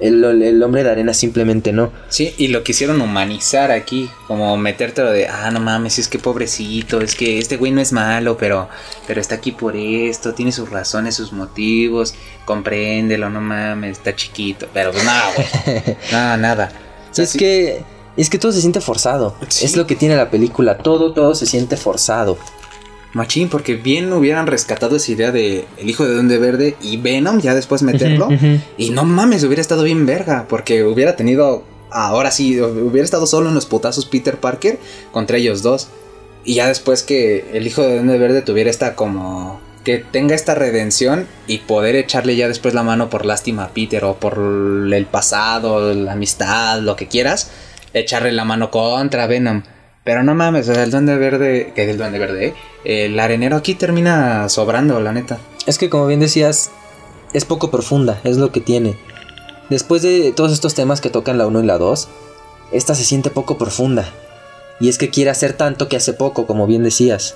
el, 0.02 0.23
el 0.41 0.61
hombre 0.64 0.84
de 0.84 0.90
arena 0.91 1.14
simplemente 1.14 1.72
no. 1.72 1.91
Sí, 2.10 2.34
y 2.38 2.48
lo 2.49 2.64
quisieron 2.64 2.99
humanizar 3.02 3.72
aquí, 3.72 4.10
como 4.28 4.57
metértelo 4.57 5.11
de, 5.11 5.28
ah, 5.28 5.52
no 5.52 5.60
mames, 5.60 5.99
es 5.99 6.07
que 6.07 6.19
pobrecito, 6.19 7.02
es 7.02 7.15
que 7.15 7.38
este 7.38 7.57
güey 7.57 7.72
no 7.72 7.80
es 7.82 7.94
malo, 7.94 8.36
pero, 8.38 8.68
pero 9.07 9.22
está 9.22 9.36
aquí 9.36 9.52
por 9.52 9.76
esto, 9.76 10.34
tiene 10.34 10.52
sus 10.52 10.69
razones, 10.69 11.15
sus 11.15 11.32
motivos, 11.34 12.15
compréndelo, 12.45 13.30
no 13.30 13.41
mames, 13.41 13.98
está 13.98 14.15
chiquito, 14.15 14.68
pero 14.73 14.91
pues 14.91 15.03
nada, 15.03 15.32
güey, 15.36 15.48
nada, 16.11 16.38
nada. 16.38 16.72
O 17.11 17.14
sea, 17.14 17.23
es 17.23 17.32
sí- 17.32 17.40
que 17.40 17.84
es 18.18 18.30
que 18.30 18.38
todo 18.38 18.52
se 18.52 18.60
siente 18.61 18.82
forzado. 18.82 19.36
Sí. 19.48 19.65
Es 19.65 19.78
lo 19.78 19.88
que 19.88 19.95
tiene 19.95 20.15
la 20.18 20.30
película, 20.30 20.78
todo 20.78 21.14
todo 21.14 21.34
se 21.36 21.45
siente 21.45 21.78
forzado. 21.78 22.38
Machín, 23.13 23.49
porque 23.49 23.75
bien 23.75 24.11
hubieran 24.13 24.47
rescatado 24.47 24.95
esa 24.95 25.11
idea 25.11 25.31
de 25.31 25.65
el 25.77 25.89
hijo 25.89 26.05
de 26.05 26.13
Duende 26.13 26.38
Verde 26.38 26.75
y 26.81 26.97
Venom, 26.97 27.39
ya 27.41 27.53
después 27.53 27.81
meterlo. 27.83 28.29
Y 28.77 28.91
no 28.91 29.03
mames, 29.03 29.43
hubiera 29.43 29.61
estado 29.61 29.83
bien 29.83 30.05
verga, 30.05 30.45
porque 30.47 30.83
hubiera 30.83 31.15
tenido, 31.15 31.63
ahora 31.89 32.31
sí, 32.31 32.59
hubiera 32.61 33.03
estado 33.03 33.27
solo 33.27 33.49
en 33.49 33.55
los 33.55 33.65
putazos 33.65 34.05
Peter 34.05 34.38
Parker 34.38 34.79
contra 35.11 35.38
ellos 35.38 35.61
dos. 35.61 35.89
Y 36.43 36.55
ya 36.55 36.67
después 36.67 37.03
que 37.03 37.45
el 37.53 37.67
hijo 37.67 37.81
de 37.81 37.95
Duende 37.95 38.17
Verde 38.17 38.41
tuviera 38.41 38.69
esta 38.69 38.95
como... 38.95 39.59
Que 39.83 39.97
tenga 39.97 40.35
esta 40.35 40.53
redención 40.53 41.25
y 41.47 41.57
poder 41.57 41.95
echarle 41.95 42.35
ya 42.35 42.47
después 42.47 42.75
la 42.75 42.83
mano 42.83 43.09
por 43.09 43.25
lástima 43.25 43.63
a 43.63 43.69
Peter 43.69 44.05
o 44.05 44.15
por 44.15 44.38
el 44.38 45.05
pasado, 45.07 45.91
la 45.95 46.11
amistad, 46.11 46.81
lo 46.81 46.95
que 46.95 47.07
quieras. 47.07 47.49
Echarle 47.93 48.31
la 48.31 48.45
mano 48.45 48.69
contra 48.69 49.25
Venom. 49.25 49.63
Pero 50.11 50.23
no 50.23 50.35
mames, 50.35 50.67
el 50.67 50.91
Duende 50.91 51.15
Verde, 51.15 51.71
que 51.73 51.83
es 51.83 51.89
el 51.89 51.97
Duende 51.97 52.19
Verde, 52.19 52.47
¿eh? 52.47 52.53
el 52.83 53.17
arenero 53.17 53.55
aquí 53.55 53.75
termina 53.75 54.49
sobrando, 54.49 54.99
la 54.99 55.13
neta. 55.13 55.39
Es 55.67 55.77
que 55.77 55.89
como 55.89 56.05
bien 56.05 56.19
decías, 56.19 56.69
es 57.31 57.45
poco 57.45 57.71
profunda, 57.71 58.19
es 58.25 58.35
lo 58.35 58.51
que 58.51 58.59
tiene. 58.59 58.97
Después 59.69 60.01
de 60.01 60.33
todos 60.33 60.51
estos 60.51 60.73
temas 60.73 60.99
que 60.99 61.09
tocan 61.09 61.38
la 61.38 61.47
1 61.47 61.63
y 61.63 61.65
la 61.65 61.77
2, 61.77 62.09
esta 62.73 62.93
se 62.93 63.05
siente 63.05 63.29
poco 63.29 63.57
profunda. 63.57 64.03
Y 64.81 64.89
es 64.89 64.97
que 64.97 65.09
quiere 65.09 65.31
hacer 65.31 65.53
tanto 65.53 65.88
que 65.88 65.95
hace 65.95 66.11
poco, 66.11 66.45
como 66.45 66.67
bien 66.67 66.83
decías. 66.83 67.35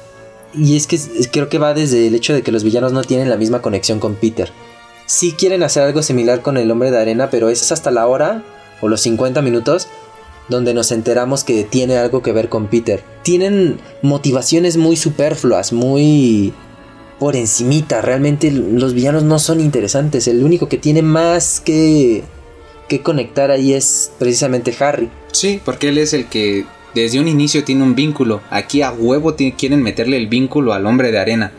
Y 0.53 0.75
es 0.75 0.85
que 0.85 0.99
creo 1.31 1.47
que 1.47 1.59
va 1.59 1.73
desde 1.73 2.07
el 2.07 2.13
hecho 2.13 2.33
de 2.33 2.41
que 2.41 2.51
los 2.51 2.65
villanos 2.65 2.91
no 2.91 3.05
tienen 3.05 3.29
la 3.29 3.37
misma 3.37 3.61
conexión 3.61 4.01
con 4.01 4.15
Peter. 4.15 4.51
Sí 5.05 5.31
quieren 5.31 5.63
hacer 5.63 5.83
algo 5.83 6.01
similar 6.01 6.41
con 6.41 6.57
el 6.57 6.69
hombre 6.69 6.91
de 6.91 6.99
arena, 6.99 7.29
pero 7.29 7.47
es 7.47 7.71
hasta 7.71 7.89
la 7.89 8.05
hora 8.05 8.43
o 8.81 8.89
los 8.89 8.99
50 8.99 9.41
minutos 9.41 9.87
donde 10.49 10.73
nos 10.73 10.91
enteramos 10.91 11.43
que 11.43 11.63
tiene 11.63 11.97
algo 11.97 12.21
que 12.21 12.31
ver 12.31 12.49
con 12.49 12.67
Peter. 12.67 13.03
Tienen 13.23 13.79
motivaciones 14.01 14.77
muy 14.77 14.95
superfluas, 14.95 15.73
muy 15.73 16.53
por 17.19 17.35
encimita. 17.35 18.01
Realmente 18.01 18.51
los 18.51 18.93
villanos 18.93 19.23
no 19.23 19.39
son 19.39 19.59
interesantes. 19.59 20.27
El 20.27 20.43
único 20.43 20.69
que 20.69 20.77
tiene 20.77 21.01
más 21.01 21.59
que, 21.59 22.23
que 22.87 23.01
conectar 23.01 23.51
ahí 23.51 23.73
es 23.73 24.11
precisamente 24.19 24.75
Harry. 24.79 25.09
Sí, 25.31 25.59
porque 25.63 25.89
él 25.89 25.97
es 25.97 26.13
el 26.13 26.27
que 26.27 26.65
desde 26.93 27.19
un 27.19 27.27
inicio 27.27 27.63
tiene 27.63 27.83
un 27.83 27.95
vínculo. 27.95 28.41
Aquí 28.49 28.81
a 28.81 28.91
huevo 28.91 29.35
quieren 29.57 29.81
meterle 29.81 30.17
el 30.17 30.27
vínculo 30.27 30.73
al 30.73 30.85
hombre 30.85 31.11
de 31.11 31.19
arena. 31.19 31.51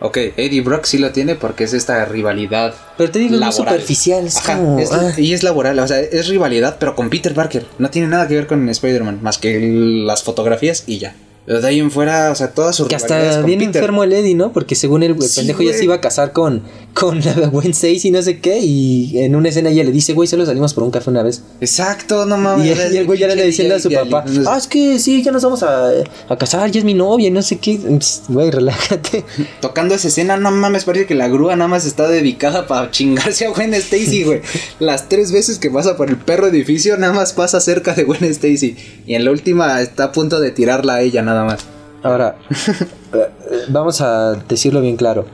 Ok, 0.00 0.16
Eddie 0.36 0.60
Brock 0.60 0.84
sí 0.84 0.98
lo 0.98 1.10
tiene 1.12 1.34
porque 1.34 1.64
es 1.64 1.72
esta 1.72 2.04
rivalidad. 2.04 2.74
Pero 2.96 3.10
te 3.10 3.18
digo, 3.18 3.34
es 3.34 3.40
laboral. 3.40 3.56
superficial. 3.74 4.26
Es 4.26 4.36
Ajá, 4.38 4.56
como, 4.56 4.78
es- 4.78 4.92
ah. 4.92 5.12
y 5.16 5.32
es 5.32 5.42
laboral, 5.42 5.78
o 5.78 5.86
sea, 5.88 6.00
es 6.00 6.28
rivalidad, 6.28 6.76
pero 6.78 6.94
con 6.94 7.10
Peter 7.10 7.34
Parker. 7.34 7.66
No 7.78 7.90
tiene 7.90 8.08
nada 8.08 8.26
que 8.28 8.34
ver 8.34 8.46
con 8.46 8.68
Spider-Man, 8.68 9.20
más 9.22 9.38
que 9.38 9.58
las 9.60 10.22
fotografías 10.22 10.84
y 10.86 10.98
ya. 10.98 11.14
Pero 11.44 11.60
de 11.60 11.66
ahí 11.68 11.80
en 11.80 11.90
fuera, 11.90 12.30
o 12.30 12.34
sea, 12.36 12.52
todas 12.52 12.76
sus 12.76 12.86
Que 12.86 12.94
hasta 12.94 13.42
bien 13.42 13.58
Peter. 13.58 13.76
enfermo 13.76 14.04
el 14.04 14.12
Eddie, 14.12 14.34
¿no? 14.36 14.52
Porque 14.52 14.74
según 14.76 15.02
el 15.02 15.20
Sí, 15.20 15.40
pendejo 15.40 15.62
ya 15.64 15.72
se 15.72 15.82
iba 15.84 15.96
a 15.96 16.00
casar 16.00 16.32
con, 16.32 16.62
con 16.94 17.18
la 17.20 17.32
Gwen 17.50 17.72
Stacy 17.72 18.08
y 18.08 18.10
no 18.12 18.22
sé 18.22 18.38
qué. 18.38 18.60
Y 18.60 19.18
en 19.18 19.34
una 19.34 19.48
escena 19.48 19.70
ella 19.70 19.82
le 19.82 19.90
dice, 19.90 20.12
güey, 20.12 20.28
solo 20.28 20.46
salimos 20.46 20.72
por 20.72 20.84
un 20.84 20.92
café 20.92 21.10
una 21.10 21.24
vez. 21.24 21.42
Exacto, 21.60 22.26
no 22.26 22.36
mames. 22.36 22.66
Y, 22.66 22.94
y 22.94 22.96
el 22.96 23.06
güey 23.06 23.18
ya 23.18 23.26
le 23.26 23.42
diciendo 23.44 23.74
a 23.74 23.80
su 23.80 23.90
papá, 23.90 24.24
ah, 24.46 24.56
es 24.56 24.68
que 24.68 24.98
sí, 25.00 25.22
ya 25.24 25.32
nos 25.32 25.42
vamos 25.42 25.64
a, 25.64 25.90
a 26.28 26.36
casar, 26.38 26.70
ya 26.70 26.78
es 26.78 26.84
mi 26.84 26.94
novia 26.94 27.26
y 27.26 27.30
no 27.32 27.42
sé 27.42 27.58
qué. 27.58 27.76
Pss, 27.76 28.22
Güey, 28.28 28.50
relájate. 28.52 29.24
Tocando 29.60 29.96
esa 29.96 30.08
escena, 30.08 30.36
no 30.36 30.50
mames, 30.52 30.84
parece 30.84 31.06
que 31.06 31.16
la 31.16 31.26
grúa 31.26 31.56
nada 31.56 31.66
más 31.68 31.84
está 31.86 32.06
dedicada 32.08 32.68
para 32.68 32.90
chingarse 32.92 33.46
a 33.46 33.50
Gwen 33.50 33.74
Stacy, 33.74 34.22
güey. 34.22 34.42
Las 34.78 35.08
tres 35.08 35.32
veces 35.32 35.58
que 35.58 35.70
pasa 35.70 35.96
por 35.96 36.08
el 36.08 36.18
perro 36.18 36.46
edificio, 36.46 36.96
nada 36.98 37.12
más 37.12 37.32
pasa 37.32 37.60
cerca 37.60 37.94
de 37.94 38.04
Gwen 38.04 38.22
Stacy. 38.24 38.76
Y 39.08 39.14
en 39.14 39.24
la 39.24 39.32
última 39.32 39.80
está 39.80 40.04
a 40.04 40.12
punto 40.12 40.38
de 40.38 40.52
tirarla 40.52 40.94
a 40.96 41.02
ella, 41.02 41.22
nada 41.32 41.44
más. 41.44 41.66
Ahora, 42.02 42.36
eh, 43.14 43.26
vamos 43.68 44.00
a 44.00 44.32
decirlo 44.48 44.80
bien 44.80 44.96
claro. 44.96 45.26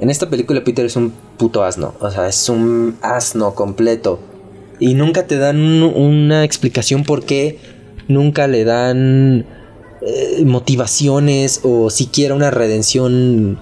En 0.00 0.10
esta 0.10 0.28
película 0.28 0.62
Peter 0.64 0.84
es 0.84 0.96
un 0.96 1.12
puto 1.38 1.62
asno. 1.64 1.94
O 2.00 2.10
sea, 2.10 2.28
es 2.28 2.48
un 2.48 2.96
asno 3.02 3.54
completo. 3.54 4.18
Y 4.78 4.94
nunca 4.94 5.26
te 5.26 5.36
dan 5.38 5.58
un- 5.60 5.82
una 5.94 6.44
explicación 6.44 7.04
por 7.04 7.24
qué. 7.24 7.58
Nunca 8.08 8.46
le 8.48 8.64
dan 8.64 9.46
eh, 10.04 10.42
motivaciones 10.44 11.60
o 11.62 11.88
siquiera 11.90 12.34
una 12.34 12.50
redención 12.50 13.58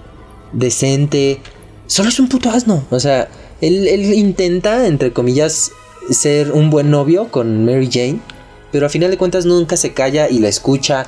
decente. 0.53 1.39
Solo 1.87 2.09
es 2.09 2.19
un 2.19 2.27
puto 2.29 2.49
asno. 2.49 2.83
O 2.89 2.99
sea, 2.99 3.27
él, 3.61 3.87
él 3.87 4.13
intenta, 4.15 4.87
entre 4.87 5.13
comillas, 5.13 5.71
ser 6.09 6.51
un 6.51 6.69
buen 6.69 6.89
novio 6.89 7.27
con 7.29 7.65
Mary 7.65 7.89
Jane. 7.91 8.19
Pero 8.71 8.85
a 8.85 8.89
final 8.89 9.11
de 9.11 9.17
cuentas 9.17 9.45
nunca 9.45 9.77
se 9.77 9.93
calla 9.93 10.29
y 10.29 10.39
la 10.39 10.47
escucha. 10.47 11.05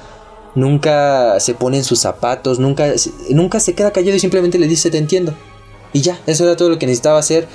Nunca 0.56 1.40
se 1.40 1.54
pone 1.54 1.78
en 1.78 1.84
sus 1.84 2.00
zapatos. 2.00 2.60
Nunca, 2.60 2.94
nunca 3.30 3.60
se 3.60 3.74
queda 3.74 3.92
callado 3.92 4.16
y 4.16 4.20
simplemente 4.20 4.60
le 4.60 4.68
dice 4.68 4.92
te 4.92 4.98
entiendo. 4.98 5.34
Y 5.94 6.02
ya, 6.02 6.20
eso 6.26 6.44
era 6.44 6.56
todo 6.56 6.70
lo 6.70 6.80
que 6.80 6.86
necesitaba 6.86 7.20
hacer. 7.20 7.48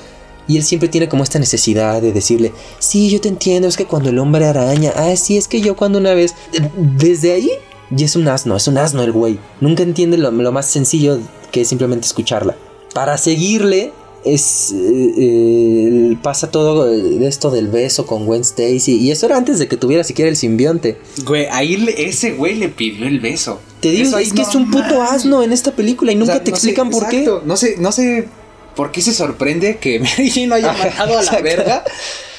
Y 0.47 0.57
él 0.57 0.63
siempre 0.63 0.89
tiene 0.89 1.09
como 1.09 1.23
esta 1.23 1.39
necesidad 1.39 2.01
de 2.01 2.13
decirle, 2.13 2.53
sí, 2.79 3.11
yo 3.11 3.21
te 3.21 3.29
entiendo, 3.29 3.69
es 3.69 3.77
que 3.77 3.85
cuando 3.85 4.09
el 4.09 4.19
hombre 4.19 4.47
araña, 4.47 4.93
ah, 4.97 5.15
sí, 5.15 5.37
es 5.37 5.47
que 5.47 5.61
yo 5.61 5.77
cuando 5.77 5.99
una 5.99 6.15
vez, 6.15 6.35
desde 6.77 7.35
ahí, 7.35 7.51
ya 7.91 8.07
es 8.07 8.17
un 8.17 8.27
asno, 8.29 8.57
es 8.57 8.67
un 8.67 8.79
asno 8.79 9.03
el 9.03 9.13
güey. 9.13 9.39
Nunca 9.61 9.83
entiende 9.83 10.17
lo, 10.17 10.31
lo 10.31 10.53
más 10.53 10.65
sencillo 10.67 11.19
que 11.53 11.63
es 11.63 11.69
simplemente 11.69 12.07
escucharla. 12.07 12.57
Para 12.95 13.19
seguirle, 13.19 13.93
es 14.25 14.75
eh, 14.75 16.17
pasa 16.23 16.51
todo 16.51 16.89
esto 16.93 17.51
del 17.51 17.69
beso 17.69 18.07
con 18.07 18.27
Gwen 18.27 18.43
Stacy. 18.43 18.97
Y 18.99 19.11
eso 19.11 19.27
era 19.27 19.37
antes 19.37 19.59
de 19.59 19.69
que 19.69 19.77
tuviera 19.77 20.05
siquiera 20.05 20.29
el 20.29 20.37
simbionte. 20.37 20.99
Güey, 21.25 21.47
ahí 21.51 21.87
ese 21.97 22.33
güey 22.33 22.55
le 22.57 22.69
pidió 22.69 23.07
el 23.07 23.21
beso. 23.21 23.61
Te 23.81 23.91
digo, 23.91 24.09
Eso 24.09 24.19
es 24.19 24.33
que 24.33 24.43
no 24.43 24.49
es 24.49 24.55
un 24.55 24.71
puto 24.71 25.03
asno 25.03 25.43
en 25.43 25.53
esta 25.53 25.73
película 25.73 26.13
y 26.13 26.17
O 26.17 26.19
nunca 26.19 26.35
sea, 26.35 26.45
te 26.45 26.51
no 26.51 26.57
sé, 26.57 26.71
explican 26.71 26.91
por 26.91 27.09
qué. 27.09 27.29
No 27.45 27.57
sé, 27.57 27.77
no 27.79 27.93
sé 27.93 28.29
por 28.75 28.91
qué 28.91 29.01
se 29.03 29.13
sorprende 29.13 29.79
que 29.79 30.01
Mary 30.01 30.31
Jane 30.31 30.47
lo 30.49 30.55
haya 30.57 30.71
Ajá, 30.71 30.85
mandado 30.89 31.19
a 31.19 31.23
la 31.23 31.41
verga. 31.41 31.85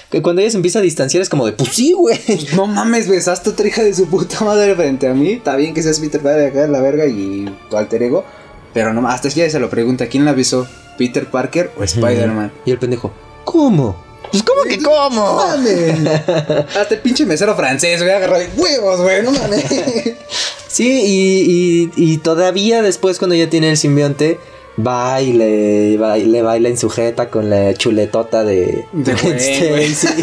Que 0.09 0.21
cuando 0.23 0.41
ella 0.41 0.49
se 0.49 0.57
empieza 0.57 0.79
a 0.79 0.81
distanciar 0.81 1.21
es 1.21 1.29
como 1.29 1.45
de, 1.45 1.51
pues 1.53 1.69
sí, 1.69 1.93
güey. 1.93 2.19
No 2.55 2.65
mames, 2.65 3.07
besaste 3.07 3.49
a 3.49 3.53
otra 3.53 3.67
hija 3.67 3.83
de 3.83 3.93
su 3.93 4.07
puta 4.07 4.43
madre 4.43 4.75
frente 4.75 5.07
a 5.07 5.13
mí. 5.13 5.33
Está 5.33 5.55
bien 5.55 5.73
que 5.73 5.83
seas 5.83 5.99
Peter 5.99 6.19
acá 6.19 6.65
en 6.65 6.71
la 6.71 6.81
verga 6.81 7.05
y 7.05 7.45
tu 7.69 7.77
alter 7.77 8.03
ego. 8.03 8.25
Pero 8.73 8.93
no, 8.93 9.07
hasta 9.07 9.29
ya 9.29 9.49
se 9.49 9.59
lo 9.59 9.69
pregunta, 9.69 10.07
¿quién 10.07 10.25
la 10.25 10.33
besó? 10.33 10.67
¿Peter 10.99 11.25
Parker 11.25 11.71
o 11.79 11.83
Spider-Man? 11.83 12.51
Y 12.65 12.71
el 12.71 12.77
pendejo, 12.77 13.11
¿cómo? 13.45 14.03
Pues 14.31 14.43
¿cómo 14.43 14.61
que 14.61 14.77
cómo? 14.79 15.37
mames. 15.37 15.95
Hasta 16.75 16.93
el 16.95 16.99
pinche 16.99 17.25
mesero 17.25 17.55
francés, 17.55 17.99
güey, 18.03 18.13
agarró 18.13 18.37
de 18.37 18.49
huevos, 18.55 19.01
güey, 19.01 19.23
no 19.23 19.31
mames. 19.31 19.65
Sí, 20.67 21.01
y, 21.03 21.91
y- 21.97 22.13
y 22.13 22.17
todavía 22.19 22.83
después 22.83 23.17
cuando 23.17 23.33
ya 23.35 23.49
tiene 23.49 23.71
el 23.71 23.77
simbionte, 23.77 24.39
va 24.77 25.19
y 25.19 25.33
le, 25.33 25.97
va 25.97 26.19
y 26.19 26.25
le 26.25 26.43
baila 26.43 26.69
en 26.69 26.77
sujeta 26.77 27.29
con 27.31 27.49
la 27.49 27.73
chuletota 27.73 28.43
de, 28.43 28.85
De 28.93 29.13
Gwen 29.15 29.35
güey, 29.37 29.69
güey. 29.69 29.85
Stacy. 29.93 30.21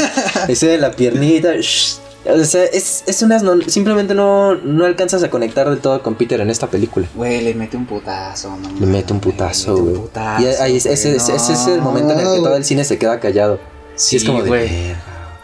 Ese 0.48 0.68
de 0.68 0.78
la 0.78 0.92
piernita. 0.92 1.54
shh. 1.56 1.96
O 2.28 2.44
sea, 2.44 2.64
es, 2.64 3.04
es 3.06 3.22
un 3.22 3.32
asno. 3.32 3.54
Simplemente 3.66 4.14
no, 4.14 4.54
no 4.56 4.84
alcanzas 4.84 5.22
a 5.22 5.30
conectar 5.30 5.68
del 5.70 5.78
todo 5.78 6.02
con 6.02 6.14
Peter 6.16 6.40
en 6.40 6.50
esta 6.50 6.66
película. 6.68 7.06
Güey, 7.14 7.42
le 7.42 7.54
mete 7.54 7.76
un 7.76 7.86
putazo, 7.86 8.56
no 8.56 8.68
Le 8.80 8.86
mete 8.86 9.12
un 9.12 9.20
putazo, 9.20 9.76
güey. 9.76 9.94
putazo, 9.94 10.42
Y 10.42 10.46
ahí, 10.46 10.76
ese, 10.76 10.92
ese- 10.92 11.16
es 11.16 11.66
el 11.68 11.78
no. 11.78 11.82
momento 11.84 12.12
en 12.12 12.20
el 12.20 12.24
que 12.26 12.36
todo 12.40 12.56
el 12.56 12.64
cine 12.64 12.84
se 12.84 12.98
queda 12.98 13.20
callado. 13.20 13.58
Sí, 13.94 14.16
es 14.16 14.24
como. 14.24 14.42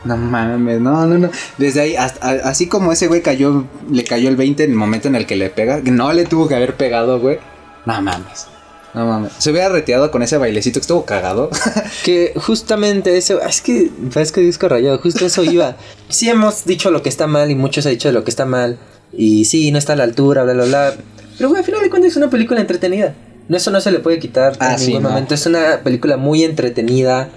No 0.05 0.17
mames, 0.17 0.81
no, 0.81 1.07
no, 1.07 1.17
no. 1.19 1.31
Desde 1.59 1.81
ahí, 1.81 1.95
hasta- 1.97 2.27
a- 2.29 2.49
así 2.51 2.67
como 2.67 2.91
ese 2.93 3.07
güey 3.07 3.23
cayó, 3.23 3.65
le 3.91 4.03
cayó 4.05 4.29
el 4.29 4.37
20 4.37 4.65
en 4.65 4.71
el 4.71 4.77
momento 4.77 5.07
en 5.09 5.15
el 5.15 5.27
que 5.27 5.37
le 5.37 5.49
pega, 5.51 5.81
que 5.81 5.93
no 5.93 6.13
le 6.13 6.25
tuvo 6.25 6.49
que 6.49 6.57
haber 6.57 6.75
pegado, 6.77 7.21
güey. 7.21 7.39
No 7.87 8.03
mames. 8.03 8.47
No 8.95 9.07
mames. 9.07 9.33
Se 9.39 9.51
hubiera 9.51 9.69
retirado 9.71 10.11
con 10.11 10.23
ese 10.23 10.37
bailecito 10.37 10.75
que 10.79 10.83
estuvo 10.83 11.05
cagado. 11.05 11.51
Que 12.05 12.33
justamente 12.37 13.17
eso, 13.17 13.41
es 13.41 13.63
que 13.63 13.91
parece 14.13 14.33
que 14.33 14.41
disco 14.43 14.69
rayado, 14.69 14.99
justo 14.99 15.25
eso 15.27 15.43
iba. 15.45 15.77
Sí 16.09 16.29
hemos 16.29 16.65
dicho 16.67 16.91
lo 16.91 17.03
que 17.03 17.09
está 17.09 17.27
mal 17.27 17.51
y 17.51 17.55
muchos 17.55 17.87
han 17.87 17.93
dicho 17.93 18.13
lo 18.13 18.23
que 18.25 18.31
está 18.31 18.45
mal. 18.45 18.79
Y 19.13 19.47
sí, 19.47 19.71
no 19.71 19.79
está 19.79 19.95
a 19.95 19.97
la 19.97 20.05
altura, 20.05 20.43
bla, 20.45 20.53
bla, 20.53 20.65
bla. 20.65 20.95
Pero 21.39 21.49
güey, 21.49 21.61
al 21.61 21.65
final 21.65 21.81
de 21.83 21.89
cuentas 21.91 22.11
es 22.13 22.17
una 22.19 22.29
película 22.29 22.61
entretenida. 22.61 23.15
No, 23.49 23.57
eso 23.57 23.71
no 23.71 23.81
se 23.81 23.91
le 23.91 23.99
puede 24.01 24.19
quitar 24.19 24.55
Ah, 24.61 24.73
en 24.75 24.79
sí, 24.79 24.87
ningún 24.89 25.03
no. 25.05 25.09
momento. 25.11 25.35
Es 25.35 25.47
una 25.47 25.81
película 25.83 26.17
muy 26.17 26.45
entretenida 26.45 27.29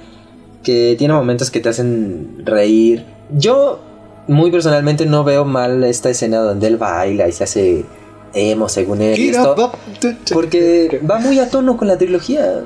que 0.64 0.95
tiene 0.98 1.14
momentos 1.14 1.52
que 1.52 1.60
te 1.61 1.69
hacen 1.69 2.41
reír. 2.45 3.06
Yo, 3.32 3.82
muy 4.27 4.52
personalmente, 4.52 5.06
no 5.06 5.23
veo 5.23 5.45
mal 5.45 5.84
esta 5.84 6.10
escena 6.10 6.38
donde 6.40 6.68
él 6.68 6.77
baila 6.77 7.27
y 7.27 7.32
se 7.32 7.44
hace 7.45 7.86
emo 8.36 8.70
según 8.70 9.02
él. 9.02 9.36
Porque 10.32 11.02
va 11.10 11.20
muy 11.20 11.40
a 11.40 11.49
tono 11.49 11.78
con 11.78 11.88
la 11.88 11.98
trilogía. 11.98 12.64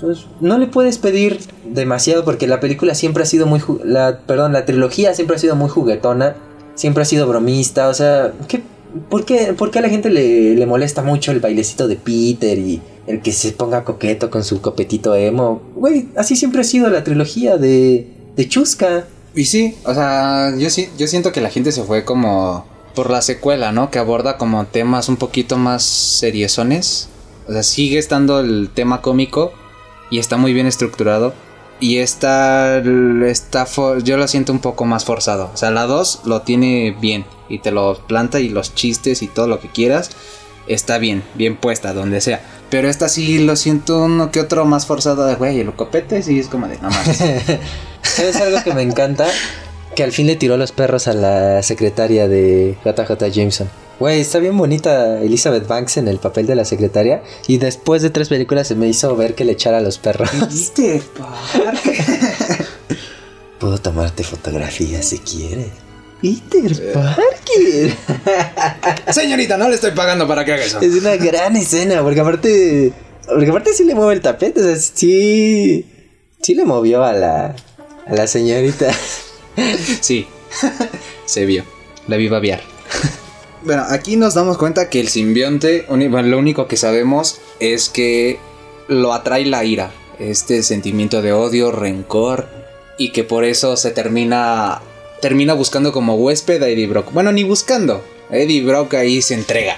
Pues, 0.00 0.26
no 0.40 0.56
le 0.56 0.66
puedes 0.66 0.98
pedir 0.98 1.40
demasiado 1.66 2.24
porque 2.24 2.46
la 2.46 2.60
película 2.60 2.94
siempre 2.94 3.24
ha 3.24 3.26
sido 3.26 3.46
muy... 3.46 3.60
La, 3.84 4.20
perdón, 4.26 4.52
la 4.52 4.64
trilogía 4.64 5.12
siempre 5.14 5.36
ha 5.36 5.38
sido 5.38 5.56
muy 5.56 5.68
juguetona. 5.68 6.36
Siempre 6.74 7.02
ha 7.02 7.06
sido 7.06 7.26
bromista. 7.26 7.88
O 7.88 7.94
sea, 7.94 8.32
¿qué, 8.46 8.62
por, 9.10 9.24
qué, 9.24 9.52
por 9.52 9.70
qué 9.70 9.80
a 9.80 9.82
la 9.82 9.88
gente 9.88 10.08
le, 10.08 10.54
le 10.54 10.66
molesta 10.66 11.02
mucho 11.02 11.32
el 11.32 11.40
bailecito 11.40 11.88
de 11.88 11.96
Peter 11.96 12.56
y 12.58 12.80
el 13.06 13.20
que 13.20 13.32
se 13.32 13.52
ponga 13.52 13.84
coqueto 13.84 14.30
con 14.30 14.44
su 14.44 14.60
copetito 14.60 15.14
emo? 15.14 15.62
Güey, 15.74 16.08
así 16.16 16.36
siempre 16.36 16.60
ha 16.60 16.64
sido 16.64 16.88
la 16.88 17.04
trilogía 17.04 17.56
de, 17.56 18.06
de 18.36 18.48
Chusca. 18.48 19.06
Y 19.34 19.44
sí, 19.44 19.76
o 19.84 19.94
sea, 19.94 20.54
yo 20.56 20.70
sí, 20.70 20.88
yo 20.96 21.06
siento 21.06 21.32
que 21.32 21.40
la 21.40 21.50
gente 21.50 21.72
se 21.72 21.82
fue 21.82 22.04
como 22.04 22.64
por 22.98 23.10
la 23.10 23.22
secuela, 23.22 23.70
¿no? 23.70 23.92
Que 23.92 24.00
aborda 24.00 24.36
como 24.38 24.66
temas 24.66 25.08
un 25.08 25.18
poquito 25.18 25.56
más 25.56 25.84
seriezones. 25.84 27.08
O 27.46 27.52
sea, 27.52 27.62
sigue 27.62 27.96
estando 27.96 28.40
el 28.40 28.70
tema 28.74 29.02
cómico 29.02 29.52
y 30.10 30.18
está 30.18 30.36
muy 30.36 30.52
bien 30.52 30.66
estructurado. 30.66 31.32
Y 31.78 31.98
esta, 31.98 32.78
está 33.24 33.66
fo- 33.66 34.02
yo 34.02 34.16
lo 34.16 34.26
siento 34.26 34.50
un 34.52 34.58
poco 34.58 34.84
más 34.84 35.04
forzado. 35.04 35.48
O 35.54 35.56
sea, 35.56 35.70
la 35.70 35.86
2 35.86 36.22
lo 36.24 36.42
tiene 36.42 36.90
bien 37.00 37.24
y 37.48 37.60
te 37.60 37.70
lo 37.70 37.96
planta 38.08 38.40
y 38.40 38.48
los 38.48 38.74
chistes 38.74 39.22
y 39.22 39.28
todo 39.28 39.46
lo 39.46 39.60
que 39.60 39.68
quieras 39.68 40.10
está 40.66 40.98
bien, 40.98 41.22
bien 41.34 41.54
puesta, 41.56 41.92
donde 41.92 42.20
sea. 42.20 42.40
Pero 42.68 42.88
esta 42.88 43.08
sí 43.08 43.38
lo 43.38 43.54
siento 43.54 44.02
uno 44.02 44.32
que 44.32 44.40
otro 44.40 44.64
más 44.64 44.86
forzado 44.86 45.24
de 45.24 45.36
güey, 45.36 45.60
el 45.60 45.72
copete 45.72 46.20
sí 46.24 46.40
es 46.40 46.48
como 46.48 46.66
de 46.66 46.78
no 46.78 46.90
más. 46.90 47.16
¿Sabes 48.02 48.36
algo 48.42 48.60
que 48.64 48.74
me 48.74 48.82
encanta? 48.82 49.28
Que 49.98 50.04
al 50.04 50.12
fin 50.12 50.28
le 50.28 50.36
tiró 50.36 50.56
los 50.56 50.70
perros 50.70 51.08
a 51.08 51.12
la 51.12 51.60
secretaria 51.64 52.28
de 52.28 52.76
JJ 52.84 53.32
Jameson. 53.32 53.68
Güey, 53.98 54.20
está 54.20 54.38
bien 54.38 54.56
bonita 54.56 55.20
Elizabeth 55.20 55.66
Banks 55.66 55.96
en 55.96 56.06
el 56.06 56.18
papel 56.18 56.46
de 56.46 56.54
la 56.54 56.64
secretaria. 56.64 57.24
Y 57.48 57.58
después 57.58 58.02
de 58.02 58.10
tres 58.10 58.28
películas 58.28 58.68
se 58.68 58.76
me 58.76 58.86
hizo 58.86 59.16
ver 59.16 59.34
que 59.34 59.44
le 59.44 59.54
echara 59.54 59.80
los 59.80 59.98
perros. 59.98 60.30
¿Viste? 60.48 61.02
Puedo 63.58 63.76
tomarte 63.78 64.22
fotografías 64.22 65.04
si 65.04 65.18
quieres. 65.18 65.66
Peter 66.22 66.92
Parker. 66.92 67.92
Señorita, 69.12 69.56
no 69.56 69.68
le 69.68 69.74
estoy 69.74 69.90
pagando 69.90 70.28
para 70.28 70.44
que 70.44 70.52
haga 70.52 70.64
eso. 70.64 70.78
Es 70.80 70.94
una 70.94 71.16
gran 71.16 71.56
escena, 71.56 72.04
porque 72.04 72.20
aparte. 72.20 72.92
Porque 73.26 73.50
aparte 73.50 73.74
sí 73.74 73.82
le 73.82 73.96
mueve 73.96 74.14
el 74.14 74.20
tapete. 74.20 74.60
O 74.60 74.62
sea, 74.62 74.76
sí. 74.76 75.84
Sí 76.40 76.54
le 76.54 76.64
movió 76.64 77.02
a 77.02 77.12
la. 77.14 77.56
A 78.06 78.14
la 78.14 78.28
señorita. 78.28 78.92
Sí, 80.00 80.26
Se 81.26 81.46
vio. 81.46 81.64
La 82.06 82.16
vi 82.16 82.28
babear. 82.28 82.62
bueno, 83.62 83.84
aquí 83.88 84.16
nos 84.16 84.34
damos 84.34 84.56
cuenta 84.58 84.88
que 84.88 85.00
el 85.00 85.08
simbionte, 85.08 85.86
lo 85.88 86.38
único 86.38 86.66
que 86.66 86.76
sabemos 86.76 87.40
es 87.60 87.88
que 87.88 88.38
lo 88.88 89.12
atrae 89.12 89.44
la 89.44 89.64
ira. 89.64 89.92
Este 90.18 90.62
sentimiento 90.62 91.22
de 91.22 91.32
odio, 91.32 91.70
rencor. 91.70 92.48
Y 92.96 93.10
que 93.10 93.24
por 93.24 93.44
eso 93.44 93.76
se 93.76 93.90
termina. 93.90 94.80
Termina 95.20 95.52
buscando 95.52 95.92
como 95.92 96.14
huésped 96.14 96.62
a 96.62 96.68
Eddie 96.68 96.86
Brock. 96.86 97.12
Bueno, 97.12 97.30
ni 97.32 97.44
buscando. 97.44 98.02
Eddie 98.30 98.64
Brock 98.64 98.94
ahí 98.94 99.22
se 99.22 99.34
entrega. 99.34 99.76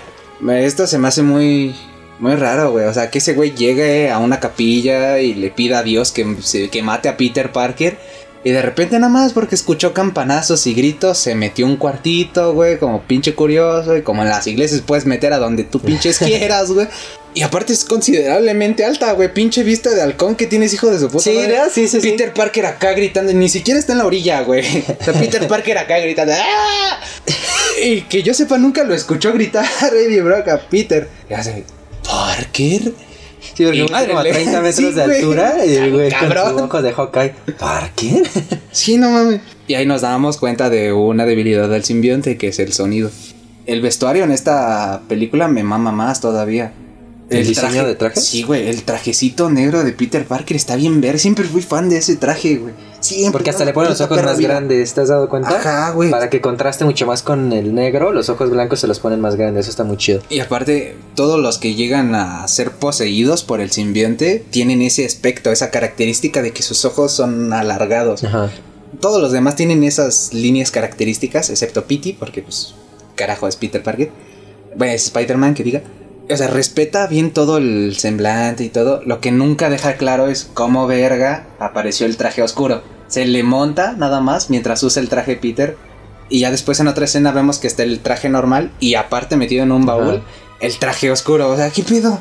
Esto 0.48 0.86
se 0.86 0.98
me 0.98 1.08
hace 1.08 1.22
muy. 1.22 1.74
Muy 2.18 2.34
raro, 2.34 2.70
güey. 2.70 2.84
O 2.86 2.92
sea, 2.92 3.10
que 3.10 3.18
ese 3.18 3.32
güey 3.32 3.54
llegue 3.54 4.10
a 4.10 4.18
una 4.18 4.40
capilla 4.40 5.20
y 5.20 5.34
le 5.34 5.50
pida 5.50 5.78
a 5.78 5.82
Dios 5.82 6.12
que, 6.12 6.36
que 6.70 6.82
mate 6.82 7.08
a 7.08 7.16
Peter 7.16 7.50
Parker. 7.50 7.98
Y 8.42 8.52
de 8.52 8.62
repente 8.62 8.98
nada 8.98 9.12
más 9.12 9.34
porque 9.34 9.54
escuchó 9.54 9.92
campanazos 9.92 10.66
y 10.66 10.72
gritos, 10.72 11.18
se 11.18 11.34
metió 11.34 11.66
un 11.66 11.76
cuartito, 11.76 12.54
güey, 12.54 12.78
como 12.78 13.02
pinche 13.02 13.34
curioso. 13.34 13.96
Y 13.96 14.02
como 14.02 14.22
en 14.22 14.30
las 14.30 14.46
iglesias 14.46 14.80
puedes 14.84 15.04
meter 15.04 15.34
a 15.34 15.38
donde 15.38 15.64
tú 15.64 15.78
pinches 15.80 16.18
quieras, 16.20 16.70
güey. 16.70 16.88
Y 17.34 17.42
aparte 17.42 17.72
es 17.74 17.84
considerablemente 17.84 18.84
alta, 18.84 19.12
güey. 19.12 19.32
Pinche 19.32 19.62
vista 19.62 19.90
de 19.90 20.00
halcón 20.00 20.36
que 20.36 20.46
tienes, 20.46 20.72
hijo 20.72 20.90
de 20.90 20.98
su 20.98 21.08
puta 21.08 21.22
Sí, 21.24 21.34
madre. 21.34 21.58
sí, 21.72 21.86
sí. 21.86 22.00
Peter 22.00 22.32
Parker 22.32 22.64
acá 22.66 22.92
gritando, 22.92 23.32
ni 23.34 23.48
siquiera 23.50 23.78
está 23.78 23.92
en 23.92 23.98
la 23.98 24.06
orilla, 24.06 24.40
güey. 24.40 24.64
O 25.00 25.04
sea, 25.04 25.12
Peter 25.12 25.46
Parker 25.48 25.76
acá 25.76 25.98
gritando. 25.98 26.32
¡Ah! 26.34 26.98
Y 27.84 28.00
que 28.02 28.22
yo 28.22 28.32
sepa, 28.34 28.56
nunca 28.58 28.84
lo 28.84 28.94
escuchó 28.94 29.32
gritar 29.34 29.66
Eddie 29.92 30.22
Brock 30.22 30.48
a 30.48 30.58
Peter. 30.60 31.08
Y 31.28 31.34
hace, 31.34 31.64
¿Parker? 32.04 32.92
Sí, 33.60 33.64
porque 33.66 33.78
Y 33.78 33.82
mide 33.82 34.06
como 34.06 34.12
a 34.12 34.14
madre, 34.14 34.32
30 34.32 34.60
metros 34.60 34.74
sí, 34.76 34.84
de 34.92 35.04
güey. 35.04 35.16
altura 35.16 35.54
y 35.66 35.74
el 35.74 35.92
güey 35.92 36.10
con 36.10 36.20
Cabrón. 36.20 36.52
sus 36.52 36.62
ojos 36.62 36.82
de 36.82 36.92
Hawkeye. 36.92 37.34
¿Parker? 37.58 38.22
Sí, 38.72 38.96
no 38.96 39.10
mames. 39.10 39.40
Y 39.66 39.74
ahí 39.74 39.84
nos 39.84 40.00
damos 40.00 40.38
cuenta 40.38 40.70
de 40.70 40.92
una 40.92 41.26
debilidad 41.26 41.68
del 41.68 41.84
simbionte, 41.84 42.36
que 42.38 42.48
es 42.48 42.58
el 42.58 42.72
sonido. 42.72 43.10
El 43.66 43.82
vestuario 43.82 44.24
en 44.24 44.30
esta 44.30 45.02
película 45.08 45.48
me 45.48 45.62
mama 45.62 45.92
más 45.92 46.20
todavía. 46.20 46.72
¿El 47.28 47.46
diseño 47.46 47.86
de 47.86 47.94
traje? 47.94 48.20
Sí, 48.20 48.42
güey, 48.42 48.68
el 48.68 48.82
trajecito 48.82 49.50
negro 49.50 49.84
de 49.84 49.92
Peter 49.92 50.24
Parker 50.24 50.56
está 50.56 50.74
bien 50.76 51.00
ver. 51.00 51.18
Siempre 51.18 51.44
fui 51.44 51.62
fan 51.62 51.88
de 51.88 51.98
ese 51.98 52.16
traje, 52.16 52.56
güey. 52.56 52.74
Siempre. 53.10 53.32
Porque 53.32 53.50
hasta 53.50 53.64
le 53.64 53.72
ponen 53.72 53.90
los 53.90 54.00
ojos 54.00 54.22
más 54.22 54.38
vida. 54.38 54.48
grandes, 54.48 54.94
¿te 54.94 55.00
has 55.00 55.08
dado 55.08 55.28
cuenta? 55.28 55.50
Ajá, 55.50 55.90
güey. 55.90 56.10
Para 56.10 56.30
que 56.30 56.40
contraste 56.40 56.84
mucho 56.84 57.06
más 57.06 57.22
con 57.22 57.52
el 57.52 57.74
negro, 57.74 58.12
los 58.12 58.28
ojos 58.28 58.50
blancos 58.50 58.80
se 58.80 58.86
los 58.86 59.00
ponen 59.00 59.20
más 59.20 59.36
grandes, 59.36 59.64
eso 59.64 59.70
está 59.70 59.84
muy 59.84 59.96
chido. 59.96 60.20
Y 60.30 60.38
aparte, 60.40 60.96
todos 61.16 61.40
los 61.40 61.58
que 61.58 61.74
llegan 61.74 62.14
a 62.14 62.46
ser 62.46 62.70
poseídos 62.70 63.42
por 63.42 63.60
el 63.60 63.70
simbionte 63.70 64.44
tienen 64.50 64.80
ese 64.80 65.04
aspecto, 65.04 65.50
esa 65.50 65.70
característica 65.70 66.40
de 66.40 66.52
que 66.52 66.62
sus 66.62 66.84
ojos 66.84 67.12
son 67.12 67.52
alargados. 67.52 68.22
Ajá. 68.24 68.50
Todos 69.00 69.20
los 69.20 69.32
demás 69.32 69.56
tienen 69.56 69.84
esas 69.84 70.32
líneas 70.32 70.70
características, 70.70 71.50
excepto 71.50 71.84
Pity, 71.84 72.12
porque 72.14 72.42
pues 72.42 72.74
carajo 73.16 73.48
es 73.48 73.56
Peter 73.56 73.82
Parker. 73.82 74.10
Bueno, 74.76 74.92
es 74.92 75.04
Spider-Man 75.04 75.54
que 75.54 75.64
diga. 75.64 75.82
O 76.30 76.36
sea, 76.36 76.46
respeta 76.46 77.06
bien 77.08 77.32
todo 77.32 77.58
el 77.58 77.96
semblante 77.98 78.62
y 78.62 78.68
todo. 78.68 79.02
Lo 79.04 79.20
que 79.20 79.32
nunca 79.32 79.68
deja 79.68 79.94
claro 79.94 80.28
es 80.28 80.48
cómo 80.54 80.86
verga 80.86 81.46
apareció 81.58 82.06
el 82.06 82.16
traje 82.16 82.42
oscuro. 82.42 82.82
Se 83.10 83.26
le 83.26 83.42
monta 83.42 83.92
nada 83.98 84.20
más 84.20 84.48
mientras 84.48 84.82
usa 84.82 85.02
el 85.02 85.08
traje 85.08 85.36
Peter. 85.36 85.76
Y 86.30 86.40
ya 86.40 86.50
después 86.50 86.78
en 86.80 86.86
otra 86.86 87.04
escena 87.04 87.32
vemos 87.32 87.58
que 87.58 87.66
está 87.66 87.82
el 87.82 88.00
traje 88.00 88.28
normal 88.28 88.70
y 88.78 88.94
aparte 88.94 89.36
metido 89.36 89.64
en 89.64 89.72
un 89.72 89.84
baúl 89.84 90.16
Ajá. 90.16 90.24
el 90.60 90.78
traje 90.78 91.10
oscuro. 91.10 91.50
O 91.50 91.56
sea, 91.56 91.70
¿qué 91.70 91.82
pedo? 91.82 92.20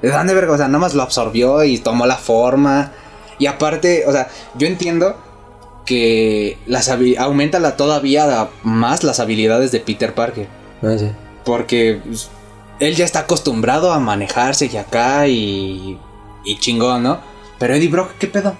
¿De 0.00 0.10
dónde 0.10 0.34
verga? 0.34 0.54
O 0.54 0.56
sea, 0.56 0.66
nada 0.66 0.78
más 0.78 0.94
lo 0.94 1.02
absorbió 1.02 1.62
y 1.62 1.78
tomó 1.78 2.06
la 2.06 2.16
forma. 2.16 2.92
Y 3.38 3.46
aparte, 3.46 4.04
o 4.06 4.12
sea, 4.12 4.28
yo 4.54 4.66
entiendo 4.66 5.16
que 5.84 6.56
las 6.66 6.88
aumenta 6.88 7.58
la, 7.58 7.76
todavía 7.76 8.48
más 8.62 9.04
las 9.04 9.20
habilidades 9.20 9.72
de 9.72 9.80
Peter 9.80 10.14
Parker. 10.14 10.48
Ah, 10.82 10.96
sí. 10.98 11.10
Porque 11.44 12.00
pues, 12.02 12.30
él 12.80 12.94
ya 12.94 13.04
está 13.04 13.20
acostumbrado 13.20 13.92
a 13.92 14.00
manejarse 14.00 14.70
y 14.72 14.76
acá 14.78 15.28
y, 15.28 15.98
y 16.44 16.58
chingón, 16.58 17.02
¿no? 17.02 17.18
Pero 17.58 17.74
Eddie 17.74 17.88
Brock, 17.88 18.12
¿qué 18.18 18.26
pedo? 18.26 18.54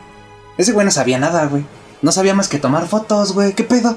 Ese 0.58 0.72
güey 0.72 0.84
no 0.84 0.90
sabía 0.92 1.18
nada, 1.18 1.46
güey. 1.46 1.64
No 2.02 2.12
sabía 2.12 2.34
más 2.34 2.48
que 2.48 2.58
tomar 2.58 2.86
fotos, 2.86 3.32
güey. 3.32 3.52
¿Qué 3.54 3.64
pedo? 3.64 3.96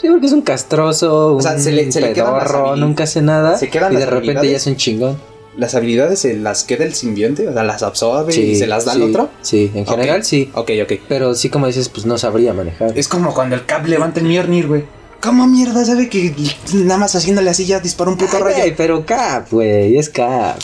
Sí, 0.00 0.08
porque 0.08 0.26
es 0.26 0.32
un 0.32 0.42
castroso, 0.42 1.34
O 1.36 1.42
sea, 1.42 1.52
un 1.52 1.60
se 1.60 1.72
le- 1.72 1.90
se 1.90 2.00
pedorro, 2.00 2.76
nunca 2.76 3.04
hace 3.04 3.20
nada. 3.20 3.58
se 3.58 3.68
quedan 3.68 3.92
y 3.92 3.96
de 3.96 4.06
repente 4.06 4.48
ya 4.50 4.56
es 4.56 4.66
un 4.66 4.76
chingón. 4.76 5.18
¿Las 5.56 5.74
habilidades 5.74 6.20
se 6.20 6.34
las 6.34 6.62
queda 6.62 6.84
el 6.84 6.94
simbionte? 6.94 7.48
O 7.48 7.52
sea, 7.52 7.64
las 7.64 7.82
absorbe 7.82 8.32
y 8.36 8.54
se 8.54 8.68
las 8.68 8.84
da 8.84 8.92
sí, 8.92 9.02
al 9.02 9.10
otro. 9.10 9.28
Sí, 9.42 9.72
en 9.74 9.84
general 9.86 10.22
sí. 10.24 10.52
Ok, 10.54 10.70
ok. 10.84 10.92
Pero 11.08 11.34
sí, 11.34 11.48
como 11.50 11.66
dices, 11.66 11.88
pues 11.88 12.06
no 12.06 12.16
sabría 12.16 12.52
manejar. 12.54 12.96
Es 12.96 13.08
como 13.08 13.34
cuando 13.34 13.56
el 13.56 13.66
Cap 13.66 13.84
levanta 13.86 14.20
el 14.20 14.26
Mjolnir, 14.26 14.68
güey. 14.68 14.84
¿Cómo 15.20 15.48
mierda 15.48 15.84
sabe 15.84 16.08
que 16.08 16.32
nada 16.74 16.98
más 16.98 17.16
haciéndole 17.16 17.50
así 17.50 17.66
ya 17.66 17.80
dispara 17.80 18.08
un 18.08 18.16
puto 18.16 18.36
Ay, 18.36 18.42
rayo? 18.44 18.74
pero 18.76 19.04
Cap, 19.04 19.48
güey, 19.50 19.98
es 19.98 20.08
Cap. 20.10 20.58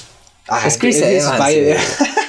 Ah, 0.46 0.60
es 0.64 0.78
Chris 0.78 0.98
es 0.98 1.24
Evans. 1.24 1.40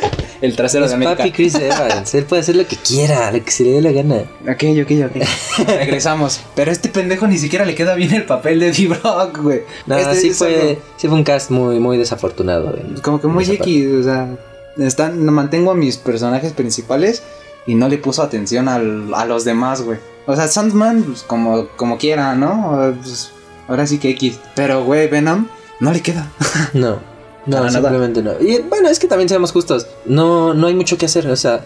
el 0.46 0.56
trasero 0.56 0.86
Es 0.86 0.92
de 0.92 0.96
América. 0.96 1.18
papi 1.18 1.32
Chris 1.32 1.56
Evans. 1.56 2.14
Él 2.16 2.26
puede 2.26 2.42
hacer 2.42 2.56
lo 2.56 2.66
que 2.66 2.76
quiera, 2.78 3.32
lo 3.32 3.44
que 3.44 3.52
se 3.52 3.64
le 3.64 3.72
dé 3.72 3.82
la 3.82 3.92
gana. 3.92 4.16
Ok, 4.44 4.64
ok, 4.84 4.92
ok. 5.10 5.68
Regresamos. 5.68 6.42
Pero 6.56 6.72
a 6.72 6.74
este 6.74 6.90
pendejo 6.90 7.28
ni 7.28 7.38
siquiera 7.38 7.66
le 7.66 7.76
queda 7.76 7.96
bien 7.96 8.14
el 8.14 8.26
papel 8.26 8.60
de 8.60 8.70
Eddie 8.70 8.88
Brock, 8.88 9.38
güey. 9.42 9.62
No, 9.86 9.98
Este 9.98 10.16
sí 10.16 10.30
fue, 10.32 10.80
sí 10.98 11.08
fue 11.08 11.18
un 11.18 11.24
cast 11.24 11.52
muy, 11.52 11.80
muy 11.80 11.98
desafortunado. 11.98 12.72
güey. 12.72 13.02
Como 13.02 13.20
que 13.20 13.28
muy. 13.28 13.44
X, 13.44 13.88
o 14.00 14.04
sea. 14.04 14.30
Están, 14.78 15.24
mantengo 15.26 15.72
a 15.72 15.76
mis 15.76 15.96
personajes 15.98 16.52
principales 16.52 17.24
y 17.66 17.76
no 17.76 17.88
le 17.88 17.98
puso 17.98 18.22
atención 18.22 18.68
al- 18.68 19.14
a 19.14 19.24
los 19.26 19.46
demás, 19.46 19.82
güey. 19.82 20.00
O 20.28 20.36
sea, 20.36 20.48
Sandman, 20.50 21.04
pues, 21.04 21.22
como, 21.24 21.68
como 21.78 21.98
quiera, 21.98 22.36
¿no? 22.36 22.94
Pues, 23.02 23.32
ahora 23.70 23.88
sí 23.88 24.00
que 24.00 24.10
X. 24.10 24.38
Pero, 24.56 24.84
güey, 24.84 25.08
Venom 25.08 25.48
no 25.80 25.94
le 25.94 26.02
queda. 26.02 26.30
No, 26.74 27.00
no, 27.46 27.58
nada. 27.58 27.72
simplemente 27.72 28.22
no. 28.22 28.34
Y 28.40 28.60
bueno, 28.62 28.90
es 28.90 29.00
que 29.00 29.08
también 29.08 29.30
seamos 29.30 29.52
justos. 29.52 29.88
No, 30.06 30.54
no 30.54 30.68
hay 30.68 30.76
mucho 30.76 30.98
que 30.98 31.06
hacer. 31.06 31.28
O 31.28 31.36
sea, 31.36 31.64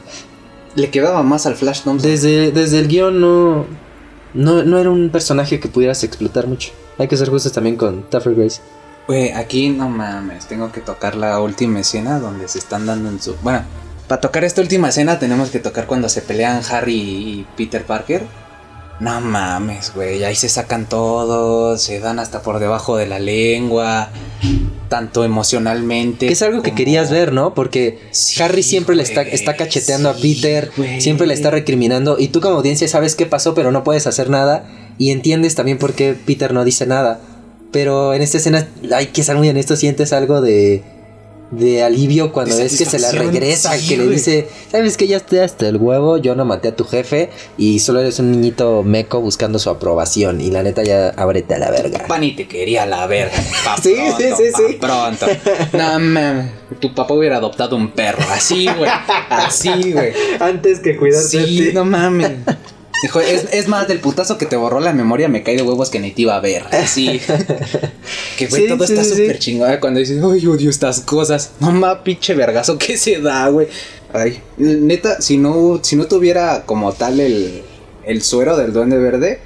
Le 0.76 0.90
quedaba 0.90 1.24
más 1.24 1.46
al 1.46 1.56
Flash 1.56 1.82
Thompson. 1.82 2.10
desde, 2.10 2.52
desde 2.52 2.80
el 2.80 2.88
guion 2.88 3.20
no, 3.20 3.66
no, 4.34 4.64
no 4.64 4.78
era 4.78 4.90
un 4.90 5.10
personaje 5.10 5.60
que 5.60 5.68
pudieras 5.68 6.04
explotar 6.04 6.48
mucho. 6.48 6.72
Hay 6.98 7.08
que 7.08 7.18
ser 7.18 7.30
justos 7.30 7.52
también 7.52 7.76
con 7.76 8.04
Taffer 8.04 8.36
Grace. 8.36 8.62
Güey, 9.08 9.32
aquí 9.32 9.70
no 9.70 9.90
mames, 9.90 10.46
tengo 10.46 10.72
que 10.72 10.82
tocar 10.82 11.16
la 11.16 11.40
última 11.40 11.80
escena 11.80 12.20
donde 12.20 12.48
se 12.48 12.60
están 12.60 12.86
dando 12.86 13.10
en 13.10 13.20
su... 13.20 13.36
Bueno, 13.42 13.64
para 14.08 14.22
tocar 14.22 14.44
esta 14.44 14.62
última 14.62 14.90
escena 14.90 15.18
tenemos 15.18 15.50
que 15.50 15.60
tocar 15.60 15.88
cuando 15.88 16.10
se 16.10 16.22
pelean 16.22 16.62
Harry 16.70 16.94
y 16.96 17.48
Peter 17.58 17.84
Parker. 17.86 18.24
No 19.00 19.22
mames, 19.22 19.94
güey, 19.96 20.24
ahí 20.26 20.36
se 20.36 20.50
sacan 20.50 20.88
todos, 20.88 21.82
se 21.82 22.00
dan 22.02 22.20
hasta 22.20 22.42
por 22.42 22.60
debajo 22.60 22.98
de 22.98 23.08
la 23.08 23.18
lengua, 23.18 24.10
tanto 24.90 25.24
emocionalmente. 25.24 26.28
Que 26.28 26.34
es 26.34 26.42
algo 26.42 26.62
que 26.62 26.74
querías 26.74 27.10
ver, 27.10 27.32
¿no? 27.32 27.54
Porque 27.54 28.00
Sí, 28.12 28.42
Harry 28.44 28.62
siempre 28.62 28.98
le 28.98 29.04
está, 29.04 29.22
está 29.22 29.56
cacheteando 29.56 30.14
sí, 30.14 30.18
a 30.18 30.22
Peter, 30.22 30.72
siempre 31.00 31.28
le 31.28 31.34
está 31.34 31.50
recriminando. 31.50 32.18
Y 32.20 32.28
tú 32.28 32.42
como 32.42 32.56
audiencia 32.56 32.90
sabes 32.90 33.16
qué 33.16 33.26
pasó, 33.26 33.54
pero 33.54 33.72
no 33.72 33.86
puedes 33.86 34.06
hacer 34.06 34.30
nada. 34.30 34.66
Y 34.98 35.12
entiendes 35.12 35.56
también 35.56 35.78
por 35.78 35.94
qué 35.94 36.14
Peter 36.14 36.54
no 36.54 36.66
dice 36.66 36.86
nada. 36.86 37.22
Pero 37.72 38.14
en 38.14 38.22
esta 38.22 38.38
escena 38.38 38.68
hay 38.94 39.08
que 39.08 39.24
ser 39.24 39.38
muy 39.38 39.48
honesto, 39.48 39.78
sientes 39.78 40.12
algo 40.12 40.42
de, 40.42 40.84
de 41.52 41.82
alivio 41.84 42.32
cuando 42.32 42.56
ves 42.56 42.78
que 42.78 42.86
se 42.86 43.00
la 43.00 43.12
regresa, 43.12 43.76
sí, 43.76 43.88
que 43.90 43.98
le 43.98 44.08
dice, 44.08 44.48
sabes 44.72 44.98
que 44.98 45.08
ya 45.08 45.18
estoy 45.18 45.40
hasta 45.40 45.68
el 45.68 45.78
huevo, 45.78 46.18
yo 46.18 46.36
no 46.36 46.46
maté 46.46 46.68
a 46.68 46.76
tu 46.76 46.84
jefe 46.86 47.32
y 47.58 47.80
solo 47.80 48.02
eres 48.02 48.20
un 48.20 48.32
niñito 48.32 48.84
meco 48.84 49.20
buscando 49.20 49.58
su 49.58 49.70
aprobación. 49.70 50.42
Y 50.42 50.52
la 50.52 50.62
neta 50.64 50.84
ya 50.84 51.10
ábrete 51.10 51.56
a 51.56 51.60
la 51.60 51.72
verga. 51.72 52.00
Papá 52.00 52.20
ni 52.20 52.36
te 52.36 52.48
quería 52.48 52.86
la 52.86 53.08
verga. 53.08 53.34
Pa 53.66 53.78
Sí, 53.78 53.96
pronto, 53.96 54.18
sí, 54.18 54.26
sí, 54.38 54.64
sí. 54.68 54.78
pronto. 54.80 55.26
No 55.74 56.00
mames. 56.00 56.52
Tu 56.80 56.94
papá 56.94 57.14
hubiera 57.14 57.38
adoptado 57.38 57.76
un 57.76 57.92
perro. 57.92 58.24
Así, 58.32 58.68
güey. 58.78 58.90
Así, 59.30 59.92
güey. 59.92 60.14
Antes 60.40 60.80
que 60.80 60.96
cuidarte 60.98 61.28
Sí, 61.46 61.72
no 61.74 61.84
mames. 61.86 62.32
Dijo, 63.02 63.20
es, 63.22 63.46
es 63.54 63.68
más, 63.68 63.88
del 63.88 64.00
putazo 64.00 64.38
que 64.38 64.46
te 64.46 64.56
borró 64.58 64.80
la 64.80 64.92
memoria 64.94 65.28
me 65.30 65.42
cae 65.44 65.56
de 65.56 65.62
huevos 65.64 65.90
que 65.90 66.00
ni 66.00 66.12
te 66.12 66.24
iba 66.24 66.36
a 66.36 66.40
ver. 66.42 66.64
Así. 66.72 67.20
que 68.38 68.48
güey, 68.48 68.64
Sí, 68.64 68.68
todo 68.68 68.86
sí, 68.86 68.94
está 68.94 69.06
súper 69.06 69.34
sí. 69.34 69.40
chingón. 69.40 69.78
Cuando 69.80 70.00
dices, 70.00 70.22
ay, 70.24 70.46
odio 70.48 70.70
estas 70.70 71.00
cosas. 71.02 71.52
Mamá, 71.60 72.04
pinche 72.04 72.34
vergazo 72.34 72.78
que 72.78 72.98
se 72.98 73.20
da, 73.22 73.48
güey. 73.50 73.68
Ay, 74.14 74.42
neta, 74.58 75.22
si 75.22 75.38
no, 75.38 75.80
si 75.84 75.96
no 75.96 76.06
tuviera 76.08 76.64
como 76.66 76.94
tal 76.94 77.20
el, 77.20 77.62
el 78.04 78.22
suero 78.22 78.58
del 78.58 78.74
duende 78.74 78.98
verde, 78.98 79.40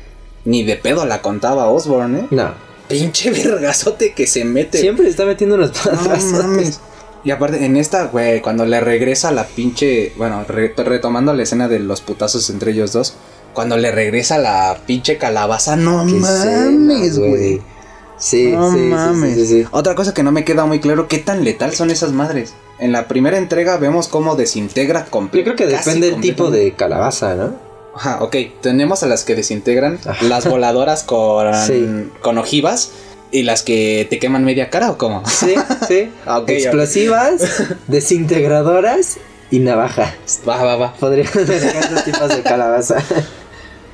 ni 0.46 0.64
de 0.64 0.76
pedo 0.78 1.06
la 1.06 1.22
contaba 1.22 1.68
Osborne, 1.68 2.20
¿eh? 2.22 2.28
No. 2.32 2.54
Pinche 2.88 3.32
vergazote 3.32 4.14
que 4.14 4.26
se 4.28 4.46
mete. 4.46 4.78
Siempre 4.80 5.08
está 5.08 5.26
metiendo 5.26 5.58
No 5.58 5.72
padrazos. 5.72 6.32
mames. 6.32 6.80
Y 7.26 7.32
aparte, 7.32 7.64
en 7.64 7.78
esta, 7.78 8.06
güey, 8.08 8.42
cuando 8.42 8.66
le 8.66 8.80
regresa 8.82 9.32
la 9.32 9.46
pinche. 9.48 10.12
Bueno, 10.18 10.44
re- 10.48 10.74
retomando 10.76 11.34
la 11.34 11.44
escena 11.44 11.68
de 11.70 11.80
los 11.80 12.02
putazos 12.02 12.50
entre 12.50 12.72
ellos 12.72 12.92
dos. 12.92 13.14
Cuando 13.54 13.78
le 13.78 13.92
regresa 13.92 14.38
la 14.38 14.78
pinche 14.86 15.18
calabaza, 15.18 15.76
no 15.76 16.04
mames, 16.06 17.18
güey. 17.20 17.62
Sí, 18.18 18.52
No 18.52 18.72
sí, 18.72 18.78
mames. 18.78 19.50
sí. 19.50 19.66
Otra 19.72 19.96
cosa 19.96 20.14
que 20.14 20.24
no 20.24 20.32
me 20.32 20.44
queda 20.46 20.66
muy 20.66 20.80
claro, 20.80 21.08
¿qué 21.08 21.18
tan 21.18 21.44
letal 21.44 21.74
son 21.74 21.92
esas 21.92 22.12
madres? 22.14 22.54
En 22.80 22.92
la 22.92 23.08
primera 23.08 23.38
entrega 23.38 23.78
vemos 23.78 24.08
cómo 24.08 24.36
desintegra 24.36 25.06
Yo 25.06 25.12
completamente. 25.12 25.56
creo 25.66 25.70
que 25.70 25.76
depende 25.78 26.12
del 26.12 26.22
tipo 26.22 26.50
de 26.50 26.74
calabaza, 26.74 27.36
¿no? 27.36 27.56
Ajá, 27.96 28.24
ok. 28.24 28.36
Tenemos 28.62 29.04
a 29.04 29.08
las 29.08 29.24
que 29.24 29.36
desintegran, 29.36 30.00
las 30.22 30.48
voladoras 30.48 31.04
con, 31.04 31.52
con 32.22 32.38
ojivas 32.38 32.92
y 33.32 33.44
las 33.44 33.62
que 33.62 34.08
te 34.10 34.20
queman 34.20 34.46
media 34.46 34.70
cara 34.70 34.90
o 34.92 34.98
cómo. 34.98 35.24
Sí, 35.28 35.54
sí. 35.88 36.10
Ah, 36.26 36.44
Explosivas, 36.48 37.42
desintegradoras 37.88 39.18
y 39.52 39.60
navaja. 39.60 40.14
Va, 40.48 40.64
va, 40.64 40.76
va. 40.76 40.94
Podrían 40.94 41.28
ser 41.28 41.50
esos 41.52 42.04
tipos 42.06 42.30
de 42.30 42.42
calabaza. 42.42 42.96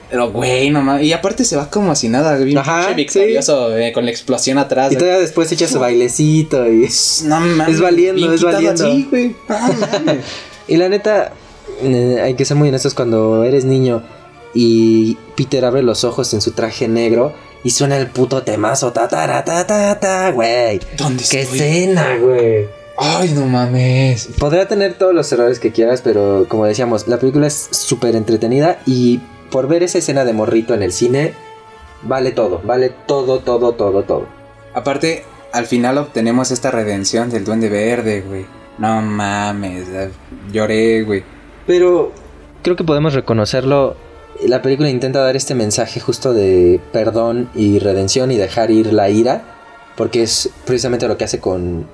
Pero, 0.10 0.32
güey, 0.32 0.70
no 0.72 0.82
mames. 0.82 1.04
Y 1.06 1.14
aparte 1.14 1.46
se 1.46 1.56
va 1.56 1.70
como 1.70 1.96
si 1.96 2.10
nada, 2.10 2.36
bien 2.38 2.58
Ajá, 2.58 2.94
victorioso, 2.94 3.78
eh, 3.78 3.92
con 3.92 4.06
la 4.06 4.12
explosión 4.12 4.58
atrás. 4.58 4.92
Y 4.92 4.96
todavía 4.96 5.20
después 5.20 5.52
echa 5.52 5.68
su 5.68 5.80
bailecito 5.80 6.68
y... 6.68 6.90
No 7.26 7.40
mames. 7.40 7.76
Es 7.76 7.82
valiendo, 7.82 8.34
es 8.34 8.42
valiendo. 8.44 8.86
así, 8.86 9.08
güey. 9.10 9.36
Mames. 9.48 10.26
Y 10.68 10.78
la 10.78 10.90
neta, 10.90 11.34
eh, 11.84 12.20
hay 12.24 12.34
que 12.34 12.46
ser 12.46 12.58
muy 12.58 12.70
honestos 12.70 12.94
cuando 12.94 13.44
eres 13.44 13.66
niño 13.66 14.04
y 14.54 15.16
Peter 15.36 15.64
abre 15.66 15.84
los 15.84 16.04
ojos 16.04 16.34
en 16.34 16.42
su 16.42 16.52
traje 16.52 16.88
negro 16.88 17.34
y 17.64 17.72
suena 17.72 17.98
el 17.98 18.08
puto 18.08 18.42
temazo, 18.44 18.92
ta 18.92 19.08
ta 19.08 19.28
ta 19.28 19.44
ta 19.44 19.68
ta, 19.68 20.00
ta, 20.00 20.32
güey. 20.32 20.80
¿Dónde 20.98 21.24
¡Qué 21.30 21.42
estoy? 21.42 21.60
escena, 21.60 22.18
güey! 22.18 22.68
Ay, 22.98 23.30
no 23.34 23.46
mames. 23.46 24.28
Podrá 24.40 24.68
tener 24.68 24.96
todos 24.96 25.14
los 25.14 25.32
errores 25.32 25.60
que 25.60 25.72
quieras, 25.72 26.02
pero 26.04 26.46
como 26.50 26.66
decíamos, 26.66 27.08
la 27.08 27.18
película 27.18 27.48
es 27.48 27.70
súper 27.72 28.16
entretenida 28.16 28.80
y 28.86 29.22
por 29.52 29.68
ver 29.68 29.84
esa 29.84 29.98
escena 29.98 30.26
de 30.26 30.34
morrito 30.34 30.74
en 30.74 30.84
el 30.84 30.92
cine, 30.92 31.34
vale 32.04 32.32
todo, 32.32 32.62
vale 32.64 32.90
todo, 33.08 33.40
todo, 33.40 33.74
todo, 33.74 34.04
todo. 34.04 34.26
Aparte, 34.74 35.24
al 35.52 35.66
final 35.66 35.98
obtenemos 35.98 36.52
esta 36.52 36.72
redención 36.72 37.30
del 37.30 37.44
Duende 37.46 37.70
Verde, 37.70 38.22
güey. 38.22 38.46
No 38.78 39.02
mames. 39.02 39.88
Lloré, 40.52 41.04
güey. 41.04 41.24
Pero 41.68 42.12
creo 42.64 42.76
que 42.76 42.84
podemos 42.84 43.14
reconocerlo. 43.14 43.96
La 44.46 44.62
película 44.62 44.90
intenta 44.90 45.20
dar 45.20 45.36
este 45.36 45.54
mensaje 45.56 46.00
justo 46.00 46.34
de 46.34 46.80
perdón 46.94 47.50
y 47.56 47.80
redención 47.80 48.32
y 48.32 48.38
dejar 48.38 48.72
ir 48.72 48.94
la 48.94 49.10
ira. 49.10 49.42
Porque 49.98 50.24
es 50.24 50.50
precisamente 50.66 51.08
lo 51.10 51.18
que 51.18 51.26
hace 51.26 51.40
con, 51.42 51.88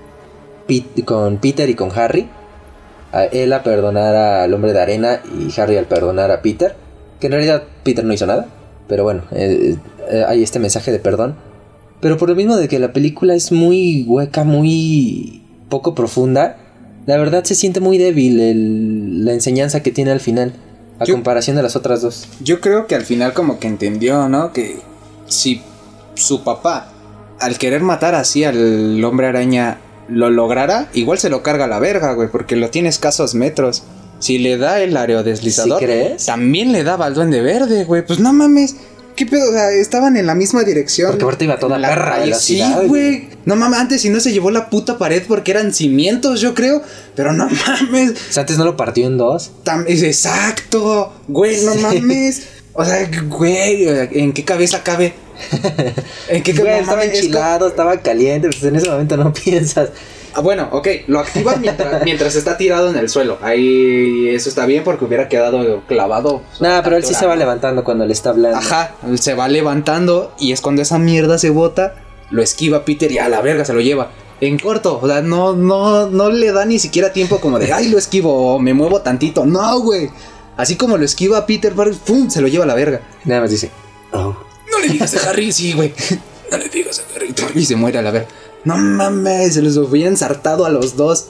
Pete- 0.68 1.03
con 1.03 1.38
Peter 1.38 1.68
y 1.69 1.73
con 1.76 1.90
Harry. 1.98 2.30
A 3.11 3.23
él 3.23 3.52
a 3.53 3.64
perdonar 3.64 4.14
al 4.15 4.53
hombre 4.53 4.73
de 4.73 4.82
arena 4.82 5.22
y 5.40 5.60
Harry 5.60 5.77
al 5.77 5.86
perdonar 5.86 6.30
a 6.30 6.41
Peter. 6.41 6.76
Que 7.26 7.30
en 7.30 7.31
realidad 7.31 7.64
Peter 7.84 8.06
no 8.06 8.14
hizo 8.14 8.27
nada. 8.27 8.45
Pero 8.88 9.03
bueno, 9.03 9.23
eh, 9.31 9.77
eh, 10.11 10.23
hay 10.27 10.43
este 10.43 10.60
mensaje 10.60 10.91
de 10.91 10.99
perdón. 10.99 11.34
Pero 12.02 12.18
por 12.19 12.30
lo 12.30 12.35
mismo 12.35 12.56
de 12.56 12.68
que 12.68 12.77
la 12.77 12.93
película 12.93 13.34
es 13.34 13.52
muy 13.52 14.03
hueca, 14.07 14.43
muy 14.43 15.41
poco 15.69 15.95
profunda, 15.95 16.57
la 17.07 17.18
verdad 17.18 17.43
se 17.43 17.56
siente 17.56 17.80
muy 17.80 17.97
débil 17.97 18.39
el- 18.39 19.26
la 19.26 19.34
enseñanza 19.34 19.81
que 19.81 19.91
tiene 19.91 20.11
al 20.11 20.19
final, 20.19 20.53
a 20.99 21.06
Yo- 21.06 21.15
comparación 21.15 21.56
de 21.56 21.64
las 21.64 21.76
otras 21.76 22.03
dos. 22.03 22.27
Yo 22.43 22.61
creo 22.61 22.85
que 22.85 22.93
al 22.93 23.02
final 23.06 23.34
como 23.34 23.57
que 23.57 23.65
entendió, 23.68 24.30
¿no? 24.30 24.53
Que 24.53 24.77
si 25.26 25.61
su 26.14 26.43
papá, 26.43 26.89
al 27.39 27.57
querer 27.57 27.81
matar 27.81 28.14
así 28.14 28.43
al 28.43 29.03
hombre 29.03 29.26
araña, 29.26 29.80
lo 30.10 30.30
lograra, 30.30 30.89
igual 30.93 31.18
se 31.18 31.31
lo 31.31 31.41
carga 31.41 31.65
a 31.65 31.68
la 31.68 31.80
verga, 31.80 32.14
güey, 32.14 32.30
porque 32.30 32.56
lo 32.56 32.69
tiene 32.69 32.89
escasos 32.89 33.34
metros. 33.34 33.81
Si 34.26 34.38
le 34.39 34.57
da 34.57 34.81
el 34.81 34.95
aerodeslizador, 34.97 35.80
¿Sí 35.80 35.85
crees? 35.85 36.26
también 36.26 36.72
le 36.72 36.84
daba 36.84 37.06
al 37.06 37.14
duende 37.14 37.41
verde, 37.41 37.84
güey. 37.84 38.06
Pues 38.06 38.19
no 38.19 38.34
mames. 38.34 38.76
¿Qué 39.15 39.26
pedo? 39.26 39.49
O 39.49 39.53
sea, 39.53 39.72
estaban 39.72 40.18
en 40.18 40.26
la 40.26 40.35
misma 40.35 40.64
dirección. 40.64 41.11
Porque 41.11 41.23
aparte 41.23 41.45
iba 41.45 41.57
toda 41.60 41.77
la 41.77 41.88
perra 41.89 42.18
Sí, 42.38 42.61
güey. 42.88 43.30
No 43.45 43.56
mames, 43.56 43.80
antes 43.80 44.02
si 44.02 44.10
no 44.10 44.19
se 44.19 44.34
llevó 44.34 44.52
la 44.52 44.69
puta 44.69 44.97
pared 44.97 45.23
porque 45.27 45.52
eran 45.52 45.73
cimientos, 45.73 46.41
yo 46.41 46.53
creo. 46.53 46.81
Pero 47.15 47.31
no 47.34 47.47
mames. 47.68 48.11
O 48.11 48.34
sea, 48.34 48.41
antes 48.41 48.57
no 48.57 48.65
lo 48.65 48.76
partió 48.76 49.06
en 49.07 49.18
dos. 49.18 49.52
Tam- 49.64 49.85
exacto, 49.88 51.14
güey, 51.27 51.61
no 51.64 51.73
Sí. 51.73 51.80
mames. 51.80 52.41
O 52.73 52.84
sea, 52.84 53.10
güey, 53.30 53.88
¿en 54.19 54.34
qué 54.34 54.43
cabeza 54.43 54.84
cabe? 54.84 55.14
¿En 56.30 56.43
qué 56.43 56.52
Güey, 56.52 56.64
cabeza 56.65 56.81
estaba 56.81 57.06
enchilado, 57.06 57.68
estaba 57.69 57.97
caliente, 58.02 58.49
pues 58.49 58.64
en 58.64 58.76
ese 58.76 58.89
momento 58.89 59.15
no 59.18 59.31
piensas. 59.45 59.89
Ah, 60.36 60.41
bueno, 60.41 60.68
ok, 60.74 60.88
lo 61.07 61.20
activas 61.20 61.60
mientras, 61.62 62.03
mientras 62.03 62.36
está 62.36 62.57
tirado 62.57 62.90
en 62.90 62.98
el 62.98 63.10
suelo. 63.10 63.38
Ahí 63.41 64.28
eso 64.30 64.49
está 64.49 64.66
bien 64.66 64.84
porque 64.84 65.06
hubiera 65.06 65.30
quedado 65.30 65.82
clavado. 65.88 66.41
Nada, 66.60 66.84
pero 66.84 66.98
él 66.98 67.06
sí 67.06 67.14
se 67.14 67.26
va 67.26 67.38
levantando 67.38 67.86
cuando 67.86 68.06
le 68.06 68.12
está 68.12 68.32
hablando. 68.32 68.57
Ajá, 68.57 68.95
se 69.16 69.34
va 69.34 69.48
levantando 69.48 70.34
y 70.38 70.52
es 70.52 70.60
cuando 70.60 70.82
esa 70.82 70.99
mierda 70.99 71.38
se 71.38 71.52
bota, 71.52 71.95
lo 72.32 72.44
esquiva 72.44 72.84
Peter 72.84 73.10
y 73.12 73.18
a 73.18 73.30
la 73.30 73.40
verga 73.40 73.64
se 73.64 73.74
lo 73.74 73.80
lleva. 73.80 74.12
En 74.41 74.60
corto, 74.60 74.99
o 75.02 75.07
sea, 75.07 75.22
no, 75.22 75.53
no, 75.56 76.10
no 76.10 76.30
le 76.30 76.52
da 76.52 76.66
ni 76.66 76.80
siquiera 76.80 77.14
tiempo 77.14 77.40
como 77.40 77.57
de, 77.57 77.72
ay, 77.72 77.88
lo 77.88 77.98
esquivo 77.98 78.60
me 78.60 78.74
muevo 78.74 79.02
tantito. 79.02 79.45
No, 79.45 79.80
güey. 79.80 80.10
Así 80.57 80.76
como 80.76 80.98
lo 80.98 81.06
esquiva 81.06 81.45
Peter, 81.45 81.74
¡pum! 81.74 82.30
se 82.30 82.41
lo 82.41 82.49
lleva 82.49 82.66
a 82.66 82.68
la 82.68 82.76
verga. 82.76 82.99
Nada 83.24 83.41
más 83.41 83.52
dice, 83.52 83.72
oh. 84.12 84.36
No 84.70 84.80
le 84.82 84.90
digas 84.90 85.16
a 85.16 85.30
Harry, 85.30 85.53
sí, 85.53 85.72
güey. 85.72 85.94
No 86.52 86.57
le 86.57 86.68
digas 86.68 86.99
a 86.99 87.16
Harry. 87.16 87.34
Y 87.56 87.66
se 87.66 87.78
muere 87.78 87.98
a 87.98 88.02
la 88.02 88.12
verga. 88.12 88.28
No 88.65 88.77
mames, 88.77 89.53
se 89.53 89.61
los 89.61 89.77
había 89.77 90.07
ensartado 90.07 90.65
a 90.65 90.69
los 90.69 90.97
dos. 90.97 91.27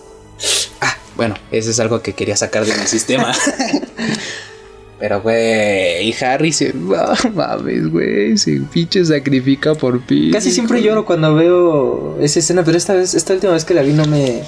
Ah, 0.81 0.95
bueno, 1.15 1.35
eso 1.51 1.69
es 1.69 1.79
algo 1.79 2.01
que 2.01 2.13
quería 2.13 2.35
sacar 2.35 2.65
de 2.65 2.75
mi 2.75 2.87
sistema. 2.87 3.33
Pero, 4.99 5.21
güey, 5.21 6.09
y 6.09 6.15
Harry 6.23 6.53
se. 6.53 6.73
No 6.73 6.97
mames, 7.33 7.91
güey. 7.91 8.37
Se 8.37 8.61
pinche 8.71 9.03
sacrifica 9.03 9.75
por 9.75 10.01
Peter. 10.01 10.31
Casi 10.31 10.51
siempre 10.51 10.81
lloro 10.81 11.05
cuando 11.05 11.35
veo 11.35 12.17
esa 12.21 12.39
escena, 12.39 12.63
pero 12.63 12.77
esta 12.77 12.93
vez, 12.93 13.13
esta 13.13 13.33
última 13.33 13.53
vez 13.53 13.65
que 13.65 13.73
la 13.73 13.81
vi 13.81 13.91
no 13.91 14.05
me... 14.05 14.41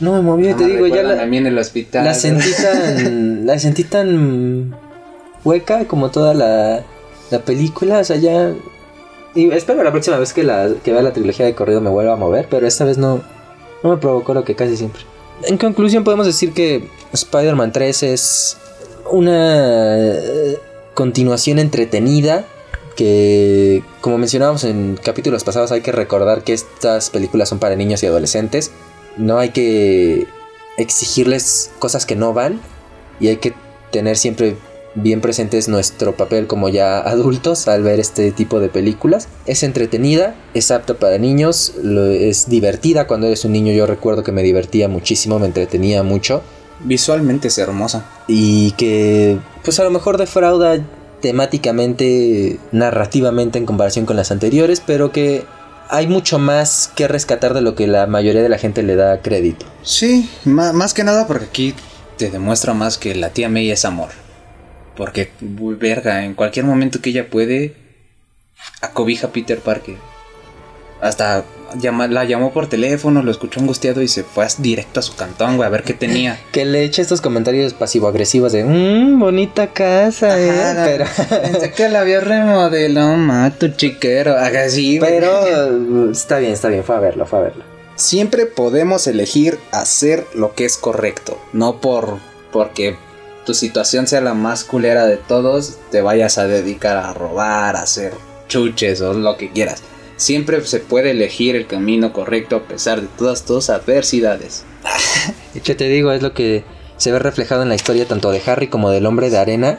No 0.00 0.14
me 0.14 0.22
movió, 0.22 0.56
te 0.56 0.66
digo, 0.66 0.86
ya 0.86 1.02
la... 1.02 1.16
También 1.16 1.46
en 1.46 1.52
el 1.52 1.58
hospital. 1.58 2.04
La 2.04 2.14
sentí 2.14 2.50
tan. 2.62 3.46
la 3.46 3.58
sentí 3.58 3.84
tan. 3.84 4.74
hueca 5.44 5.86
como 5.86 6.10
toda 6.10 6.32
la. 6.32 6.82
la 7.30 7.38
película. 7.40 7.98
O 7.98 8.04
sea, 8.04 8.16
ya. 8.16 8.52
Y 9.34 9.50
espero 9.50 9.82
la 9.82 9.90
próxima 9.90 10.18
vez 10.18 10.32
que, 10.32 10.42
la, 10.42 10.70
que 10.82 10.92
vea 10.92 11.02
la 11.02 11.12
trilogía 11.12 11.46
de 11.46 11.54
corrido 11.54 11.80
me 11.80 11.90
vuelva 11.90 12.12
a 12.12 12.16
mover, 12.16 12.46
pero 12.50 12.66
esta 12.66 12.84
vez 12.84 12.98
no. 12.98 13.22
No 13.82 13.90
me 13.90 13.96
provocó 13.96 14.34
lo 14.34 14.44
que 14.44 14.54
casi 14.54 14.76
siempre. 14.76 15.02
En 15.44 15.58
conclusión, 15.58 16.04
podemos 16.04 16.26
decir 16.26 16.52
que 16.52 16.88
Spider-Man 17.12 17.72
3 17.72 18.02
es 18.04 18.56
una 19.10 19.98
eh, 19.98 20.58
continuación 20.94 21.58
entretenida. 21.58 22.44
Que, 22.94 23.82
como 24.02 24.18
mencionábamos 24.18 24.64
en 24.64 24.98
capítulos 25.02 25.44
pasados, 25.44 25.72
hay 25.72 25.80
que 25.80 25.92
recordar 25.92 26.44
que 26.44 26.52
estas 26.52 27.10
películas 27.10 27.48
son 27.48 27.58
para 27.58 27.74
niños 27.74 28.02
y 28.02 28.06
adolescentes. 28.06 28.70
No 29.16 29.38
hay 29.38 29.48
que 29.48 30.26
exigirles 30.76 31.72
cosas 31.78 32.06
que 32.06 32.16
no 32.16 32.34
van 32.34 32.60
y 33.18 33.28
hay 33.28 33.38
que 33.38 33.54
tener 33.90 34.16
siempre 34.16 34.56
bien 34.94 35.20
presentes 35.20 35.68
nuestro 35.68 36.14
papel 36.16 36.46
como 36.46 36.68
ya 36.68 36.98
adultos 37.08 37.68
al 37.68 37.82
ver 37.82 38.00
este 38.00 38.30
tipo 38.32 38.60
de 38.60 38.68
películas. 38.68 39.28
Es 39.46 39.62
entretenida, 39.62 40.34
es 40.54 40.70
apta 40.70 40.94
para 40.94 41.18
niños, 41.18 41.74
lo- 41.82 42.06
es 42.06 42.48
divertida 42.48 43.06
cuando 43.06 43.26
eres 43.26 43.44
un 43.44 43.52
niño. 43.52 43.72
Yo 43.72 43.86
recuerdo 43.86 44.22
que 44.22 44.32
me 44.32 44.42
divertía 44.42 44.88
muchísimo, 44.88 45.38
me 45.38 45.46
entretenía 45.46 46.02
mucho 46.02 46.42
Visualmente 46.84 47.46
es 47.48 47.58
hermosa. 47.58 48.04
y 48.26 48.72
que 48.72 49.38
pues 49.62 49.78
a 49.78 49.84
lo 49.84 49.90
mejor 49.90 50.18
defrauda 50.18 50.78
temáticamente, 51.20 52.58
narrativamente 52.72 53.58
en 53.58 53.66
comparación 53.66 54.06
con 54.06 54.16
las 54.16 54.30
anteriores, 54.32 54.82
pero 54.84 55.12
que 55.12 55.44
hay 55.88 56.08
mucho 56.08 56.38
más 56.40 56.90
que 56.96 57.06
rescatar 57.06 57.54
de 57.54 57.60
lo 57.60 57.74
que 57.76 57.86
la 57.86 58.06
mayoría 58.06 58.42
de 58.42 58.48
la 58.48 58.58
gente 58.58 58.82
le 58.82 58.96
da 58.96 59.20
crédito. 59.20 59.66
Sí, 59.82 60.28
más 60.44 60.94
que 60.94 61.04
nada 61.04 61.26
porque 61.28 61.44
aquí 61.44 61.74
te 62.16 62.30
demuestra 62.30 62.74
más 62.74 62.98
que 62.98 63.14
la 63.14 63.30
tía 63.30 63.48
May 63.48 63.70
es 63.70 63.84
amor. 63.84 64.08
Porque, 64.96 65.30
verga, 65.40 66.24
en 66.24 66.34
cualquier 66.34 66.64
momento 66.66 67.00
que 67.00 67.10
ella 67.10 67.28
puede, 67.30 67.74
acobija 68.80 69.28
a 69.28 69.30
Peter 69.32 69.58
Parker. 69.58 69.96
Hasta 71.00 71.44
llama- 71.80 72.06
la 72.06 72.24
llamó 72.24 72.52
por 72.52 72.68
teléfono, 72.68 73.22
lo 73.24 73.30
escuchó 73.32 73.58
angustiado 73.58 74.02
y 74.02 74.08
se 74.08 74.22
fue 74.22 74.46
directo 74.58 75.00
a 75.00 75.02
su 75.02 75.16
cantón, 75.16 75.56
güey, 75.56 75.66
a 75.66 75.70
ver 75.70 75.82
qué 75.82 75.94
tenía. 75.94 76.38
Que 76.52 76.64
le 76.64 76.84
eche 76.84 77.02
estos 77.02 77.20
comentarios 77.20 77.74
pasivo-agresivos 77.74 78.52
de, 78.52 78.62
mmm, 78.64 79.18
bonita 79.18 79.72
casa, 79.72 80.38
eh", 80.38 80.50
Ajá, 80.50 80.84
pero, 80.84 81.04
Pensé 81.42 81.72
que 81.76 81.88
la 81.88 82.02
había 82.02 82.20
remodelado, 82.20 83.16
ma, 83.16 83.50
tu 83.50 83.68
chiquero. 83.68 84.36
Haga 84.38 84.64
así, 84.64 84.98
pero 85.00 86.10
está 86.12 86.38
bien, 86.38 86.52
está 86.52 86.68
bien, 86.68 86.84
fue 86.84 86.94
a 86.94 87.00
verlo, 87.00 87.26
fue 87.26 87.38
a 87.40 87.42
verlo. 87.42 87.64
Siempre 87.96 88.46
podemos 88.46 89.06
elegir 89.08 89.58
hacer 89.72 90.24
lo 90.34 90.54
que 90.54 90.64
es 90.66 90.76
correcto, 90.76 91.36
no 91.52 91.80
por 91.80 92.18
porque 92.52 92.96
tu 93.44 93.54
situación 93.54 94.06
sea 94.06 94.20
la 94.20 94.34
más 94.34 94.64
culera 94.64 95.06
de 95.06 95.16
todos, 95.16 95.78
te 95.90 96.00
vayas 96.00 96.38
a 96.38 96.46
dedicar 96.46 96.96
a 96.96 97.12
robar, 97.12 97.76
a 97.76 97.82
hacer 97.82 98.12
chuches 98.48 99.00
o 99.00 99.14
lo 99.14 99.36
que 99.36 99.50
quieras. 99.50 99.82
Siempre 100.16 100.60
se 100.64 100.78
puede 100.78 101.10
elegir 101.10 101.56
el 101.56 101.66
camino 101.66 102.12
correcto 102.12 102.56
a 102.56 102.62
pesar 102.62 103.00
de 103.00 103.08
todas 103.18 103.44
tus 103.44 103.70
adversidades. 103.70 104.64
Que 105.64 105.74
te 105.74 105.88
digo, 105.88 106.12
es 106.12 106.22
lo 106.22 106.32
que 106.32 106.64
se 106.96 107.12
ve 107.12 107.18
reflejado 107.18 107.62
en 107.62 107.68
la 107.68 107.74
historia 107.74 108.08
tanto 108.08 108.30
de 108.30 108.40
Harry 108.46 108.68
como 108.68 108.90
del 108.90 109.04
hombre 109.04 109.28
de 109.28 109.38
arena. 109.38 109.78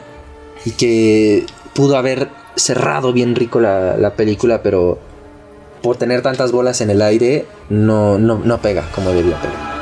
Y 0.64 0.70
que 0.70 1.46
pudo 1.74 1.96
haber 1.96 2.28
cerrado 2.54 3.12
bien 3.12 3.34
rico 3.34 3.60
la, 3.60 3.96
la 3.96 4.14
película, 4.14 4.62
pero 4.62 4.98
por 5.82 5.96
tener 5.96 6.22
tantas 6.22 6.52
bolas 6.52 6.80
en 6.80 6.90
el 6.90 7.02
aire, 7.02 7.44
no, 7.68 8.18
no, 8.18 8.38
no 8.38 8.62
pega 8.62 8.88
como 8.94 9.10
debía 9.10 9.40
pegar. 9.40 9.73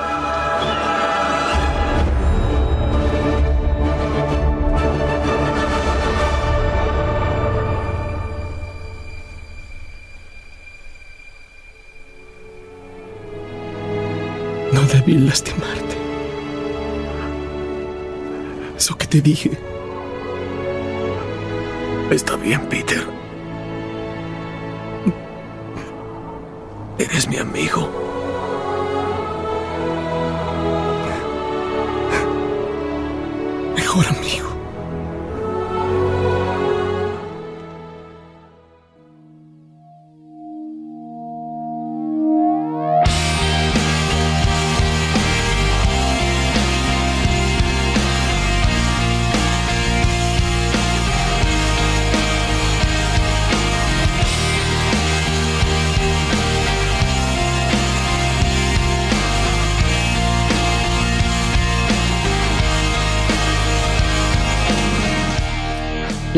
Lastimarte. 15.19 15.97
Eso 18.77 18.97
que 18.97 19.07
te 19.07 19.21
dije. 19.21 19.51
Está 22.11 22.37
bien, 22.37 22.61
Peter. 22.69 23.03
Eres 26.99 27.29
mi 27.29 27.37
amigo. 27.39 27.89
Mejor 33.75 34.07
amigo. 34.07 34.52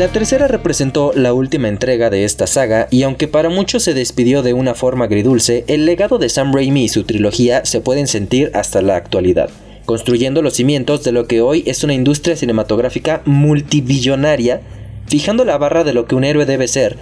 La 0.05 0.11
tercera 0.11 0.47
representó 0.47 1.13
la 1.15 1.33
última 1.33 1.67
entrega 1.67 2.11
de 2.11 2.25
esta 2.25 2.45
saga 2.45 2.87
y 2.91 3.01
aunque 3.01 3.27
para 3.27 3.49
muchos 3.49 3.81
se 3.81 3.95
despidió 3.95 4.43
de 4.43 4.53
una 4.53 4.75
forma 4.75 5.05
agridulce, 5.05 5.65
el 5.67 5.87
legado 5.87 6.19
de 6.19 6.29
Sam 6.29 6.53
Raimi 6.53 6.83
y 6.83 6.89
su 6.89 7.05
trilogía 7.05 7.65
se 7.65 7.81
pueden 7.81 8.05
sentir 8.05 8.51
hasta 8.53 8.83
la 8.83 8.97
actualidad, 8.97 9.49
construyendo 9.85 10.43
los 10.43 10.53
cimientos 10.53 11.03
de 11.03 11.11
lo 11.11 11.25
que 11.25 11.41
hoy 11.41 11.63
es 11.65 11.83
una 11.83 11.95
industria 11.95 12.35
cinematográfica 12.35 13.23
multibillonaria, 13.25 14.61
fijando 15.07 15.43
la 15.43 15.57
barra 15.57 15.83
de 15.83 15.93
lo 15.93 16.05
que 16.05 16.13
un 16.13 16.23
héroe 16.23 16.45
debe 16.45 16.67
ser, 16.67 16.97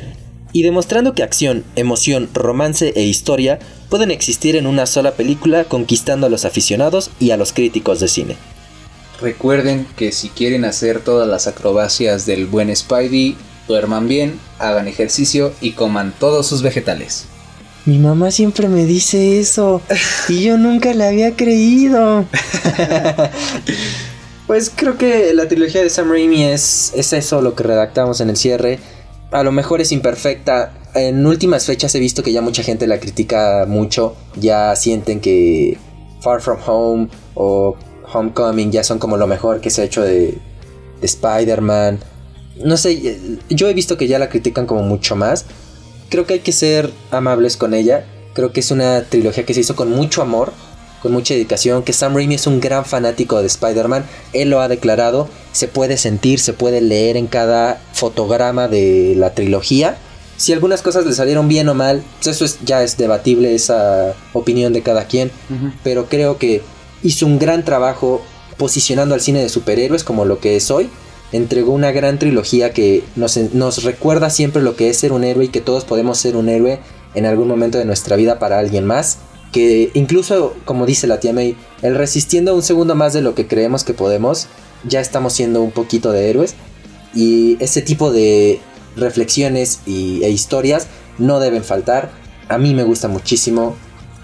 y 0.53 0.61
demostrando 0.61 1.13
que 1.13 1.23
acción, 1.23 1.65
emoción, 1.75 2.29
romance 2.33 2.93
e 2.95 3.03
historia 3.03 3.59
pueden 3.89 4.11
existir 4.11 4.55
en 4.55 4.65
una 4.65 4.85
sola 4.85 5.11
película 5.11 5.65
conquistando 5.65 6.27
a 6.27 6.29
los 6.29 6.45
aficionados 6.45 7.11
y 7.19 7.31
a 7.31 7.37
los 7.37 7.51
críticos 7.51 7.99
de 7.99 8.07
cine. 8.07 8.52
Recuerden 9.21 9.85
que 9.95 10.11
si 10.11 10.29
quieren 10.29 10.65
hacer 10.65 11.01
todas 11.01 11.27
las 11.27 11.47
acrobacias 11.47 12.25
del 12.25 12.45
buen 12.45 12.75
Spidey, 12.75 13.37
duerman 13.67 14.07
bien, 14.07 14.39
hagan 14.59 14.87
ejercicio 14.87 15.53
y 15.61 15.71
coman 15.71 16.13
todos 16.19 16.47
sus 16.47 16.61
vegetales. 16.61 17.25
Mi 17.85 17.97
mamá 17.99 18.31
siempre 18.31 18.69
me 18.69 18.85
dice 18.85 19.39
eso 19.39 19.81
y 20.29 20.43
yo 20.43 20.57
nunca 20.57 20.93
le 20.93 21.05
había 21.05 21.35
creído. 21.35 22.25
pues 24.47 24.71
creo 24.73 24.97
que 24.97 25.33
la 25.33 25.47
trilogía 25.47 25.81
de 25.83 25.89
Sam 25.89 26.09
Raimi 26.09 26.45
es, 26.45 26.93
es 26.95 27.11
eso 27.11 27.41
lo 27.41 27.55
que 27.55 27.63
redactamos 27.63 28.21
en 28.21 28.29
el 28.29 28.37
cierre. 28.37 28.79
A 29.31 29.43
lo 29.43 29.51
mejor 29.51 29.81
es 29.81 29.91
imperfecta. 29.91 30.73
En 30.95 31.25
últimas 31.25 31.65
fechas 31.65 31.93
he 31.95 31.99
visto 31.99 32.23
que 32.23 32.31
ya 32.31 32.41
mucha 32.41 32.63
gente 32.63 32.87
la 32.87 32.99
critica 32.99 33.65
mucho. 33.67 34.15
Ya 34.37 34.73
sienten 34.75 35.19
que 35.19 35.77
Far 36.21 36.41
From 36.41 36.59
Home 36.65 37.07
o 37.33 37.75
Homecoming 38.13 38.71
ya 38.71 38.83
son 38.83 38.99
como 38.99 39.17
lo 39.17 39.27
mejor 39.27 39.61
que 39.61 39.69
se 39.69 39.81
ha 39.81 39.85
hecho 39.85 40.01
de, 40.01 40.37
de 41.01 41.05
Spider-Man. 41.05 41.99
No 42.63 42.77
sé, 42.77 43.17
yo 43.49 43.67
he 43.67 43.73
visto 43.73 43.97
que 43.97 44.07
ya 44.07 44.19
la 44.19 44.29
critican 44.29 44.65
como 44.65 44.83
mucho 44.83 45.15
más. 45.15 45.45
Creo 46.09 46.25
que 46.25 46.33
hay 46.33 46.39
que 46.39 46.51
ser 46.51 46.91
amables 47.11 47.57
con 47.57 47.73
ella. 47.73 48.05
Creo 48.33 48.51
que 48.53 48.59
es 48.59 48.71
una 48.71 49.03
trilogía 49.03 49.45
que 49.45 49.53
se 49.53 49.61
hizo 49.61 49.75
con 49.75 49.89
mucho 49.89 50.21
amor, 50.21 50.53
con 51.01 51.11
mucha 51.11 51.33
dedicación, 51.33 51.83
que 51.83 51.93
Sam 51.93 52.15
Raimi 52.15 52.35
es 52.35 52.47
un 52.47 52.61
gran 52.61 52.85
fanático 52.85 53.41
de 53.41 53.47
Spider-Man. 53.47 54.05
Él 54.33 54.49
lo 54.49 54.61
ha 54.61 54.67
declarado, 54.67 55.27
se 55.51 55.67
puede 55.67 55.97
sentir, 55.97 56.39
se 56.39 56.53
puede 56.53 56.81
leer 56.81 57.17
en 57.17 57.27
cada 57.27 57.81
fotograma 57.93 58.67
de 58.67 59.15
la 59.17 59.33
trilogía. 59.33 59.97
Si 60.37 60.51
algunas 60.53 60.81
cosas 60.81 61.05
le 61.05 61.13
salieron 61.13 61.47
bien 61.47 61.69
o 61.69 61.73
mal, 61.73 62.03
pues 62.15 62.35
eso 62.35 62.45
es, 62.45 62.59
ya 62.63 62.83
es 62.83 62.97
debatible, 62.97 63.53
esa 63.53 64.13
opinión 64.33 64.73
de 64.73 64.81
cada 64.81 65.05
quien. 65.05 65.31
Pero 65.83 66.07
creo 66.07 66.37
que 66.37 66.61
hizo 67.03 67.25
un 67.25 67.37
gran 67.39 67.63
trabajo 67.63 68.21
posicionando 68.57 69.13
al 69.13 69.21
cine 69.21 69.41
de 69.41 69.49
superhéroes 69.49 70.03
como 70.03 70.25
lo 70.25 70.39
que 70.39 70.55
es 70.55 70.71
hoy. 70.71 70.89
Entregó 71.31 71.71
una 71.73 71.91
gran 71.91 72.19
trilogía 72.19 72.73
que 72.73 73.03
nos, 73.15 73.83
recuerda 73.83 74.29
siempre 74.29 74.61
lo 74.61 74.75
que 74.75 74.89
es 74.89 74.97
ser 74.97 75.11
un 75.11 75.23
héroe 75.23 75.45
y 75.45 75.49
que 75.49 75.61
todos 75.61 75.83
podemos 75.83 76.17
ser 76.17 76.35
un 76.35 76.47
héroe 76.47 76.79
en 77.15 77.25
algún 77.25 77.47
momento 77.47 77.77
de 77.77 77.85
nuestra 77.85 78.15
vida 78.15 78.39
para 78.39 78.59
alguien 78.59 78.85
más. 78.85 79.17
Que 79.51 79.91
incluso, 79.93 80.55
como 80.65 80.85
dice 80.85 81.07
la 81.07 81.19
tía 81.19 81.33
May, 81.33 81.55
el 81.81 81.95
resistiendo 81.95 82.55
un 82.55 82.63
segundo 82.63 82.95
más 82.95 83.13
de 83.13 83.21
lo 83.21 83.35
que 83.35 83.47
creemos 83.47 83.83
que 83.83 83.93
podemos, 83.93 84.47
ya 84.87 84.99
estamos 84.99 85.33
siendo 85.33 85.61
un 85.61 85.71
poquito 85.71 86.11
de 86.11 86.29
héroes. 86.29 86.55
Y 87.15 87.57
ese 87.59 87.81
tipo 87.81 88.11
de 88.11 88.59
reflexiones 88.95 89.79
y, 89.85 90.23
e 90.23 90.29
historias 90.29 90.87
no 91.17 91.39
deben 91.39 91.63
faltar. 91.63 92.11
A 92.47 92.57
mí 92.57 92.73
me 92.73 92.83
gusta 92.83 93.07
muchísimo. 93.07 93.75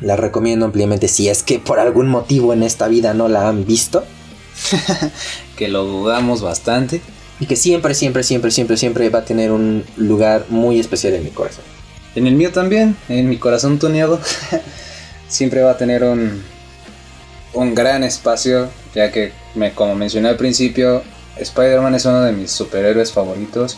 La 0.01 0.15
recomiendo 0.15 0.65
ampliamente 0.65 1.07
si 1.07 1.30
es 1.30 1.43
que 1.43 1.59
por 1.59 1.80
algún 1.80 2.07
motivo 2.07 2.53
en 2.53 2.63
esta 2.63 2.88
vida 2.88 3.13
no 3.13 3.27
la 3.27 3.47
han 3.47 3.65
visto. 3.65 4.03
que 5.57 5.67
lo 5.67 5.85
dudamos 5.85 6.41
bastante. 6.41 7.01
Y 7.39 7.45
que 7.45 7.55
siempre, 7.55 7.93
siempre, 7.93 8.23
siempre, 8.23 8.51
siempre, 8.51 8.77
siempre 8.77 9.09
va 9.09 9.19
a 9.19 9.26
tener 9.26 9.51
un 9.51 9.84
lugar 9.95 10.45
muy 10.49 10.80
especial 10.80 11.13
en 11.13 11.23
mi 11.23 11.30
corazón. 11.30 11.63
En 12.15 12.27
el 12.27 12.35
mío 12.35 12.51
también, 12.51 12.95
en 13.07 13.30
mi 13.30 13.38
corazón 13.38 13.80
tuneado. 13.80 14.19
siempre 15.27 15.61
va 15.61 15.71
a 15.71 15.77
tener 15.77 16.03
un, 16.03 16.43
un 17.53 17.76
gran 17.76 18.03
espacio, 18.03 18.69
ya 18.93 19.11
que, 19.11 19.31
me, 19.55 19.73
como 19.73 19.95
mencioné 19.95 20.30
al 20.30 20.38
principio, 20.38 21.03
Spider-Man 21.38 21.95
es 21.95 22.05
uno 22.05 22.21
de 22.21 22.34
mis 22.34 22.51
superhéroes 22.51 23.11
favoritos. 23.11 23.77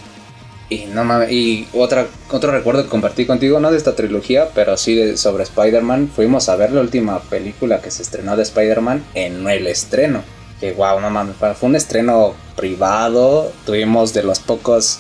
Y 0.72 0.86
no 0.86 1.04
mames, 1.04 1.30
y 1.34 1.68
otra, 1.74 2.08
otro 2.32 2.50
recuerdo 2.50 2.84
que 2.84 2.90
compartí 2.90 3.26
contigo, 3.26 3.60
no 3.60 3.72
de 3.72 3.78
esta 3.78 3.94
trilogía, 3.94 4.48
pero 4.56 4.78
sí 4.78 4.96
de, 4.96 5.18
sobre 5.18 5.44
Spider-Man. 5.44 6.10
Fuimos 6.16 6.48
a 6.48 6.56
ver 6.56 6.72
la 6.72 6.80
última 6.80 7.20
película 7.20 7.82
que 7.82 7.92
se 7.92 8.02
estrenó 8.02 8.38
de 8.38 8.44
Spider-Man 8.44 9.04
en 9.14 9.46
el 9.50 9.68
estreno. 9.68 10.24
Que 10.62 10.72
wow, 10.72 11.02
no 11.02 11.10
mames, 11.10 11.36
fue 11.36 11.56
un 11.68 11.76
estreno 11.76 12.36
privado. 12.56 13.52
Tuvimos 13.66 14.14
de 14.14 14.24
los 14.24 14.40
pocos 14.40 15.00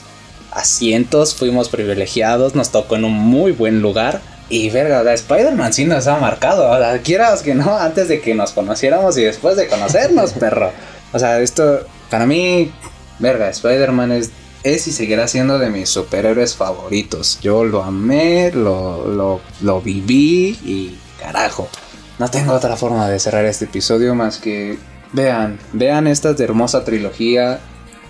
asientos, 0.52 1.35
fuimos 1.35 1.69
privilegiados, 1.69 2.53
nos 2.53 2.73
tocó 2.73 2.98
en 2.98 3.06
un 3.06 3.14
muy 3.14 3.53
buen 3.53 3.81
lugar. 3.81 4.19
Y 4.49 4.69
verga, 4.72 5.10
Spider-Man 5.14 5.72
sí 5.72 5.85
nos 5.85 6.06
ha 6.07 6.18
marcado. 6.18 6.69
O 6.69 6.77
sea, 6.77 7.02
quieras 7.02 7.43
que 7.43 7.56
no, 7.56 7.77
antes 7.77 8.10
de 8.10 8.19
que 8.19 8.35
nos 8.35 8.52
conociéramos 8.52 9.18
y 9.18 9.23
después 9.23 9.56
de 9.56 9.69
conocernos, 9.69 10.34
perro. 10.38 10.69
O 11.14 11.19
sea, 11.19 11.39
esto, 11.39 11.85
para 12.10 12.26
mí, 12.26 12.73
verga, 13.19 13.49
Spider-Man 13.49 14.11
es 14.11 14.31
es 14.64 14.88
y 14.88 14.92
seguirá 14.92 15.28
siendo 15.28 15.60
de 15.60 15.70
mis 15.70 15.90
superhéroes 15.90 16.56
favoritos. 16.56 17.40
Yo 17.42 17.64
lo 17.64 17.84
amé, 17.84 18.52
lo, 18.52 19.08
lo, 19.08 19.42
lo, 19.62 19.82
viví 19.82 20.58
y 20.64 20.98
carajo. 21.20 21.68
No 22.20 22.30
tengo 22.30 22.54
otra 22.54 22.78
forma 22.78 23.10
de 23.10 23.20
cerrar 23.20 23.46
este 23.46 23.66
episodio 23.66 24.14
más 24.16 24.38
que 24.38 24.78
vean, 25.14 25.60
vean 25.74 26.08
esta 26.08 26.36
hermosa 26.38 26.84
trilogía 26.84 27.60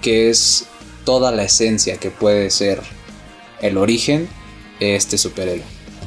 que 0.02 0.30
es 0.30 0.66
toda 1.06 1.32
la 1.32 1.44
esencia 1.44 1.98
que 1.98 2.12
puede 2.12 2.50
ser 2.50 2.82
el 3.62 3.78
origen 3.78 4.28
de 4.80 4.96
este 4.96 5.18
superhéroe. 5.18 5.64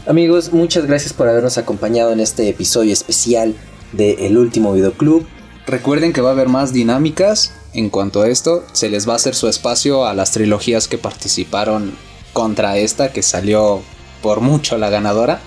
Amigos, 0.06 0.52
muchas 0.52 0.86
gracias 0.86 1.14
por 1.14 1.28
habernos 1.28 1.56
acompañado 1.56 2.12
en 2.12 2.20
este 2.20 2.48
episodio 2.48 2.92
especial 2.92 3.54
de 3.92 4.26
El 4.26 4.36
Último 4.36 4.72
Videoclub. 4.72 5.26
Recuerden 5.66 6.12
que 6.12 6.20
va 6.20 6.30
a 6.30 6.32
haber 6.32 6.48
más 6.48 6.74
dinámicas 6.74 7.54
en 7.74 7.90
cuanto 7.90 8.22
a 8.22 8.28
esto. 8.28 8.64
Se 8.72 8.88
les 8.88 9.08
va 9.08 9.12
a 9.12 9.16
hacer 9.16 9.34
su 9.34 9.48
espacio 9.48 10.06
a 10.06 10.14
las 10.14 10.32
trilogías 10.32 10.88
que 10.88 10.98
participaron 10.98 11.94
contra 12.32 12.78
esta, 12.78 13.12
que 13.12 13.22
salió 13.22 13.82
por 14.22 14.40
mucho 14.40 14.78
la 14.78 14.90
ganadora. 14.90 15.40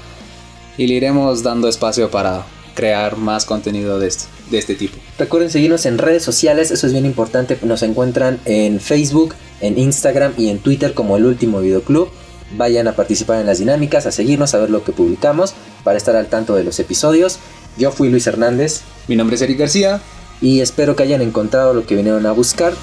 Y 0.77 0.87
le 0.87 0.95
iremos 0.95 1.41
dando 1.41 1.67
espacio 1.67 2.11
para 2.11 2.45
crear 2.75 3.17
más 3.17 3.45
contenido 3.45 3.97
de 3.97 4.07
este, 4.07 4.25
de 4.51 4.59
este 4.59 4.75
tipo. 4.75 4.97
Recuerden 5.17 5.49
seguirnos 5.49 5.87
en 5.87 5.97
redes 5.97 6.23
sociales, 6.23 6.69
eso 6.69 6.85
es 6.85 6.93
bien 6.93 7.07
importante. 7.07 7.57
Nos 7.63 7.81
encuentran 7.81 8.39
en 8.45 8.79
Facebook, 8.79 9.33
en 9.61 9.79
Instagram 9.79 10.33
y 10.37 10.49
en 10.49 10.59
Twitter 10.59 10.93
como 10.93 11.17
el 11.17 11.25
último 11.25 11.59
videoclub. 11.59 12.09
Vayan 12.55 12.87
a 12.87 12.95
participar 12.95 13.41
en 13.41 13.47
las 13.47 13.57
dinámicas, 13.57 14.05
a 14.05 14.11
seguirnos, 14.11 14.53
a 14.53 14.59
ver 14.59 14.69
lo 14.69 14.83
que 14.83 14.91
publicamos 14.91 15.53
para 15.83 15.97
estar 15.97 16.15
al 16.15 16.27
tanto 16.27 16.55
de 16.55 16.63
los 16.63 16.79
episodios. 16.79 17.39
Yo 17.77 17.91
fui 17.91 18.09
Luis 18.09 18.27
Hernández. 18.27 18.81
Mi 19.07 19.15
nombre 19.15 19.35
es 19.35 19.41
Eric 19.41 19.57
García 19.57 20.01
y 20.41 20.61
espero 20.61 20.95
que 20.95 21.03
hayan 21.03 21.21
encontrado 21.21 21.73
lo 21.73 21.85
que 21.85 21.95
vinieron 21.95 22.25
a 22.25 22.31
buscar. 22.31 22.73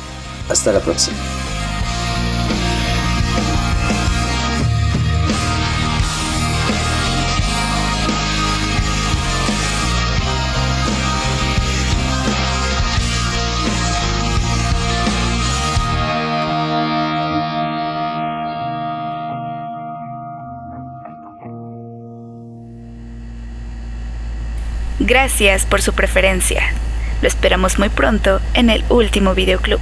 Hasta 0.48 0.72
la 0.72 0.80
próxima. 0.80 1.16
Gracias 25.06 25.66
por 25.66 25.82
su 25.82 25.92
preferencia. 25.92 26.62
Lo 27.24 27.28
esperamos 27.28 27.78
muy 27.78 27.88
pronto 27.88 28.42
en 28.52 28.68
el 28.68 28.84
último 28.90 29.34
videoclub. 29.34 29.80